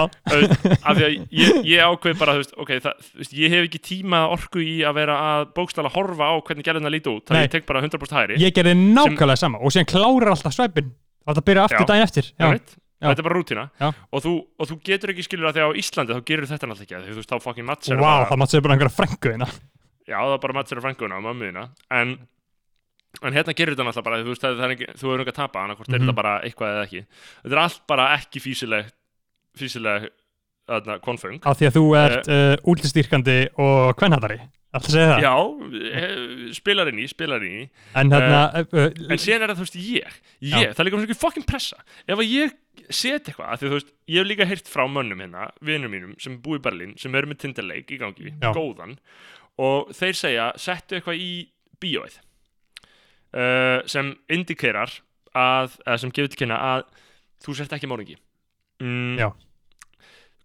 af 0.83 0.97
því 0.97 1.03
að 1.05 1.11
ég, 1.31 1.63
ég 1.63 1.79
ákveð 1.85 2.17
bara, 2.19 2.33
veist, 2.35 2.51
ok, 2.59 2.67
það, 2.83 2.93
veist, 3.15 3.31
ég 3.39 3.47
hef 3.53 3.63
ekki 3.69 3.79
tíma 3.79 4.25
orku 4.33 4.59
í 4.59 4.81
að 4.83 4.97
vera 4.99 5.15
að 5.29 5.45
bókstala 5.55 5.87
horfa 5.93 6.25
á 6.27 6.35
hvernig 6.43 6.67
gælurna 6.67 6.91
líti 6.91 7.07
út, 7.13 7.23
þannig 7.29 7.47
ég 7.47 7.53
tek 7.55 7.63
bara 7.69 7.79
100% 7.85 8.11
hæri 8.19 8.35
ég 8.43 8.51
gerði 8.57 8.73
nákvæmlega 8.81 9.39
sama 9.39 9.57
og 9.63 9.71
síðan 9.71 9.87
klárar 9.93 10.33
alltaf 10.33 10.51
svæpin 10.57 10.91
þetta 11.23 11.41
byrja 11.47 11.63
aftur 11.69 11.87
daginn 11.93 12.07
eftir. 12.09 12.25
Já, 12.35 12.43
Já. 12.43 12.47
Já. 12.59 12.63
Þetta 13.01 13.21
er 13.23 13.25
bara 13.27 13.37
rútína 13.39 13.63
Já. 13.81 13.87
og 14.13 14.21
þú, 14.23 14.31
og 14.61 14.67
þú 14.69 14.75
getur 14.85 15.09
ekki 15.15 15.23
skilur 15.25 15.49
að 15.49 15.55
því 15.57 15.63
á 15.65 15.69
Íslandi 15.81 16.13
þá 16.13 16.21
gerir 16.29 16.45
þetta 16.51 16.67
náttúrulega 16.69 16.99
ekki 17.01 17.11
þú 17.11 17.17
veist 17.21 17.31
þá 17.31 17.39
fucking 17.41 17.65
matts 17.65 17.89
er 17.89 17.97
Vá, 17.97 18.05
bara, 18.05 18.27
það 18.29 18.51
segja 18.51 18.61
bara 18.67 18.75
einhverja 18.77 18.97
frængu 18.99 19.31
hérna 19.33 19.47
já 20.11 20.17
það 20.21 20.35
er 20.35 20.41
bara 20.45 20.53
matts 20.59 20.71
er 20.75 20.81
franguna 20.85 21.17
og 21.17 21.23
mömmuðina 21.25 21.63
en, 21.97 22.13
en 23.25 23.33
hérna 23.37 23.55
gerir 23.57 23.73
þetta 23.73 23.87
náttúrulega 23.89 24.05
bara 24.09 24.21
þú 24.21 24.31
veist 24.35 24.45
það 24.45 24.61
er 24.67 24.73
ekki, 24.75 24.87
þú 25.01 25.09
hefur 25.09 25.23
ekki 25.25 25.33
að 25.33 25.39
tapa 25.41 25.63
annarkvort 25.65 25.89
er 25.89 25.97
Mhm. 25.97 26.05
þetta 26.05 26.15
bara 26.21 26.33
eitthvað 26.45 26.73
eða 26.75 26.85
ekki. 26.87 27.01
Þetta 27.43 27.55
er 27.57 27.61
allt 27.65 27.81
bara 27.87 28.05
ekki 28.17 28.39
físileg 28.45 28.91
físileg 29.57 30.09
öðna, 30.77 30.97
konfung 31.03 31.37
af 31.43 31.59
því 31.59 31.69
að 31.69 31.77
þú 31.77 31.85
ert 31.99 32.31
uh, 32.31 32.55
útlistýrkandi 32.73 33.37
og 33.61 33.93
kvennhatari. 33.99 34.39
Alltaf 34.71 34.93
segja 34.93 35.07
það? 35.09 35.25
Já, 35.25 35.33
eh, 35.99 36.51
spilar 36.55 36.91
inn 36.91 37.01
í, 37.03 37.07
spilar 37.11 37.43
inn 37.43 37.57
í. 37.59 37.65
En 37.99 38.13
hérna 38.13 38.41
uh, 38.61 38.85
en 38.87 39.19
síðan 39.19 39.43
er 39.43 39.51
það 39.51 39.59
þú 39.59 39.65
veist 39.65 39.79
ég, 39.83 40.17
ég 40.47 40.67
Já. 40.67 40.71
það 40.71 40.83
er 40.83 40.87
líka 40.87 41.01
ekki 41.01 41.19
fucking 41.19 41.47
pressa. 41.49 41.81
Ef 42.07 42.15
að 42.15 42.31
ég 42.31 42.55
set 42.87 43.27
eitthvað, 43.27 43.57
því 43.59 43.67
þú 43.67 43.75
veist 43.75 43.91
ég 44.07 44.21
hef 44.21 44.29
líka 44.29 44.47
heyrt 44.47 44.71
frá 44.71 44.85
mönnum 44.87 45.19
hérna, 45.23 45.49
vinum 45.59 45.91
mínum 45.91 46.15
sem 46.23 46.39
búi 46.43 46.61
í 46.61 46.63
Berlín, 46.63 46.95
sem 47.01 47.15
eru 47.19 47.27
með 47.27 47.43
tindarleik 47.43 47.91
í 47.91 47.99
gangi, 47.99 48.31
Já. 48.31 48.51
góðan 48.55 48.95
og 49.61 49.91
þeir 49.95 50.17
segja, 50.17 50.49
settu 50.59 50.97
eitthvað 50.97 51.19
í 51.19 51.31
bíóið 51.81 52.17
uh, 53.35 53.79
sem 53.89 54.13
indikerar 54.31 54.93
að, 55.37 55.77
eða 55.85 55.99
sem 56.03 56.13
gefur 56.15 56.31
til 56.31 56.41
kynna 56.43 56.59
að 56.71 56.85
þú 57.43 57.57
sért 57.57 57.75
ekki 57.75 57.89
morgingi 57.89 58.17
mm, 58.83 59.19
Já. 59.19 59.29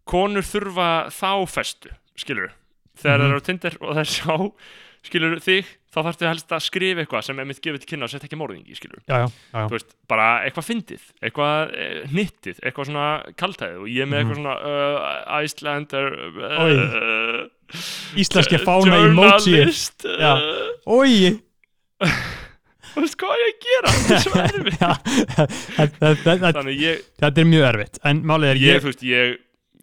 Konur 0.07 0.47
þurfa 0.47 0.91
þá 1.13 1.31
festu, 1.51 1.91
skilur 2.19 2.51
þegar 2.97 3.19
Mhm. 3.19 3.25
þeir 3.27 3.31
eru 3.33 3.41
á 3.43 3.47
Tinder 3.47 3.75
og 3.83 3.97
þeir 3.99 4.09
sjá 4.17 4.37
skilur 5.07 5.35
þig, 5.39 5.67
þá 5.95 5.99
þarftu 6.03 6.27
helst 6.27 6.51
að 6.57 6.63
skrifa 6.65 7.03
eitthvað 7.05 7.23
sem 7.29 7.39
er 7.39 7.47
mitt 7.47 7.61
gefið 7.63 7.83
til 7.85 7.89
kynna 7.93 8.07
og 8.09 8.11
setja 8.11 8.27
ekki 8.27 8.39
morðingi, 8.41 8.75
skilur 8.75 8.99
já, 9.07 9.19
já, 9.23 9.27
já, 9.55 9.67
veist, 9.71 9.93
bara 10.11 10.25
eitthvað 10.43 10.67
fyndið 10.67 11.05
eitthvað 11.23 11.75
eh, 11.79 12.01
hnittið, 12.11 12.57
eitthvað 12.67 12.89
svona 12.91 13.05
kaltæðið 13.39 13.79
og 13.85 13.87
ég 13.93 14.03
er 14.03 14.11
með 14.11 14.19
eitthvað 14.25 14.41
svona 14.41 14.57
uh, 14.67 15.45
Icelander 15.47 16.09
uh, 16.51 17.47
íslenski 18.19 18.59
fána 18.65 18.99
emoji 19.05 19.55
journalist 19.55 20.07
Já. 20.11 20.33
uh, 20.35 20.43
Ói 20.91 21.39
þú 22.97 23.05
veist 23.05 23.17
hvað 23.21 23.41
ég 23.45 23.57
gera? 23.69 23.91
Þetta 23.95 24.17
er 24.17 24.23
svo 24.25 24.35
erfitt. 24.49 24.81
Þannig 26.57 26.79
ég, 26.81 27.03
þetta 27.21 27.43
er 27.43 27.49
mjög 27.51 27.65
erfitt. 27.71 27.99
En 28.09 28.23
málið 28.27 28.49
er 28.55 28.61
ég, 28.63 28.79
þú 28.83 28.89
veist, 28.91 29.03
ég 29.07 29.35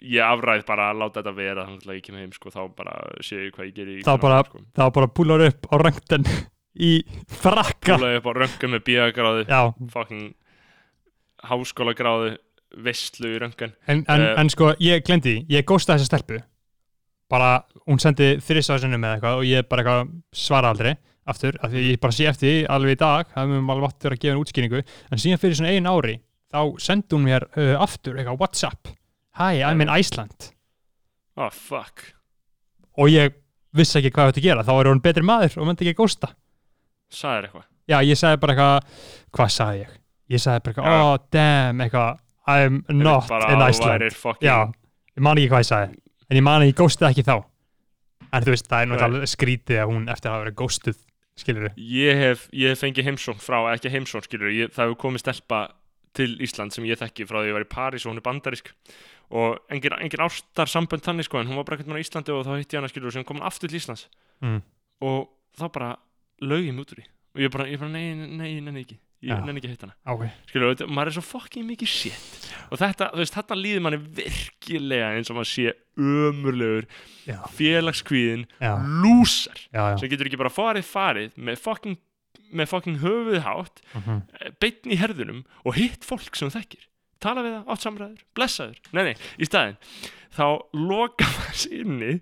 ég 0.03 0.21
afræð 0.25 0.65
bara 0.67 0.89
að 0.91 0.99
láta 1.01 1.21
þetta 1.21 1.35
vera 1.37 1.65
þannig 1.67 1.87
að 1.87 1.95
ég 1.97 2.03
kem 2.03 2.15
heim, 2.19 2.31
sko, 2.35 2.51
þá 2.51 2.61
bara 2.75 2.95
sé 3.23 3.37
ég 3.47 3.53
hvað 3.55 3.67
ég 3.69 3.75
geri 3.77 3.97
í 3.99 4.03
Þá 4.03 4.13
bara- 4.21 4.43
sko. 4.43 4.59
bara 4.97 5.07
púlar 5.07 5.45
upp 5.47 5.67
á 5.71 5.75
röngten 5.79 6.25
í 6.75 6.91
frakka. 7.29 7.95
Kúlaði 7.97 8.17
upp 8.19 8.27
á 8.27 8.33
röngum 8.41 8.73
með 8.75 8.83
bíagráðu 8.89 9.45
fucking 9.93 10.33
háskólagráðu 11.49 12.35
veistlu 12.83 13.29
í 13.35 13.39
röngan 13.41 13.73
en, 13.87 14.03
en, 14.07 14.21
Eh. 14.21 14.33
en 14.41 14.49
sko 14.49 14.73
ég 14.81 15.03
glemdi, 15.05 15.45
því, 15.45 15.45
ég 15.49 15.65
gósta 15.65 15.93
þessa 15.95 16.09
stelpu. 16.09 16.39
Bara, 17.29 17.63
hún 17.87 17.99
sendi 18.01 18.37
þrissarsinnu 18.41 18.97
með 18.99 19.17
eitthvað 19.17 19.37
og 19.39 19.43
ég 19.47 19.67
bara 19.69 19.83
eitthvað 19.83 20.11
svara 20.33 20.69
aldrei 20.73 20.95
aftur, 21.27 21.55
af 21.63 21.71
því 21.71 21.83
ég 21.93 21.99
bara 22.01 22.11
sé 22.11 22.25
eftir 22.27 22.65
alveg 22.67 22.97
í 22.97 22.99
dag, 22.99 23.27
það 23.31 23.53
er 23.53 23.61
alveg 23.71 23.85
vatn 23.87 24.11
að 24.11 24.19
gefa 24.19 24.33
en 24.33 24.41
útskýringu. 24.43 24.81
En 25.11 25.17
síðan 25.17 25.39
fyrir 25.39 25.55
svona 25.55 25.71
einu 25.71 25.93
ári 25.93 26.17
þá 26.53 26.59
sendi 26.83 27.15
hún 27.15 27.23
mér 27.29 27.45
uh, 27.57 27.77
aftur 27.81 28.17
eitthvað 28.17 28.39
Whatsapp 28.41 28.91
Hi, 29.33 29.63
I'm 29.63 29.81
in 29.81 29.89
Iceland. 29.89 30.51
Oh 31.37 31.49
fuck. 31.49 32.03
Og 33.01 33.09
ég 33.09 33.33
vissi 33.73 33.97
ekki 33.97 34.11
hvað 34.13 34.35
að 34.35 34.43
gera 34.45 34.65
þá 34.65 34.73
er 34.75 34.89
hún 34.91 35.01
betri 35.01 35.25
maður 35.25 35.55
og 35.57 35.65
myndi 35.65 35.87
ekki 35.87 35.95
að 35.95 36.01
gósta 36.03 36.29
sagðir 37.13 37.47
eitthvað? 37.47 37.65
Já, 37.89 37.97
ég 38.05 38.19
sagði 38.19 38.39
bara 38.43 38.53
eitthvað, 38.53 38.99
hvað 39.33 39.49
sagði 39.55 39.81
ég? 39.81 39.95
Ég 40.33 40.43
sagði 40.43 40.63
bara 40.65 40.73
eitthvað, 40.73 40.99
oh 40.99 41.15
damn 41.33 41.81
eitthvað, 41.83 42.21
I'm 42.53 42.79
not 42.93 43.33
in 43.49 43.57
að 43.57 43.73
Iceland. 43.73 44.17
fucking 44.17 44.47
já, 44.47 44.57
ég 45.17 45.25
man 45.25 45.41
ekki 45.41 45.51
hvað 45.53 45.63
ég 45.65 45.69
sagði 45.71 45.97
en 46.29 46.39
ég 46.39 46.45
man 46.45 46.61
að 46.61 46.69
ég 46.69 46.77
góstið 46.79 47.09
ekki 47.09 47.25
þá. 47.27 47.35
En 48.33 48.45
þú 48.45 48.53
veist, 48.53 48.69
það 48.69 48.83
er 48.83 48.91
náttúrulega 48.91 49.29
skrítið 49.33 49.81
að 49.81 49.91
hún 49.91 50.05
eftir 50.09 50.29
að 50.29 50.35
hafa 50.35 50.45
verið 50.45 50.59
góstuð, 50.61 50.99
skilur 51.37 51.67
ég 51.77 52.21
hef, 52.21 52.45
ég 52.53 52.73
hef 52.73 52.81
fengið 52.85 53.09
heimsón 53.09 53.41
frá, 53.41 53.59
ekki 53.73 53.93
heimsón 53.93 54.25
skilur, 54.25 54.53
ég, 54.53 54.73
það 54.73 54.87
hefur 54.87 55.01
komið 55.07 55.25
stelpa 55.25 55.65
til 56.17 56.33
Ísland 56.45 56.73
sem 56.73 56.85
ég 56.85 56.99
þekki 57.01 57.25
frá 57.29 57.41
því 57.41 57.51
ég 57.51 57.57
var 57.57 57.65
í 57.65 57.69
París 57.69 58.05
og 58.05 58.13
hún 58.13 58.21
er 58.21 58.25
bandarisk 58.25 58.69
og 59.31 59.59
engin, 59.69 59.93
engin 59.99 60.19
ástar 60.25 60.67
sambönd 60.69 61.01
þannig 61.05 61.25
sko 61.25 61.39
en 61.39 61.47
hún 61.47 61.55
var 61.55 61.63
bara 61.65 61.77
ekkert 61.79 61.93
með 61.93 62.03
Íslandi 62.03 62.31
og 62.35 62.45
þá 62.45 62.57
hitti 62.59 62.75
ég 62.75 62.81
hana 62.81 62.89
skilur 62.91 63.07
og 63.07 63.13
sem 63.13 63.23
kom 63.23 63.37
hún 63.39 63.45
aftur 63.47 63.69
til 63.69 63.79
Íslands. 63.79 64.07
Mm. 64.41 64.61
og 65.01 65.29
þá 65.57 65.65
bara 65.71 65.95
lög 66.41 66.65
ég 66.67 66.73
mig 66.73 66.83
út 66.85 66.91
úr 66.93 66.99
því. 67.01 67.07
Og 67.35 67.41
ég 67.41 67.49
bara, 67.51 67.65
ég 67.65 67.79
bara 67.79 67.89
nei, 67.89 68.13
nei, 68.13 68.59
nei, 68.59 68.71
nei, 68.71 68.81
ekki. 68.83 68.99
Ég 69.23 69.31
Já. 69.31 69.39
nenni 69.45 69.61
ekki 69.61 69.69
að 69.69 69.73
hitta 69.77 69.87
hana. 69.87 69.95
Ok, 70.11 70.23
skilur, 70.51 70.73
og 70.83 70.89
maður 70.91 71.07
er 71.07 71.15
svo 71.15 71.21
fucking 71.23 71.63
mikið 71.65 71.87
shit. 71.87 72.49
Og 72.69 72.77
þetta, 72.81 73.07
þú 73.13 73.21
veist, 73.23 73.33
þarna 73.37 73.55
líður 73.61 73.81
manni 73.85 73.99
virkilega 74.19 75.13
eins 75.15 75.31
og 75.31 75.37
maður 75.37 75.51
sé 75.53 75.73
ömurlegur 75.97 76.87
félagskvíðin 77.55 78.45
lúsar 79.03 79.61
sem 79.99 80.09
getur 80.11 80.27
ekki 80.29 80.39
bara 80.41 80.51
farið 80.53 80.87
farið 80.87 81.37
með 81.39 81.61
fucking, 81.63 81.97
með 82.53 82.69
fucking 82.73 82.99
höfuð 83.03 83.39
hátt 83.45 83.81
Mhm. 83.95 84.21
beitn 84.59 84.91
í 84.91 84.97
herðunum 84.99 85.43
og 85.65 85.75
hitt 85.75 86.03
fólk 86.03 86.35
sem 86.35 86.49
þekkir 86.49 86.83
tala 87.23 87.43
við 87.45 87.55
það, 87.55 87.63
átt 87.73 87.85
samræður, 87.87 88.19
blessaður. 88.37 88.77
Nei, 88.93 89.03
nei, 89.09 89.15
í 89.39 89.47
staðinn 89.47 89.77
þá 90.33 90.45
loka 90.73 91.27
maður 91.29 91.57
sig 91.61 91.73
inni 91.83 92.13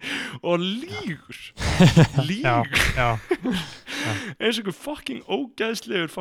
og 0.44 0.64
lígur. 0.64 1.38
Já, 2.44 2.56
lígur. 2.60 2.82
já, 2.98 3.10
eins 4.42 4.58
og 4.60 4.66
einhver 4.66 4.76
fucking 4.76 5.22
ógæðslegur 5.32 6.12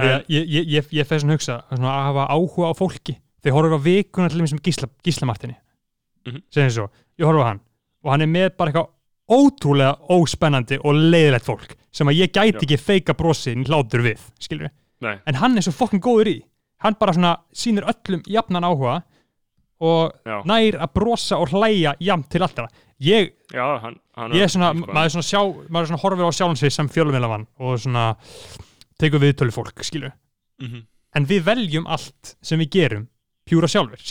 því 0.00 0.12
að 0.12 0.30
ég, 0.32 0.46
ég, 0.56 0.70
ég, 0.76 0.88
ég 1.00 1.08
fer 1.10 1.20
svona 1.22 1.36
hugsa 1.36 1.58
svona 1.68 1.90
að 1.96 2.06
hafa 2.10 2.24
áhuga 2.32 2.70
á 2.72 2.74
fólki. 2.78 3.16
Þegar 3.40 3.56
horfum 3.58 3.80
á 3.80 3.86
vikuna 3.86 4.30
til 4.32 4.40
þeim 4.40 4.50
sem 4.54 4.62
Gísla, 4.66 4.88
Gísla 5.04 5.28
Martini 5.30 5.56
Mhm. 6.28 6.42
segjum 6.52 6.72
svo, 6.74 6.84
ég 7.16 7.24
horfum 7.24 7.40
á 7.44 7.48
hann 7.48 7.60
og 8.04 8.10
hann 8.12 8.20
er 8.24 8.28
með 8.28 8.50
bara 8.60 8.72
eitthvað 8.72 8.90
ótrúlega 9.32 9.94
óspennandi 10.12 10.76
og 10.84 10.98
leiðilegt 10.98 11.46
fólk 11.46 11.70
sem 11.92 12.08
að 12.10 12.18
ég 12.18 12.32
gæti 12.34 12.52
Já. 12.58 12.60
ekki 12.66 12.76
feika 12.80 13.14
brosin 13.16 13.64
hlátur 13.64 14.02
við, 14.04 14.20
skilur 14.38 14.66
við 14.68 14.74
nei, 15.06 15.14
en 15.26 15.38
hann 15.40 15.56
er 15.56 15.64
svo 15.64 15.72
fokkin 15.72 16.02
góður 16.04 16.28
í 16.28 16.36
hann 16.84 16.96
bara 17.00 17.14
svona 17.16 17.32
sýnir 17.56 17.86
öllum 17.90 18.22
jafnan 18.28 18.66
áhuga 18.66 19.00
og 19.80 20.12
já, 20.26 20.40
nær 20.48 20.78
að 20.84 20.92
brosa 20.96 21.38
og 21.40 21.54
hlæja 21.54 21.94
jafn 22.04 22.26
til 22.32 22.44
alltaf 22.44 22.68
ég, 23.00 23.32
já 23.52 23.64
hann, 23.84 23.96
hann 24.16 24.34
ég 24.36 24.44
er 24.44 24.52
svona, 24.52 24.72
maður 24.76 25.06
er 25.06 25.14
svona 25.14 25.28
sjá 25.30 25.40
maður 25.68 25.82
er 25.82 25.90
svona 25.92 26.02
horfir 26.04 26.28
á 26.28 26.32
sjálfum 26.36 26.60
sig 26.60 26.74
sem 26.74 26.90
fjölumvilamann 26.92 27.46
og 27.60 27.80
svona 27.80 28.10
tekur 29.00 29.22
viðtölu 29.22 29.54
fólk, 29.54 29.80
skilur 29.86 30.12
mhm, 30.60 30.84
en 31.16 31.28
við 31.30 31.46
veljum 31.48 31.88
allt 31.88 32.36
sem 32.44 32.60
við 32.60 32.72
gerum 32.76 33.08
pjúra 33.48 33.70
sjálfur, 33.70 34.02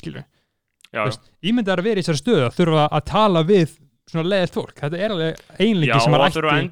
já. 0.89 1.03
Veist, 1.05 1.29
ímyndar 1.45 1.79
að 1.79 1.91
vera 1.91 2.01
í 2.01 2.03
þessari 2.03 2.23
stöðu 2.23 2.47
að 2.47 2.57
þurfa 2.57 2.87
að 2.89 3.05
tala 3.11 3.45
við 3.45 3.77
svona 4.09 4.29
leiðið 4.33 4.53
fólk, 4.55 4.75
þetta 4.79 4.99
er 4.99 5.13
alveg 5.15 5.41
einlingi 5.59 5.89
Já, 5.91 5.99
sem 6.03 6.13
og 6.13 6.19
er 6.19 6.23
það 6.23 6.37
þurfa 6.37 6.51
að 6.51 6.59
ætti 6.59 6.63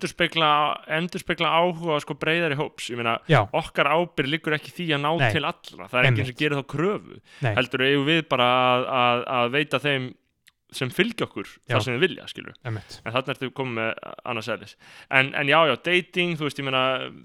endurspegla, 0.97 1.51
áhuga 1.61 1.99
sko 2.03 2.17
breyðari 2.21 2.59
hóps, 2.59 2.89
ég 2.91 2.99
meina 2.99 3.17
já, 3.29 3.39
okkar 3.61 3.91
ábyrð 3.93 4.31
liggur 4.33 4.57
ekki 4.57 4.73
því 4.77 4.87
að 4.97 5.03
ná 5.05 5.09
Nei. 5.21 5.27
til 5.35 5.43
allra. 5.45 5.89
Það 5.89 5.99
er 5.99 6.09
enginn 6.09 6.23
Einmitt. 6.23 6.31
sem 6.33 6.39
gerir 6.41 6.57
þá 6.61 6.69
kröfu. 6.73 7.19
Nei, 7.45 7.51
heldur 7.59 7.85
við 8.07 8.23
bara 8.31 8.47
að, 8.53 8.87
að, 9.01 9.25
að 9.37 9.51
veita 9.57 9.81
þeim 9.83 10.09
sem 10.75 10.89
fylgja 10.91 11.23
okkur 11.29 11.47
það 11.69 11.83
sem 11.85 11.95
við 11.95 12.01
vilja, 12.03 12.25
skilur 12.27 12.55
emitt 12.67 12.97
en 13.05 13.13
þarna 13.15 13.33
ertu 13.33 13.47
komið 13.55 13.75
með 13.77 13.91
annars 14.27 14.49
eðlis. 14.51 14.73
En, 15.15 15.29
en 15.39 15.47
já, 15.47 15.57
já, 15.69 15.75
dating, 15.85 16.33
þú 16.35 16.43
veist, 16.49 16.59
ég 16.59 16.67
meina 16.67 16.81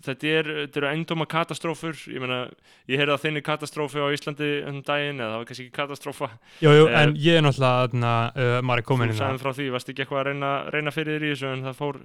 þetta 0.07 0.29
er, 0.31 0.51
þetta 0.61 0.79
eru 0.83 0.89
engdóma 0.93 1.27
katastrófur. 1.27 1.97
Ég 2.15 2.23
meina, 2.23 2.39
ég 2.87 3.03
heyrði 3.03 3.17
að 3.17 3.25
þinni 3.25 3.43
katastrófi 3.49 3.99
á 3.99 4.07
Íslandi 4.15 4.51
um 4.71 4.79
daginn, 4.87 5.19
eða 5.19 5.33
það 5.33 5.41
var 5.43 5.49
kannski 5.51 5.67
ekki 5.67 5.77
katastrófa. 5.81 6.31
Jú, 6.63 6.71
jú, 6.79 6.85
Eh, 6.93 6.99
en 7.03 7.15
ég 7.19 7.41
er 7.41 7.43
náttúrulega 7.43 8.15
uh, 8.31 8.61
maður 8.63 8.79
er 8.79 8.85
þú 8.85 8.91
komin 8.93 9.11
inn 9.11 9.19
sagðum 9.19 9.43
frá 9.43 9.53
því, 9.59 9.67
varst 9.75 9.91
ekki 9.91 10.05
eitthvað 10.05 10.21
að 10.23 10.29
reyna, 10.31 10.53
reyna 10.77 10.93
fyrir 10.95 11.19
þér 11.19 11.27
í 11.27 11.33
þessu 11.35 11.49
en 11.51 11.65
það 11.67 11.81
fór 11.83 11.99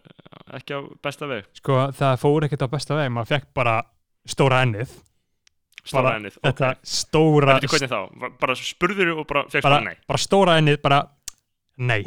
ekki 0.58 0.74
á 0.74 0.80
besta 1.06 1.30
veg. 1.30 1.52
Sko, 1.62 1.78
það 2.02 2.16
fór 2.26 2.48
ekkert 2.50 2.66
á 2.66 2.70
besta 2.74 2.98
veg 2.98 3.12
maður 3.14 3.32
fekk 3.36 3.52
bara 3.62 3.76
stóra 4.26 4.64
ennið. 4.66 4.96
Stóra 5.88 6.18
ennið, 6.18 6.36
þetta 6.44 6.72
ok. 6.74 6.82
stóra 6.84 7.54
þá? 7.64 8.00
Va- 8.20 8.32
Bara 8.42 8.56
spurður 8.60 9.12
og 9.22 9.28
bara 9.30 9.46
fegst 9.48 9.64
bara, 9.64 9.94
bara 10.10 10.20
stóra 10.20 10.58
ennið, 10.60 10.82
bara 10.84 10.98
nei. 11.78 12.02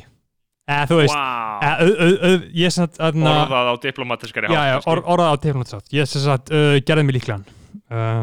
Eða 0.70 0.86
þú 0.86 0.98
veist 1.00 1.16
Vá, 1.16 1.22
eða, 1.66 1.86
au, 1.86 1.94
au, 2.04 2.12
au, 2.28 2.42
ég 2.60 2.74
sagt 2.74 3.00
aðna, 3.02 3.30
orðað 3.42 3.70
á 3.70 3.74
diplomatiskari 3.82 4.50
já, 4.52 4.60
já, 4.68 4.74
hátt, 4.76 4.86
or, 4.92 5.00
orðað 5.16 5.32
á 5.32 5.36
diplomatsátt 5.42 5.96
ég 5.96 6.10
sem 6.10 6.22
sagt 6.22 6.52
uh, 6.54 6.76
gerði 6.86 7.06
mig 7.08 7.16
líklegan. 7.18 7.42
Uh, 7.90 8.22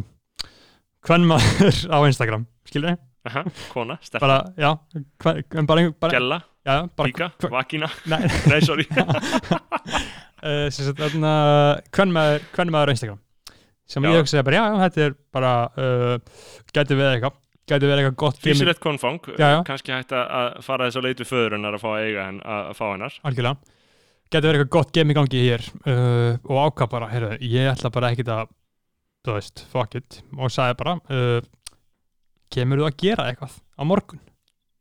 hvern 1.08 1.28
maður 1.28 1.82
á 1.96 1.98
Instagram 2.08 2.48
skilur 2.70 2.94
þið, 2.94 3.04
Aha, 3.28 3.44
Kona, 3.74 3.98
bara, 4.24 4.38
já 4.56 4.70
hver, 5.20 5.42
bara, 5.68 5.84
bara, 6.00 6.14
gella, 6.16 6.38
já, 6.64 6.76
bara 6.88 7.10
píka, 7.10 7.30
vakina 7.52 7.90
nei, 8.12 8.22
Nei, 8.54 8.60
sorry. 8.64 8.88
Uh, 10.38 10.70
hvern 10.72 12.14
maður, 12.16 12.48
maður 12.72 12.94
á 12.94 12.96
Instagram. 12.96 13.20
Sem 13.88 14.04
Já. 14.04 14.12
ég 14.12 14.22
hugsaði 14.22 14.44
bara, 14.44 14.58
já, 14.60 14.80
þetta 14.84 15.04
er 15.06 15.14
bara 15.36 15.52
uh, 15.80 16.16
gæti 16.76 16.96
verið 16.96 17.14
eitthvað 17.18 17.38
gæti 17.68 17.88
verið 17.90 18.02
eitthvað 18.04 18.20
gott 18.24 18.38
gimmick, 18.42 18.58
Físilegt 18.58 18.80
konfang, 18.84 19.18
kannski 19.68 19.92
hægt 19.96 20.14
að- 20.16 20.62
fara 20.64 20.88
þess 20.88 21.00
að 21.02 21.08
leit 21.08 21.20
við 21.24 21.30
föður 21.32 21.56
hennar 21.58 21.76
að 21.78 21.84
fá 21.84 21.90
eiga 22.00 22.26
henn, 22.30 22.40
að 22.42 22.72
fá 22.80 22.86
hennar. 22.94 23.18
Algjörlega. 23.28 23.58
Gæti 24.28 24.44
verið 24.48 24.60
eitthvað 24.62 24.74
gott 24.78 24.94
game 24.96 25.14
í 25.14 25.18
gangi 25.18 25.44
hér 25.46 25.68
uh, 25.88 26.34
og 26.48 26.58
ákvað 26.68 26.90
bara, 26.96 27.12
heyrðu, 27.12 27.38
ég 27.48 27.70
ætla 27.72 27.92
bara 27.96 28.10
ekkit 28.12 28.32
að 28.34 28.50
þú 29.28 29.36
veist, 29.38 29.66
fuck 29.72 29.96
it 30.00 30.22
og 30.38 30.52
sagði 30.52 30.80
bara 30.82 30.98
uh, 31.12 31.40
kemur 32.52 32.82
þú 32.82 32.88
að 32.90 32.98
gera 33.04 33.30
eitthvað 33.32 33.56
á 33.76 33.84
morgun? 33.88 34.20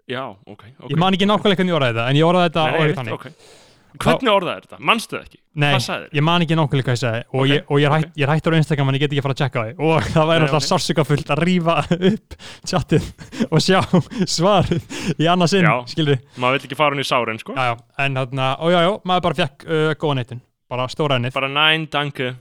Já, 0.06 0.22
ok, 0.46 0.62
ok. 0.78 0.90
Ég 0.90 0.98
man 1.02 1.14
ekki 1.16 1.26
nákvæmlega 1.26 1.58
hvernig 1.58 1.72
ég 1.74 1.78
orðaði 1.80 1.94
þetta 1.96 2.10
en 2.10 2.18
ég 2.20 2.26
orðaði 2.28 2.50
þetta 2.50 2.66
Nei, 2.66 2.76
orðið 2.82 3.54
Hvernig 4.02 4.31
orðaði 4.32 4.62
þetta? 4.66 4.78
Manstu 4.89 5.16
það 5.16 5.24
ekki? 5.27 5.39
Nei, 5.56 5.70
ég 6.18 6.24
man 6.27 6.44
ekki 6.44 6.56
nákvæmlega 6.59 6.86
hvað 6.86 6.97
ég 6.97 7.01
sagði. 7.01 7.23
Og, 7.31 7.40
Ok, 7.40 7.48
ég, 7.51 7.62
og 7.70 7.81
ég, 7.81 7.86
er 7.86 7.94
hætt, 7.97 8.10
ég 8.20 8.27
er 8.27 8.32
hættur 8.35 8.56
á 8.56 8.59
Instagram 8.60 8.90
en 8.90 8.98
ég 8.98 9.02
get 9.05 9.12
ekki 9.14 9.23
að 9.23 9.27
fara 9.27 9.36
að 9.36 9.40
checka 9.43 9.62
því. 9.64 9.74
Og 9.86 10.10
það 10.12 10.28
væri 10.31 10.47
alltaf 10.47 10.59
ok. 10.60 10.66
sársökafullt 10.70 11.32
að 11.32 11.43
rífa 11.47 11.77
upp 12.10 12.36
chatið 12.73 13.06
og 13.48 13.64
sjá 13.64 13.81
svarið 14.36 14.98
í 15.16 15.31
annað 15.32 15.52
sinn, 15.55 15.68
Já. 15.70 15.74
skilur 15.94 16.20
Maður 16.36 16.59
vill 16.59 16.68
ekki 16.68 16.78
fara 16.82 16.97
hún 16.97 17.05
í 17.05 17.09
sárin, 17.09 17.40
sko. 17.40 17.56
Já, 17.56 17.70
já, 17.73 17.77
en 18.05 18.20
þarna, 18.20 18.51
já, 18.74 18.81
maður 19.09 19.24
bara 19.31 19.40
fekk 19.40 19.66
uh, 19.70 19.89
góða 20.05 20.18
neitin, 20.20 20.43
bara 20.68 20.89
stóra 20.93 21.16
ennið. 21.20 21.35
Bara 21.39 21.51
næn, 21.52 21.89
danke. 21.93 22.35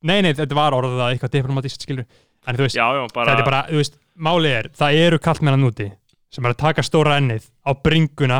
Nei, 0.00 0.18
nei, 0.24 0.32
þetta 0.32 0.56
var 0.56 0.72
orðið 0.74 1.02
að 1.04 1.14
eitthvað 1.14 1.34
diplomatist, 1.36 1.82
skilur 1.84 2.06
en 2.48 2.56
þú 2.56 2.64
veist, 2.64 2.78
Já, 2.78 2.86
já, 2.96 3.02
bara 3.12 3.34
þetta 3.34 3.42
er 3.44 3.48
bara, 3.50 3.62
þú 3.68 3.80
veist, 3.82 3.98
málið 4.16 4.54
er 4.56 4.68
það 4.80 5.00
eru 5.04 5.18
kallmennan 5.20 5.66
úti 5.68 5.90
sem 6.32 6.46
er 6.46 6.54
að 6.54 6.60
taka 6.62 6.84
stóra 6.86 7.18
ennið 7.20 7.48
á 7.68 7.70
bringuna 7.76 8.38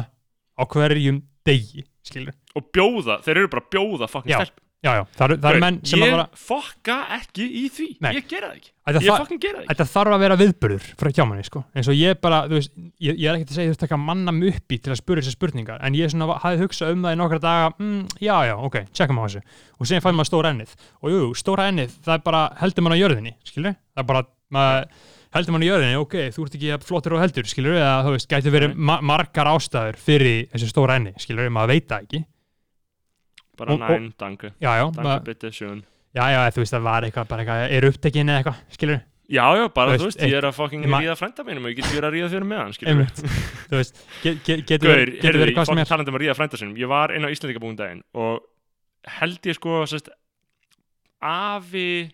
á 0.56 0.62
hverjum 0.70 1.18
degi, 1.44 1.84
skilur 2.06 2.34
Og 2.56 2.66
bjóða, 2.74 3.20
þeir 3.26 3.36
eru 3.44 3.52
bara 3.52 3.62
að 3.66 3.70
bjóða 3.76 4.08
fucking 4.10 4.32
Já, 4.34 4.40
stelp 4.44 4.66
já, 4.80 4.92
já, 4.96 5.02
það 5.12 5.24
eru, 5.26 5.34
það 5.42 5.50
eru 5.50 5.60
menn 5.60 5.78
sem 5.84 6.00
að 6.00 6.06
Ég 6.08 6.14
bara 6.16 6.40
fokka 6.40 6.94
ekki 7.18 7.44
í 7.44 7.64
því. 7.68 7.86
Nei. 8.00 8.10
Ég 8.16 8.28
gera 8.30 8.46
það 8.48 8.54
ekki. 8.56 8.70
Þetta, 8.80 9.02
Ég 9.04 9.10
það, 9.10 9.18
fucking 9.20 9.40
gera 9.42 9.58
það 9.58 9.60
ekki. 9.66 9.68
þetta 9.74 9.86
þarf 9.92 10.14
að 10.16 10.22
vera 10.24 10.36
viðburður 10.40 10.86
frá 11.02 11.10
hjá 11.12 11.20
manni, 11.28 11.44
sko, 11.44 11.60
eins 11.76 11.90
og 11.92 11.98
ég 11.98 12.20
bara 12.24 12.38
þú 12.48 12.56
veist, 12.56 12.72
ég, 13.04 13.18
ég 13.20 13.26
er 13.28 13.36
ekkert 13.36 13.52
að 13.52 13.58
segja 13.58 13.68
þú 13.68 13.74
veist 13.74 13.82
taka 13.84 13.98
manna 14.00 14.32
mig 14.32 14.56
upp 14.56 14.72
í 14.72 14.78
til 14.80 14.94
að 14.94 14.98
spura 15.02 15.20
þessar 15.20 15.36
spurningar, 15.36 15.84
en 15.84 15.98
ég 16.00 16.08
svona 16.14 16.38
hafði 16.40 16.62
hugsað 16.64 16.94
um 16.96 17.04
það 17.04 17.12
í 17.12 17.20
nokkra 17.20 17.42
daga, 17.44 17.68
mm, 17.76 18.00
já, 18.24 18.34
já, 18.48 18.54
ok, 18.70 18.80
tjekkum 18.96 19.20
á 19.20 19.24
þessu 19.28 19.44
og 19.76 19.90
síðan 19.92 20.04
fæði 20.06 20.16
maður 20.16 20.30
stóra 20.32 20.54
ennið. 20.56 20.72
Og 21.04 21.12
jú, 21.12 21.20
jú, 21.26 21.30
stóra 21.44 21.68
ennið, 21.68 21.94
það 22.08 22.16
er 22.16 22.24
bara 22.30 22.42
heldur 22.64 22.88
mann 22.88 22.96
á 22.96 23.02
jörðinni, 23.04 23.36
skilur, 23.52 23.76
það 23.92 24.00
er 24.06 24.08
bara 24.14 24.24
maður, 24.56 24.88
heldur 25.34 25.54
mann 25.54 25.62
á 25.62 25.68
jörðinni, 25.70 25.98
ok, 26.00 26.16
þú 26.34 26.46
ert 26.46 26.56
ekki 26.58 26.78
flottur 26.86 27.14
og 27.16 27.22
heldur, 27.22 27.46
skilur, 27.50 27.76
eða 27.78 28.00
þú 28.06 28.14
veist, 28.16 28.28
gæti 28.30 28.52
verið 28.54 28.74
ma 28.76 28.96
margar 29.00 29.50
ástæður 29.52 29.98
fyrir 30.00 30.48
þessu 30.54 30.70
stóra 30.72 30.96
enni, 30.98 31.12
skilur, 31.22 31.50
maður 31.54 31.74
veit 31.76 31.86
það 31.90 32.06
ekki. 32.08 32.22
Bara 33.60 33.76
Og- 33.76 33.84
næn, 33.84 34.10
Danke, 34.18 34.52
maður, 34.96 35.22
bitte, 35.28 35.50
sjön 35.52 35.82
já, 36.16 36.24
já, 36.32 36.40
þú 36.50 36.62
veist, 36.64 36.74
það 36.74 36.82
var 36.88 37.06
eitthvað, 37.06 37.28
bara 37.30 37.44
eitthvað, 37.44 37.64
er 37.78 37.88
upptekinn 37.92 38.28
eða 38.32 38.42
eitthvað, 38.42 38.60
skilur, 38.78 39.00
Já, 39.30 39.44
já, 39.54 39.68
bara, 39.70 39.92
Þú 39.94 40.08
veist, 40.08 40.18
veist, 40.18 40.22
ég 40.26 40.32
er 40.40 40.42
að 40.48 40.56
ma- 40.90 40.98
ríða 41.04 41.14
frænda 41.14 41.44
mínum 41.46 41.62
og 41.62 41.70
ég 41.70 41.76
get 41.78 41.86
verið 41.94 42.06
að 42.08 42.14
ríða 42.16 42.30
fyrir 42.32 42.46
með 42.50 42.58
hann, 42.58 42.72
skilur 42.74 42.90
einmitt, 42.90 43.20
þú 43.70 43.76
veist, 43.78 44.00
get, 44.24 44.40
get, 44.42 44.64
getur 44.66 44.88
Gaur, 44.90 44.96
verið- 44.98 45.20
getur 45.22 45.38
verið 45.44 45.54
hvað 45.54 45.68
sem 45.70 45.78
er, 45.78 45.86
talandi 45.92 46.10
um 46.10 46.16
að 46.18 46.22
ríða 46.24 46.34
frænda 46.34 46.58
sinum 46.58 46.72
Ég 46.80 46.90
var 46.90 47.14
inn 47.14 47.22
á 47.22 47.30
Íslandingabúin 47.30 47.76
daginn 47.78 48.02
og 48.18 48.40
held 49.20 49.46
ég 49.46 49.54
sko, 49.60 49.76
sérst 49.86 50.10
afi 51.22 52.10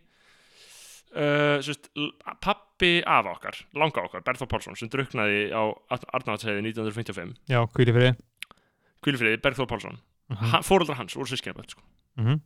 uh, 1.16 2.36
pappi 2.44 3.00
afa 3.06 3.32
okkar, 3.32 3.58
langa 3.74 4.04
okkar, 4.04 4.22
Berþór 4.26 4.50
Pálsson 4.50 4.76
sem 4.76 4.90
druknaði 4.92 5.48
á 5.50 5.62
Arnáðsheiði 6.18 6.62
1955 6.68 7.34
já, 7.50 7.62
hvíli 7.76 7.94
fyrir 7.96 8.16
Kvílifriði, 9.06 9.38
Bergþór 9.44 9.68
Pálsson. 9.70 9.98
Uh 10.26 10.36
mm 10.36 10.62
Fóreldrar 10.66 10.98
hans 10.98 11.14
voru 11.14 11.28
sískinaböld 11.30 11.70
sko. 11.70 11.82
-huh. 12.18 12.40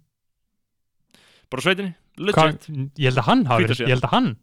Bara 1.50 1.62
sveitinni, 1.62 1.94
legit. 2.16 2.66
Ég 2.98 3.08
held 3.08 3.18
að 3.18 3.28
hann 3.30 3.44
hafi 3.46 3.64
verið, 3.64 4.36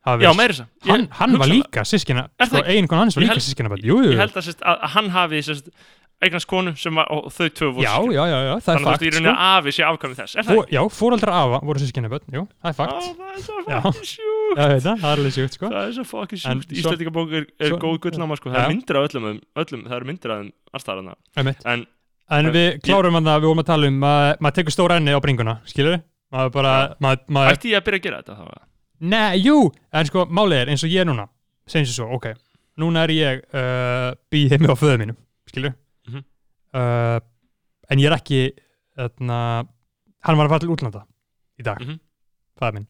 Já, 0.00 0.32
meira 0.32 0.54
þess 0.54 0.60
að 0.88 1.08
hann, 1.12 1.36
var 1.38 1.48
líka 1.48 1.84
sískina, 1.84 2.22
sko, 2.40 2.62
eiginkon 2.64 2.98
hans 2.98 3.16
var 3.16 3.22
líka 3.22 3.34
held- 3.36 3.44
sískina 3.44 3.68
jú, 3.68 3.98
jú, 4.00 4.12
Ég 4.14 4.18
held 4.18 4.36
að, 4.40 4.62
að 4.64 4.88
hann 4.94 5.10
hafi 5.10 5.42
sérst, 5.44 5.68
eignast 6.20 6.46
konu 6.50 6.72
sem 6.76 6.94
var, 6.94 7.06
og 7.10 7.30
þau 7.32 7.48
tvö 7.48 7.68
voru 7.72 7.84
já, 7.84 7.92
systkini. 7.96 8.14
já, 8.14 8.24
já, 8.28 8.38
já, 8.44 8.54
það 8.60 8.60
er 8.60 8.60
Þannig 8.60 8.80
að 8.80 8.80
þú 8.80 8.90
veist, 8.90 8.90
fakt 8.90 9.02
í 9.02 9.10
sko. 9.10 9.16
rauninni 9.16 9.32
að 9.32 9.44
afi 9.60 9.72
sé 9.76 9.82
afkvæmið 9.88 10.18
þess 10.20 10.34
Er 10.36 10.44
það 10.44 10.56
Fó, 10.60 10.64
já, 10.76 10.80
fóreldrar 11.00 11.34
afa 11.40 11.60
voru 11.70 11.80
sískina 11.80 12.08
jú, 12.10 12.42
það 12.60 12.70
er 12.70 12.76
fakt 12.80 12.92
það 12.92 13.30
er 13.30 13.44
svo 13.46 13.56
Já. 13.70 13.80
fucking 13.80 14.08
sjúkt 14.10 14.58
já, 14.60 14.66
þetta, 14.74 14.94
það 15.00 15.10
er 15.10 15.18
alveg 15.20 15.32
sjúkt, 15.38 15.54
sko 15.56 15.70
Það 15.70 15.80
er 15.86 15.94
svo 15.96 16.04
fucking 16.10 16.40
En 16.40 16.60
sjúkt 16.60 16.68
svo- 16.70 16.80
Íslandingabók 16.82 17.32
er, 17.40 17.46
er 17.60 17.70
svo- 17.72 17.80
góð 17.80 17.98
gullnáma 18.04 18.36
sko. 18.36 18.50
Það 18.50 18.60
Já. 18.60 18.64
er 18.66 18.74
myndir 18.74 18.96
af 19.00 19.08
öllum, 19.10 19.24
um- 19.30 19.40
öllum 19.64 19.82
Það 19.88 19.96
eru 20.00 20.06
myndir 20.10 20.30
af 20.30 20.38
þeim 20.40 20.52
allstæðarna 20.76 21.14
Einmitt. 21.40 21.64
En 21.64 21.86
En 22.30 22.46
En 22.46 22.52
við 22.54 22.80
klárum 22.86 23.16
hann 23.18 23.24
að 23.26 23.40
við 23.42 23.48
vorum 23.50 23.58
að 23.64 23.66
tala 23.66 23.86
um 23.90 24.00
að 24.06 24.38
maður 24.38 24.54
tekur 24.60 24.70
stóra 24.76 24.96
enni 25.00 25.10
á 25.10 25.18
bringuna, 25.18 25.56
skilur 25.66 25.96
við? 25.96 26.02
Maður 26.30 26.52
bara, 26.54 26.74
Já. 26.78 26.94
maður, 27.02 27.18
maður, 27.26 27.56
ætti 27.56 27.70
ég 27.72 27.80
að 27.80 27.84
byrja 27.88 27.98
að 27.98 28.04
gera 28.04 28.20
þetta 28.22 28.36
þá? 28.38 28.60
nei, 29.00 29.38
jú, 29.42 29.56
en 29.92 30.06
sko, 30.06 30.26
málið 30.30 30.60
er 30.62 30.68
eins 30.70 30.84
og 30.86 30.90
ég 30.94 31.00
er 31.02 31.08
núna, 31.10 31.24
segjum 31.66 31.88
sér 31.90 31.96
svo, 31.96 32.06
ok, 32.14 32.28
núna 32.78 33.02
er 33.02 33.10
ég 33.16 33.42
uh, 33.50 34.14
býð 34.30 34.50
heimi 34.54 34.70
á 34.70 34.76
föðu 34.78 34.98
mínum? 35.02 35.16
Mhm. 35.50 35.74
Uh, 36.74 37.20
en 37.90 37.98
ég 37.98 38.06
er 38.10 38.16
ekki, 38.18 38.40
þarna, 38.96 39.66
hann 40.26 40.36
var 40.38 40.46
að 40.46 40.52
fara 40.54 40.60
til 40.64 40.70
útlanda 40.74 41.04
í 41.58 41.62
dag, 41.66 41.80
Mhm. 41.80 41.98
það 42.60 42.74
minn, 42.74 42.86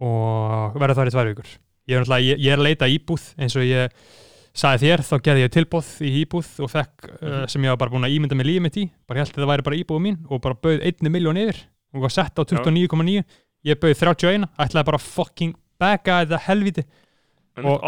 og 0.00 0.74
verður 0.80 0.98
það 1.00 1.10
í 1.10 1.14
tvær 1.14 1.30
vikur. 1.32 1.48
Ég 1.88 2.00
er, 2.00 2.20
ég, 2.24 2.38
ég 2.40 2.52
er 2.54 2.58
að 2.58 2.64
leita 2.68 2.88
íbúð. 2.88 3.24
Eins 3.38 3.54
og 3.56 3.62
ég 3.66 3.92
sagði 4.54 4.86
þér, 4.86 5.02
þá 5.04 5.14
gerði 5.26 5.42
ég 5.44 5.52
tilbúð 5.52 5.88
í 6.06 6.10
íbúð 6.24 6.48
og 6.64 6.70
fekk, 6.70 7.08
uh, 7.20 7.28
Mhm. 7.28 7.48
sem 7.50 7.62
ég 7.62 7.68
var 7.68 7.76
bara 7.76 7.90
búin 7.90 8.06
að 8.06 8.14
ímynda 8.16 8.34
mig 8.36 8.46
lífið 8.46 8.62
mitt 8.62 8.76
í, 8.76 8.90
bara 9.06 9.20
held 9.20 9.32
að 9.34 9.42
það 9.44 9.50
væri 9.52 9.64
bara 9.64 9.76
íbúð 9.76 10.00
mín 10.00 10.18
og 10.30 10.40
bara 10.40 10.54
bauð 10.54 10.80
1 10.82 11.10
miljón 11.10 11.36
yfir. 11.38 11.64
Og 11.94 12.00
var 12.02 12.10
sett 12.10 12.34
á 12.38 12.42
29,9 12.44 13.24
ég 13.64 13.74
bauð 13.78 13.94
31, 13.98 14.48
ætlaði 14.58 14.84
bara 14.84 14.98
fucking 14.98 15.54
backa 15.78 16.24
þetta 16.26 16.40
helviti 16.40 16.84
Og- 17.56 17.64
og 17.66 17.82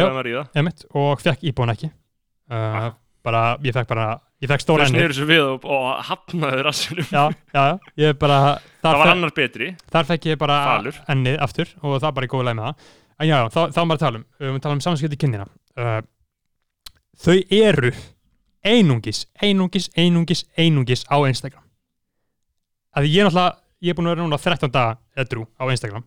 Já. 0.00 0.06
og 0.94 1.18
fekk 1.20 1.40
íbúðan 1.42 1.72
ekki. 1.72 1.90
Uh, 2.50 2.54
Ah. 2.54 2.92
Bara, 3.26 3.42
ég 3.62 3.74
fekk 3.76 3.88
bara 3.90 4.06
ég 4.42 4.50
fekk 4.50 4.64
stóra 4.64 4.86
Þau 4.86 4.90
enni 4.92 5.00
snýru 5.02 5.16
sér 5.16 5.28
við 5.30 5.42
og, 5.46 5.66
og 5.70 5.84
hafnaði 6.08 6.64
rassinum. 6.66 7.06
Já, 7.12 7.22
já, 7.54 7.64
ég 8.02 8.18
bara 8.18 8.38
Það 8.82 8.98
var 9.02 9.12
annar 9.12 9.34
betri. 9.36 9.68
þar 9.92 10.08
fekk 10.10 10.26
ég 10.32 10.40
bara 10.40 10.58
ennið 11.14 11.38
aftur 11.46 11.70
og 11.82 12.00
það 12.02 12.16
bara 12.18 12.28
í 12.28 12.32
góðu 12.32 12.48
leið 12.48 12.58
með 12.58 12.68
það. 12.70 12.90
En 13.22 13.28
já, 13.30 13.36
já, 13.36 13.48
þá, 13.54 13.60
þá 13.76 13.80
maður 13.84 13.94
að 13.98 14.04
tala 14.06 14.18
um 14.18 14.24
við 14.38 14.48
erum 14.48 14.58
að 14.58 14.64
tala 14.66 14.78
um 14.78 14.84
samskipti 14.86 15.20
kynina 15.22 15.46
uh, 15.78 16.00
þau 17.22 17.36
eru 17.62 17.92
einungis, 18.62 19.24
einungis, 19.42 19.88
einungis, 19.98 20.44
einungis 20.58 21.04
á 21.10 21.16
Instagram. 21.28 21.62
Að 22.98 23.06
ég 23.10 23.22
er 23.22 23.28
náttúrulega 23.30 23.58
ég 23.82 23.90
er 23.92 23.98
búin 23.98 24.08
að 24.10 24.14
vera 24.16 24.26
núna 24.26 24.38
13 24.38 24.70
daga 24.74 24.96
edru 25.18 25.46
á 25.58 25.64
Instagram 25.70 26.04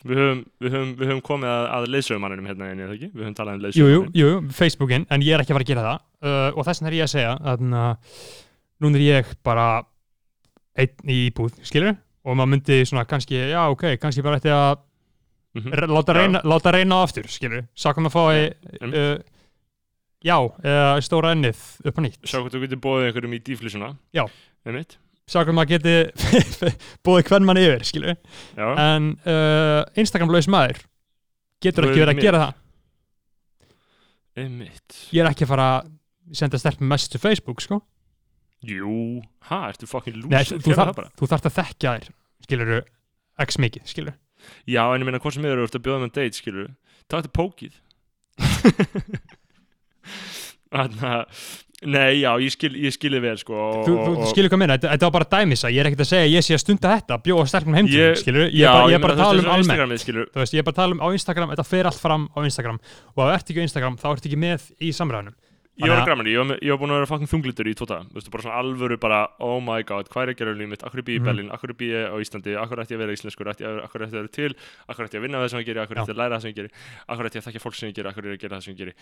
Við 0.00 0.16
höfum, 0.16 0.38
við 0.64 0.72
höfum, 0.74 0.92
við 0.96 1.10
höfum 1.10 1.22
komið 1.26 1.50
að, 1.52 1.64
að 1.76 1.86
leiðsögumanninum 1.94 2.46
hérna 2.48 2.68
inni, 2.72 2.84
eða 2.86 2.94
ekki? 2.96 3.08
Við 3.12 3.24
höfum 3.26 3.34
talað 3.36 3.54
um 3.54 3.60
jú, 3.60 3.64
jú, 3.68 3.80
leiðsögumannin 3.84 4.20
jú, 4.20 4.52
Facebookin, 4.56 5.06
en 5.12 5.24
ég 5.26 5.34
er 5.36 5.42
ekki 5.44 5.52
að 5.52 5.58
fara 5.58 5.66
að 5.66 5.72
gera 5.72 5.82
það 5.86 5.98
uh, 6.24 6.50
og 6.56 6.64
þess 6.68 6.80
vegna 6.80 6.90
er 6.92 6.96
ég 6.96 7.04
að 7.04 7.12
segja 7.12 7.32
að 7.52 7.64
uh, 7.68 7.90
núna 8.80 8.96
er 9.00 9.04
ég 9.04 9.32
bara 9.44 9.66
einn 10.80 11.12
í 11.12 11.18
íbúð, 11.28 11.58
skilur 11.68 11.92
og 12.24 12.36
maður 12.38 12.50
myndi 12.54 12.78
svona 12.88 13.04
kannski, 13.08 13.36
já 13.52 13.60
ok, 13.72 13.84
kannski 14.00 14.24
bara 14.24 14.40
ætti 14.40 14.54
að 14.54 14.86
Mhm. 15.50 15.72
re- 15.74 15.86
láta 15.90 16.14
reyna, 16.14 16.40
láta 16.46 16.70
reyna 16.70 17.00
aftur, 17.02 17.24
skilur 17.26 17.64
sákum 17.74 18.06
að 18.06 18.12
fá 18.14 18.20
um. 18.22 18.92
uh, 18.94 19.16
já, 20.22 20.36
stóra 21.02 21.32
ennið 21.34 21.58
upp 21.90 21.98
á 21.98 22.00
nýtt, 22.04 22.20
Sjá 22.22 22.38
hvort 22.38 22.54
þú 22.54 22.60
getur 22.62 22.78
bóðið 22.84 23.08
einhverjum 23.08 23.34
í 23.34 23.40
dýflissuna 23.48 23.88
Já. 24.14 24.24
Einmitt 25.30 25.38
sákum 25.38 25.60
að 25.62 25.68
geti 25.70 25.92
búið 27.06 27.28
hvern 27.28 27.44
mann 27.46 27.58
yfir, 27.60 27.84
skilur 27.86 28.16
Já, 28.56 28.66
en 28.82 29.12
uh, 29.22 29.86
Instagram-laus 30.00 30.48
maður 30.50 30.80
getur 31.62 31.86
Laus 31.86 31.92
ekki 31.92 32.02
verið 32.02 32.16
að 32.16 32.24
gera 32.24 32.40
það. 32.42 32.56
Einmitt. 34.40 34.96
Ég 35.14 35.22
er 35.22 35.28
ekki 35.30 35.46
að 35.46 35.52
fara 35.52 35.66
að 35.76 35.92
senda 36.40 36.58
stelpum 36.58 36.90
message 36.90 37.12
til 37.12 37.22
Facebook, 37.22 37.62
sko. 37.62 37.78
Jú, 38.66 39.20
ha, 39.50 39.60
ertu 39.70 39.86
fucking 39.88 40.18
lús 40.18 40.50
þú, 40.50 40.74
þarf, 40.74 40.98
þú 41.16 41.24
þarft 41.30 41.46
að 41.48 41.56
þekkja 41.60 41.94
þér 41.94 42.10
skilur 42.44 42.72
x 43.40 43.56
mikið, 43.62 43.84
skilur 43.88 44.16
Já, 44.68 44.82
en 44.88 45.00
ég 45.00 45.06
meina 45.06 45.20
hvort 45.20 45.34
sem 45.36 45.46
er, 45.46 45.60
þú 45.60 45.64
ert 45.68 45.78
að 45.78 45.86
bjóða 45.86 46.02
með 46.02 46.12
date, 46.18 46.36
skilur 46.36 46.68
Takk 47.10 47.22
til 47.26 47.32
pókið. 47.34 47.74
Þannig 50.70 51.02
að 51.08 51.24
Nei, 51.80 52.18
já, 52.20 52.28
ég 52.44 52.52
skil, 52.52 52.74
ég 52.76 52.92
skil 52.92 53.14
vel 53.24 53.38
sko 53.40 53.54
og, 53.56 53.86
Þú, 53.86 53.92
þú, 54.04 54.24
skilur 54.34 54.50
hvað 54.52 54.60
minna, 54.60 54.74
þetta, 54.76 54.90
þetta 54.92 55.06
var 55.08 55.14
bara 55.14 55.28
dæmis 55.32 55.62
að 55.64 55.72
ég 55.72 55.80
er 55.80 55.88
ekkert 55.88 56.02
að 56.04 56.08
segja 56.10 56.26
að 56.26 56.34
ég 56.34 56.44
sé 56.44 56.52
að 56.52 56.60
stunda 56.60 56.90
þetta, 56.92 57.16
bjóða 57.24 57.46
sterkum 57.48 57.76
heimtum, 57.78 57.94
Ég- 57.96 58.18
skilur, 58.20 58.42
ég, 58.50 58.58
já, 58.60 58.68
bara, 58.68 58.82
ég 58.84 58.90
meina, 58.90 59.04
bara 59.06 59.16
tala 59.16 59.40
um 59.40 59.48
almennt, 59.54 60.04
þú 60.04 60.42
veist, 60.42 60.56
ég 60.58 60.66
bara 60.66 60.76
tala 60.76 60.92
um 60.92 61.00
á 61.00 61.08
Instagram, 61.16 61.54
þetta 61.54 61.64
fer 61.70 61.88
allt 61.88 62.02
fram 62.02 62.26
á 62.36 62.38
Instagram. 62.44 62.80
Og 63.16 63.22
ef 63.24 63.30
þú 63.30 63.32
ert 63.38 63.54
ekki 63.54 63.64
á 63.64 63.66
Instagram, 63.70 63.96
þá 63.96 64.06
ert 64.12 64.28
ekki 64.28 64.40
með 64.44 64.68
í 64.76 64.92
samræðunum. 64.92 65.34
Ég 65.80 65.88
var 65.88 66.02
gramma 66.04 66.24
ég 66.26 66.36
var, 66.36 66.78
búin 66.80 66.90
að 66.92 66.98
vera 66.98 67.06
fucking 67.08 67.28
þunglitur 67.30 67.68
í 67.70 67.72
tóta 67.78 68.00
Þú 68.10 68.16
veist, 68.18 68.28
bara 68.34 68.42
svona 68.42 68.56
alvöru 68.60 68.96
bara, 69.00 69.20
oh 69.40 69.60
my 69.64 69.80
god, 69.86 70.08
hvað 70.12 70.22
er 70.26 70.32
að 70.34 70.38
gera 70.40 70.52
lífið 70.58 70.68
mitt, 70.74 70.82
akkur 70.84 70.98
er 71.00 71.04
ég 71.06 71.14
í 71.14 71.20
Mhm. 71.20 71.28
Berlín, 71.30 71.48
akkur 71.54 71.70
er 71.70 71.76
ég 71.86 72.10
á 72.10 72.16
Íslandi, 72.20 72.52
akkur 72.60 72.82
ætti 72.82 72.92
ég 72.92 72.98
að 72.98 73.04
vera 73.04 73.14
íslenskur, 73.16 73.48
akkur 73.48 74.02
ætti 74.02 74.10
ég 74.10 74.10
að 74.10 74.18
vera 74.18 74.28
til, 74.34 74.50
akkur 74.90 75.04
ætti 75.06 75.14
ég 75.16 75.20
að 75.20 75.24
vinna 75.24 75.38
það 75.40 75.48
sem 75.54 75.60
ég 75.60 75.66
geri, 75.70 75.80
akkur 75.80 75.96
ætti 75.96 76.10
ég 76.10 76.16
að 76.16 76.20
læra 76.20 76.36
það 76.36 76.42
sem 76.42 76.50
ég 76.50 76.58
geri, 76.60 76.70
akkur 77.08 77.24
ætti 77.30 77.36
ég 77.38 77.40
að 77.40 77.48
þekka 77.48 77.62
fólk 77.64 77.74
sem 77.80 77.88
ég 77.88 77.94
geri, 77.96 78.08
akkur 78.10 78.24
er 78.26 78.30
ég 78.30 78.36
að 78.36 78.42
gera 78.44 78.56
það 78.58 78.64
sem 78.66 78.74
ég 78.74 78.78
geri, 78.82 78.94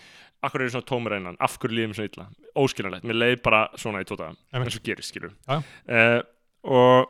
akkur 0.45 0.59
er 0.61 0.65
ég 0.69 0.71
svona 0.77 0.87
tómur 0.93 1.11
einan, 1.19 1.37
af 1.39 1.57
hverju 1.59 1.75
lífum 1.75 1.95
svona 1.99 2.09
illa, 2.13 2.25
óskiljanlegt, 2.55 3.03
mér 3.09 3.17
leið 3.19 3.41
bara 3.43 3.61
svona 3.75 3.99
í 3.99 4.07
tóta. 4.07 4.31
Uh, 5.89 6.21
og 6.63 7.09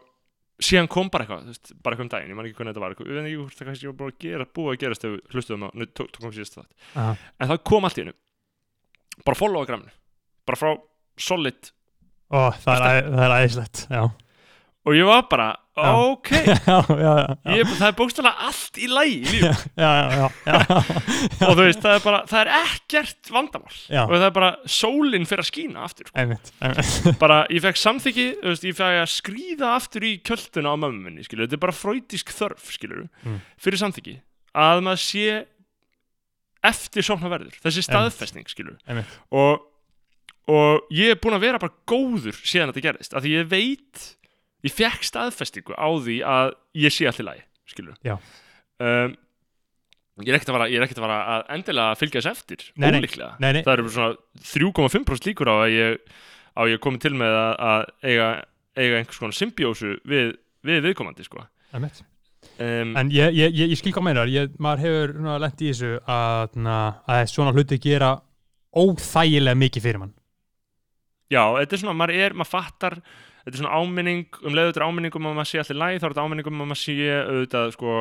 síðan 0.59 0.87
kom 0.89 1.09
bara 1.13 1.25
eitthvað, 1.27 1.45
veist, 1.51 1.73
bara 1.83 1.93
eitthvað 1.95 2.07
um 2.07 2.13
daginn, 2.15 2.31
ég 2.33 2.35
man 2.39 2.45
ekki 2.49 2.57
hvernig 2.57 2.73
þetta 2.73 2.83
var, 2.83 2.91
eitthvað, 2.95 3.07
ég 3.07 3.15
veit 3.15 3.27
ekki 3.29 3.39
hvort 3.43 3.59
það 3.59 3.67
kannski 3.69 3.87
var 3.91 3.97
bara 4.01 4.09
að 4.09 4.19
gera, 4.25 4.45
búið 4.57 4.73
að 4.73 4.81
gerast 4.83 5.05
ef 5.05 5.11
við 5.13 5.21
hlustuðum 5.35 5.63
á, 5.63 5.69
nú 5.79 5.85
tók 5.93 6.09
tók 6.11 6.21
kom 6.25 6.33
síðast 6.35 6.57
það 6.57 6.67
en 7.39 7.47
það 7.53 7.63
kom 7.69 7.85
allt 7.87 7.97
í 7.99 8.03
hennu 8.03 8.15
bara 9.25 9.37
follow 9.39 9.63
á 9.63 9.69
graminu. 9.69 9.91
Bara 10.47 10.57
frá 10.59 10.73
solid. 11.19 11.71
Ó, 12.29 12.49
það 12.61 12.83
er, 12.91 13.07
það 13.09 13.23
er 13.25 13.33
æðislegt, 13.39 13.87
já. 13.89 14.03
og 14.85 14.93
ég 14.95 15.07
var 15.09 15.23
bara, 15.31 15.47
Já. 15.79 15.91
ok. 15.95 16.29
Já, 16.29 16.55
já, 16.67 16.77
já, 16.99 17.11
já, 17.15 17.53
ég, 17.55 17.69
það 17.79 17.85
er 17.87 17.95
bókstæðlega 17.95 18.47
allt 18.49 18.77
í 18.83 18.87
lægi 18.91 19.15
í 19.15 19.29
lífinu. 19.31 19.51
Já, 19.79 19.89
já, 19.95 20.07
já, 20.11 20.27
já, 20.45 20.57
og 21.47 21.53
þú 21.55 21.63
veist, 21.63 21.79
það 21.85 21.93
er 21.95 22.03
bara, 22.03 22.19
það 22.29 22.39
er 22.41 22.49
ekkert 22.59 23.31
vandamál. 23.31 23.77
Og 24.03 24.11
það 24.13 24.25
er 24.27 24.33
bara 24.37 24.49
sólinn 24.75 25.27
fyrir 25.29 25.45
að 25.45 25.49
skína 25.53 25.85
aftur 25.87 26.09
sko. 26.11 26.17
einmitt, 26.19 26.51
einmitt, 26.59 27.07
bara, 27.21 27.37
ég 27.55 27.63
fekk 27.63 27.79
samþyggi, 27.79 28.27
veist, 28.43 28.67
ég 28.67 28.75
fekk 28.77 28.99
að 29.05 29.09
skríða 29.13 29.71
aftur 29.77 30.05
í 30.09 30.13
kjölduna 30.27 30.73
á 30.73 30.81
mömmu 30.83 31.05
minni, 31.07 31.23
skilur 31.25 31.47
þetta 31.47 31.57
er 31.61 31.63
bara 31.65 31.77
fröytísk 31.79 32.35
þörf, 32.35 32.69
skilur 32.75 33.05
Mm. 33.23 33.39
fyrir 33.57 33.81
samþyggi, 33.85 34.17
að 34.53 34.83
maður 34.85 35.01
sé 35.07 35.25
eftir 36.63 37.05
sóknar 37.05 37.31
verður 37.33 37.55
þessi 37.63 37.83
staðfesting, 37.85 38.47
skilur 38.51 38.77
og, 39.31 39.63
og 40.49 40.89
ég 40.91 41.13
er 41.13 41.19
búinn 41.21 41.37
að 41.37 41.45
vera 41.47 41.61
bara 41.61 41.75
góður 41.87 42.35
síðan 42.43 42.73
þetta 42.73 42.85
gerðist 42.89 43.15
af 43.15 43.23
því 43.23 43.35
ég 43.37 43.49
veit 43.51 44.03
ég 44.67 44.75
fekk 44.75 45.07
staðfestingu 45.07 45.77
á 45.79 45.87
því 46.03 46.19
að 46.27 46.53
ég 46.83 46.91
sé 46.91 47.07
allt 47.07 47.21
í 47.23 47.27
lagi 47.29 47.45
skilur 47.69 47.95
um, 48.83 49.15
ég 50.19 50.33
er 50.33 50.35
ekkert 50.35 50.51
að 50.51 51.05
vara, 51.05 51.19
að, 51.37 51.45
endilega 51.55 51.95
fylgja 51.95 52.21
þess 52.25 52.33
eftir 52.33 52.65
Nei, 52.75 52.89
ólíklega. 52.91 53.37
Nei, 53.39 53.53
nei, 53.55 53.61
það 53.63 53.73
eru 53.77 53.93
svona 53.93 54.17
3,5% 54.51 55.29
líkur 55.29 55.47
á 55.47 55.55
að 55.63 55.75
ég 55.77 55.99
á 56.59 56.61
ég 56.67 56.81
komið 56.83 57.05
til 57.05 57.15
með 57.15 57.37
að, 57.39 57.51
að 57.69 57.83
eiga, 58.09 58.29
eiga 58.75 58.99
einhvers 58.99 59.21
konar 59.21 59.37
symbiósu 59.37 59.93
við, 60.03 60.33
við 60.67 60.81
viðkomandi 60.89 61.23
sko. 61.27 61.45
Um, 62.59 62.93
En 62.99 63.11
ég, 63.13 63.33
ég, 63.37 63.55
ég, 63.55 63.73
ég 63.73 63.79
skil 63.79 63.93
hvað 63.95 64.07
meinar, 64.09 64.33
maður 64.59 64.85
hefur 64.85 65.15
lent 65.45 65.63
í 65.63 65.71
þessu 65.71 65.95
að, 66.05 66.59
na, 66.67 66.77
að 67.09 67.25
svona 67.31 67.55
hluti 67.55 67.79
gera 67.81 68.13
óþægilega 68.75 69.57
mikið 69.57 69.85
fyrir 69.87 70.03
mann. 70.03 70.13
Já, 71.29 71.43
þetta 71.59 71.75
er 71.75 71.81
svona, 71.83 71.97
maður 71.97 72.21
er, 72.25 72.37
maður 72.37 72.51
fattar 72.55 72.99
þetta 73.49 73.55
er 73.55 73.61
svona 73.63 73.79
áminning, 73.79 74.39
um 74.43 74.55
leiðu 74.55 74.71
þetta 74.71 74.81
er 74.81 74.87
áminning 74.89 75.17
um 75.17 75.29
að 75.29 75.35
maður 75.39 75.49
sé 75.51 75.61
allir 75.63 75.79
læg, 75.79 75.97
þá 75.99 76.05
er 76.05 76.13
þetta 76.13 76.25
áminning 76.25 76.49
um 76.49 76.63
að 76.63 76.69
maður 76.71 76.81
sé 76.83 76.95
auðvitað, 77.15 77.73
sko, 77.75 77.97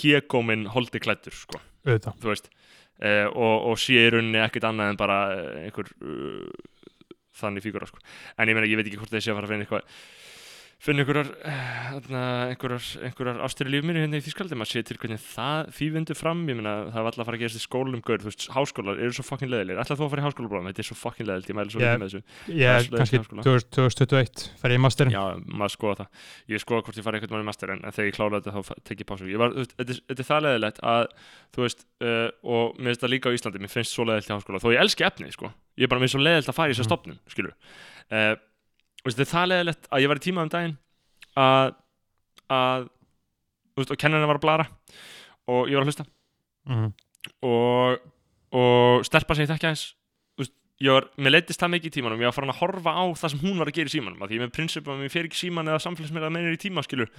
hégóminn 0.00 0.64
holdi 0.74 1.02
klættur, 1.02 1.36
sko, 1.36 1.60
Auðvitað. 1.86 2.18
þú 2.22 2.32
veist 2.32 2.50
eh, 3.00 3.26
og, 3.30 3.54
og 3.70 3.80
sé 3.80 4.00
í 4.00 4.10
rauninni 4.12 4.42
ekkert 4.42 4.68
annað 4.70 4.92
en 4.92 5.00
bara 5.00 5.18
eh, 5.36 5.66
einhver 5.66 5.92
uh, 6.02 6.48
þannig 7.36 7.64
fígura, 7.64 7.88
sko, 7.88 8.02
en 8.36 8.50
ég 8.50 8.58
meina, 8.58 8.68
ég 8.68 8.80
veit 8.80 8.88
ekki 8.90 9.00
hvort 9.00 9.14
þessi 9.14 9.32
að 9.32 9.38
fara 9.38 9.48
að 9.48 9.54
finna 9.54 9.66
eitthvað 9.68 10.00
finna 10.82 11.02
einhverjar, 11.02 11.30
eh, 11.42 11.96
einhverjar, 12.52 12.84
einhverjar 13.06 13.38
ástöru 13.46 13.72
líf 13.72 13.82
mér 13.86 13.96
hérna 14.02 14.18
í 14.20 14.24
Þýskaldi 14.26 14.58
maður 14.58 14.72
sé 14.74 14.82
til 14.86 14.98
hvernig 15.00 15.20
það 15.22 15.72
því 15.76 15.86
vindur 15.94 16.18
fram 16.18 16.42
ég 16.46 16.56
meina 16.58 16.74
það 16.92 17.00
var 17.00 17.10
alltaf 17.10 17.22
að 17.24 17.28
fara 17.30 17.36
að 17.38 17.42
gerast 17.44 17.60
í 17.60 17.64
skólum 17.64 18.02
gaur, 18.04 18.20
þú 18.20 18.28
veist, 18.28 18.44
háskólar 18.52 19.00
eru 19.00 19.12
svo 19.16 19.24
fucking 19.26 19.50
leðilegir 19.52 19.80
ætlaðu 19.82 19.98
þú 20.00 20.06
að 20.06 20.12
fara 20.12 20.22
í 20.22 20.26
háskóla 20.26 20.50
bráðum, 20.52 20.68
þetta 20.70 20.82
er 20.84 20.88
svo 20.90 20.98
fucking 21.00 21.26
leðilegt 21.30 21.50
ég 21.50 21.56
mæli 21.56 21.70
svo 21.72 21.80
yeah. 21.80 21.96
með 21.96 22.06
þessu 22.06 22.20
Ég, 22.52 22.68
svoleiðis 22.86 22.92
kannski 22.92 23.16
í 23.16 23.20
háskóla. 23.22 23.42
2000 23.46 23.96
2021 23.96 24.60
fer 24.60 24.70
ég 24.72 24.78
í 24.78 24.82
masterinn. 24.84 25.14
Já, 25.14 25.22
maður 25.46 25.72
skoða 25.74 25.96
það. 26.00 26.08
Ég 26.52 26.58
skoða 26.62 26.82
hvort 26.86 26.98
ég 26.98 27.06
fari 27.06 27.16
einhvern 27.18 27.34
mann 27.36 27.44
í 27.44 27.48
master 27.48 27.72
en, 27.72 27.80
en 27.82 27.94
þegar 27.96 28.08
ég 28.10 28.16
klára 28.16 28.40
þetta 28.40 28.52
þá 28.56 28.62
tek 28.86 28.98
ég 29.00 29.08
pásu. 29.08 29.24
Þetta 29.76 30.16
er 30.16 30.28
það 30.28 30.44
leðilegt 30.46 30.78
það 39.14 39.24
er 39.24 39.30
það 39.30 39.48
leðilegt 39.52 39.88
að 39.90 40.02
ég 40.02 40.10
var 40.10 40.18
í 40.18 40.24
tíma 40.24 40.44
um 40.44 40.52
daginn 40.52 40.76
að, 41.38 41.72
að, 42.56 42.86
veist, 43.76 43.92
og 43.92 44.00
kennarinn 44.00 44.30
var 44.30 44.40
að 44.40 44.44
blara 44.46 44.66
og 45.46 45.70
ég 45.70 45.78
var 45.78 45.84
að 45.84 45.90
hlusta. 45.92 46.06
Mm. 46.66 46.88
og, 47.46 48.06
og 48.58 49.04
stelpa 49.06 49.36
sem 49.36 49.46
ég 49.46 49.52
þú 49.54 50.42
veist, 50.42 50.54
ég 50.82 50.96
var, 50.96 51.06
mér 51.22 51.36
leittist 51.36 51.62
það 51.62 51.74
mikið 51.76 51.92
í 51.92 51.94
tímanum. 51.98 52.24
Ég 52.24 52.30
var 52.30 52.34
farin 52.34 52.54
að 52.54 52.62
horfa 52.62 52.96
á 52.98 53.04
það 53.14 53.34
sem 53.34 53.42
hún 53.44 53.60
var 53.60 53.70
að 53.70 53.78
gera 53.78 53.92
í 53.92 53.94
símanum 53.94 54.24
af 54.24 54.30
því 54.30 54.38
ég 54.38 54.42
með 54.42 54.54
prinsip 54.56 54.90
að 54.90 55.02
mér 55.04 55.12
fer 55.14 55.28
ekki 55.28 55.40
síman 55.44 55.70
eða 55.70 55.84
samfélagsmeira 55.86 56.30
að 56.30 56.34
mennir 56.34 56.56
í 56.56 56.62
tíma 56.66 56.82
skilur. 56.86 57.12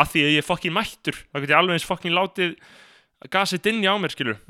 Af 0.00 0.14
því 0.14 0.24
að 0.24 0.32
ég 0.32 0.40
er 0.40 0.46
fokkin 0.46 0.72
mættur 0.72 1.18
þá 1.18 1.40
get 1.42 1.52
ég 1.52 1.58
alveg 1.58 1.76
eins 1.76 1.88
fokkin 1.88 2.16
látið 2.16 2.54
gasið 3.34 3.64
dinja 3.66 3.92
á 3.92 3.96
mér 4.00 4.14
skilur. 4.14 4.40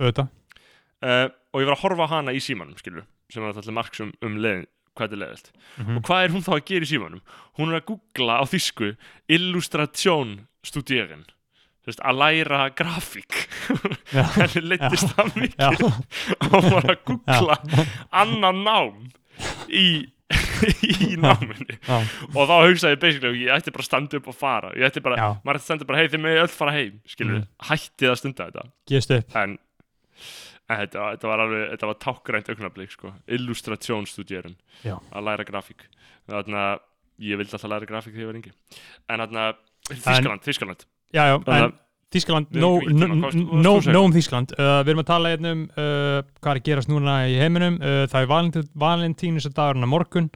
Uh, 1.01 1.27
og 1.51 1.65
ég 1.65 1.67
var 1.67 1.75
að 1.75 1.83
horfa 1.83 2.07
á 2.07 2.13
hana 2.15 2.37
í 2.37 2.43
símanum 2.45 2.77
skilur 2.79 3.09
sem 3.33 3.43
er 3.43 3.55
alltaf 3.55 3.75
margs 3.75 4.03
um, 4.05 4.13
um 4.23 4.37
hvað 4.99 5.13
er 5.13 5.21
leiðilt 5.23 5.51
Mhm. 5.79 5.97
og 5.97 6.03
hvað 6.09 6.25
er 6.25 6.31
hún 6.35 6.43
þá 6.47 6.53
að 6.57 6.65
gera 6.71 6.85
í 6.85 6.91
símanum? 6.91 7.21
Hún 7.59 7.71
er 7.73 7.81
að 7.81 7.87
googla 7.91 8.41
á 8.41 8.45
þýsku 8.51 8.97
illustration 9.29 10.47
veist, 11.87 12.01
að 12.05 12.19
læra 12.21 12.69
grafík. 12.77 13.37
Henni 14.13 14.61
leittist 14.69 15.15
það 15.17 15.31
mikið. 15.41 15.85
Og 16.45 16.53
hún 16.53 16.75
var 16.77 16.89
að 16.93 16.99
googla 17.09 17.57
annan 18.13 18.61
nám 18.67 18.99
í, 19.73 19.87
í 20.93 21.17
náminni 21.19 21.79
Já. 21.89 21.97
og 22.37 22.45
þá 22.47 22.55
hugsaði 22.69 23.01
basically 23.03 23.41
ég 23.47 23.55
ætti 23.57 23.73
bara 23.75 23.83
að 23.83 23.89
standa 23.89 24.21
upp 24.21 24.29
og 24.31 24.37
fara. 24.37 24.71
Ég 24.77 24.87
ætti 24.91 25.03
bara, 25.03 25.17
Já. 25.19 25.31
maður 25.43 25.57
ætti 25.59 25.65
að 25.65 25.69
standa 25.71 25.89
bara 25.89 25.99
hei 26.03 26.09
þið 26.13 26.23
með 26.27 26.43
öll 26.45 26.53
fara 26.55 26.77
heim. 26.77 27.01
Skilur, 27.09 27.41
Mm. 27.41 27.49
hættið 27.71 28.11
að 28.13 28.21
stunda 28.21 28.51
þetta. 28.51 28.65
Upp. 29.19 29.37
en 29.41 29.59
þetta, 30.79 31.07
þetta 31.15 31.29
var 31.31 31.43
alveg 31.45 31.65
þetta 31.75 31.91
var 31.91 31.99
tákgrænt 32.05 32.51
augnablík 32.55 32.95
sko. 32.95 33.13
Illustrationsstudierun 33.39 34.57
Já. 34.85 34.97
að 35.11 35.27
læra 35.27 35.47
grafík. 35.49 35.87
Þannig 36.31 36.61
að 36.63 36.81
ég 37.31 37.41
vildi 37.41 37.57
alltaf 37.57 37.71
læra 37.73 37.89
grafík 37.91 38.15
þegar 38.15 38.25
ég 38.25 38.31
var 38.31 38.41
yngri. 38.41 38.53
En 39.11 39.25
þannig 39.25 39.45
að 39.45 39.55
Þískaland, 39.91 40.43
Þískaland 40.47 40.85
Já, 41.11 41.23
já, 41.27 41.37
Þannig 41.43 41.65
en 41.65 41.73
Þískaland, 42.11 42.53
no, 42.59 42.69
að 42.83 43.35
segja? 43.83 43.95
no 43.95 44.03
um 44.03 44.13
Þískaland 44.15 44.53
uh, 44.59 44.81
Við 44.83 44.93
erum 44.93 45.03
að 45.03 45.09
tala 45.11 45.31
hérna 45.31 45.53
um 45.55 45.65
uh, 45.71 46.21
hvað 46.43 46.53
er 46.53 46.61
að 46.61 46.65
gerast 46.67 46.91
núna 46.91 47.17
í 47.31 47.37
heiminum. 47.39 47.77
Uh, 47.79 48.05
Það 48.11 48.25
er 48.25 48.31
valentín, 48.31 48.71
valentínus 48.83 49.47
að 49.47 49.57
dagurinn 49.61 49.87
á 49.87 49.91
morgun. 49.91 50.31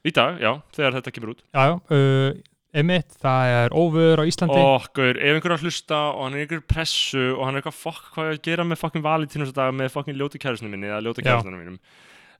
Í 0.00 0.12
dag, 0.16 0.38
já, 0.42 0.50
þegar 0.74 0.96
þetta 0.98 1.12
kemur 1.14 1.32
út. 1.34 1.44
Já, 1.54 1.60
já, 1.70 1.74
uh, 1.94 2.40
emitt, 2.76 3.14
það 3.20 3.52
er 3.54 3.74
óvöður 3.76 4.22
á 4.22 4.24
Íslandi. 4.30 4.58
Okkur, 4.62 5.18
ef 5.18 5.36
einhver 5.36 5.52
er 5.52 5.56
að 5.56 5.64
hlusta 5.66 6.00
og 6.14 6.20
hann 6.24 6.36
er 6.36 6.44
einhver 6.44 6.62
pressu 6.70 7.22
og 7.34 7.44
hann 7.46 7.56
er 7.56 7.62
eitthvað 7.62 7.78
fokk 7.80 8.10
hvað 8.14 8.28
er 8.30 8.36
að 8.38 8.42
gera 8.46 8.66
með 8.66 8.80
fokkin 8.82 9.04
valentínus 9.04 9.54
dag 9.56 9.74
með 9.76 9.92
fokkin 9.94 10.18
ljótu 10.18 10.40
kærusinu 10.42 10.70
minni 10.72 10.90
eða 10.90 11.02
ljótu 11.06 11.24
Já. 11.24 11.32
kærusinu 11.32 11.58
mínum? 11.58 11.78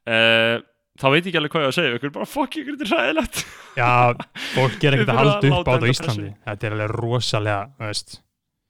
Uh, 0.07 0.63
þá 1.01 1.07
veit 1.11 1.21
ég 1.21 1.31
ekki 1.31 1.41
alveg 1.41 1.55
hvað 1.55 1.65
ég 1.67 1.73
að 1.73 1.77
segja. 1.79 1.95
Ykkur 1.99 2.15
bara 2.17 2.29
fokk 2.31 2.59
ykkur, 2.63 2.79
þetta 2.81 2.89
er 2.89 3.01
ræðilegt 3.01 3.43
Já, 3.81 3.93
fólk 4.55 4.85
er 4.87 4.99
ekkert 4.99 5.13
að 5.13 5.15
að 5.15 5.21
halda 5.23 5.51
upp 5.51 5.71
á 5.71 5.73
þetta 5.75 5.91
á 5.91 5.93
Íslandi. 5.95 6.29
Þetta 6.51 6.69
er 6.69 6.77
alveg 6.77 6.95
rosalega, 7.01 7.91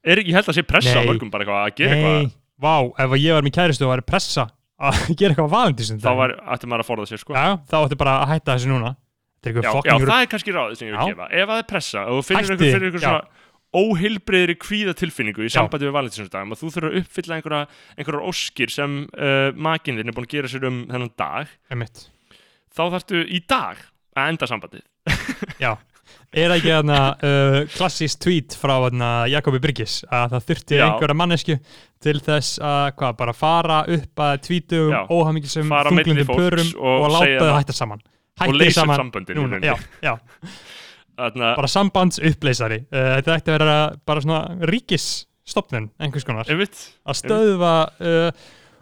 er, 0.00 0.24
ég 0.24 0.32
held 0.38 0.48
að 0.48 0.56
sé 0.56 0.64
pressa 0.64 0.96
á 0.96 1.02
Nei. 1.02 1.10
mörgum 1.12 1.32
bara 1.32 1.44
eitthvað 1.44 1.66
að 1.66 1.76
gera 1.80 1.98
eitthvað. 1.98 2.18
Nei, 2.24 2.34
vá, 2.60 2.74
ef 3.04 3.14
ég 3.20 3.36
var 3.36 3.46
með 3.46 3.56
kæristu 3.58 3.86
og 3.86 3.92
væri 3.94 4.06
pressa 4.08 4.48
að 4.80 5.00
gera 5.18 5.34
eitthvað 5.34 5.52
á 5.52 5.56
valentínsund 5.56 6.04
þá 6.04 6.10
var, 6.16 6.34
ætti 6.54 6.70
maður 6.70 6.84
að 6.86 6.90
forða 6.90 7.08
sér 7.10 7.20
sko. 7.20 7.36
Já, 7.36 7.48
þá 7.68 7.76
ætti 7.82 8.00
bara 8.00 8.16
að 8.22 8.32
hætta 8.34 8.56
þessu 8.56 8.72
núna 8.72 8.94
já, 9.40 9.72
já, 9.72 9.94
það 10.04 10.16
er 10.20 10.30
kannski 10.34 10.54
ráðið 10.54 10.80
sem 10.80 10.88
ég 10.88 10.96
vil 10.96 11.00
Já. 11.00 11.12
gefa 11.14 11.28
ef 11.32 11.50
það 11.50 11.60
er 11.62 11.68
pressa 11.70 12.06
og 12.12 12.24
finnir 12.26 12.50
ykkur 12.54 12.66
fyrir 12.66 12.88
ykkur 12.90 13.00
já. 13.00 13.08
svona 13.08 13.48
óheilbreyðri 13.80 14.56
kvíðatilfinningu 14.60 15.44
í 15.44 15.48
Já. 15.48 15.54
sambandi 15.60 15.86
við 15.86 15.94
valentinsdagum 15.94 16.54
að 16.54 16.60
þú 16.60 16.70
þurfur 16.74 16.88
að 16.88 16.96
uppfylla 17.00 17.36
einhverja, 17.38 17.60
einhverjar 17.96 18.26
óskir 18.26 18.72
sem 18.74 18.96
uh, 19.14 19.50
makinn 19.54 20.00
þinn 20.00 20.10
er 20.10 20.16
búin 20.16 20.26
að 20.26 20.34
gera 20.34 20.50
sér 20.50 20.66
um 20.68 20.80
þennan 20.90 21.12
dag 21.20 21.52
Emitt 21.70 22.02
þá 22.74 22.82
þarftu 22.96 23.22
í 23.30 23.40
dag 23.48 23.84
að 24.18 24.32
enda 24.34 24.50
sambandið 24.50 24.84
Já, 25.62 25.72
er 26.34 26.54
ekki 26.56 26.72
þarna 26.74 26.98
uh, 27.14 27.58
klassísk 27.76 28.20
tweet 28.26 28.58
frá 28.58 28.74
þarna 28.88 29.10
Jakobi 29.30 29.62
Bryggis 29.62 30.00
að 30.10 30.34
það 30.34 30.46
þurfti 30.50 30.80
Já. 30.80 30.84
einhverja 30.88 31.18
mannesku 31.22 31.58
til 32.02 32.18
þess 32.26 32.58
að 32.58 32.84
hvað, 32.98 33.16
bara 33.22 33.36
fara 33.36 33.80
upp 33.86 34.24
að 34.26 34.36
Já. 34.50 35.02
milli 35.30 35.50
þunglindum 35.54 36.26
fólks 36.26 36.42
pörum 36.42 36.72
og 36.80 37.06
og, 37.06 37.12
láta 37.14 37.44
það. 37.46 37.56
hætta 37.60 37.76
saman 37.76 38.02
og 38.48 38.54
upp 38.60 38.76
saman. 38.76 39.10
núna, 39.12 39.58
rauninni. 39.58 39.66
já, 39.66 39.74
já, 40.04 40.14
Þarna, 41.20 41.50
bara 41.58 41.68
sambands 41.68 42.20
uppleysari 42.24 42.78
uh, 42.86 43.10
þetta 43.18 43.34
ætti 43.36 43.52
að 43.52 43.58
vera 43.58 43.74
bara 44.08 44.22
svona 44.24 44.70
ríkisstopnun 44.70 45.90
einhvers 46.00 46.24
konar. 46.24 46.48
Einmitt, 46.48 46.78
að 47.04 47.18
stöðva 47.20 47.72
uh, 48.00 48.30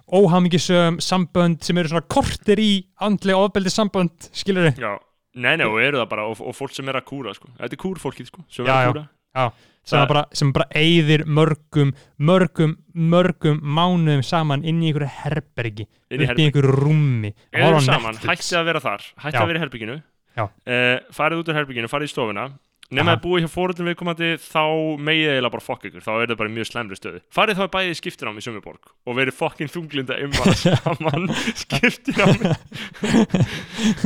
óhamingisum 0.08 1.00
sambönd 1.04 1.64
sem 1.66 1.78
eru 1.82 1.90
svona 1.92 2.06
kortir 2.08 2.62
í 2.62 2.70
andlega 3.04 3.42
ofbeldi 3.48 3.72
sambönd, 3.74 4.30
skilur 4.32 4.70
þið 4.70 4.84
Já, 4.86 4.92
nei, 5.36 5.56
nei, 5.60 5.66
og 5.66 5.80
eru 5.82 6.00
það 6.00 6.10
bara 6.14 6.28
og, 6.30 6.40
og 6.40 6.56
fólk 6.56 6.72
sem 6.76 6.88
er 6.88 7.00
að 7.00 7.08
kúra, 7.10 7.34
sko. 7.36 7.50
Þetta 7.58 7.76
er 7.76 7.82
kúrfólkið, 7.82 8.30
sko, 8.30 8.44
sem 8.48 8.64
er 8.64 8.70
Já, 8.70 8.76
að 8.78 8.86
já. 8.86 8.92
kúra 8.94 9.04
sem 9.88 10.04
bara, 10.10 10.24
sem 10.36 10.52
bara 10.52 10.66
eyðir 10.76 11.24
mörgum 11.26 11.94
mörgum, 12.18 12.76
mörgum 12.92 13.60
mánuðum 13.64 14.24
saman 14.26 14.64
inn 14.68 14.82
í 14.82 14.90
einhverju 14.90 15.10
herbergi 15.22 15.88
Inn 16.12 16.24
í 16.24 16.28
einhverju 16.28 16.74
rúmi 16.76 17.32
hætti 18.28 18.58
að 18.58 18.70
vera 18.70 18.84
þar. 18.84 19.06
Hætti 19.24 19.40
að 19.42 19.50
vera 19.52 19.60
í 19.60 19.64
herbygginu 19.64 19.98
Já. 20.38 20.44
uh, 20.46 20.96
Farið 21.16 21.42
út 21.42 21.50
úr 21.52 21.58
herbygginu, 21.62 21.90
farið 21.90 22.10
í 22.10 22.14
stofuna 22.14 22.48
Nefn 22.88 23.10
að 23.12 23.18
búið 23.20 23.42
hjá 23.44 23.50
fóröldum 23.52 23.88
viðkomandi 23.90 24.28
Þá 24.40 24.62
megið 25.04 25.30
eiginlega 25.34 25.52
bara 25.52 25.64
fokk 25.66 25.82
ykkur. 25.90 26.00
Þá 26.06 26.12
er 26.14 26.30
það 26.30 26.38
bara 26.40 26.52
mjög 26.54 26.68
slemri 26.70 26.96
stöðu. 26.96 27.18
Farið 27.36 27.58
þá 27.58 27.66
bæði 27.74 27.90
í 27.92 27.98
skiptinám 27.98 28.38
í 28.40 28.44
Summiborg 28.46 28.88
Og 29.04 29.18
verið 29.18 29.36
fokkin 29.36 29.68
þunglinda 29.68 30.16
umma 30.24 30.54
saman 30.62 31.26
Skiptinám 31.60 32.46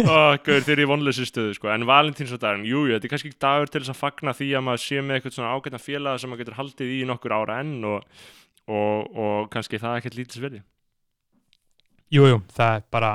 Ó, 0.02 0.34
Gauður, 0.42 0.66
þeir 0.66 0.74
eru 0.74 0.82
í 0.82 0.88
vonleysi 0.90 1.28
stöðu 1.30 1.54
sko. 1.56 1.70
En 1.70 1.86
valentínsdagurinn, 1.86 2.66
jú, 2.66 2.82
jú, 2.88 2.96
þetta 2.96 3.06
er 3.08 3.12
kannski 3.14 3.30
ekki 3.30 3.40
dagur 3.46 3.70
til 3.70 3.82
þess 3.84 3.94
að 3.94 4.00
fagna 4.02 4.34
því 4.36 4.48
að 4.58 4.64
maður 4.66 4.82
sé 4.88 5.02
með 5.06 5.18
eitthvað 5.20 5.36
svona 5.38 5.54
ágætna 5.54 5.80
félag 5.82 6.18
sem 6.22 6.32
maður 6.32 6.42
getur 6.42 6.58
haldið 6.58 6.92
í 6.96 7.00
nokkur 7.08 7.34
ára 7.38 7.58
enn 7.62 7.86
og, 7.86 8.26
og, 8.66 9.16
og 9.26 9.50
kannski 9.54 9.80
það 9.82 10.00
ekkert 10.00 10.18
lítið 10.18 10.38
sverði 10.40 10.62
jú, 12.12 12.26
jú, 12.28 12.40
það 12.58 12.74
er 12.80 12.84
bara 12.92 13.12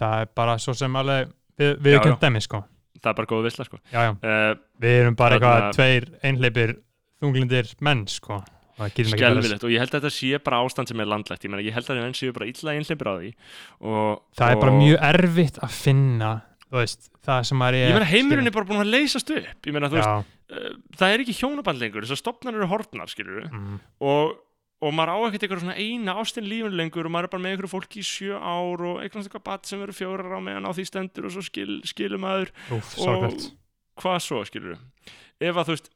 það 0.00 0.22
er 0.26 0.30
bara 0.42 0.58
svo 0.62 0.76
sem 0.78 1.00
alveg 1.00 1.32
við, 1.60 1.72
við 1.82 1.96
Já, 1.96 2.02
já. 2.12 2.16
dæmi 2.22 2.44
sko 2.44 2.62
Það 3.00 3.10
er 3.12 3.18
bara 3.20 3.30
góð 3.30 3.44
visla 3.48 3.66
sko. 3.66 3.80
uh, 3.90 4.54
við 4.80 4.96
erum 5.02 5.18
bara 5.18 5.36
eitthvað 5.38 5.68
tveir 5.76 6.08
einhleipir 6.22 6.74
þunglindir 7.20 7.74
menn 7.84 8.06
sko. 8.10 8.42
Skelvilegt 8.80 9.64
og 9.66 9.72
ég 9.74 9.82
held 9.82 9.92
að 9.92 9.98
þetta 9.98 10.12
sé 10.14 10.38
bara 10.40 10.60
ástand 10.64 10.88
sem 10.88 11.00
er 11.02 11.08
landlægt 11.10 11.42
ég, 11.44 11.52
meina, 11.52 11.64
ég 11.66 11.74
held 11.76 11.84
að 11.84 11.98
það 12.00 12.14
séu 12.16 12.32
bara 12.32 12.46
illa 12.48 12.72
einhleipir 12.72 13.10
á 13.12 13.14
því 13.20 13.32
og, 13.84 14.22
það 14.38 14.54
er 14.54 14.60
bara 14.62 14.72
og- 14.72 14.78
mjög 14.80 15.02
erfitt 15.10 15.58
að 15.60 15.74
finna 15.76 16.30
veist, 16.70 17.10
það 17.26 17.40
sem 17.50 17.64
er 17.66 17.76
ég 17.76 17.96
meina 17.96 18.08
heimurinn 18.08 18.50
er 18.50 18.54
bara 18.54 18.68
búin 18.68 18.82
að 18.84 18.92
leysast 18.94 19.32
upp. 19.34 19.66
Þú 19.66 19.96
veist, 19.96 20.30
uh, 20.54 20.68
það 21.00 21.14
er 21.14 21.24
ekki 21.24 21.36
hjónaband 21.40 21.82
lengur 21.82 22.06
þessar 22.06 22.20
stopnar 22.22 22.56
eru 22.56 22.68
skilur 23.10 23.48
mm, 23.50 23.80
og, 24.06 24.38
og 24.80 24.94
maður 24.96 25.12
á 25.12 25.16
ekkert 25.28 25.42
eitthvað 25.44 25.62
svona 25.64 25.76
eina 25.76 26.16
ástin 26.20 26.48
lífin 26.48 26.76
lengur 26.76 27.04
og 27.08 27.12
maður 27.12 27.28
er 27.28 27.32
bara 27.34 27.44
með 27.44 27.52
einhverju 27.54 27.72
fólki 27.74 28.00
í 28.00 28.06
sjö 28.06 28.38
ár 28.40 28.80
og 28.88 29.00
eitthvað 29.02 29.42
bat 29.44 29.68
sem 29.68 29.80
verður 29.82 29.98
fjórar 29.98 30.32
á 30.32 30.40
meðan 30.40 30.68
á 30.68 30.72
því 30.72 30.84
stendur 30.88 31.28
og 31.28 31.34
svo 31.34 31.42
skil, 31.44 31.72
skilur 31.88 32.20
maður. 32.22 32.48
Úf, 32.72 32.94
og 33.04 33.36
hvað 34.00 34.18
svo 34.24 34.38
skilur 34.48 34.78
ef 35.40 35.54
að 35.56 35.66
þú 35.68 35.72
veist 35.74 35.88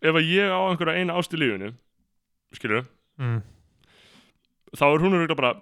ef 0.00 0.14
að 0.14 0.30
ég 0.30 0.48
á 0.48 0.60
einhverja 0.64 1.00
eina 1.00 1.16
ást 1.18 1.34
í 1.36 1.40
lífinu 1.40 1.68
skilur 2.56 2.84
mm. 3.20 3.40
þá 4.76 4.86
er 4.88 5.00
hún 5.04 5.16
örugglega 5.18 5.40
bara 5.40 5.52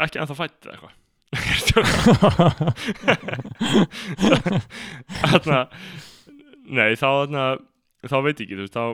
ekki 0.00 0.20
ennþá 0.22 0.36
fætt 0.38 0.60
eitthvað. 0.70 0.94
Þarna 5.20 5.60
nei 6.70 6.96
þá 6.98 7.08
þarna 7.08 7.44
þá 8.08 8.18
veit 8.24 8.40
ég 8.40 8.44
ekki 8.46 8.56
þú 8.56 8.64
veist 8.64 8.78
þá 8.78 8.84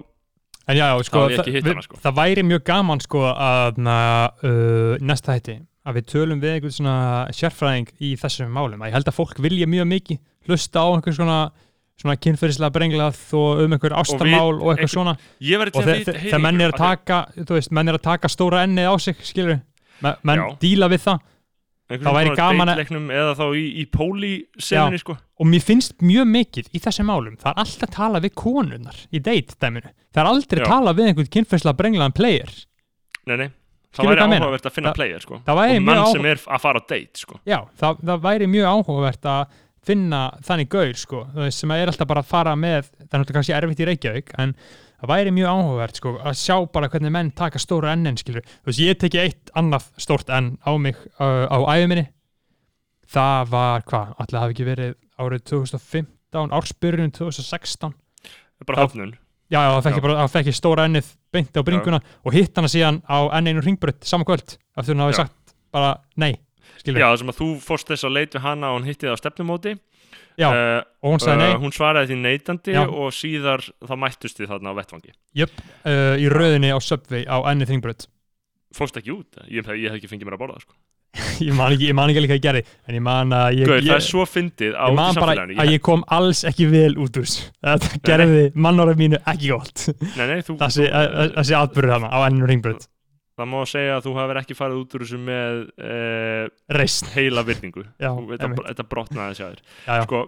En 0.66 0.74
já, 0.80 0.86
sko, 1.06 1.20
það, 1.30 1.46
hitt 1.52 1.62
við, 1.64 1.72
hana, 1.76 1.82
sko. 1.86 1.98
það 2.02 2.14
væri 2.16 2.42
mjög 2.42 2.62
gaman 2.66 3.00
sko 3.04 3.20
að 3.30 3.76
na, 3.86 3.98
uh, 4.42 4.96
næsta 4.98 5.36
hætti 5.36 5.60
að 5.86 5.94
við 6.00 6.06
tölum 6.10 6.40
við 6.42 6.56
einhvern 6.56 6.74
svona 6.74 6.96
sérfræðing 7.38 7.92
í 8.02 8.16
þessum 8.18 8.50
málum. 8.50 8.80
Að 8.82 8.90
ég 8.90 8.96
held 8.98 9.10
að 9.12 9.14
fólk 9.20 9.38
vilja 9.44 9.68
mjög 9.70 9.86
mikið 9.92 10.18
hlusta 10.48 10.82
á 10.82 10.86
einhver 10.96 11.14
svona, 11.14 11.36
svona 12.02 12.16
kynferðislega 12.18 12.72
brenglað 12.74 13.20
og 13.38 13.62
um 13.62 13.76
einhver 13.76 13.94
ástamál 13.94 14.56
og, 14.58 14.58
einhver- 14.58 14.74
eitthvað 14.74 14.94
svona. 14.96 15.14
Og 15.78 15.86
þegar 16.26 16.42
menn 16.42 16.60
er 16.66 16.74
að 16.74 16.80
taka 16.82 17.20
þú 17.38 17.54
veist, 17.60 17.70
menn 17.78 17.88
er 17.94 18.00
að 18.00 18.04
taka 18.10 18.28
stóra 18.34 18.64
ennið 18.66 18.90
á 18.90 18.94
sig 19.06 19.22
skilur, 19.22 19.60
menn, 20.02 20.42
díla 20.66 20.90
við 20.90 21.04
það 21.06 21.22
þá 21.90 22.10
væri 22.16 22.32
gaman 22.36 22.68
að- 22.72 22.80
eða 23.14 23.34
þá 23.38 23.44
í, 23.54 23.64
í 23.82 23.84
póli-senunni 23.94 24.98
sko. 24.98 25.16
Og 25.38 25.46
mér 25.46 25.62
finnst 25.62 25.98
mjög 26.02 26.26
mikið 26.32 26.70
í 26.74 26.80
þessum 26.82 27.06
málum 27.10 27.36
það 27.38 27.52
er 27.52 27.60
alltaf 27.62 27.88
að 27.88 27.94
tala 27.96 28.20
við 28.24 28.34
konunnar 28.34 28.96
í 29.12 29.20
date 29.22 29.54
dæminu, 29.60 29.92
það 30.12 30.22
er 30.24 30.30
aldrei 30.32 30.62
að 30.62 30.70
tala 30.72 30.94
við 30.96 31.10
einhvern 31.12 31.30
kynferðislega 31.36 31.76
brenglaðan 31.80 32.14
player. 32.16 32.50
Nei, 33.26 33.36
nei. 33.36 33.50
það 33.96 34.10
væri 34.10 34.24
áhugavert 34.26 34.66
að 34.66 34.74
finna 34.76 34.90
Það- 34.90 34.98
player 34.98 35.20
sko. 35.20 35.38
það 35.46 35.60
og 35.76 35.82
mann 35.86 35.96
áhuga- 36.02 36.12
sem 36.12 36.26
er 36.26 36.36
að 36.36 36.60
fara 36.60 36.80
á 36.80 36.82
date 36.88 37.16
sko. 37.22 37.38
Já, 37.46 37.58
það, 37.80 38.02
það 38.02 38.20
væri 38.26 38.46
mjög 38.46 38.66
áhugavert 38.72 39.22
að 39.22 39.46
finna 39.86 40.20
þannig 40.42 40.68
gaur 40.68 40.92
sko, 40.98 41.20
sem 41.54 41.70
er 41.70 41.86
alltaf 41.86 42.06
bara 42.08 42.20
að 42.22 42.26
fara 42.26 42.56
með, 42.56 42.90
það 43.06 43.14
er 43.14 43.20
náttúrulega 43.22 43.36
kannski 43.38 43.54
erfitt 43.54 43.80
í 43.80 43.86
Reykjavík 43.86 44.34
en 44.42 44.54
það 45.00 45.12
væri 45.12 45.34
mjög 45.36 45.52
áhugavert 45.52 46.00
sko, 46.00 46.14
að 46.22 46.38
sjá 46.40 46.56
bara 46.72 46.90
hvernig 46.92 47.14
menn 47.14 47.32
taka 47.36 47.60
stóra 47.62 47.92
ennin 47.96 48.18
skilur, 48.20 48.44
þú 48.64 48.70
veist, 48.70 48.82
ég 48.82 49.00
teki 49.00 49.22
eitt 49.22 49.52
annað 49.58 49.90
stórt 50.00 50.32
enn 50.32 50.54
á 50.64 50.72
mig 50.80 50.98
uh, 51.18 51.46
á 51.46 51.58
æðu 51.76 51.90
minni. 51.92 52.06
Það 53.06 53.52
var, 53.52 53.84
hvað, 53.86 54.16
allir 54.24 54.40
hafi 54.42 54.56
ekki 54.56 54.66
verið 54.66 54.96
árið 55.22 55.44
2015, 55.52 56.56
ársbyrjun 56.56 57.14
2016 57.14 57.94
bara 58.66 58.82
Já. 58.82 58.86
höfnun. 58.86 59.14
Já, 59.46 59.60
já, 59.62 59.70
það 59.70 59.84
fekk 59.86 59.96
Já. 59.96 60.16
ég 60.16 60.46
það 60.46 60.56
stóra 60.58 60.86
ennið 60.88 61.10
beint 61.34 61.54
á 61.54 61.62
bringuna 61.62 62.00
og 62.26 62.34
hitt 62.34 62.56
hana 62.58 62.70
síðan 62.72 62.98
á 63.06 63.30
enn 63.36 63.50
einu 63.52 63.62
ringbrödd 63.62 64.02
saman 64.02 64.26
kvöld, 64.26 64.56
eftir 64.74 64.96
hún 64.96 65.04
hafi 65.04 65.14
Já. 65.14 65.20
sagt 65.22 65.54
bara 65.70 65.92
nei, 66.18 66.32
skilur, 66.80 66.98
já, 67.02 67.10
þessum 67.12 67.30
að 67.30 67.38
þú 67.42 67.48
fórst 67.62 67.92
þess 67.92 68.08
að 68.08 68.16
leit 68.16 68.34
við 68.34 68.42
hana 68.46 68.72
og 68.72 68.80
hún 68.80 68.88
hitti 68.88 69.06
það 69.06 69.14
á 69.14 69.22
stefnumóti 69.22 69.76
Já, 70.36 70.48
Eh, 70.52 70.80
og 71.00 71.14
hún 71.14 71.22
sagði 71.22 71.38
nei. 71.40 71.52
uh, 71.54 71.60
hún 71.62 71.72
svaraði 71.72 72.10
því 72.12 72.16
neitandi 72.20 72.74
Já. 72.76 72.82
og 72.84 73.14
síðar 73.16 73.62
þá 73.88 73.94
mættust 74.02 74.36
þið 74.40 74.50
þarna 74.52 74.74
á 74.74 74.78
vettvangi. 74.82 75.14
Jöp, 75.40 75.54
uh, 75.88 76.16
í 76.20 76.26
röðinni 76.28 76.72
á 76.74 76.78
Subway 76.84 77.24
á 77.24 77.40
enni 77.48 77.68
þingbröð 77.68 78.04
fórst 78.76 78.98
ekki 79.00 79.14
út, 79.14 79.38
ég, 79.48 79.64
ég 79.64 79.88
hef 79.88 79.96
ekki 79.96 80.10
fengið 80.10 80.28
mér 80.28 80.36
að 80.36 80.42
borða 80.42 80.58
það, 80.58 80.66
sko. 80.66 80.74
ég 81.46 81.54
man 81.56 81.72
ekki, 81.72 81.86
ég 81.88 81.96
man 81.96 82.10
ekki 82.12 82.22
líka 82.26 82.36
að 82.36 82.42
gera 82.44 82.60
en 82.60 82.96
ég 82.98 83.04
man 83.06 83.30
að 83.32 83.46
ég, 83.56 83.70
Gauð, 83.70 83.78
það 83.86 83.94
er 83.94 84.02
ég, 84.02 84.04
svo 84.04 84.24
fyndið 84.28 84.74
á 84.76 84.84
ég 84.90 84.98
samfélaginu 85.00 85.62
að 85.62 85.70
ég 85.72 85.84
kom 85.86 86.02
alls 86.12 86.42
ekki 86.50 86.66
vel 86.68 86.90
út 87.00 87.16
úr 87.22 87.30
þetta 87.70 88.00
gerði 88.10 88.42
mannorðið 88.52 89.00
mínu 89.00 89.22
ekki 89.32 89.54
gott. 89.54 89.86
Nei, 90.18 90.26
nei, 90.34 90.42
þú, 90.44 90.58
þessi, 90.60 90.84
þú, 90.84 90.90
uh, 90.92 91.30
þessi 91.38 91.56
atbyrður 91.62 91.94
hana 91.96 92.12
á 92.12 92.18
enninu 92.28 92.50
ringbröð 92.50 92.84
það 93.36 93.50
má 93.52 93.58
segja 93.68 93.98
að 93.98 94.06
þú 94.08 94.14
hafur 94.20 94.40
ekki 94.42 94.56
farið 94.56 94.80
út 94.84 94.96
úr 94.96 95.04
þessu 95.06 95.20
með 95.26 95.62
uh, 95.76 96.48
reist, 96.78 97.12
heila 97.16 97.44
Þú- 98.56 98.66
þetta, 98.70 98.88
brotnaði 98.94 99.38
sér 99.42 99.62
sko, 100.06 100.20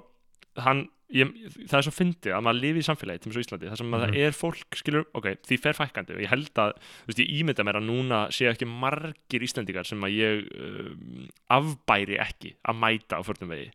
hann 0.64 0.84
ég, 1.08 1.30
það 1.70 1.76
er 1.78 1.84
svo 1.86 1.92
fyndið 1.96 2.34
að 2.36 2.42
maður 2.44 2.58
lifi 2.60 2.82
í 2.82 2.84
samfélagi 2.84 3.22
til 3.24 3.30
og 3.32 3.38
Íslandi, 3.40 3.68
þar 3.70 3.78
sem 3.80 3.94
að 3.96 4.02
Mhm. 4.02 4.10
það 4.12 4.18
er 4.26 4.34
fólk 4.36 4.76
skilur, 4.76 5.04
ok, 5.16 5.28
því 5.48 5.56
fer 5.64 5.72
fækkandi 5.78 6.12
og 6.16 6.20
ég 6.20 6.28
held 6.34 6.50
að, 6.60 6.72
þú 6.76 7.08
veist, 7.08 7.22
ég 7.22 7.30
ímynda 7.38 7.64
mér 7.64 7.78
að 7.80 7.86
núna 7.88 8.18
séu 8.34 8.50
ekki 8.52 8.68
margir 8.68 9.46
Íslendingar 9.46 9.86
sem 9.88 10.04
að 10.04 10.16
ég 10.18 10.42
um, 10.52 11.28
afbæri 11.48 12.18
ekki 12.20 12.52
að 12.68 12.76
mæta 12.82 13.16
á 13.16 13.22
förnum 13.24 13.48
vegi. 13.54 13.70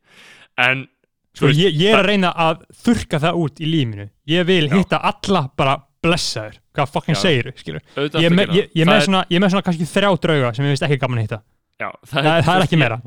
En, 0.62 0.86
sko, 1.34 1.50
ég, 1.50 1.74
ég 1.74 1.90
er 1.96 2.04
að 2.04 2.10
reyna 2.12 2.34
að 2.38 2.68
þurka 2.84 3.18
það 3.26 3.42
út 3.48 3.64
í 3.66 3.72
lífinu. 3.72 4.06
Ég 4.30 4.46
vil 4.46 4.68
Já. 4.70 4.76
hitta 4.78 5.02
alla 5.02 5.48
bara 5.58 5.80
blessaður 6.04 6.60
hvað 6.76 6.94
fucking 6.94 7.18
segir 7.20 7.50
skilur 7.58 7.82
auðvitað 7.96 8.22
ég, 8.24 8.30
er 8.30 8.38
með- 8.38 8.54
ég, 8.58 8.70
ég, 8.74 8.84
er 8.84 8.86
það. 8.86 8.92
með 8.92 9.00
Það. 9.00 9.06
svona, 9.08 9.24
ég 9.30 9.38
er 9.40 9.44
með 9.46 9.54
svona 9.54 9.66
kannski 9.68 9.90
þrjá 9.94 10.10
drauga 10.26 10.54
sem 10.58 10.66
ég 10.68 10.74
veist 10.76 10.86
ekki 10.88 11.00
gaman 11.04 11.20
að 11.22 11.28
hitta. 11.28 11.40
Já, 11.82 11.90
það, 11.90 12.14
það, 12.14 12.24
þú 12.24 12.54
er 12.54 12.60
veist, 12.60 12.68
ekki 12.68 12.80
meira. 12.84 12.98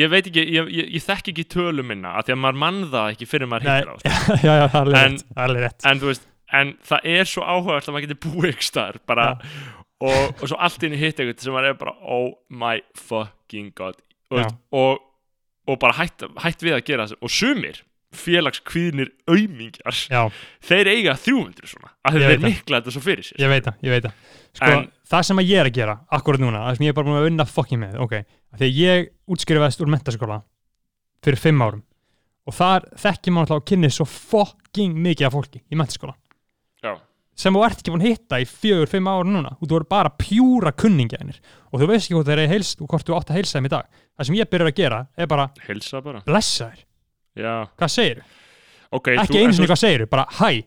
ég, 0.00 0.10
veit 0.10 0.26
ekki, 0.30 0.44
ég, 0.56 0.70
ég, 0.80 0.88
ég 0.96 1.04
þekk 1.06 1.28
ekki 1.32 1.44
tölum 1.54 1.86
minna 1.86 2.14
af 2.18 2.26
því 2.26 2.34
að 2.34 2.40
maður 2.42 2.58
mann 2.64 2.80
það 2.90 3.12
ekki 3.14 3.28
fyrir 3.30 3.50
maður 3.50 3.68
Nei. 3.68 3.76
hittir 3.76 3.90
á 3.90 3.96
sko. 4.00 4.38
já, 4.46 4.52
já, 4.60 4.64
það 4.72 4.80
er 4.80 5.18
alveg 5.44 5.62
rétt, 5.62 5.82
það 5.84 5.90
er 5.90 5.92
en 5.92 6.00
þú 6.02 6.10
veist, 6.10 6.24
en 6.60 6.72
það 6.90 7.06
er 7.14 7.30
svo 7.30 7.44
áhugavert 7.46 7.86
að 7.90 7.94
maður 7.94 8.06
getur 8.08 8.20
búið 8.26 8.50
ykkur 8.54 8.66
staðar 8.66 8.98
bara, 9.06 9.26
og, 10.00 10.24
og 10.42 10.42
svo 10.50 10.58
allt 10.58 10.82
inn 10.88 10.96
í 10.96 11.00
hitt 11.00 11.20
eitthvað 11.22 11.44
sem 11.46 11.54
maður 11.54 11.70
er 11.70 11.78
bara, 11.84 11.94
oh 12.02 12.32
my 12.50 12.80
fucking 12.98 13.70
god. 13.78 14.00
Og, 14.34 14.50
og, 14.74 14.98
og 15.70 15.78
bara 15.82 15.96
hætt, 16.00 16.26
hætt 16.42 16.66
við 16.66 16.74
að 16.76 16.84
gera 16.90 17.06
þessu 17.06 17.22
og 17.22 17.30
sumir 17.34 17.80
félagskvíðnir 18.10 19.12
aumingjar, 19.30 20.32
þeir 20.66 20.90
eiga 20.90 21.14
300 21.14 21.70
svona, 21.70 21.89
þeir 22.20 22.30
veit 22.30 22.40
það. 22.40 22.46
mikla 22.48 22.78
þetta 22.80 22.92
svo 22.94 23.02
fyrir 23.04 23.26
sér. 23.26 23.40
Ég 23.42 23.50
veit 23.52 23.64
það, 23.66 23.74
ég 23.84 23.90
veit 23.94 24.04
það. 24.06 24.14
Sko, 24.56 24.70
En- 24.70 24.86
það 25.10 25.22
sem 25.28 25.36
að 25.42 25.50
ég 25.50 25.58
er 25.60 25.68
að 25.70 25.74
gera 25.76 25.96
akkurat 26.16 26.40
núna, 26.40 26.62
það 26.68 26.76
sem 26.78 26.86
ég 26.86 26.88
er 26.88 26.96
bara 26.96 27.06
búin 27.10 27.18
að 27.20 27.26
vinna 27.28 27.44
fokkin 27.50 27.80
með 27.84 27.98
ok, 28.00 28.14
af 28.54 28.58
því 28.58 28.66
að 28.70 28.80
ég 28.80 29.10
útskrifaðist 29.28 29.80
úr 29.84 29.92
mentaskóla 29.92 30.38
fyrir 31.22 31.38
fimm 31.38 31.60
árum. 31.66 31.82
Og 32.48 32.54
þar 32.56 32.86
þekkir 32.96 33.32
maður 33.36 33.44
alltaf 33.50 33.60
að 33.60 33.68
kynni 33.68 33.90
svo 33.92 34.06
fokking 34.08 34.96
mikið 34.96 35.26
af 35.28 35.32
fólki 35.36 35.60
í 35.70 35.76
mentaskóla 35.76 36.14
Já. 36.82 36.96
sem 37.36 37.52
þú 37.54 37.64
ert 37.66 37.78
ekki 37.82 37.92
búin 37.92 38.00
að 38.02 38.08
hitta 38.14 38.40
í 38.40 38.46
fjögur, 38.48 38.88
fimm 38.88 39.06
ára 39.12 39.28
núna. 39.28 39.52
Og 39.60 39.68
þú 39.68 39.76
eru 39.76 39.88
bara 39.92 40.10
pjúra 40.16 40.72
kunningjaðinir 40.72 41.38
og 41.70 41.80
þú 41.80 41.86
veist 41.92 42.08
ekki 42.08 42.16
hvort 42.16 42.26
þeir 42.32 42.38
eru 42.40 42.52
heilst 42.54 42.80
og 42.80 42.88
hvort 42.88 43.06
þú 43.06 43.16
átt 43.20 43.30
að 43.30 43.36
heilsa 43.38 43.58
þeim 43.60 43.68
í 43.68 43.72
dag. 43.76 43.86
Það 44.16 44.26
sem 44.26 44.34
ég 44.40 44.50
byrjar 44.50 44.72
að 44.72 44.78
gera 44.80 45.06
er 45.16 45.26
bara 45.30 45.46
bara, 46.02 46.22
blessa 46.26 46.70
þér, 46.72 46.80
já, 47.44 47.54
hvað 47.76 47.92
segir 47.94 48.22
ok 48.90 49.08
ekki 49.14 49.38
þú- 49.38 49.54
sinni 49.54 49.68
hvað 49.70 49.80
segir 49.84 50.06
bara 50.10 50.24
hæ, 50.40 50.64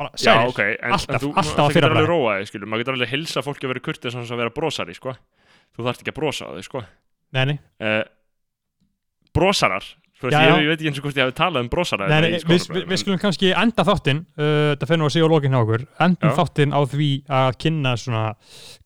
bara 0.00 0.10
Já, 0.16 0.32
sælir. 0.32 0.50
ok, 0.52 0.60
en, 0.66 0.94
Alltaf- 0.96 1.22
þú, 1.24 1.30
alltaf 1.42 1.64
að 1.66 1.74
fyrra 1.76 1.90
skilur, 2.50 2.70
maður 2.72 2.82
getur 2.84 2.96
alveg 2.98 3.12
hilsa 3.14 3.42
fólki 3.46 3.66
að 3.68 3.72
vera 3.74 3.84
kurtið 3.88 4.14
sem 4.16 4.24
að 4.24 4.40
vera 4.42 4.54
brosari, 4.56 4.96
sko. 4.96 5.14
Þú 5.76 5.86
þarft 5.86 6.02
ekki 6.04 6.12
að 6.14 6.18
brosa 6.20 6.48
á 6.48 6.52
þig, 6.56 6.66
sko. 6.70 6.82
Uh, 7.80 8.02
brosarar 9.36 9.84
veist, 10.20 10.34
Já, 10.34 10.40
ég, 10.40 10.50
já. 10.50 10.56
ég 10.60 10.68
veit 10.70 10.78
ekki 10.78 10.90
eins 10.90 11.00
og 11.00 11.06
hvort 11.06 11.18
ég 11.20 11.26
hafi 11.26 11.36
talað 11.38 11.64
um 11.64 11.70
brosara 11.72 12.08
Nei, 12.10 12.18
við, 12.36 12.66
við, 12.68 12.84
við 12.90 13.00
skulum 13.02 13.20
kannski 13.22 13.52
enda 13.56 13.84
þáttinn 13.88 14.22
uh, 14.36 14.88
finnum 14.90 15.06
við 15.06 15.10
að 15.10 15.14
segja 15.14 15.28
á 15.28 15.32
lokin 15.32 15.54
hjá 15.54 15.60
okkur. 15.60 15.84
Endum 16.06 16.30
Já. 16.30 16.36
þáttinn 16.40 16.74
á 16.76 16.80
því 16.90 17.08
að 17.40 17.50
kynna 17.64 17.94
svona 18.00 18.24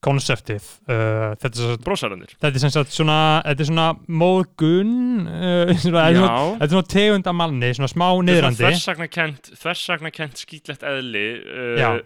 konseptið 0.04 0.68
uh, 0.90 1.32
er 1.34 1.82
Brosarandir 1.84 2.34
þetta 2.36 2.52
er 2.52 2.62
sem 2.64 2.74
sagt 2.74 2.94
svona 2.94 3.18
þetta 3.46 3.64
er 3.64 3.70
svona 3.70 3.88
móðgun 4.22 4.94
uh, 5.24 5.74
svona, 5.84 6.06
þetta, 6.12 6.36
er 6.66 6.72
svona, 6.74 6.86
tegund 6.94 7.30
af 7.30 7.38
manni 7.40 7.72
svona 7.78 7.90
smá 7.92 8.06
niðrandi. 8.28 8.62
þversagnakent 8.62 9.52
þversagnakent 9.62 10.44
skýtlegt 10.44 10.86
eðli 10.86 11.26
uh, 11.42 12.00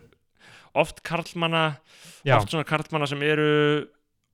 oft 0.79 1.03
karlmanna 1.07 1.67
já, 2.23 2.37
oft 2.39 2.55
svona 2.55 2.67
karlmanna 2.69 3.09
sem 3.11 3.23
eru 3.27 3.51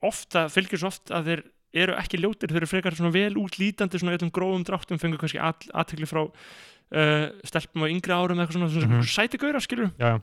ofta, 0.04 0.48
fylgir 0.52 0.80
svo 0.80 0.90
oft 0.92 1.12
að 1.14 1.30
þeir 1.30 1.42
eru 1.74 1.96
ekki 1.98 2.20
ljótir, 2.22 2.48
þeir 2.52 2.62
eru 2.62 2.70
frekar 2.70 2.94
svona 2.96 3.12
vel 3.14 3.34
útlítandi 3.40 3.98
svona 4.00 4.14
öllum 4.16 4.30
grófum 4.34 4.64
dráttum, 4.66 4.98
fengur 5.02 5.18
kannski 5.22 5.40
aðtekli 5.42 6.06
frá 6.06 6.22
uh, 6.24 7.26
stelpum 7.44 7.84
á 7.84 7.90
yngri 7.90 8.14
árum 8.14 8.38
eða 8.38 8.46
eitthvað 8.46 8.58
svona, 8.60 8.72
svona 8.74 9.00
Mhm. 9.00 9.08
sæti 9.10 9.40
gaurar 9.42 9.64
skilur 9.64 9.90
já, 9.98 10.14
já, 10.14 10.20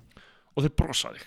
og 0.56 0.64
þeir 0.65 0.76
brosa 0.80 1.14
þig 1.15 1.26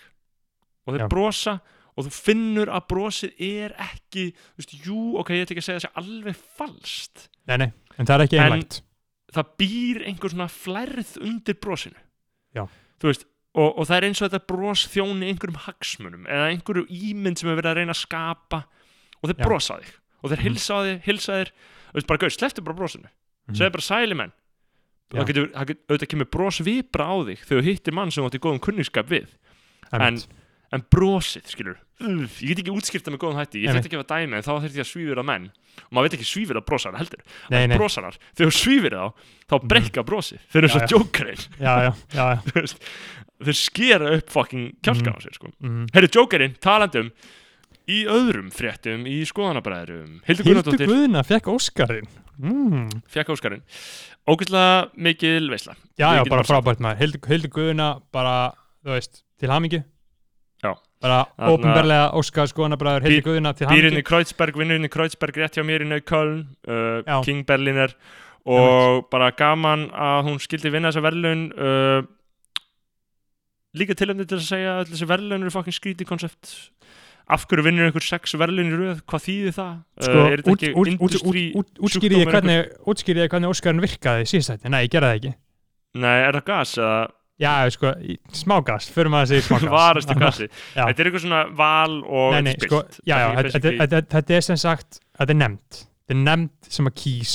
og 0.87 0.95
þeir 0.95 1.05
Já. 1.05 1.09
brosa 1.09 1.55
og 1.97 2.05
þú 2.07 2.11
finnur 2.11 2.69
að 2.75 2.87
brosið 2.91 3.33
er 3.39 3.75
ekki 3.79 4.25
þú 4.35 4.59
veist, 4.59 4.73
jú, 4.87 4.99
ok, 5.21 5.29
ég 5.31 5.45
ætla 5.47 5.55
ekki 5.55 5.63
að 5.63 5.69
segja 5.69 5.81
þessi 5.85 5.93
alveg 6.03 6.37
falskt 6.59 7.29
nei, 7.47 7.57
nei, 7.59 7.73
en 7.99 8.07
það 8.07 8.15
er 8.19 8.25
ekki 8.27 8.39
En- 8.41 8.47
einlægt 8.53 8.81
það 9.35 9.53
býr 9.59 10.03
einhver 10.09 10.31
svona 10.35 10.49
flærð 10.51 11.15
undir 11.23 11.55
brosinu 11.61 12.01
Já. 12.55 12.67
þú 13.01 13.11
veist 13.13 13.25
og, 13.55 13.79
og 13.79 13.87
það 13.87 13.97
er 13.97 14.05
eins 14.09 14.23
og 14.23 14.31
þetta 14.33 14.47
bros 14.51 14.87
þjóni 14.91 15.29
einhverjum 15.31 15.61
hagsmunum 15.67 16.25
eða 16.27 16.49
einhverju 16.51 16.87
ímynd 16.91 17.39
sem 17.39 17.49
er 17.51 17.57
verið 17.61 17.71
að 17.71 17.77
reyna 17.79 17.95
að 17.95 18.03
skapa 18.03 18.65
og 19.23 19.31
þeir 19.31 19.39
Já. 19.39 19.45
Og 20.25 20.33
þeir 20.33 20.41
Mhm. 20.41 20.47
hilsa 20.49 20.73
á 20.73 20.81
þig, 20.89 21.03
hilsa 21.05 21.33
þér. 21.39 21.51
Þú 21.93 21.99
veist 22.01 22.09
bara, 22.09 22.19
gauð, 22.25 22.35
sleftu 22.39 22.65
bara 22.65 22.77
brosinu. 22.81 23.09
Mhm. 23.49 23.57
segðu 23.61 23.73
bara 23.77 23.85
sæli 23.85 24.17
menn. 24.17 24.33
Það 25.15 25.27
getur, 25.29 25.51
það 25.53 25.67
getur, 25.69 25.83
auðvitað 25.93 26.09
kemur 26.11 26.31
bros 26.33 26.59
vibra 26.65 27.05
á 27.07 27.15
þig 27.29 27.39
þegar 27.45 27.61
þú 27.61 27.65
hittir 27.69 27.93
mann 27.95 28.11
sem 28.11 28.25
þú 28.25 28.31
átti 28.31 28.41
góðum 28.41 28.61
kunningskap 28.65 29.07
við. 29.07 29.29
Einmitt. 29.93 30.27
en 30.73 30.83
brosið, 30.91 31.45
skilur 31.47 31.77
Ugh, 32.03 32.27
ég 32.43 32.49
get 32.57 32.65
ekki 32.65 32.73
útskýrta 32.75 33.13
með 33.15 33.21
góðum 33.23 33.37
hætti. 33.39 33.61
Ég 33.63 33.71
þurfti 33.71 33.87
ekki 33.93 33.99
að 34.01 34.09
dæmi 34.11 34.35
en 34.35 34.43
þá 34.43 34.51
þurfti 34.59 34.81
ég 34.81 34.83
að 34.83 34.89
svífira 34.91 35.23
menn. 35.25 35.45
Og 35.87 35.93
maður 35.95 36.09
veit 36.09 36.17
ekki 36.19 36.27
svífira 36.27 36.63
brosara 36.67 36.99
heldur. 36.99 37.21
Nei, 37.53 37.61
en 37.63 37.71
nei, 37.71 37.79
brosarar, 37.79 38.17
þegar 38.35 38.51
þú 38.51 38.57
svífir 38.59 38.97
þá 38.99 39.05
þá 39.47 39.69
breyka 39.71 40.03
brosið, 40.03 40.41
þeir 40.51 40.59
eru 40.65 40.73
svo 40.73 40.81
veist, 42.59 42.83
þeir 43.47 43.59
skera 43.61 44.11
upp 44.19 44.35
fucking 44.35 44.67
kjálkan 44.83 45.15
á 45.15 45.21
sér 45.23 45.39
sko. 45.39 45.53
Mm. 45.63 45.87
Herri, 45.95 46.11
jókerinn, 46.19 46.57
talandum 46.59 47.13
í 47.91 48.03
öðrum 48.11 48.51
fréttum, 48.55 49.05
í 49.09 49.21
skoðanabræðurum 49.29 50.21
Hildur 50.25 50.29
Hildur 50.29 50.49
Gunnardóttir 50.49 50.91
Guðna 50.91 51.25
fekk 51.27 51.51
Óskarinn. 51.53 52.09
Mm. 52.41 52.89
fekk 53.13 53.35
Óskarinn. 53.35 53.65
Ógæslega 54.29 54.89
mikil 54.97 55.51
veisla. 55.53 55.77
Já, 56.01 56.09
já, 56.17 56.23
bara 56.31 56.47
frábært 56.49 56.81
maður. 56.85 57.03
Hildur, 57.03 57.29
Hildur 57.29 57.53
Guðna 57.55 57.89
bara, 58.15 58.55
þú 58.85 58.97
veist, 58.97 59.23
til 59.41 59.53
hamingju. 59.53 59.85
Já. 60.65 60.73
bara 61.05 61.21
ópenbarlega 61.37 62.11
Óskar 62.17 62.49
skoðanabræður 62.49 63.05
Hildur 63.05 63.27
Guðna 63.29 63.53
til 63.53 63.69
býr 63.69 63.77
inn 63.77 63.91
hamingju. 63.93 64.05
Í 64.05 64.09
Kreuzberg, 64.09 64.57
vinnur 64.57 64.81
inn 64.81 64.89
í 64.89 64.93
Kreuzberg 64.93 65.41
rétt 65.43 65.59
hjá 65.59 65.67
mér 65.67 65.85
í 65.85 65.89
Neukölln 65.91 66.45
uh. 66.65 67.19
King 67.27 67.45
Berliner 67.45 67.93
og 68.45 69.07
bara 69.13 69.31
gaman 69.37 69.91
að 69.93 70.27
hún 70.31 70.41
skildi 70.41 70.73
vinna 70.73 70.91
þessa 70.93 71.05
verðlaun 71.05 71.45
uh, 71.57 72.01
líka 73.77 73.97
tilhemni 73.97 74.27
til 74.29 74.39
að 74.39 74.49
segja 74.49 74.75
að 74.81 74.93
þessi 74.93 75.09
verðlaun 75.09 75.45
eru 75.45 75.53
fucking 75.53 75.77
skrítið 75.77 76.09
koncept 76.09 76.53
af 77.33 77.47
hverju 77.49 77.65
vinnur 77.65 77.87
einhver 77.89 78.05
sex 78.05 78.35
verðlaun 78.37 78.69
í 78.73 78.79
röð? 78.79 79.03
Hvað 79.09 79.25
þýðir 79.27 79.57
það? 79.57 79.75
Sko, 80.05 80.15
uh, 80.21 80.29
er 80.31 80.43
þetta 80.43 80.55
ekki 80.55 80.71
út, 80.73 80.77
út, 80.77 80.79
út, 80.85 81.09
industry 81.09 81.45
út, 81.61 81.71
útskýri 81.89 82.21
ég 82.21 82.31
hvernig, 82.31 82.73
útskýri 82.93 83.29
hvernig 83.33 83.55
Óskarinn 83.55 83.85
virkaði 83.85 84.27
þetta, 84.35 84.73
nei, 84.75 84.81
ég 84.85 84.93
gerði 84.93 85.11
það 85.11 85.21
ekki. 85.21 85.33
Nei, 86.05 86.17
er 86.27 86.39
það 86.41 86.47
gas 86.51 86.75
eða? 86.81 86.99
Já, 87.43 87.53
sko, 87.75 87.91
smágas, 88.31 88.87
förum 88.95 89.17
að 89.19 89.33
segja 89.33 89.47
smágas 89.49 89.73
varastu 89.79 90.15
gasi? 90.21 90.47
Þetta 90.77 91.03
er 91.03 91.09
eitthvað 91.11 91.25
svona 91.25 91.41
val 91.59 91.97
og 92.05 92.37
Nei, 92.37 92.45
nei, 92.47 92.53
spilt. 92.55 92.69
sko, 92.71 92.83
já, 93.09 93.17
já, 93.19 93.27
þetta- 93.57 94.37
er 94.37 94.47
sem 94.47 94.61
sagt 94.61 95.01
þetta 95.19 95.35
er 95.35 95.41
nefnd, 95.41 95.81
þetta 96.05 96.15
er 96.15 96.23
nefnd 96.29 96.71
sem 96.77 96.91
að 96.91 96.97
kýs 97.03 97.35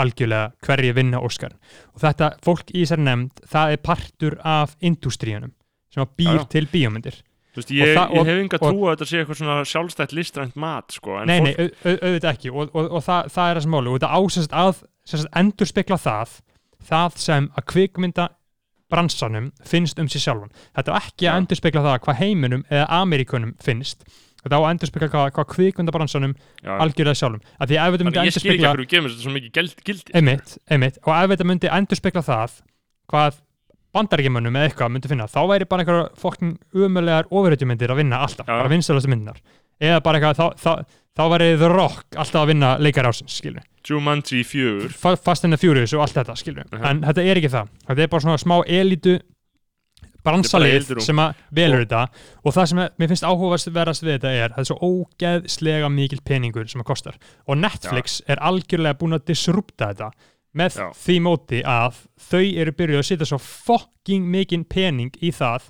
algjörlega 0.00 0.50
hverju 0.66 0.96
vinna 0.98 1.20
Óskar 1.26 1.54
og 1.94 2.02
þetta, 2.02 2.32
fólk 2.46 2.70
í 2.74 2.82
þessari 2.82 3.06
nefnd 3.06 3.42
það 3.54 3.74
er 3.76 3.80
partur 3.86 4.36
af 4.46 4.74
industríunum 4.86 5.54
sem 5.90 6.02
að 6.04 6.12
býr 6.18 6.44
til 6.50 6.66
bíómyndir 6.70 7.20
veist, 7.56 7.70
ég, 7.74 7.92
ég 7.94 7.98
og- 8.20 8.26
hef 8.26 8.38
enga 8.44 8.58
og- 8.60 8.70
trú 8.72 8.84
að 8.86 8.92
þetta 8.96 9.08
sé 9.10 9.20
eitthvað 9.22 9.40
svona 9.40 9.56
sjálfstætt 9.64 10.12
listrænt 10.16 10.56
mat 10.56 10.92
sko, 10.92 11.18
nei, 11.24 11.38
fólk, 11.40 11.58
nei, 11.58 11.70
au, 11.84 11.96
auðvitað 11.96 12.32
ekki 12.34 12.50
og, 12.54 12.70
og, 12.74 12.90
og 12.98 13.02
það, 13.02 13.30
það 13.34 13.50
er 13.50 13.56
það 13.56 13.62
sem 13.66 13.74
máli 13.74 13.88
og 13.90 13.98
þetta 14.00 14.12
ásast 14.20 14.52
að 14.64 14.82
sagt, 15.04 15.30
endur 15.42 15.66
spekla 15.66 15.98
það 15.98 16.36
það 16.90 17.16
sem 17.20 17.50
að 17.58 17.66
kvikmynda 17.74 18.28
bransanum 18.90 19.52
finnst 19.66 19.98
um 20.02 20.08
sér 20.10 20.22
sjálfan. 20.24 20.50
Þetta 20.74 20.90
á 20.90 20.98
ekki 20.98 21.26
að 21.26 21.30
Já. 21.30 21.36
endur 21.38 21.58
spekla 21.60 21.82
það 21.84 21.98
hvað 22.06 22.18
heiminum 22.24 22.64
eða 22.70 22.86
Amerikunum 23.00 23.52
finnst 23.62 24.02
þetta 24.40 24.56
á 24.56 24.60
að 24.64 24.70
endur 24.72 24.88
spekla 24.90 25.08
hvað, 25.12 25.28
hvað 25.36 25.46
kvikmynda 25.52 25.92
bransanum 25.94 26.32
já, 26.64 26.72
algjörlega 26.80 27.18
sjálfum. 27.20 27.42
Að 27.60 27.68
því 27.70 27.76
ef 27.76 27.92
þetta 27.94 28.06
myndi 28.08 28.18
ég 28.18 28.30
endur 28.30 28.40
spekla 28.40 28.72
gildi 29.84 30.16
einmitt, 30.16 30.56
einmitt, 30.70 30.98
og 31.06 31.12
ef 31.14 31.30
þetta 31.34 31.46
myndi 31.50 31.70
endur 31.70 32.00
spekla 32.00 32.22
það 32.24 32.56
hvað 33.12 33.38
bandaríkjumönnum 33.96 34.56
eða 34.56 34.68
eitthvað 34.70 34.92
myndi 34.94 35.08
finna, 35.10 35.26
þá 35.26 35.40
væri 35.50 35.66
bara 35.70 35.82
einhverja 35.84 36.10
fokkin 36.20 36.52
umulegar 36.74 37.26
ofurhetjumyndir 37.30 37.90
að 37.90 37.96
vinna 38.04 38.20
alltaf, 38.24 38.46
Já. 38.46 38.54
bara 38.62 38.68
vinstalastu 38.72 39.10
myndinar 39.10 39.40
eða 39.80 40.00
bara 40.04 40.18
eitthvað, 40.20 40.36
þá, 40.36 40.46
þá, 40.60 41.00
þá 41.16 41.22
væri 41.34 41.50
The 41.58 41.68
Rock 41.72 42.16
alltaf 42.16 42.42
að 42.44 42.52
vinna 42.52 42.76
leikar 42.78 43.08
ásins, 43.10 43.34
skilur 43.40 43.64
Jumanji 43.88 44.42
4 44.44 44.88
Fa- 44.92 45.16
Fast 45.16 45.44
and 45.44 45.52
the 45.56 45.58
Furious 45.58 45.92
og 45.96 46.02
allt 46.04 46.14
þetta, 46.20 46.36
skilur 46.36 46.64
Mhm. 46.70 46.84
en 46.84 47.00
þetta 47.02 47.24
er 47.26 47.36
ekki 47.40 47.50
það, 47.50 47.68
þetta 47.88 48.02
er 48.02 48.08
bara 48.08 48.20
svona 48.26 48.38
smá 48.38 48.60
elítu 48.68 49.18
bransalið 50.24 51.00
sem 51.00 51.16
að 51.22 51.38
velur 51.56 51.80
þetta. 51.86 52.02
Og 52.44 52.52
það 52.52 52.66
sem 52.68 52.78
er, 52.84 52.90
mér 53.00 53.08
finnst 53.08 53.24
áhugavast 53.24 53.70
verðast 53.72 54.04
við 54.04 54.18
þetta 54.18 54.32
er 54.44 54.52
það 54.52 54.58
er 54.64 54.68
svo 54.68 54.76
ógeðslega 54.90 55.88
mikil 55.94 56.20
peningur 56.28 56.68
sem 56.68 56.82
það 56.82 56.88
kostar. 56.90 57.16
Og 57.48 57.56
Netflix 57.56 58.18
er 58.28 58.36
algjörlega 58.44 58.98
búin 59.00 59.16
að 59.16 59.24
disrupta 59.32 59.88
þetta 59.94 60.10
með 60.56 60.80
Já. 60.80 60.88
því 61.04 61.16
móti 61.26 61.60
að 61.66 62.00
þau 62.30 62.42
eru 62.42 62.74
byrjuð 62.78 63.02
að 63.02 63.08
setja 63.10 63.28
svo 63.30 63.38
fucking 63.42 64.26
mikinn 64.32 64.64
pening 64.66 65.14
í 65.22 65.30
það 65.34 65.68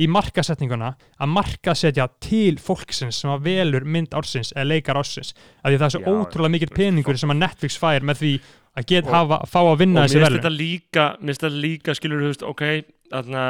í 0.00 0.06
markasetninguna 0.08 0.92
að 1.20 1.32
markasetja 1.34 2.06
til 2.22 2.54
fólksins 2.62 3.18
sem 3.20 3.32
að 3.32 3.48
velur 3.48 3.84
mynd 3.84 4.14
ársins 4.16 4.52
eða 4.54 4.68
leikar 4.70 5.00
ársins 5.00 5.34
af 5.60 5.66
því 5.72 5.80
það 5.80 5.86
er 5.88 5.94
svo 5.96 6.02
Já, 6.04 6.10
ótrúlega 6.14 6.54
mikil 6.54 6.68
þú 6.70 6.72
veist, 6.72 6.80
peningur 6.80 7.20
sem 7.20 7.34
að 7.34 7.40
Netflix 7.42 7.78
fær 7.80 8.06
með 8.06 8.22
því 8.22 8.32
að 8.80 8.86
get 8.92 9.08
Og- 9.08 9.16
hafa, 9.16 9.40
fá 9.50 9.58
að 9.60 9.72
og 9.72 9.80
vinna 9.82 10.04
þessi 10.06 10.22
þetta 10.24 10.54
líka 10.54 11.06
mér 11.18 11.32
finnst 11.34 11.42
þetta 11.44 11.64
líka, 11.66 11.96
skilur 11.98 12.22
þú 12.22 12.30
veist, 12.30 12.46
ok 12.46 12.64
þarna, 13.10 13.44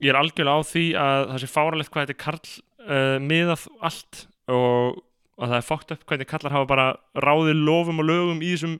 ég 0.00 0.14
er 0.14 0.20
algjörlega 0.22 0.56
á 0.56 0.68
því 0.72 0.86
að 1.04 1.26
það 1.28 1.42
sé 1.44 1.50
fáralegt 1.52 1.92
hvað 1.92 2.06
þetta 2.06 2.16
er 2.16 2.22
karl 2.24 2.48
uh, 2.88 3.18
miðað 3.28 3.66
allt 3.84 4.24
og 4.48 5.02
að 5.38 5.52
það 5.52 5.58
er 5.60 5.68
fókt 5.68 5.92
upp 5.94 6.06
hvernig 6.08 6.30
kallar 6.32 6.56
hafa 6.56 6.70
bara 6.72 6.86
ráðið 7.22 7.60
lofum 7.68 8.02
og 8.02 8.08
lögum 8.08 8.40
í 8.42 8.54
þessum 8.56 8.78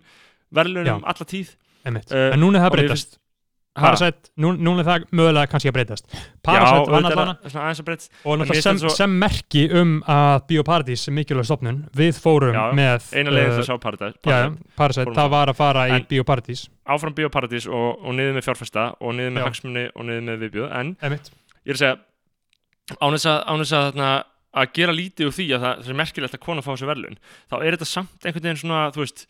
verðlunum 0.54 1.04
alla 1.04 1.24
tíð. 1.28 1.54
Uh, 1.88 1.94
en 2.34 2.40
núna 2.42 2.58
er 2.58 2.66
það 2.68 2.76
breytast 2.78 3.18
Parasite, 3.78 4.32
nú, 4.42 4.48
núna 4.58 4.82
er 4.82 4.86
það 4.88 5.02
mögulega 5.14 5.46
kannski 5.52 5.68
að 5.70 5.74
breytast 5.76 6.08
Já, 6.10 6.18
Parasite 6.42 6.88
það 6.90 6.96
að 6.98 7.84
breytast 7.86 8.08
og 8.26 8.38
náttúrulega 8.40 8.62
sem, 8.66 8.78
svo- 8.82 8.90
sem 8.96 9.12
merki 9.20 9.62
um 9.78 9.92
að 10.10 10.40
Bíóparadís 10.50 11.04
er 11.06 11.14
mikilvæg 11.14 11.46
stofnun 11.46 11.78
við 11.94 12.18
fórum 12.18 12.56
Já, 12.58 12.64
með 12.74 13.06
eina 13.14 13.30
leiðin 13.36 13.52
uh, 13.52 13.54
til 13.54 13.62
að 13.62 13.68
sjá 13.68 13.76
Paradise, 13.84 14.18
já, 14.18 14.24
Paradise. 14.26 14.74
Parasite, 14.80 15.06
það 15.12 15.20
það. 15.20 15.30
var 15.36 15.52
að 15.52 15.58
fara 15.60 15.84
í 15.86 15.94
En- 15.94 16.08
Bíóparadís 16.10 16.64
áfram 16.90 17.14
Bíóparadís 17.20 17.68
og, 17.70 18.02
og 18.02 18.18
niður 18.18 18.34
með 18.40 18.48
fjárfesta 18.48 18.88
og 18.98 19.14
niður 19.14 19.32
með 19.36 19.44
Já. 19.44 19.46
hagsmunni 19.52 19.86
og 19.94 20.08
niður 20.10 20.26
með 20.32 20.42
viðbjöð 20.42 20.74
en 20.80 20.92
Einmitt. 21.06 21.30
ég 21.62 21.70
er 21.70 21.78
að 21.78 21.84
segja 21.84 22.98
án 22.98 23.14
þess 23.14 23.30
að, 23.30 23.88
að, 24.54 24.72
gera 24.78 24.96
lítið 24.96 25.30
úr 25.30 25.36
því 25.36 25.48
að 25.56 25.64
það, 25.66 25.84
það 25.84 25.94
er 25.94 26.00
merkilegt 26.02 26.36
að 26.38 26.44
kona 26.44 26.64
fá 26.64 26.72
þessu 26.72 26.90
verðlun 26.90 27.22
þá 27.50 27.56
er 27.60 27.76
þetta 27.76 27.92
samt 27.92 28.26
einhvern 28.26 28.48
veginn 28.48 28.60
svona 28.62 28.82
þú 28.94 29.04
veist 29.04 29.24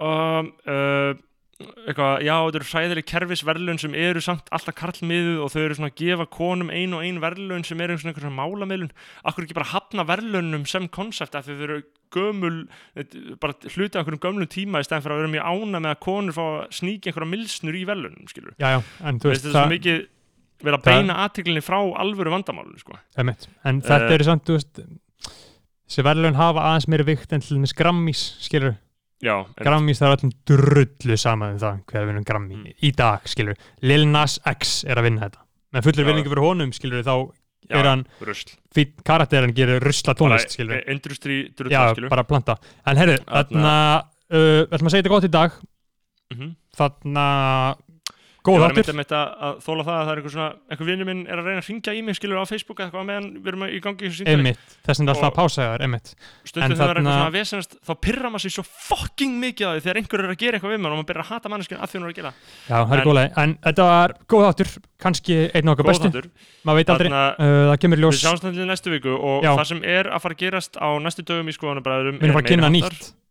um, 0.00 0.52
uh, 0.66 1.24
eitthvað, 1.56 2.22
já 2.26 2.34
þetta 2.34 2.58
eru 2.58 2.68
hræðileg 2.68 3.06
kerfisverðlun 3.08 3.78
sem 3.80 3.94
eru 3.96 4.20
samt 4.24 4.50
alltaf 4.52 4.76
karlmiðuð 4.76 5.38
og 5.40 5.52
þau 5.54 5.60
eru 5.62 5.76
svona 5.78 5.88
að 5.88 6.00
gefa 6.02 6.26
konum 6.36 6.72
ein 6.74 6.96
og 6.96 7.04
ein 7.06 7.20
verðlun 7.22 7.64
sem 7.64 7.80
eru 7.80 7.96
svona 7.96 8.12
einhver 8.12 8.26
svona 8.26 8.36
málamiðlun 8.42 8.92
akkur 9.30 9.46
ekki 9.46 9.56
bara 9.56 9.70
hafna 9.70 10.04
verðlunum 10.08 10.66
sem 10.68 10.88
konsept 10.92 11.38
af 11.38 11.46
því 11.46 11.56
þau 11.56 11.64
eru 11.68 11.78
gömul 12.12 12.58
bara 13.40 13.56
hluti 13.72 13.96
af 13.96 14.02
einhverjum 14.02 14.22
gömlum 14.26 14.50
tíma 14.52 14.82
í 14.82 14.88
stæðan 14.88 15.06
fyrir 15.06 15.16
að 15.16 15.22
vera 15.22 15.32
mjög 15.32 15.48
ána 15.48 15.80
með 15.80 15.94
að 15.94 16.02
konur 16.04 16.36
fá 16.36 16.44
að 16.44 16.60
sníkja 16.76 17.12
einhverja 17.12 17.32
milsnur 17.32 17.80
í 17.80 17.86
verðlunum 17.88 18.28
skilur 18.30 18.54
já, 18.60 18.68
já, 18.76 18.78
en 19.00 19.22
veist, 19.22 19.30
veist 19.30 19.46
þetta 19.46 19.48
er 19.48 19.56
svo 19.56 19.64
það, 19.64 19.74
mikið 19.74 20.04
verið 20.62 20.78
að 20.78 20.84
beina 20.84 21.14
aðtiklinni 21.26 21.62
frá 21.64 21.78
alvöru 22.00 22.30
vandamálinu 22.32 22.78
sko. 22.80 22.98
en 23.16 23.80
þetta 23.82 24.08
Eh. 24.08 24.14
eru 24.14 24.24
samt, 24.24 24.44
þessi 25.86 26.02
verðlun 26.06 26.34
hafa 26.38 26.60
aðeins 26.70 26.88
meiri 26.88 27.04
vikt 27.06 27.32
en 27.32 27.40
til 27.40 27.56
dæmis 27.58 27.74
Grammys, 27.76 28.36
skilur 28.40 28.76
Já, 29.22 29.46
en, 29.46 29.64
Grammys 29.64 29.98
það 30.00 30.10
er 30.12 30.16
öllum 30.16 30.32
drullu 30.46 31.16
saman 31.18 31.52
um 31.54 31.58
það 31.58 31.78
hver 31.86 32.06
vinnum 32.06 32.24
Grammy 32.28 32.54
Mm. 32.56 32.72
í 32.82 32.90
dag, 32.94 33.20
skilur 33.24 33.56
Lil 33.82 34.04
Nas 34.06 34.38
X 34.44 34.84
er 34.84 34.96
að 34.96 35.02
vinna 35.04 35.20
þetta 35.30 35.38
með 35.72 35.82
fullir 35.86 36.04
Já. 36.04 36.08
vinningu 36.12 36.30
fyrir 36.34 36.44
honum, 36.44 36.72
skilur 36.72 37.02
þá 37.02 37.32
já, 37.70 37.76
er 37.80 37.84
hann, 37.84 38.06
karakterin 39.04 39.54
gerir 39.54 39.80
rusla 39.80 40.14
tónlist, 40.14 40.52
skilur 40.56 40.76
Bara 40.82 40.92
industry 40.92 41.38
já, 41.48 41.54
drullar, 41.56 41.94
skilur 41.94 42.10
bara 42.10 42.24
planta 42.24 42.56
en 42.86 42.96
herru, 42.96 43.16
Þarna- 43.24 44.04
uh, 44.30 44.66
ætlum 44.70 44.86
að 44.86 44.90
segja 44.90 45.02
þetta 45.02 45.08
gott 45.08 45.24
í 45.24 45.30
dag 45.30 45.52
Mhm. 46.34 46.56
þarna 46.76 47.76
Ég 48.46 48.54
góð 48.54 48.62
var 48.62 48.70
einmitt 48.70 48.86
áttur 48.86 48.94
einmitt 48.94 49.12
að, 49.16 49.26
að 49.46 49.54
þóla 49.66 49.82
það 49.86 49.96
að 49.96 50.04
það 50.06 50.12
er 50.12 50.18
eitthvað 50.20 50.34
svona, 50.36 50.50
eitthvað 50.70 50.88
vinnu 50.92 51.04
minn 51.08 51.22
er 51.26 51.36
að 51.40 51.46
reyna 51.50 51.60
að 51.62 51.68
ringja 51.70 51.92
í 51.96 52.00
mig 52.06 52.14
skilur 52.16 52.38
á 52.38 52.44
Facebook 52.46 52.78
eða 52.78 52.86
eitthvað 52.86 53.06
meðan 53.10 53.26
við 53.42 53.48
erum 53.52 53.64
í 53.66 53.80
gangi 53.82 53.98
í 53.98 54.06
þessu 54.06 54.18
símtali. 54.22 54.36
einmitt, 54.36 54.62
þess 54.86 54.98
vegna 55.00 55.10
er 55.10 55.14
alltaf 55.16 55.26
Og- 55.26 55.32
að 55.32 55.36
pása 55.36 55.60
þér 55.66 55.80
einmitt, 55.86 56.08
stundum 56.46 56.62
En 56.62 56.70
þegar 56.70 56.78
það 56.78 56.86
er 56.86 56.96
eitthvað 56.96 57.16
svona 57.16 57.36
vesenast 57.36 57.72
þá 57.86 57.92
pyrra 58.06 58.28
maður 58.30 58.42
sér 58.46 58.54
svo 58.56 58.64
fucking 58.86 59.32
mikið 59.42 59.64
á 59.66 59.70
því 59.76 59.80
þegar 59.86 59.96
einhver 60.00 60.20
er 60.22 60.30
að 60.30 60.40
gera 60.40 60.54
eitthvað 60.56 60.72
við 60.76 60.80
maður 60.86 60.94
og 60.94 60.98
maður 61.00 61.10
byrjar 61.10 61.24
að 61.26 61.30
hata 61.34 61.46
manneskinu 61.52 61.80
að 61.82 61.88
því 61.90 61.96
hún 61.96 62.06
er 62.06 62.10
að 62.12 62.18
gera. 62.20 62.32
Já, 62.70 62.78
það 62.86 62.96
er 62.96 63.04
góðlega 63.06 63.28
en 63.42 63.50
þetta 63.66 63.82
var 63.90 64.10
góð 64.30 64.44
áttur, 64.46 64.68
kannski 65.02 65.34
einn 65.52 65.68
okkar 65.72 65.84
Góð 65.86 65.90
bestu, 65.90 66.06
þáttur. 66.06 66.26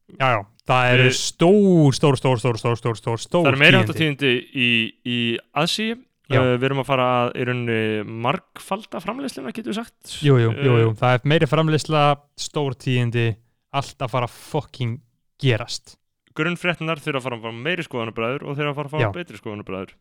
Já. 0.05 0.15
að 0.15 0.45
fara 0.45 0.45
að 0.45 0.45
að 0.45 0.45
fara 0.45 0.45
að 0.45 0.45
já, 0.45 0.45
það 0.69 0.91
eru 0.93 1.11
stór, 1.17 1.95
stór, 1.97 2.17
stór, 2.19 2.39
stór, 2.41 2.57
stór, 2.59 2.77
stór, 2.77 2.99
stór, 2.99 3.21
stór 3.21 3.47
það 3.47 3.53
er 3.53 3.61
meira 3.61 3.81
hátta 3.81 3.95
tíðindi. 3.95 4.31
tíðindi 4.31 4.61
í, 4.61 4.69
í 5.05 5.19
aðsí 5.57 5.87
uh, 5.95 6.55
við 6.55 6.67
erum 6.69 6.81
að 6.83 6.89
fara 6.89 7.09
að 7.17 7.33
í 7.35 7.47
rauninni 7.49 7.81
margfalda 8.25 9.01
framleiðsluna 9.03 9.53
getur 9.55 9.73
við 9.73 9.79
sagt 9.81 10.15
jú, 10.21 10.37
jú, 10.41 10.53
jú, 10.53 10.79
jú, 10.83 10.87
Uh, 10.93 10.97
það 11.01 11.17
er 11.17 11.29
meiri 11.33 11.49
framleysla 11.49 12.05
stór 12.37 12.77
tíðindi, 12.77 13.27
allt 13.75 14.01
að 14.01 14.15
fara 14.15 14.29
að 14.29 14.39
fucking 14.53 14.97
gerast 15.41 15.97
grunnfréttinar 16.35 17.01
þurfa 17.01 17.21
að 17.21 17.27
fara 17.27 17.37
að 17.39 17.45
fá 17.45 17.61
meiri 17.65 17.85
skoðanabræður 17.85 18.43
og 18.45 18.57
þurfa 18.57 18.71
að 18.73 18.79
fara 18.79 18.89
að 18.89 18.95
fá 18.95 18.99
Já. 19.05 19.11
betri 19.15 19.39
skoðanabræður 19.39 19.95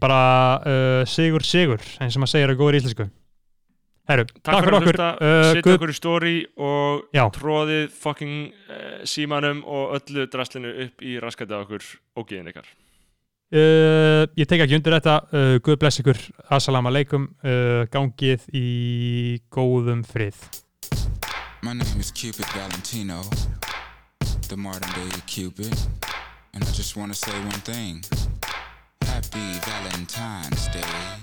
bara 0.00 0.20
uh, 0.64 1.02
sigur, 1.08 1.44
sigur 1.44 1.82
eins 2.00 2.16
og 2.16 2.22
maður 2.22 2.34
segir 2.36 2.52
að 2.54 2.60
góður 2.62 2.78
íslensku 2.80 3.08
Herru, 4.10 4.24
takk, 4.26 4.42
Takk 4.48 4.64
fyrir 4.66 4.76
okkur 4.80 4.96
uh, 4.98 5.50
Guð, 5.62 5.74
okkur 5.76 5.90
í 5.92 5.94
story 5.94 6.32
og 6.58 7.04
Já. 7.14 7.22
tróðið 7.36 7.84
fucking 7.94 8.48
uh, 8.50 9.04
símanum 9.06 9.60
og 9.62 9.94
öllu 10.00 10.24
draslinu 10.32 10.72
upp 10.88 11.04
í 11.06 11.18
raskæti 11.22 11.54
á 11.54 11.62
okkur 11.62 11.86
og 12.18 12.26
geðin 12.26 12.50
ykkar. 12.50 12.66
uh, 13.54 14.26
ég 14.34 14.48
tek 14.50 14.64
ekki 14.64 14.74
undir 14.80 14.96
þetta 14.98 15.14
uh, 15.30 15.54
Guð 15.62 15.78
bless 15.84 16.02
ykkur, 16.02 16.18
assalamu 16.50 16.90
alaikum 16.90 17.28
uh, 17.46 17.84
gangið 17.94 18.48
í 18.58 18.66
góðum 19.54 20.02
frið 20.02 20.42
My 21.62 21.70
name 21.72 22.00
is 22.00 22.10
Cupid 22.10 22.46
Valentino, 22.56 23.22
the 24.48 24.56
modern 24.56 24.90
day 24.98 25.14
Cupid, 25.28 25.70
and 26.54 26.64
I 26.64 26.66
just 26.74 26.96
want 26.96 27.14
to 27.14 27.16
say 27.16 27.30
one 27.38 27.62
thing. 27.62 28.02
Happy 29.06 29.46
Valentine's 29.62 30.66
Day. 30.74 31.21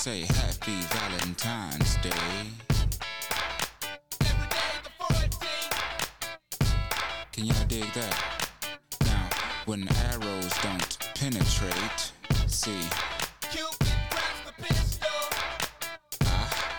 Say 0.00 0.20
Happy 0.20 0.80
Valentine's 0.96 1.96
Day. 1.96 2.10
Can 7.32 7.44
y'all 7.44 7.66
dig 7.68 7.84
that? 7.92 8.48
Now, 9.04 9.28
when 9.66 9.86
arrows 10.06 10.54
don't 10.62 10.98
penetrate, 11.14 12.12
see. 12.46 12.80
Ah, 16.24 16.78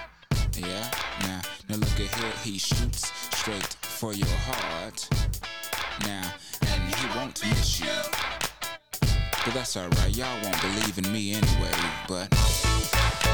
yeah. 0.58 0.90
Now, 1.22 1.42
now 1.70 1.76
look 1.76 2.00
at 2.00 2.16
here. 2.16 2.34
He 2.44 2.58
shoots 2.58 3.12
straight 3.38 3.76
for 3.84 4.14
your 4.14 4.36
heart. 4.50 5.08
Now, 6.08 6.34
and 6.62 6.96
he 6.96 7.20
won't 7.20 7.40
miss 7.46 7.82
you. 7.82 7.86
But 9.46 9.54
that's 9.54 9.78
alright. 9.78 10.18
Y'all 10.18 10.42
won't 10.42 10.60
believe 10.60 10.98
in 10.98 11.14
me 11.14 11.34
anyway. 11.34 11.72
But 12.08 12.34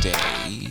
Valentine's 0.00 0.67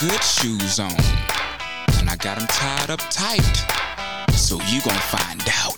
good 0.00 0.22
shoes 0.22 0.78
on. 0.78 0.92
And 1.98 2.08
I 2.08 2.14
got 2.16 2.38
them 2.38 2.46
tied 2.46 2.90
up 2.90 3.00
tight. 3.10 3.42
So 4.32 4.60
you 4.66 4.80
gon' 4.82 4.94
find 4.94 5.42
out 5.64 5.77